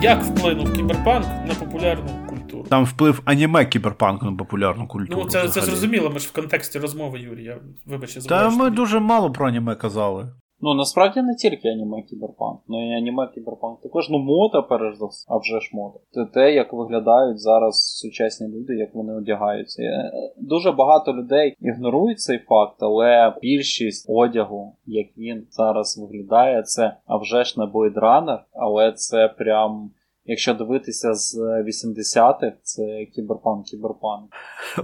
Як 0.03 0.23
вплинув 0.23 0.73
кіберпанк 0.73 1.27
на 1.49 1.55
популярну 1.55 2.11
культуру? 2.29 2.65
Там 2.69 2.85
вплив 2.85 3.23
аніме 3.25 3.65
кіберпанку 3.67 4.27
на 4.27 4.37
популярну 4.37 4.89
культуру. 4.89 5.21
Ну, 5.25 5.29
це, 5.29 5.49
це 5.49 5.61
зрозуміло, 5.61 6.11
ми 6.11 6.19
ж 6.19 6.29
в 6.29 6.33
контексті 6.33 6.79
розмови, 6.79 7.19
Юрій. 7.21 7.45
Я 7.45 7.57
вибач, 7.87 8.15
Та 8.15 8.51
ми 8.51 8.65
тобі- 8.65 8.77
дуже 8.77 9.01
мало 9.01 9.33
про 9.33 9.49
аніме 9.49 9.75
казали. 9.75 10.29
Ну 10.65 10.75
насправді 10.75 11.23
не 11.23 11.35
тільки 11.35 11.69
аніме 11.69 12.03
кіберпанк, 12.03 12.61
ну 12.69 12.91
і 12.91 12.95
аніме 12.95 13.29
кіберпанк 13.35 13.81
також 13.81 14.11
ну 14.11 14.19
мода 14.19 14.63
перш 14.63 14.97
за 14.99 15.07
все, 15.07 15.27
а 15.29 15.37
вже 15.37 15.61
ж 15.61 15.71
мода. 15.73 15.99
Це 16.11 16.25
те, 16.25 16.55
як 16.55 16.73
виглядають 16.73 17.41
зараз 17.41 17.99
сучасні 18.01 18.49
люди, 18.49 18.75
як 18.75 18.95
вони 18.95 19.15
одягаються. 19.15 19.83
Е, 19.83 20.13
Дуже 20.37 20.73
багато 20.73 21.13
людей 21.13 21.57
ігнорують 21.61 22.21
цей 22.21 22.39
факт, 22.39 22.77
але 22.79 23.35
більшість 23.43 24.07
одягу, 24.11 24.77
як 24.87 25.07
він 25.19 25.47
зараз 25.51 25.99
виглядає, 25.99 26.63
це 26.63 26.97
а 27.07 27.17
вже 27.17 27.45
ж 27.45 27.61
не 27.61 27.67
Runner, 27.67 28.39
але 28.53 28.93
це 28.93 29.29
прям. 29.29 29.91
Якщо 30.25 30.55
дивитися 30.55 31.15
з 31.15 31.39
80-х, 31.39 32.53
це 32.63 33.07
кіберпанк, 33.15 33.67
кіберпанк. 33.67 34.31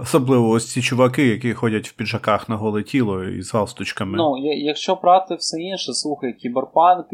Особливо 0.01 0.49
ось 0.49 0.71
ці 0.71 0.81
чуваки, 0.81 1.27
які 1.27 1.53
ходять 1.53 1.87
в 1.87 1.93
піджаках 1.95 2.49
на 2.49 2.55
голе 2.55 2.83
тіло 2.83 3.23
і 3.23 3.41
з 3.41 3.53
галстучками. 3.53 4.17
Ну, 4.17 4.37
якщо 4.57 4.95
брати 4.95 5.35
все 5.35 5.61
інше, 5.61 5.93
слухай, 5.93 6.33
кіберпанк, 6.33 7.05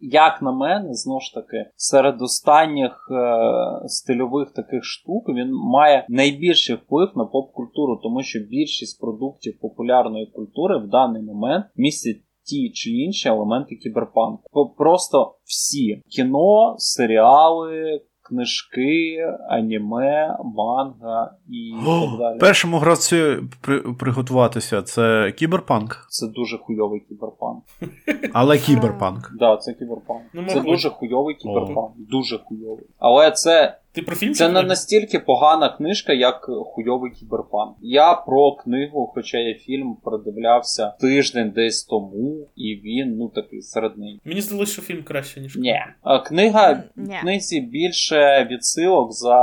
як 0.00 0.42
на 0.42 0.52
мене, 0.52 0.94
знову 0.94 1.20
ж 1.20 1.34
таки, 1.34 1.70
серед 1.76 2.22
останніх 2.22 3.08
е- 3.10 3.88
стильових 3.88 4.50
таких 4.50 4.84
штук 4.84 5.28
він 5.28 5.50
має 5.52 6.06
найбільший 6.08 6.76
вплив 6.76 7.08
на 7.16 7.24
поп-культуру, 7.24 8.00
тому 8.02 8.22
що 8.22 8.38
більшість 8.38 9.00
продуктів 9.00 9.58
популярної 9.60 10.26
культури 10.26 10.78
в 10.78 10.88
даний 10.88 11.22
момент 11.22 11.66
містять. 11.76 12.16
Ті 12.48 12.70
чи 12.70 12.90
інші 12.90 13.28
елементи 13.28 13.76
кіберпанку. 13.76 14.74
Просто 14.78 15.34
всі 15.44 16.02
кіно, 16.08 16.74
серіали, 16.78 18.00
книжки, 18.22 19.16
аніме, 19.50 20.36
манга 20.44 21.32
і 21.48 21.74
О, 21.86 22.06
так 22.10 22.18
далі. 22.18 22.38
першому 22.38 22.78
гравцю 22.78 23.48
при, 23.60 23.78
приготуватися 23.80 24.82
це 24.82 25.32
кіберпанк, 25.38 26.06
Це 26.10 26.26
дуже 26.26 26.58
хуйовий 26.58 27.00
кіберпанк. 27.00 27.64
але 28.32 28.58
кіберпанк. 28.58 29.32
Да, 29.38 29.56
це 29.56 29.72
кіберпанк. 29.72 30.22
Ну, 30.34 30.44
це 30.48 30.54
мабуть. 30.56 30.70
дуже 30.72 30.90
хуйовий 30.90 31.34
кіберпанк. 31.34 31.92
Дуже 31.96 32.38
хуйовий. 32.38 32.86
Але 32.98 33.30
це, 33.30 33.78
Ти 33.98 34.02
про 34.02 34.16
фільм 34.16 34.34
це 34.34 34.48
не 34.48 34.62
настільки 34.62 35.18
погана 35.18 35.68
книжка, 35.68 36.12
як 36.12 36.50
хуйовий 36.64 37.12
кіберпанк. 37.12 37.76
Я 37.80 38.14
про 38.14 38.52
книгу, 38.52 39.12
хоча 39.14 39.38
я 39.38 39.54
фільм 39.54 39.96
продивлявся 40.04 40.92
тиждень 41.00 41.50
десь 41.50 41.84
тому, 41.84 42.48
і 42.56 42.74
він 42.84 43.16
ну 43.16 43.28
такий 43.28 43.62
середний. 43.62 44.20
Мені 44.24 44.40
здалося, 44.40 44.72
що 44.72 44.82
фільм 44.82 45.02
краще, 45.02 45.40
ніж 45.40 45.56
Ні. 45.56 45.80
Книга 46.26 46.84
Ні. 46.96 47.14
в 47.14 47.20
книзі 47.20 47.60
більше 47.60 48.48
відсилок 48.50 49.12
за 49.12 49.38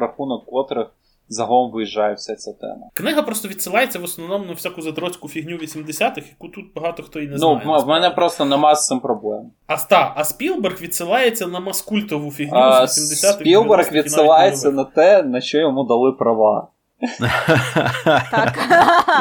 рахунок 0.00 0.46
котрих 0.46 0.86
загалом 1.32 1.70
виїжджає 1.72 2.14
вся 2.14 2.34
ця 2.36 2.52
тема. 2.52 2.86
Книга 2.94 3.22
просто 3.22 3.48
відсилається 3.48 3.98
в 3.98 4.04
основному 4.04 4.44
на 4.44 4.52
всяку 4.52 4.82
задроцьку 4.82 5.28
фігню 5.28 5.56
80-х, 5.56 6.22
яку 6.30 6.48
тут 6.48 6.64
багато 6.74 7.02
хто 7.02 7.20
і 7.20 7.24
не 7.26 7.32
ну, 7.32 7.38
знає. 7.38 7.62
в- 7.64 7.84
в 7.84 7.88
мене 7.88 8.10
просто 8.10 8.44
нема 8.44 8.74
з 8.74 8.86
цим 8.86 9.00
проблем. 9.00 9.40
А, 9.66 9.74
ста, 9.74 10.12
а 10.16 10.24
Спілберг 10.24 10.80
відсилається 10.82 11.46
на 11.46 11.60
маскультову 11.60 12.30
фігню 12.30 12.58
А, 12.58 12.86
з 12.86 12.98
80-х. 13.24 13.32
Спілберг 13.32 13.80
90-х 13.82 13.90
і 13.90 13.94
навіть 13.94 14.04
відсилається 14.04 14.70
на 14.70 14.84
те, 14.84 15.22
на 15.22 15.40
що 15.40 15.58
йому 15.58 15.84
дали 15.84 16.12
права. 16.12 16.68
Так. 18.30 18.58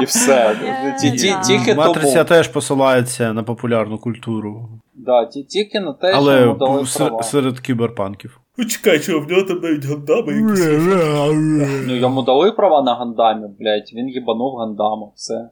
І 0.01 0.05
все. 0.05 0.55
Да. 0.61 1.41
Тільки 1.41 1.75
Матриця 1.75 2.23
теж 2.23 2.47
посилається 2.47 3.33
на 3.33 3.43
популярну 3.43 3.97
культуру, 3.97 4.69
Да, 4.93 5.25
тільки 5.25 5.79
на 5.79 5.93
те, 5.93 6.13
що 6.21 6.37
йому 6.39 6.53
дали 6.57 6.85
права. 6.97 7.23
серед 7.23 7.59
кіберпанків. 7.59 8.40
О, 8.59 8.63
чекай, 8.65 8.99
що 8.99 9.19
в 9.19 9.27
нього 9.31 9.43
там 9.43 9.59
навіть 9.61 9.85
гандами 9.85 10.33
якісь. 10.33 10.65
Ну, 11.87 11.95
йому 11.95 12.21
дали 12.21 12.51
права 12.51 12.81
на 12.81 12.95
гандамі, 12.95 13.47
блядь, 13.59 13.91
він 13.93 14.09
їбанув 14.09 14.55
гандама, 14.55 15.11
все. 15.15 15.49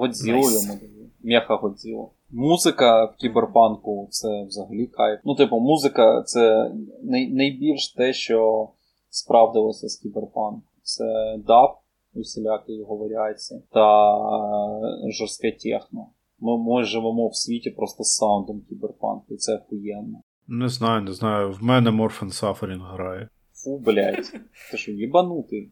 Годзілу 0.00 0.36
йому 0.38 0.78
дали. 0.80 1.08
Меха 1.24 1.56
Годзілу. 1.56 2.10
Музика 2.30 3.04
в 3.04 3.16
кіберпанку 3.16 4.06
це 4.10 4.44
взагалі 4.48 4.86
кайф. 4.86 5.20
Ну, 5.24 5.34
типу, 5.34 5.58
музика 5.60 6.22
це 6.22 6.70
най- 7.02 7.28
найбільш 7.32 7.92
те, 7.92 8.12
що 8.12 8.68
справдилося 9.10 9.88
з 9.88 9.96
кіберпанку. 9.96 10.62
Це 10.82 11.04
даб, 11.46 11.70
усілякі 12.14 12.72
його 12.72 12.96
варіації, 12.96 13.62
та 13.72 14.16
е, 14.16 15.10
жорстке 15.12 15.52
техно. 15.52 16.06
Ми, 16.40 16.58
ми 16.58 16.84
живемо 16.84 17.28
в 17.28 17.36
світі 17.36 17.70
просто 17.70 18.04
з 18.04 18.14
саундом 18.16 18.62
кіберпанку, 18.68 19.24
і 19.34 19.36
це 19.36 19.56
охуєнно. 19.56 20.18
Не 20.52 20.68
знаю, 20.68 21.02
не 21.02 21.12
знаю. 21.12 21.52
В 21.52 21.62
мене 21.62 21.90
Morphine 21.90 22.30
Suffering 22.30 22.82
грає. 22.92 23.28
Фу, 23.54 23.78
блядь. 23.78 24.32
Ти 24.70 24.76
що, 24.76 24.92
їбанутий? 24.92 25.70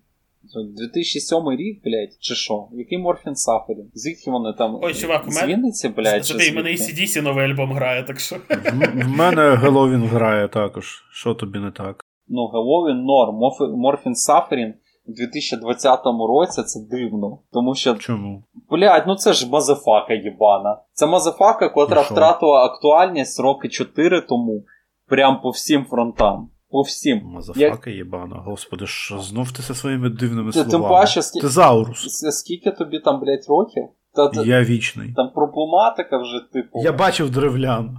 Це 0.48 0.60
2007 0.76 1.50
рік, 1.50 1.82
блядь, 1.84 2.16
чи 2.20 2.34
що? 2.34 2.68
Який 2.72 2.98
Morphine 2.98 3.34
Suffering? 3.36 3.90
Звідки 3.94 4.30
вони 4.30 4.52
там? 4.58 4.78
Ой, 4.82 4.94
чувак, 4.94 5.24
у 5.28 5.30
мене- 5.30 5.46
Вінниці, 5.46 5.88
блядь, 5.88 6.26
чи 6.26 6.32
Забій, 6.32 6.50
в 6.50 6.54
мене 6.54 6.76
звідки? 6.76 7.02
ACDC 7.02 7.22
новий 7.22 7.44
альбом 7.50 7.72
грає, 7.72 8.02
так 8.02 8.20
що. 8.20 8.36
В, 8.36 9.04
в 9.04 9.08
мене 9.08 9.54
Геловін 9.56 10.02
грає 10.02 10.48
також. 10.48 11.04
Що 11.12 11.34
тобі 11.34 11.58
не 11.58 11.70
так? 11.70 12.04
Ну, 12.28 12.46
Геловін 12.46 13.04
норм. 13.04 13.34
Морфін 13.76 14.14
Сафарін 14.14 14.74
у 15.06 15.12
2020 15.12 16.00
році 16.28 16.62
це 16.62 16.80
дивно. 16.90 17.38
Тому 17.52 17.74
що, 17.74 17.94
Чому? 17.94 18.44
блядь, 18.70 19.04
ну 19.06 19.14
це 19.16 19.32
ж 19.32 19.48
мазефака 19.48 20.14
їбана. 20.14 20.78
Це 20.92 21.06
мазефака, 21.06 21.68
котра 21.68 22.00
втратила 22.02 22.64
актуальність 22.64 23.40
роки 23.40 23.68
4 23.68 24.20
тому. 24.20 24.64
Прям 25.08 25.40
по 25.40 25.50
всім 25.50 25.84
фронтам. 25.84 26.50
По 26.70 26.82
всім. 26.82 27.20
Мазафака 27.24 27.90
єбана. 27.90 28.36
Господи, 28.36 28.86
що 28.86 29.18
знов 29.18 29.52
ти 29.52 29.62
зі 29.62 29.74
своїми 29.74 30.10
дивними 30.10 30.52
Ти- 30.52 30.60
тим 30.60 30.70
словами. 30.70 30.94
паче, 30.94 31.20
скі- 31.20 32.30
Скільки 32.30 32.70
тобі 32.70 32.98
там, 32.98 33.20
блядь, 33.20 33.46
років? 33.48 33.84
Та, 34.14 34.28
та- 34.28 34.42
Я 34.42 34.62
вічний. 34.62 35.12
Там 35.16 35.30
проблематика 35.34 36.18
вже, 36.18 36.40
типу. 36.52 36.80
Я 36.82 36.92
бачив 36.92 37.30
древлян. 37.30 37.98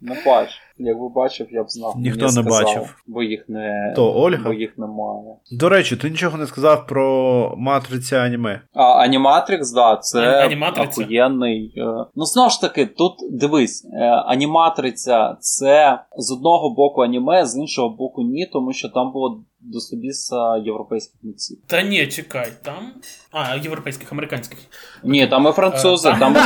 Не 0.00 0.16
бачу. 0.26 0.54
Якби 0.78 1.08
бачив, 1.08 1.46
я 1.50 1.62
б 1.62 1.70
знав. 1.70 1.94
Ніхто 1.96 2.24
не 2.24 2.30
сказав, 2.30 2.62
бачив. 2.64 2.96
Бо 3.06 3.22
їх 3.22 3.44
не 3.48 3.92
То 3.96 4.12
Ольга? 4.14 4.42
бо 4.44 4.52
їх 4.52 4.78
немає. 4.78 5.22
До 5.52 5.68
речі, 5.68 5.96
ти 5.96 6.10
нічого 6.10 6.38
не 6.38 6.46
сказав 6.46 6.86
про 6.86 7.54
матриця 7.58 8.16
аніме. 8.16 8.60
А 8.74 8.82
Аніматрикс, 8.82 9.72
да, 9.72 9.96
це 9.96 10.48
охуєнний. 10.88 11.74
е, 11.76 11.82
Ну, 12.14 12.24
знову 12.24 12.50
ж 12.50 12.60
таки, 12.60 12.86
тут 12.86 13.12
дивись, 13.32 13.88
е, 13.92 14.04
аніматриця 14.06 15.36
це 15.40 15.98
з 16.16 16.32
одного 16.32 16.70
боку 16.74 17.02
аніме, 17.02 17.46
з 17.46 17.56
іншого 17.56 17.88
боку 17.88 18.22
ні, 18.22 18.46
тому 18.52 18.72
що 18.72 18.88
там 18.88 19.12
було 19.12 19.40
до 19.60 19.80
собі 19.80 19.96
собіса 20.06 20.56
європейських 20.64 21.20
митців. 21.22 21.58
Та 21.66 21.82
ні, 21.82 22.06
чекай, 22.06 22.48
там. 22.62 22.92
А, 23.32 23.56
європейських, 23.56 24.12
американських. 24.12 24.58
Ні, 25.04 25.26
там 25.26 25.46
і 25.46 25.52
французи, 25.52 26.08
Е, 26.08 26.16
там 26.18 26.36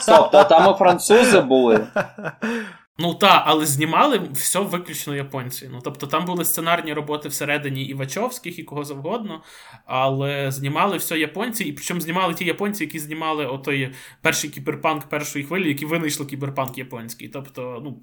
Стоп, 0.00 0.30
та 0.32 0.44
там 0.44 0.74
і 0.74 0.78
французи 0.78 1.40
були. 1.40 1.86
Ну 2.98 3.14
так, 3.14 3.42
але 3.46 3.66
знімали 3.66 4.28
все 4.32 4.60
виключно 4.60 5.14
японці. 5.16 5.68
Ну 5.72 5.80
тобто 5.84 6.06
там 6.06 6.24
були 6.24 6.44
сценарні 6.44 6.92
роботи 6.92 7.28
всередині 7.28 7.84
і 7.84 7.94
Вачовських, 7.94 8.58
і 8.58 8.62
кого 8.64 8.84
завгодно, 8.84 9.42
але 9.86 10.50
знімали 10.50 10.96
все 10.96 11.18
японці, 11.18 11.64
і 11.64 11.72
причому 11.72 12.00
знімали 12.00 12.34
ті 12.34 12.44
японці, 12.44 12.84
які 12.84 12.98
знімали 12.98 13.46
отой 13.46 13.94
перший 14.22 14.50
кіберпанк 14.50 15.08
першої 15.08 15.44
хвилі, 15.44 15.68
які 15.68 15.86
винайшли 15.86 16.26
кіберпанк 16.26 16.78
японський. 16.78 17.28
Тобто, 17.28 17.80
ну 17.84 18.02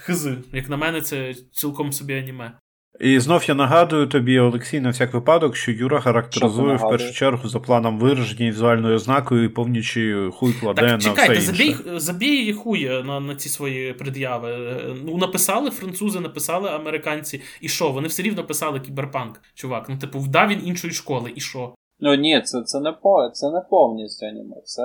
хизи, 0.00 0.38
як 0.52 0.68
на 0.68 0.76
мене, 0.76 1.00
це 1.02 1.34
цілком 1.52 1.92
собі 1.92 2.14
аніме. 2.14 2.52
І 3.00 3.20
знов 3.20 3.44
я 3.48 3.54
нагадую 3.54 4.06
тобі, 4.06 4.38
Олексій, 4.38 4.80
на 4.80 4.90
всяк 4.90 5.14
випадок, 5.14 5.56
що 5.56 5.72
Юра 5.72 6.00
характеризує 6.00 6.76
в 6.76 6.80
першу 6.80 7.14
чергу 7.14 7.48
за 7.48 7.60
планом 7.60 7.98
вираження 7.98 8.46
і 8.46 8.50
візуальною 8.50 8.96
ознакою 8.96 9.44
і 9.44 9.48
повнічі 9.48 10.16
хуй 10.32 10.52
кладе 10.52 10.82
так, 10.82 10.90
на 10.90 10.98
чекайте, 10.98 11.38
все 11.38 11.50
інше. 11.50 11.74
забій, 11.74 12.00
забій 12.00 12.52
хуй 12.52 12.88
на 13.04 13.20
на 13.20 13.34
ці 13.34 13.48
свої 13.48 13.92
пред'яви. 13.92 14.56
Ну, 15.04 15.16
написали 15.16 15.70
французи, 15.70 16.20
написали 16.20 16.68
американці, 16.70 17.42
і 17.60 17.68
що? 17.68 17.90
Вони 17.90 18.08
все 18.08 18.22
рівно 18.22 18.44
писали 18.44 18.80
кіберпанк, 18.80 19.40
чувак. 19.54 19.86
Ну, 19.88 19.98
типу, 19.98 20.18
вдав 20.18 20.48
він 20.48 20.60
іншої 20.64 20.92
школи, 20.92 21.32
і 21.34 21.40
що? 21.40 21.74
Ну 22.00 22.14
ні, 22.14 22.40
це 22.40 22.62
це, 22.62 22.80
не 22.80 22.92
по, 22.92 23.30
це 23.32 23.50
не 23.50 23.60
повністю 23.70 24.26
аніме. 24.26 24.56
Це. 24.64 24.82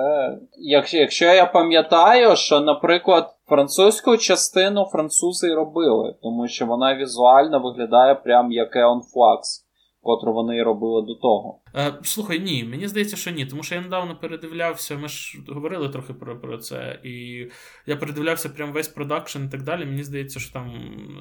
Якщо 0.58 0.96
якщо 0.96 1.24
я 1.24 1.46
пам'ятаю, 1.46 2.36
що, 2.36 2.60
наприклад, 2.60 3.33
французьку 3.48 4.16
частину 4.16 4.84
французи 4.84 5.54
робили, 5.54 6.14
тому 6.22 6.48
що 6.48 6.66
вона 6.66 6.96
візуально 6.96 7.60
виглядає 7.60 8.14
прям 8.14 8.52
як 8.52 8.76
Eon 8.76 8.98
Flux 8.98 9.64
котру 10.04 10.32
вони 10.32 10.62
робили 10.62 11.02
до 11.02 11.14
того. 11.14 11.58
Е, 11.76 11.94
Слухай, 12.02 12.40
ні, 12.40 12.64
мені 12.64 12.88
здається, 12.88 13.16
що 13.16 13.30
ні. 13.30 13.46
Тому 13.46 13.62
що 13.62 13.74
я 13.74 13.80
недавно 13.80 14.16
передивлявся, 14.16 14.96
ми 14.96 15.08
ж 15.08 15.38
говорили 15.48 15.88
трохи 15.88 16.12
про 16.12 16.40
про 16.40 16.58
це, 16.58 16.98
і 17.04 17.46
я 17.86 17.96
передивлявся 17.96 18.48
прям 18.48 18.72
весь 18.72 18.88
продакшн 18.88 19.38
і 19.44 19.48
так 19.48 19.62
далі. 19.62 19.84
Мені 19.84 20.02
здається, 20.02 20.40
що 20.40 20.52
там 20.52 20.72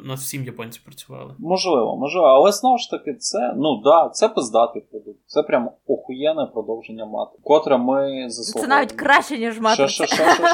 над 0.04 0.18
всім 0.18 0.44
японці 0.44 0.82
працювали. 0.86 1.36
Можливо, 1.40 1.98
можливо, 1.98 2.28
але 2.28 2.52
знову 2.52 2.78
ж 2.78 2.92
таки, 2.92 3.14
це 3.14 3.54
ну 3.58 3.82
да, 3.84 4.10
це 4.10 4.30
пиздатий 4.30 4.82
продукт. 4.92 5.20
Це 5.26 5.44
прям 5.44 5.70
охуєнне 5.88 6.46
продовження 6.54 7.06
мати, 7.06 7.38
котре 7.44 7.78
ми 7.78 8.30
заслуговуємо. 8.30 8.62
Це 8.62 8.68
навіть 8.68 8.92
краще, 8.92 9.38
ніж 9.38 9.60
мати. 9.60 9.88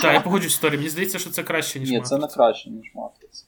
Так, 0.01 0.13
я 0.13 0.21
погоджусь 0.21 0.59
з 0.61 0.63
Мені 0.63 0.89
здається, 0.89 1.19
що 1.19 1.29
це 1.29 1.43
краще, 1.43 1.79
ніж 1.79 1.89
Ні, 1.89 2.01
це 2.01 2.17
не 2.17 2.27
краще, 2.27 2.69
ніж 2.69 2.91
матриця. 2.95 3.45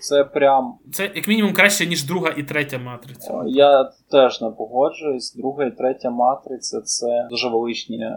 Це 0.00 0.24
прям. 0.24 0.74
Це 0.92 1.10
як 1.14 1.28
мінімум 1.28 1.52
краще, 1.52 1.86
ніж 1.86 2.04
друга 2.04 2.34
і 2.36 2.42
третя 2.42 2.78
матриця. 2.78 3.42
Я 3.46 3.90
теж 4.10 4.40
не 4.40 4.50
погоджуюсь. 4.50 5.34
Друга 5.34 5.64
і 5.64 5.70
третя 5.78 6.10
матриця 6.10 6.80
це 6.80 7.26
дуже 7.30 7.48
величні 7.48 7.98
е, 7.98 8.16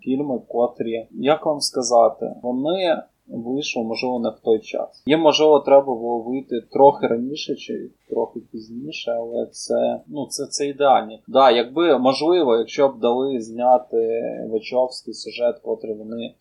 фільми, 0.00 0.40
котрі, 0.48 1.06
як 1.10 1.46
вам 1.46 1.60
сказати, 1.60 2.34
вони 2.42 3.02
вийшли, 3.28 3.82
можливо, 3.82 4.20
не 4.20 4.28
в 4.28 4.40
той 4.40 4.60
час. 4.60 5.02
Їм, 5.06 5.20
можливо, 5.20 5.60
треба 5.60 5.94
було 5.94 6.18
вийти 6.18 6.60
трохи 6.60 7.06
раніше 7.06 7.54
чи 7.54 7.90
трохи 8.10 8.40
пізніше, 8.40 9.10
але 9.10 9.46
це 9.46 10.00
ну, 10.06 10.26
це, 10.26 10.46
це 10.46 10.66
ідеально. 10.66 11.18
Да, 11.28 11.50
якби 11.50 11.98
можливо, 11.98 12.56
якщо 12.56 12.88
б 12.88 13.00
дали 13.00 13.40
зняти 13.40 14.20
Вачовський 14.52 15.14
сюжет, 15.14 15.58
котрий 15.58 15.94
вони 15.94 16.34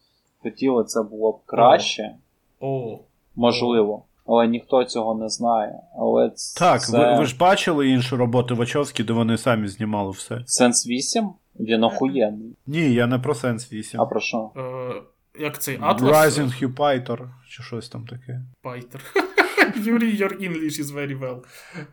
хотіли, 0.43 0.83
це 0.83 1.03
було 1.03 1.31
б 1.31 1.39
краще. 1.45 2.15
О. 2.59 2.99
Можливо 3.35 4.03
але 4.25 4.47
ніхто 4.47 4.83
цього 4.83 5.15
не 5.15 5.29
знає. 5.29 5.79
Але 5.99 6.31
Так, 6.57 6.81
це... 6.81 6.97
ви, 6.97 7.19
ви 7.19 7.25
ж 7.25 7.37
бачили 7.37 7.89
іншу 7.89 8.17
роботу 8.17 8.55
Вачовські, 8.55 9.03
де 9.03 9.13
вони 9.13 9.37
самі 9.37 9.67
знімали 9.67 10.11
все. 10.11 10.41
Сенс 10.45 10.87
8? 10.87 11.29
Він 11.59 11.83
охуєнний. 11.83 12.55
Ні, 12.67 12.93
я 12.93 13.07
не 13.07 13.19
про 13.19 13.35
Sense 13.35 13.73
8. 13.73 14.01
А 14.01 14.05
про 14.05 14.19
що? 14.19 14.51
Е, 14.57 15.41
Як 15.41 15.61
цей 15.61 15.77
Атлас? 15.81 16.37
Rising 16.37 16.63
Jupiter, 16.63 17.29
чи 17.49 17.63
щось 17.63 17.89
там 17.89 18.05
таке. 18.05 18.41
Jupiter. 18.61 19.01
Юрій, 19.75 20.17
your 20.17 20.41
English 20.41 20.79
is 20.79 20.85
very 20.85 21.19
well. 21.19 21.37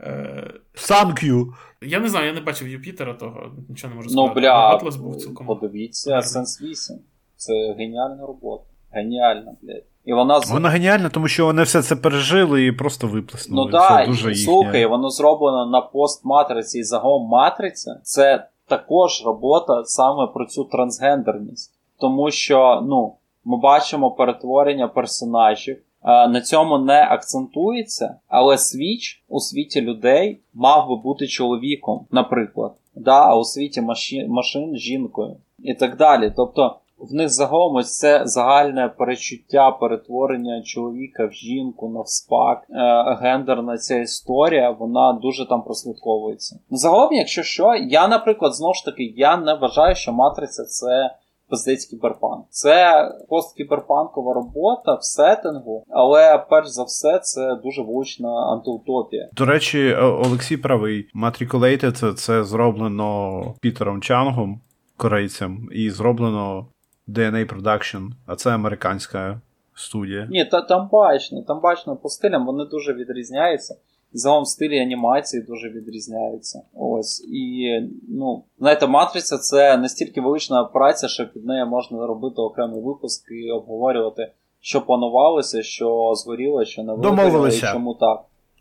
Uh, 0.01 0.53
Thank 0.75 1.25
you. 1.25 1.53
Я 1.83 2.01
не 2.01 2.09
знаю, 2.09 2.27
я 2.27 2.33
не 2.33 2.41
бачив 2.41 2.69
Юпітера 2.69 3.15
того, 3.15 3.53
нічого 3.69 3.91
не 3.91 3.97
можу 3.97 4.09
ну, 4.09 4.13
сказати. 4.13 4.35
Ну, 4.35 4.41
бля, 4.41 4.55
Атлас 4.55 4.97
був 4.97 5.17
цілком. 5.17 5.47
Подивіться, 5.47 6.23
Sense 6.23 6.63
8. 6.63 6.97
Це 7.37 7.75
геніальна 7.79 8.27
робота. 8.27 8.65
Геніальна, 8.91 9.55
блядь. 9.63 9.85
І 10.05 10.13
вона 10.13 10.41
Вона 10.51 10.69
геніальна, 10.69 11.09
тому 11.09 11.29
що 11.29 11.47
вони 11.47 11.63
все 11.63 11.83
це 11.83 11.97
пережили 11.97 12.67
і 12.67 12.73
просто 12.73 13.07
виплеснули. 13.07 13.67
Ну 13.67 13.79
так, 13.79 14.09
да, 14.11 14.35
слухай, 14.35 14.87
воно 14.87 15.11
зроблено 15.11 15.67
на 15.67 15.81
постматриці 15.81 16.79
і 16.79 16.85
загалом 16.85 17.29
матриця. 17.29 18.01
Це 18.03 18.47
також 18.69 19.23
робота 19.27 19.85
саме 19.85 20.27
про 20.27 20.47
цю 20.47 20.65
трансгендерність. 20.65 21.73
Тому 21.99 22.31
що 22.31 22.83
ну, 22.89 23.15
ми 23.45 23.57
бачимо 23.57 24.11
перетворення 24.11 24.89
персонажів. 24.89 25.79
На 26.05 26.41
цьому 26.41 26.79
не 26.79 27.09
акцентується, 27.11 28.15
але 28.29 28.59
свіч 28.59 29.25
у 29.29 29.41
світі 29.41 29.81
людей 29.81 30.41
мав 30.55 30.89
би 30.89 30.97
бути 30.97 31.27
чоловіком, 31.27 32.07
наприклад, 32.11 32.73
да, 32.95 33.27
а 33.27 33.37
у 33.37 33.45
світі 33.45 33.81
машин, 33.81 34.31
машин 34.31 34.77
жінкою 34.77 35.37
і 35.59 35.75
так 35.75 35.97
далі. 35.97 36.33
Тобто 36.37 36.77
в 37.01 37.15
них 37.15 37.29
загалом 37.29 37.77
ось 37.77 37.99
це 37.99 38.23
загальне 38.25 38.89
перечуття 38.99 39.71
перетворення 39.71 40.63
чоловіка 40.63 41.27
в 41.27 41.33
жінку, 41.33 41.89
навспак, 41.89 42.67
е, 42.71 43.19
гендерна 43.23 43.79
ця 43.79 43.99
історія, 43.99 44.71
вона 44.71 45.13
дуже 45.13 45.49
там 45.49 45.63
прослідковується. 45.63 46.59
Загалом, 46.71 47.13
якщо 47.13 47.43
що, 47.43 47.75
я, 47.75 48.09
наприклад, 48.09 48.55
знову 48.55 48.75
ж 48.75 48.85
таки, 48.85 49.03
я 49.17 49.37
не 49.37 49.55
вважаю, 49.55 49.95
що 49.95 50.13
матриця 50.13 50.65
це. 50.65 51.11
Пиздець 51.51 51.85
кіберпанк. 51.85 52.47
Це 52.51 53.09
посткіберпанкова 53.29 54.35
робота 54.35 54.95
в 54.95 55.05
сеттингу, 55.05 55.85
але 55.89 56.47
перш 56.51 56.69
за 56.69 56.85
все 56.85 57.19
це 57.19 57.55
дуже 57.65 57.83
влучна 57.83 58.29
антиутопія. 58.29 59.29
До 59.33 59.47
речі, 59.47 59.95
Олексій 59.95 60.57
правий. 60.57 61.07
Matriculated 61.15 61.93
це, 61.93 62.13
це 62.13 62.45
зроблено 62.45 63.43
Пітером 63.61 64.01
Чангом, 64.01 64.61
корейцем, 64.97 65.69
і 65.73 65.91
зроблено 65.91 66.67
DNA 67.15 67.55
Production, 67.55 68.11
а 68.27 68.37
це 68.37 68.51
американська 68.51 69.41
студія. 69.75 70.27
Ні, 70.31 70.45
та 70.45 70.61
там 70.63 70.89
бачно, 70.93 71.43
там 71.43 71.61
бачно 71.61 71.97
по 71.97 72.09
стилям 72.09 72.47
вони 72.47 72.65
дуже 72.65 72.93
відрізняються. 72.93 73.77
Загалом 74.13 74.45
стилі 74.45 74.79
анімації 74.79 75.43
дуже 75.43 75.69
відрізняються. 75.69 76.63
Ось. 76.75 77.21
І, 77.33 77.81
ну, 78.09 78.45
знаєте, 78.59 78.87
матриця 78.87 79.39
це 79.39 79.77
настільки 79.77 80.21
велична 80.21 80.65
праця, 80.65 81.09
що 81.09 81.29
під 81.29 81.45
нею 81.45 81.67
можна 81.67 82.07
робити 82.07 82.35
окремий 82.37 82.83
випуск 82.83 83.31
і 83.31 83.51
обговорювати, 83.51 84.33
що 84.61 84.81
планувалося, 84.81 85.63
що 85.63 86.13
згоріло, 86.15 86.65
що 86.65 86.83
не 86.83 86.95
вигоріло, 86.95 87.49
і 87.49 87.53
чому 87.53 87.95
так. 87.95 88.21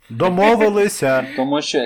Домовилися. 0.09 1.25
Тому 1.35 1.61
що 1.61 1.77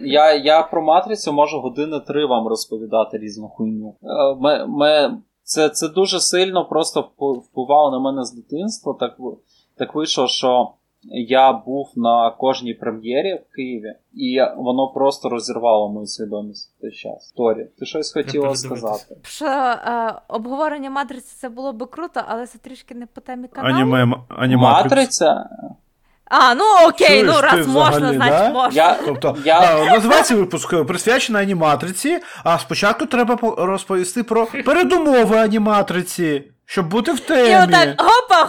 я 0.00 0.34
я 0.34 0.62
про 0.62 0.82
матрицю 0.82 1.32
можу 1.32 1.60
години 1.60 2.00
три 2.00 2.26
вам 2.26 2.46
розповідати 2.46 3.18
різну 3.18 3.48
хуйню. 3.48 3.94
Е, 4.02 4.36
ми, 4.40 4.66
ми 4.66 5.18
це 5.46 5.68
це 5.68 5.88
дуже 5.88 6.20
сильно 6.20 6.64
просто 6.64 7.10
впливало 7.18 7.90
на 7.90 7.98
мене 7.98 8.24
з 8.24 8.32
дитинства. 8.32 8.96
Так 9.00 9.16
так 9.78 9.94
вийшло, 9.94 10.28
що 10.28 10.70
я 11.28 11.52
був 11.52 11.92
на 11.96 12.30
кожній 12.30 12.74
прем'єрі 12.74 13.34
в 13.34 13.54
Києві, 13.54 13.94
і 14.14 14.38
воно 14.56 14.88
просто 14.88 15.28
розірвало 15.28 15.88
мою 15.88 16.06
свідомість 16.06 16.74
в 16.78 16.80
той 16.80 16.92
час. 16.92 17.32
Торі, 17.36 17.66
ти 17.78 17.86
щось 17.86 18.12
хотіла 18.12 18.54
сказати? 18.54 19.16
Що 19.22 19.46
е, 19.46 20.14
обговорення 20.28 20.90
матриці 20.90 21.36
це 21.36 21.48
було 21.48 21.72
би 21.72 21.86
круто, 21.86 22.20
але 22.26 22.46
це 22.46 22.58
трішки 22.58 22.94
не 22.94 23.06
по 23.06 23.20
темі 23.20 23.48
каналу. 23.48 23.74
Аніме, 24.28 24.56
Матриця? 24.56 25.48
А, 26.30 26.54
ну 26.54 26.64
окей, 26.88 27.08
Чуєш, 27.08 27.26
ну 27.26 27.40
раз 27.40 27.66
можна, 27.66 28.12
значить 28.12 28.38
да? 28.38 28.50
можна. 28.50 28.82
Я, 28.82 28.96
тобто, 29.06 29.36
я... 29.44 29.84
називається 29.84 30.36
випуск 30.36 30.86
присвячена 30.86 31.38
аніматриці, 31.38 32.18
а 32.44 32.58
спочатку 32.58 33.06
треба 33.06 33.38
розповісти 33.58 34.22
про 34.22 34.46
передумови 34.46 35.36
аніматриці, 35.36 36.44
щоб 36.64 36.88
бути 36.88 37.12
в 37.12 37.20
темі. 37.20 37.50
І 37.50 37.56
отак, 37.56 38.02
опа, 38.02 38.48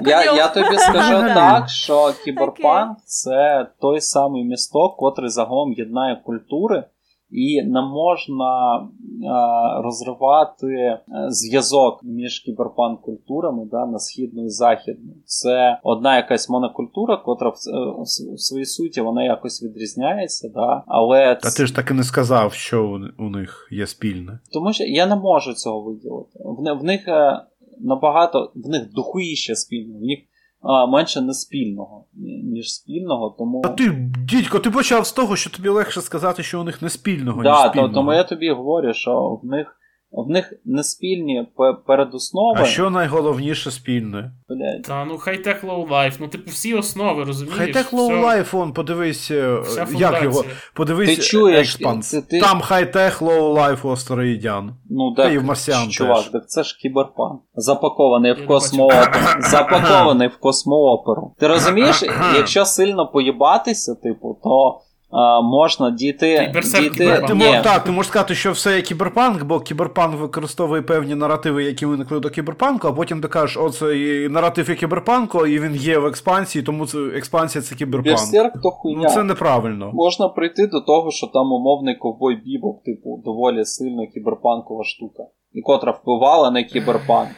Я 0.00 0.32
я 0.32 0.48
тобі 0.48 0.78
скажу 0.78 1.20
так, 1.34 1.68
що 1.68 2.14
кіберпанк 2.24 2.98
це 3.04 3.66
той 3.80 4.00
самий 4.00 4.44
місток, 4.44 4.96
котрий 4.96 5.30
загалом 5.30 5.72
єднає 5.72 6.20
культури 6.26 6.84
і 7.32 7.62
не 7.62 7.82
можна 7.82 8.76
е, 8.76 8.82
розривати 9.82 10.66
е, 10.66 11.00
зв'язок 11.28 12.00
між 12.02 12.44
кіберпанк-культурами 12.44 13.66
да, 13.70 13.86
на 13.86 13.98
східну 13.98 14.44
і 14.44 14.48
західну. 14.48 15.12
Це 15.24 15.78
одна 15.82 16.16
якась 16.16 16.48
монокультура, 16.48 17.16
котра 17.16 17.48
в, 17.48 17.52
в, 17.52 18.34
в 18.34 18.40
своїй 18.40 18.66
суті 18.66 19.00
вона 19.00 19.24
якось 19.24 19.62
відрізняється. 19.62 20.48
Да, 20.54 20.82
але 20.86 21.34
Та 21.34 21.50
ти 21.50 21.66
ж 21.66 21.74
так 21.76 21.90
і 21.90 21.94
не 21.94 22.04
сказав, 22.04 22.52
що 22.52 22.84
у, 22.84 23.24
у 23.24 23.28
них 23.28 23.68
є 23.70 23.86
спільне. 23.86 24.38
Тому 24.52 24.72
що 24.72 24.84
я 24.84 25.06
не 25.06 25.16
можу 25.16 25.52
цього 25.52 25.80
виділити. 25.80 26.38
В, 26.44 26.80
в 26.80 26.84
них 26.84 27.08
е, 27.08 27.42
набагато 27.80 28.52
в 28.54 28.68
них 28.68 28.92
духуїще 28.92 29.54
спільне. 29.54 29.98
В 29.98 30.02
них 30.02 30.18
а, 30.62 30.86
менше 30.86 31.20
не 31.20 31.34
спільного, 31.34 32.04
ніж 32.44 32.74
спільного. 32.74 33.34
тому... 33.38 33.62
А 33.64 33.68
ти, 33.68 34.10
дідько, 34.28 34.58
ти 34.58 34.70
почав 34.70 35.06
з 35.06 35.12
того, 35.12 35.36
що 35.36 35.50
тобі 35.50 35.68
легше 35.68 36.00
сказати, 36.00 36.42
що 36.42 36.60
у 36.60 36.64
них 36.64 36.82
не 36.82 36.88
спільного, 36.88 37.42
да, 37.42 37.50
ніж 37.50 37.70
спільного. 37.70 37.88
То, 37.88 37.94
тому 37.94 38.12
я 38.12 38.24
тобі 38.24 38.50
говорю, 38.50 38.94
що 38.94 39.40
в 39.42 39.46
них 39.46 39.78
В 40.12 40.30
них 40.30 40.52
не 40.64 40.84
спільні 40.84 41.46
передоснови. 41.86 42.58
А 42.60 42.64
що 42.64 42.90
найголовніше 42.90 43.70
спільне? 43.70 44.32
Блядь. 44.48 44.82
Та 44.82 45.04
ну 45.04 45.18
хай-тек 45.18 45.64
low-life, 45.64 46.12
ну 46.20 46.28
типу 46.28 46.50
всі 46.50 46.74
основи, 46.74 47.24
розумієш? 47.24 47.58
Low 47.92 48.24
Life, 48.24 48.58
он, 48.58 48.72
подивись, 48.72 49.30
е, 49.30 49.62
як 49.96 50.22
його. 50.22 50.44
Подивись 50.74 51.16
Ти 51.16 51.22
чуєш, 51.22 51.74
Expanse. 51.74 52.10
ти- 52.10 52.22
ти- 52.22 52.40
Там 52.40 52.60
Life 53.54 53.86
у 53.86 53.90
астероїдян. 53.90 54.76
Ну, 54.90 55.14
Та 55.14 55.22
так, 55.22 55.32
і 55.34 55.38
в 55.38 55.44
Марсіан 55.44 55.90
чувак, 55.90 56.16
теж. 56.16 56.28
так 56.28 56.48
це 56.48 56.62
ж 56.62 56.78
кіберпанк. 56.82 57.40
Запакований 57.54 58.32
в 58.32 58.46
космооперу. 58.46 59.12
Запакований 59.40 60.28
в 60.28 60.36
космооперу. 60.36 61.34
Ти 61.38 61.46
розумієш, 61.48 62.02
якщо 62.36 62.64
сильно 62.64 63.06
поїбатися, 63.12 63.94
типу, 63.94 64.40
то 64.44 64.80
можна 65.42 65.90
дійти. 65.90 66.38
Ти 66.38 66.50
берсерк 66.54 66.82
дійти... 66.82 67.24
Ти, 67.26 67.34
Ні, 67.34 67.44
мож, 67.44 67.62
так, 67.62 67.84
ти 67.84 67.90
можеш 67.90 68.08
сказати, 68.10 68.34
що 68.34 68.52
все 68.52 68.76
є 68.76 68.82
кіберпанк, 68.82 69.44
бо 69.44 69.60
кіберпанк 69.60 70.20
використовує 70.20 70.82
певні 70.82 71.14
наративи, 71.14 71.64
які 71.64 71.86
виникли 71.86 72.20
до 72.20 72.30
кіберпанку, 72.30 72.88
а 72.88 72.92
потім 72.92 73.20
ти 73.20 73.28
кажеш, 73.28 73.56
оце 73.56 73.98
і 73.98 74.28
наратив 74.28 74.68
є 74.68 74.74
кіберпанку, 74.74 75.46
і 75.46 75.58
він 75.58 75.74
є 75.74 75.98
в 75.98 76.06
експансії, 76.06 76.62
тому 76.62 76.86
це 76.86 76.98
експансія 76.98 77.62
це 77.62 77.74
кіберпанк. 77.74 78.16
Берсерк 78.16 78.62
то 78.62 78.70
хуйня. 78.70 79.00
Ну 79.02 79.08
це 79.08 79.22
неправильно. 79.22 79.90
Можна 79.92 80.28
прийти 80.28 80.66
до 80.66 80.80
того, 80.80 81.10
що 81.10 81.26
там 81.26 81.52
умовний 81.52 81.94
ковбой 81.94 82.36
бібоп, 82.36 82.84
типу, 82.84 83.22
доволі 83.24 83.64
сильно 83.64 84.06
кіберпанкова 84.14 84.84
штука, 84.84 85.22
і 85.52 85.60
котра 85.62 85.92
впливала 85.92 86.50
на 86.50 86.62
кіберпанк. 86.62 87.28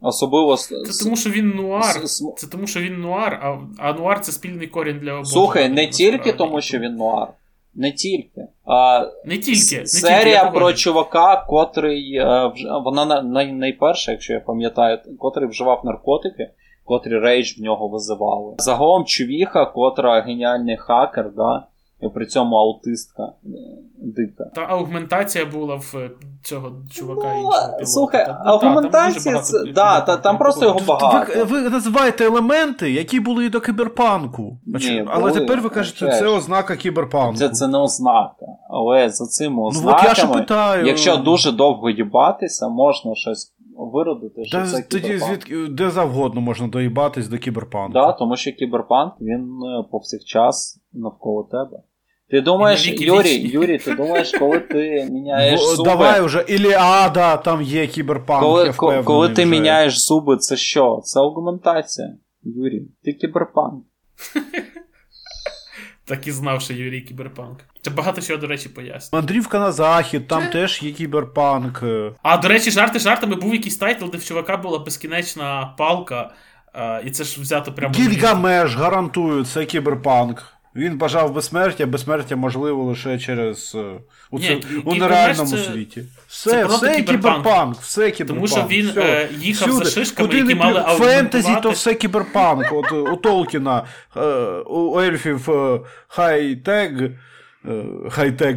Особливо 0.00 0.56
Це 0.56 1.04
тому, 1.04 1.16
що 1.16 1.30
він 1.30 1.48
нуар. 1.48 2.04
Це 2.36 2.46
тому, 2.46 2.66
що 2.66 2.80
він 2.80 3.00
нуар, 3.00 3.40
а, 3.42 3.58
а 3.78 3.92
нуар 3.92 4.20
це 4.20 4.32
спільний 4.32 4.66
корінь 4.66 4.98
для 4.98 5.12
обох. 5.12 5.26
Слухай, 5.26 5.68
не 5.68 5.86
тільки 5.86 6.32
тому, 6.32 6.60
що 6.60 6.78
він 6.78 6.94
нуар. 6.94 7.28
Не 7.74 7.92
тільки. 7.92 8.46
А, 8.64 9.06
Не 9.24 9.38
тільки. 9.38 9.78
Не 9.78 9.86
Серія 9.86 10.44
тільки, 10.44 10.58
про 10.58 10.72
чувака, 10.72 11.44
котрий 11.48 12.14
е, 12.14 12.52
вона 12.84 13.22
най, 13.22 13.52
найперша, 13.52 14.12
якщо 14.12 14.32
я 14.32 14.40
пам'ятаю, 14.40 14.98
котрий 15.18 15.48
вживав 15.48 15.80
наркотики, 15.84 16.50
котрі 16.84 17.18
рейдж 17.18 17.58
в 17.58 17.62
нього 17.62 17.88
визивали. 17.88 18.54
Загалом 18.58 19.04
чувіха, 19.04 19.66
котра 19.66 20.20
геніальний 20.20 20.76
хакер, 20.76 21.30
да, 21.36 21.66
при 22.14 22.26
цьому 22.26 22.56
аутистка 22.56 23.22
е, 23.22 23.48
дика. 23.96 24.50
Та 24.54 24.60
аугментація 24.60 25.46
була 25.46 25.74
в 25.74 25.94
е, 25.96 26.10
цього 26.42 26.72
чувака 26.92 27.34
Ну, 27.34 27.38
іншого 27.38 27.84
слухай, 27.84 28.26
Та- 28.26 28.42
ну, 28.46 28.82
та, 28.82 29.10
там 29.12 29.42
це- 29.42 29.64
да, 29.74 30.00
та- 30.00 30.16
там 30.16 30.38
просто 30.38 30.66
його 30.66 30.80
багато. 30.86 31.44
Ви, 31.44 31.60
ви 31.60 31.70
називаєте 31.70 32.24
елементи, 32.24 32.90
які 32.90 33.20
були 33.20 33.44
і 33.44 33.48
до 33.48 33.60
кіберпанку. 33.60 34.58
Ні, 34.66 35.04
Але 35.08 35.20
були, 35.20 35.40
тепер 35.40 35.60
ви 35.60 35.68
кажете, 35.68 36.06
окей. 36.06 36.18
це 36.18 36.26
ознака 36.26 36.76
кіберпанку. 36.76 37.38
Це, 37.38 37.48
це 37.48 37.68
не 37.68 37.78
ознака. 37.78 38.46
Але 38.70 39.10
за 39.10 39.26
цими 39.26 39.56
ну 39.56 39.64
от 39.64 39.74
я 39.74 39.78
ознаками, 39.80 40.40
питаю. 40.40 40.86
якщо 40.86 41.16
дуже 41.16 41.52
довго 41.52 41.90
їбатися, 41.90 42.68
можна 42.68 43.14
щось 43.14 43.54
виродити, 43.78 44.44
що 44.44 44.58
Та, 44.58 44.66
це 44.66 44.82
тоді 44.82 45.18
звідки 45.18 45.66
де 45.66 45.90
завгодно 45.90 46.40
можна 46.40 46.68
доїбатись 46.68 47.28
до 47.28 47.38
кіберпанку. 47.38 47.92
Да, 47.92 48.12
тому 48.12 48.36
що 48.36 48.52
кіберпанк 48.52 49.12
він 49.20 49.62
е, 49.62 49.84
повсякчас 49.90 50.80
навколо 50.92 51.42
тебе. 51.42 51.82
Ти 52.30 52.40
думаєш, 52.40 52.88
Юрій. 52.88 53.48
Юрій, 53.48 53.78
ти 53.78 53.94
думаєш, 53.94 54.32
коли 54.38 54.60
ти 54.60 55.08
міняєш 55.10 55.60
зуби, 55.60 55.90
Давай 55.90 56.20
уже, 56.22 56.44
Іліада, 56.48 57.36
там 57.36 57.62
є 57.62 57.86
кіберпанк, 57.86 58.42
коли, 58.42 58.64
я 58.64 58.70
впевнений 58.70 59.04
коли 59.04 59.28
ти 59.28 59.42
вже. 59.42 59.50
міняєш 59.50 59.98
зуби, 59.98 60.36
це 60.36 60.56
що? 60.56 61.00
Це 61.04 61.20
аугментація. 61.20 62.08
Юрій, 62.42 62.82
ти 63.04 63.12
кіберпанк. 63.12 63.84
Так 66.04 66.26
і 66.26 66.32
знав, 66.32 66.60
що 66.62 66.74
Юрій 66.74 67.00
Кіберпанк. 67.00 67.58
Це 67.82 67.90
багато 67.90 68.20
чого, 68.22 68.40
до 68.40 68.46
речі, 68.46 68.68
пояснює. 68.68 69.20
Мандрівка 69.22 69.58
на 69.58 69.72
захід, 69.72 70.28
там 70.28 70.42
теж 70.52 70.82
є 70.82 70.92
кіберпанк. 70.92 71.80
е. 71.82 72.12
А 72.22 72.36
до 72.36 72.48
речі, 72.48 72.70
жарти 72.70 72.98
жартами 72.98 73.36
був 73.36 73.54
якийсь 73.54 73.76
title, 73.76 74.06
де 74.06 74.18
в 74.18 74.24
чувака 74.24 74.56
була 74.56 74.78
безкінечна 74.78 75.74
палка, 75.78 76.30
а, 76.72 77.00
і 77.04 77.10
це 77.10 77.24
ж 77.24 77.40
взято 77.40 77.72
прямо. 77.72 77.94
Гільгамеш, 77.94 78.74
гарантую, 78.74 79.44
це 79.44 79.64
кіберпанк. 79.64 80.42
Він 80.74 80.98
бажав 80.98 81.32
безсмертя, 81.34 81.86
безсмертя 81.86 82.36
можливо 82.36 82.84
лише 82.84 83.18
через 83.18 83.72
е, 83.74 83.84
у, 84.30 84.38
Ні, 84.38 84.46
це- 84.46 84.78
у 84.84 84.94
нереальному 84.94 85.50
це- 85.50 85.64
світі. 85.64 86.02
Все, 86.28 86.64
просто 86.64 86.86
все 86.86 87.02
кіберпанк. 87.02 87.76
все 87.76 88.10
кіберпанк. 88.10 88.50
Тому 88.50 88.60
що 88.60 88.76
він 88.76 88.90
все. 88.90 89.00
е, 89.00 89.28
їхав 89.38 89.68
Всюди. 89.68 89.84
за 89.84 89.90
шишками, 89.90 90.28
Куди 90.28 90.38
які 90.38 90.48
не 90.48 90.54
мали 90.54 90.98
Фентезі, 90.98 91.56
то 91.62 91.70
все 91.70 91.94
кіберпанк. 91.94 92.66
От 92.72 92.92
у 92.92 93.16
Толкіна, 93.16 93.84
е, 94.16 94.20
у 94.66 95.00
ельфів 95.00 95.50
е, 95.50 95.80
хай-тек. 96.08 97.02
е, 97.02 97.10
Хай-тек, 98.10 98.56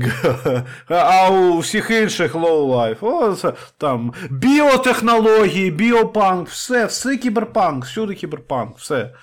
а 0.89 1.29
у 1.29 1.57
всіх 1.59 1.91
інших 1.91 2.35
low-life. 2.35 3.53
Там 3.77 4.13
біотехнології, 4.29 5.71
біопанк, 5.71 6.47
все, 6.47 6.85
все 6.85 7.17
кіберпанк, 7.17 7.85
всюди 7.85 8.15
кіберпанк, 8.15 8.77
все. 8.77 9.13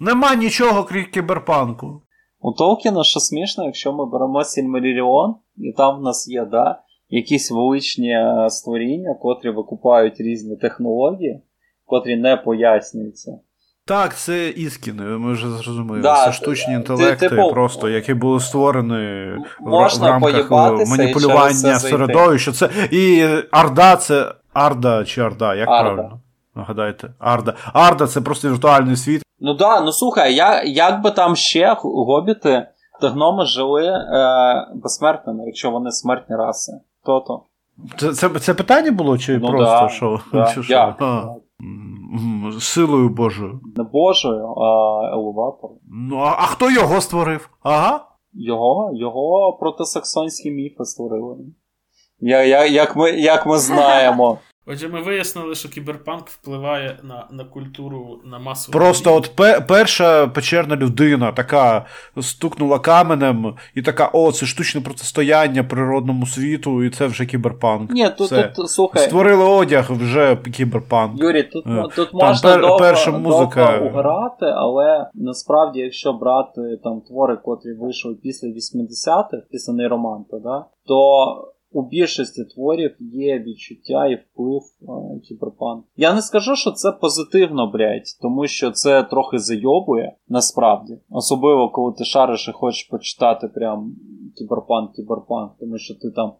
Нема 0.00 0.34
нічого 0.34 0.84
крім 0.84 1.04
кіберпанку. 1.04 2.02
У 2.42 2.52
Толкіна, 2.52 3.04
що 3.04 3.20
смішно, 3.20 3.64
якщо 3.64 3.92
ми 3.92 4.06
беремо 4.06 4.44
Сільмаріліон, 4.44 5.34
і 5.56 5.72
там 5.72 5.98
в 5.98 6.02
нас 6.02 6.28
є, 6.28 6.44
да, 6.44 6.78
якісь 7.08 7.50
величні 7.50 8.10
е, 8.10 8.50
створіння, 8.50 9.14
котрі 9.14 9.50
викупають 9.50 10.20
різні 10.20 10.56
технології, 10.56 11.42
котрі 11.84 12.16
не 12.16 12.36
пояснюються. 12.36 13.38
Так, 13.86 14.16
це 14.16 14.48
іскіни, 14.48 15.04
ми 15.04 15.32
вже 15.32 15.50
зрозуміли. 15.50 16.00
Да, 16.00 16.24
це 16.24 16.32
штучні 16.32 16.74
ти- 16.74 16.78
інтелекти, 16.80 17.28
типу, 17.28 17.50
просто, 17.50 17.88
які 17.88 18.14
були 18.14 18.40
створені 18.40 19.30
в, 19.60 19.68
можна 19.68 20.06
в 20.06 20.10
рамках 20.10 20.52
е, 20.80 20.84
маніпулювання 20.86 21.78
середовища. 21.78 22.52
Це 22.52 22.70
і 22.90 23.24
Арда 23.50 23.96
це 23.96 24.34
Арда 24.52 25.04
чи 25.04 25.20
Арда, 25.20 25.54
як 25.54 25.68
Арда. 25.68 25.94
правильно? 25.94 26.20
Нагадайте, 26.54 27.10
Арда. 27.18 27.54
Арда 27.72 28.06
це 28.06 28.20
просто 28.20 28.50
віртуальний 28.50 28.96
світ. 28.96 29.22
Ну 29.44 29.54
да, 29.54 29.80
ну 29.80 29.92
слухай, 29.92 30.34
я, 30.34 30.62
як 30.62 31.02
би 31.02 31.10
там 31.10 31.36
ще 31.36 31.76
гобіти 31.82 32.66
та 33.00 33.08
гноми 33.08 33.44
жили 33.44 33.86
е, 33.86 34.66
безсмертними, 34.74 35.46
якщо 35.46 35.70
вони 35.70 35.90
смертні 35.90 36.36
раси. 36.36 36.72
То-то. 37.04 37.42
Це, 37.98 38.12
це, 38.12 38.28
це 38.28 38.54
питання 38.54 38.90
було, 38.90 39.18
чи 39.18 39.38
Ну 39.38 39.48
просто 39.48 39.80
да, 39.80 39.88
що? 39.88 40.20
да. 40.32 40.52
чи 40.54 40.62
що? 40.62 40.72
Як? 40.72 41.02
А, 41.02 41.34
Силою 42.60 43.08
Божою. 43.08 43.60
Не 43.76 43.84
Божою, 43.84 44.46
а 44.46 45.00
елеватором. 45.12 45.76
Ну, 46.10 46.16
а, 46.16 46.28
а 46.38 46.46
хто 46.46 46.70
його 46.70 47.00
створив? 47.00 47.50
Ага. 47.62 48.04
Його, 48.32 48.90
його 48.94 49.56
протосаксонські 49.60 50.50
міфи 50.50 50.84
створили. 50.84 51.36
Я, 52.20 52.44
я, 52.44 52.66
як, 52.66 52.96
ми, 52.96 53.10
як 53.10 53.46
ми 53.46 53.58
знаємо. 53.58 54.38
Отже, 54.66 54.88
ми 54.88 55.02
вияснили, 55.02 55.54
що 55.54 55.68
кіберпанк 55.68 56.28
впливає 56.28 56.98
на, 57.02 57.26
на 57.30 57.44
культуру, 57.44 58.20
на 58.24 58.38
масову. 58.38 58.72
Просто 58.78 59.14
от 59.16 59.36
пе- 59.36 59.60
перша 59.68 60.26
печерна 60.26 60.76
людина 60.76 61.32
така 61.32 61.86
стукнула 62.20 62.78
каменем 62.78 63.54
і 63.74 63.82
така: 63.82 64.10
о, 64.12 64.32
це 64.32 64.46
штучне 64.46 64.80
протистояння 64.80 65.64
природному 65.64 66.26
світу, 66.26 66.84
і 66.84 66.90
це 66.90 67.06
вже 67.06 67.26
кіберпанк. 67.26 67.90
Ні, 67.90 68.08
тут, 68.18 68.26
Все. 68.26 68.42
тут 68.56 68.70
слухай, 68.70 69.02
Створили 69.02 69.44
одяг 69.44 69.92
вже 69.92 70.36
кіберпанк. 70.36 71.20
Юрій, 71.20 71.42
тут, 71.42 71.66
Е, 71.66 71.84
тут 71.96 72.10
там 72.10 72.28
можна 72.28 72.50
пер- 72.50 72.60
довго, 72.60 72.76
перша 72.78 73.10
музика- 73.10 73.66
довго 73.72 73.86
уграти, 73.86 74.46
але 74.46 75.06
насправді, 75.14 75.80
якщо 75.80 76.12
брати 76.12 76.60
там 76.84 77.00
твори, 77.00 77.36
котрі 77.36 77.72
вийшли 77.80 78.14
після 78.22 78.48
80-х, 78.48 79.42
після 79.50 79.72
нейроманта, 79.72 80.38
да, 80.38 80.64
то 80.86 81.51
у 81.72 81.82
більшості 81.82 82.44
творів 82.44 82.96
є 83.00 83.38
відчуття 83.38 84.06
і 84.06 84.14
вплив 84.14 84.62
е, 84.62 85.20
кіберпанк. 85.20 85.84
Я 85.96 86.14
не 86.14 86.22
скажу, 86.22 86.56
що 86.56 86.70
це 86.70 86.92
позитивно, 86.92 87.70
блять, 87.70 88.18
тому 88.22 88.46
що 88.46 88.70
це 88.70 89.02
трохи 89.02 89.38
зайобує, 89.38 90.16
насправді. 90.28 90.98
Особливо, 91.10 91.70
коли 91.70 91.92
ти 91.92 92.04
шариш 92.04 92.48
і 92.48 92.52
хочеш 92.52 92.84
почитати 92.84 93.48
прям 93.48 93.96
кіберпанк, 94.36 94.92
кіберпанк, 94.92 95.52
тому 95.60 95.78
що 95.78 95.94
ти 95.94 96.10
там 96.10 96.28
е, 96.30 96.34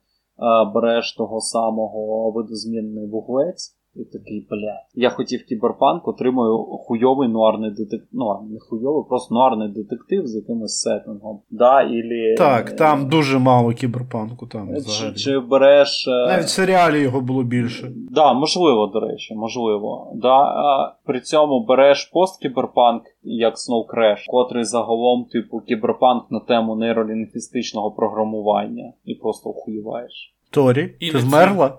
береш 0.75 1.17
того 1.17 1.41
самого 1.41 2.31
видозмінний 2.31 3.07
вуглець. 3.07 3.77
І 3.97 4.05
такий, 4.05 4.47
блядь. 4.51 4.87
Я 4.95 5.11
хотів 5.11 5.45
кіберпанк, 5.47 6.09
отримую 6.09 6.59
хуйовий 6.59 7.29
нуарний 7.29 7.71
детектив. 7.71 8.09
Ну, 8.13 8.49
не 8.51 8.59
хуйовий, 8.61 9.05
просто 9.09 9.35
нуарний 9.35 9.69
детектив 9.69 10.27
з 10.27 10.35
якимось 10.37 10.81
сеттингом. 10.81 11.41
Да, 11.51 11.83
ілі, 11.83 12.35
Так, 12.39 12.71
е, 12.73 12.75
там 12.75 13.09
дуже 13.09 13.39
мало 13.39 13.73
кіберпанку. 13.73 14.47
Там 14.47 14.69
чи, 14.69 14.75
взагалі. 14.75 15.15
чи 15.17 15.39
береш. 15.39 16.09
е, 16.09 16.11
Навіть 16.11 16.45
в 16.45 16.49
серіалі 16.49 17.01
його 17.01 17.21
було 17.21 17.43
більше. 17.43 17.93
Да, 18.11 18.33
можливо, 18.33 18.87
до 18.87 19.01
речі, 19.01 19.35
можливо. 19.35 20.13
Да, 20.15 20.37
а 20.43 20.95
при 21.05 21.21
цьому 21.21 21.65
береш 21.67 22.05
посткіберпанк, 22.05 23.03
як 23.23 23.55
Snow 23.55 23.87
Crash, 23.87 24.25
котрий 24.27 24.65
загалом, 24.65 25.25
типу, 25.25 25.61
кіберпанк 25.61 26.25
на 26.31 26.41
тему 26.41 26.77
нейролінгвістичного 26.77 27.91
програмування, 27.91 28.93
і 29.05 29.15
просто 29.15 29.51
охуєваєш. 29.51 30.35
Торі, 30.53 30.95
І 31.01 31.11
ти 31.11 31.21
змерла? 31.21 31.79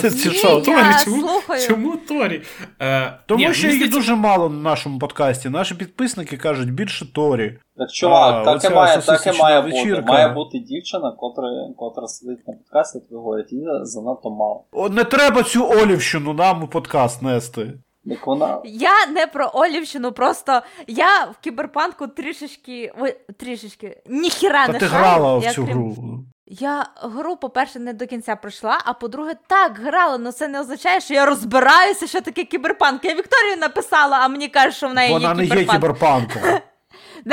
Ти 0.00 0.10
Ні, 0.10 0.18
що? 0.18 0.48
я 0.48 0.60
Торі, 0.60 1.04
чому, 1.04 1.28
слухаю. 1.28 1.66
чому 1.68 1.96
Торі? 1.96 2.42
Е, 2.82 3.18
Тому 3.26 3.48
ні, 3.48 3.54
що 3.54 3.68
їх 3.68 3.90
дуже 3.90 4.14
мало 4.14 4.48
на 4.48 4.56
нашому 4.70 4.98
подкасті. 4.98 5.48
Наші 5.48 5.74
підписники 5.74 6.36
кажуть 6.36 6.72
більше 6.72 7.12
Торі. 7.12 7.58
Так, 7.76 7.90
чувак, 7.90 8.34
А, 8.48 8.58
так, 8.58 8.70
і 8.72 8.74
має, 8.74 8.98
так 9.02 9.26
і 9.26 9.38
має 9.38 9.60
бути. 9.62 10.02
Має 10.06 10.28
бути 10.28 10.58
дівчина, 10.58 11.12
котра, 11.12 11.44
котра 11.76 12.06
сидить 12.08 12.48
на 12.48 12.54
подкасті, 12.54 13.00
тобі 13.00 13.14
говорить, 13.14 13.52
її 13.52 13.66
занадто 13.82 14.30
мало. 14.30 14.64
О, 14.72 14.88
не 14.88 15.04
треба 15.04 15.42
цю 15.42 15.68
Олівщину 15.68 16.32
нам 16.32 16.62
у 16.62 16.68
подкаст 16.68 17.22
нести. 17.22 17.72
Як 18.04 18.26
вона. 18.26 18.60
Я 18.64 19.06
не 19.06 19.26
про 19.26 19.50
Олівщину, 19.54 20.12
просто 20.12 20.60
я 20.86 21.24
в 21.24 21.34
кіберпанку 21.44 22.06
трішечки. 22.06 22.92
Ой, 23.00 23.16
трішечки. 23.38 24.02
Ніхіра 24.08 24.66
Та 24.66 24.72
не 24.72 24.78
ти 24.78 24.86
шарю. 24.86 24.98
грала 25.04 25.36
в 25.36 25.44
цю 25.52 25.64
крім- 25.64 25.76
гру. 25.92 26.24
Я 26.48 26.86
гру, 27.02 27.36
по-перше, 27.36 27.78
не 27.78 27.92
до 27.92 28.06
кінця 28.06 28.36
пройшла, 28.36 28.78
а 28.84 28.92
по-друге, 28.92 29.32
так 29.46 29.78
грала, 29.78 30.18
але 30.20 30.32
це 30.32 30.48
не 30.48 30.60
означає, 30.60 31.00
що 31.00 31.14
я 31.14 31.26
розбираюся, 31.26 32.06
що 32.06 32.20
таке 32.20 32.44
кіберпанк. 32.44 33.04
Я 33.04 33.14
Вікторію 33.14 33.56
написала, 33.60 34.18
а 34.22 34.28
мені 34.28 34.48
кажуть, 34.48 34.74
що 34.74 34.88
в 34.88 34.94
неї 34.94 35.12
Вона 35.12 35.28
є 35.28 35.34
не 35.34 35.44
є 35.44 35.64
кіберпанком. 35.64 36.42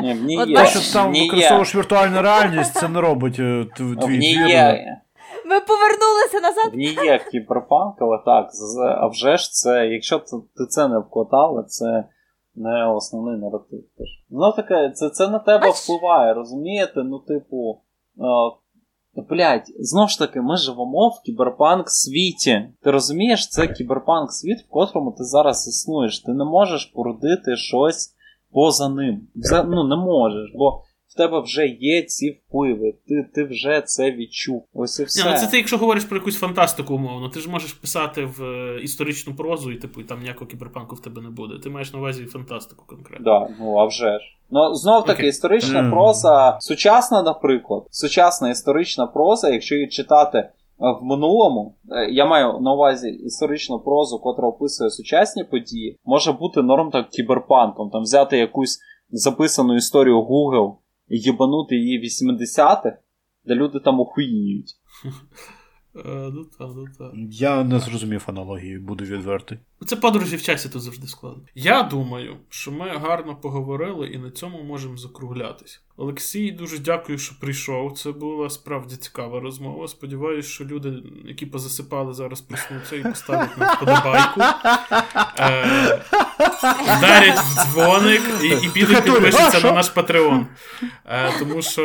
Ні. 0.00 0.54
Те, 0.54 0.66
що 0.66 0.92
там 0.92 1.12
використовуєш 1.12 1.74
віртуальну 1.74 2.22
реальність, 2.22 2.74
це 2.74 2.88
не 2.88 3.00
робить 3.00 3.36
е, 3.38 3.66
твій 3.76 4.18
є. 4.48 4.96
Ми 5.46 5.60
повернулися 5.60 6.40
назад. 6.42 6.72
В 6.72 6.76
ній 6.76 6.98
є 7.04 7.20
кіберпанк, 7.30 7.94
але 8.00 8.18
так, 8.24 8.50
а 9.00 9.06
вже 9.06 9.36
ж 9.36 9.50
це, 9.52 9.86
якщо 9.86 10.18
ти, 10.18 10.36
ти 10.56 10.66
це 10.68 10.88
не 10.88 10.98
вкладала, 10.98 11.62
це 11.62 12.04
не 12.54 12.86
основний 12.86 13.36
наратив. 13.36 13.84
теж. 13.98 14.08
Ну 14.30 14.52
таке, 14.52 14.90
це, 14.94 15.10
це 15.10 15.28
на 15.28 15.38
тебе 15.38 15.66
а 15.66 15.70
впливає, 15.70 16.34
розумієте? 16.34 17.02
Ну, 17.02 17.18
типу. 17.18 17.80
Е, 18.18 19.22
блять, 19.30 19.72
знову 19.78 20.08
ж 20.08 20.18
таки, 20.18 20.40
ми 20.40 20.56
живемо 20.56 21.08
в 21.08 21.22
кіберпанк 21.26 21.90
світі. 21.90 22.68
Ти 22.82 22.90
розумієш, 22.90 23.48
це 23.48 23.68
кіберпанк 23.68 24.32
світ, 24.32 24.58
в 24.58 24.70
котрому 24.70 25.12
ти 25.18 25.24
зараз 25.24 25.68
існуєш. 25.68 26.20
Ти 26.20 26.32
не 26.32 26.44
можеш 26.44 26.84
породити 26.84 27.56
щось 27.56 28.14
поза 28.52 28.88
ним. 28.88 29.28
Це, 29.42 29.64
ну, 29.64 29.88
не 29.88 29.96
можеш, 29.96 30.52
бо 30.54 30.82
в 31.10 31.16
тебе 31.16 31.40
вже 31.40 31.66
є 31.66 32.02
ці 32.02 32.30
впливи, 32.30 32.94
ти, 33.08 33.30
ти 33.34 33.44
вже 33.44 33.82
це 33.86 34.12
відчув. 34.12 34.66
Ось 34.74 35.00
і 35.00 35.04
все. 35.04 35.24
Ні, 35.24 35.30
ну 35.30 35.36
це 35.36 35.46
ти, 35.46 35.56
якщо 35.56 35.78
говориш 35.78 36.04
про 36.04 36.16
якусь 36.18 36.38
фантастику 36.38 36.94
умовно, 36.94 37.28
ти 37.28 37.40
ж 37.40 37.50
можеш 37.50 37.72
писати 37.72 38.24
в 38.24 38.42
е, 38.44 38.80
історичну 38.82 39.34
прозу, 39.34 39.72
і 39.72 39.76
типу 39.76 40.00
і 40.00 40.04
там 40.04 40.20
ніякого 40.20 40.46
кіберпанку 40.46 40.94
в 40.96 41.00
тебе 41.02 41.22
не 41.22 41.30
буде. 41.30 41.58
Ти 41.62 41.70
маєш 41.70 41.92
на 41.92 41.98
увазі 41.98 42.24
фантастику 42.24 42.84
конкретно. 42.86 43.24
Да, 43.24 43.54
ну 43.60 43.76
а 43.78 43.84
вже 43.84 44.04
ж. 44.18 44.20
Ну, 44.50 44.74
знов 44.74 45.04
таки, 45.04 45.18
Окей. 45.18 45.28
історична 45.28 45.82
Мгм. 45.82 45.90
проза, 45.90 46.56
сучасна, 46.60 47.22
наприклад, 47.22 47.82
сучасна 47.90 48.50
історична 48.50 49.06
проза, 49.06 49.48
якщо 49.48 49.74
її 49.74 49.88
читати 49.88 50.38
е, 50.38 50.52
в 50.78 51.04
минулому, 51.04 51.74
е, 51.92 52.10
я 52.10 52.26
маю 52.26 52.60
на 52.60 52.72
увазі 52.72 53.08
історичну 53.10 53.78
прозу, 53.80 54.18
котра 54.18 54.48
описує 54.48 54.90
сучасні 54.90 55.44
події, 55.44 55.98
може 56.04 56.32
бути 56.32 56.62
норм 56.62 56.90
так 56.90 57.08
кіберпанком. 57.08 57.90
Там 57.90 58.02
взяти 58.02 58.38
якусь 58.38 58.78
записану 59.10 59.76
історію 59.76 60.22
Google 60.22 60.74
їбанути 61.16 61.76
її 61.76 62.02
80-х, 62.04 62.98
де 63.44 63.54
люди 63.54 63.80
там 63.80 64.00
охуїють. 64.00 64.74
Е, 65.96 66.30
ну 66.32 66.44
ну. 66.58 67.12
Я 67.30 67.64
не 67.64 67.78
зрозумів 67.78 68.24
аналогії, 68.26 68.78
буду 68.78 69.04
відвертий. 69.04 69.58
Це 69.86 69.96
подорожі 69.96 70.36
в 70.36 70.42
часі 70.42 70.68
тут 70.68 70.82
завжди 70.82 71.06
складно. 71.06 71.42
Я 71.54 71.82
думаю, 71.82 72.36
що 72.48 72.72
ми 72.72 72.88
гарно 72.88 73.36
поговорили 73.36 74.08
і 74.08 74.18
на 74.18 74.30
цьому 74.30 74.62
можемо 74.62 74.96
закруглятись. 74.96 75.80
Олексій, 75.96 76.50
дуже 76.50 76.78
дякую, 76.78 77.18
що 77.18 77.34
прийшов. 77.40 77.92
Це 77.98 78.12
була 78.12 78.50
справді 78.50 78.96
цікава 78.96 79.40
розмова. 79.40 79.88
Сподіваюсь, 79.88 80.46
що 80.46 80.64
люди, 80.64 80.92
які 81.24 81.46
позасипали 81.46 82.12
зараз, 82.14 82.40
проснуться 82.40 82.96
і 82.96 83.02
поставлять 83.02 83.58
на 83.58 83.72
вподобайку. 83.74 84.40
Е, 85.38 86.00
Вдарять 86.98 87.38
в 87.38 87.54
дзвоник 87.54 88.22
і, 88.42 88.46
і 88.46 88.68
підуть 88.68 89.04
підпишуться 89.04 89.60
на 89.60 89.72
наш 89.72 89.88
Патреон. 89.88 90.46
Е, 91.06 91.32
тому 91.38 91.62
що 91.62 91.82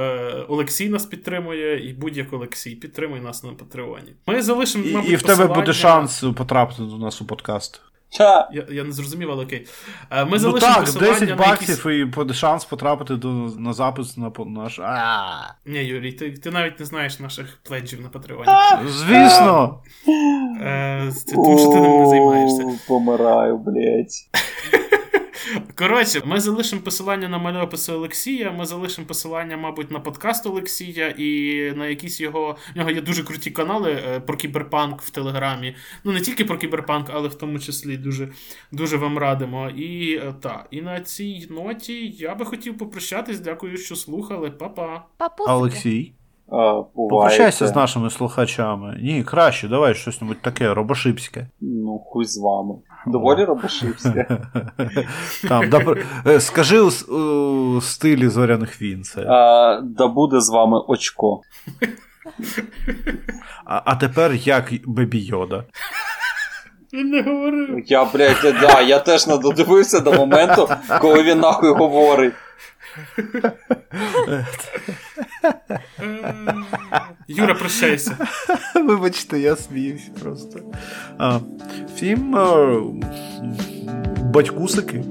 е, 0.00 0.44
Олексій 0.48 0.88
нас 0.88 1.06
підтримує, 1.06 1.90
і 1.90 1.92
будь-як 1.92 2.32
Олексій 2.32 2.74
підтримує 2.74 3.22
нас 3.22 3.44
на 3.44 3.52
Патреоні. 3.52 4.12
Ми 4.26 4.42
залишимо, 4.42 4.84
І, 4.84 4.94
мабуть, 4.94 5.10
і 5.10 5.16
в 5.16 5.22
тебе 5.22 5.46
буде 5.46 5.72
шанс 5.72 6.24
потрапити 6.36 6.82
до 6.82 6.98
нас 6.98 7.22
у 7.22 7.24
подкаст. 7.34 7.80
Я, 8.52 8.66
я 8.70 8.84
не 8.84 8.92
зрозумів, 8.92 9.30
але 9.30 9.44
окей. 9.44 9.66
Е, 10.10 10.24
Ми 10.24 10.30
Ну 10.30 10.38
залишимо 10.38 10.74
так, 10.74 10.84
посилання 10.84 11.12
10 11.12 11.28
на 11.28 11.36
баксів 11.36 11.86
якісь... 11.86 12.30
і 12.30 12.34
шанс 12.34 12.64
потрапити 12.64 13.16
до, 13.16 13.28
на 13.58 13.72
запис 13.72 14.16
на 14.16 14.32
наш. 14.46 14.78
А, 14.78 15.54
Ні, 15.66 15.78
Юрій, 15.78 16.12
ти, 16.12 16.32
ти 16.32 16.50
навіть 16.50 16.80
не 16.80 16.86
знаєш 16.86 17.20
наших 17.20 17.58
пледжів 17.62 18.00
на 18.00 18.08
Патреоні. 18.08 18.46
Звісно! 18.86 19.82
Е, 20.60 21.12
це 21.16 21.34
тому 21.34 21.58
що 21.58 21.68
ти 21.68 21.80
ним 21.80 22.00
не 22.00 22.06
займаєшся. 22.06 22.78
Помираю, 22.88 23.56
блядь. 23.56 24.43
Коротше, 25.74 26.22
ми 26.24 26.40
залишимо 26.40 26.82
посилання 26.82 27.28
на 27.28 27.38
мальописи 27.38 27.92
Олексія, 27.92 28.52
ми 28.52 28.66
залишимо 28.66 29.06
посилання, 29.06 29.56
мабуть, 29.56 29.90
на 29.90 30.00
подкаст 30.00 30.46
Олексія 30.46 31.08
і 31.08 31.72
на 31.76 31.86
якісь 31.86 32.20
його. 32.20 32.56
В 32.74 32.78
нього 32.78 32.90
є 32.90 33.00
дуже 33.00 33.24
круті 33.24 33.50
канали 33.50 33.92
е, 33.92 34.20
про 34.20 34.36
кіберпанк 34.36 35.02
в 35.02 35.10
Телеграмі. 35.10 35.76
Ну, 36.04 36.12
не 36.12 36.20
тільки 36.20 36.44
про 36.44 36.58
кіберпанк, 36.58 37.10
але 37.12 37.28
в 37.28 37.34
тому 37.34 37.58
числі 37.58 37.96
дуже, 37.96 38.28
дуже 38.72 38.96
вам 38.96 39.18
радимо. 39.18 39.70
І 39.70 40.16
е, 40.16 40.34
та, 40.40 40.66
і 40.70 40.82
на 40.82 41.00
цій 41.00 41.46
ноті 41.50 42.08
я 42.08 42.34
би 42.34 42.44
хотів 42.44 42.78
попрощатись. 42.78 43.40
Дякую, 43.40 43.76
що 43.76 43.96
слухали. 43.96 44.50
Па-па. 44.50 45.06
Папусики. 45.16 45.52
Олексій, 45.52 46.12
Попрощайся 46.94 47.66
з 47.66 47.76
нашими 47.76 48.10
слухачами. 48.10 48.98
Ні, 49.02 49.24
краще, 49.24 49.68
давай 49.68 49.94
щось 49.94 50.20
таке, 50.40 50.74
робошипське. 50.74 51.46
Ну, 51.60 51.98
хуй 51.98 52.24
з 52.24 52.38
вами. 52.38 52.74
Доволі 53.06 53.44
робошивське. 53.44 54.26
Там, 55.48 55.68
да, 55.68 55.94
е, 56.26 56.40
скажи 56.40 56.80
у, 56.80 56.90
у 57.76 57.80
стилі 57.80 58.28
зоряних 58.28 58.82
війн 58.82 59.02
це. 59.02 59.26
А, 59.28 59.80
да 59.84 60.08
буде 60.08 60.40
з 60.40 60.50
вами 60.50 60.80
очко. 60.88 61.40
А, 63.66 63.82
а 63.84 63.96
тепер 63.96 64.34
як 64.34 64.72
Бебі 64.84 65.18
Йода. 65.18 65.64
Він 66.92 67.08
не 67.08 67.22
говорив. 67.22 67.82
Я, 67.86 68.04
блядь, 68.04 68.54
да, 68.60 68.80
я 68.80 68.98
теж 68.98 69.26
не 69.26 69.38
додивився 69.38 70.00
до 70.00 70.12
моменту, 70.12 70.68
коли 71.00 71.22
він 71.22 71.40
нахуй 71.40 71.70
говорить. 71.70 72.34
Юра, 77.28 77.54
прощайся. 77.54 78.16
Вибачте, 78.74 79.38
я 79.38 79.56
сміюсь 79.56 80.10
просто. 80.22 80.60
А, 81.18 81.40
Фільм 81.96 82.36
е, 82.36 82.80
батькусики. 84.22 85.04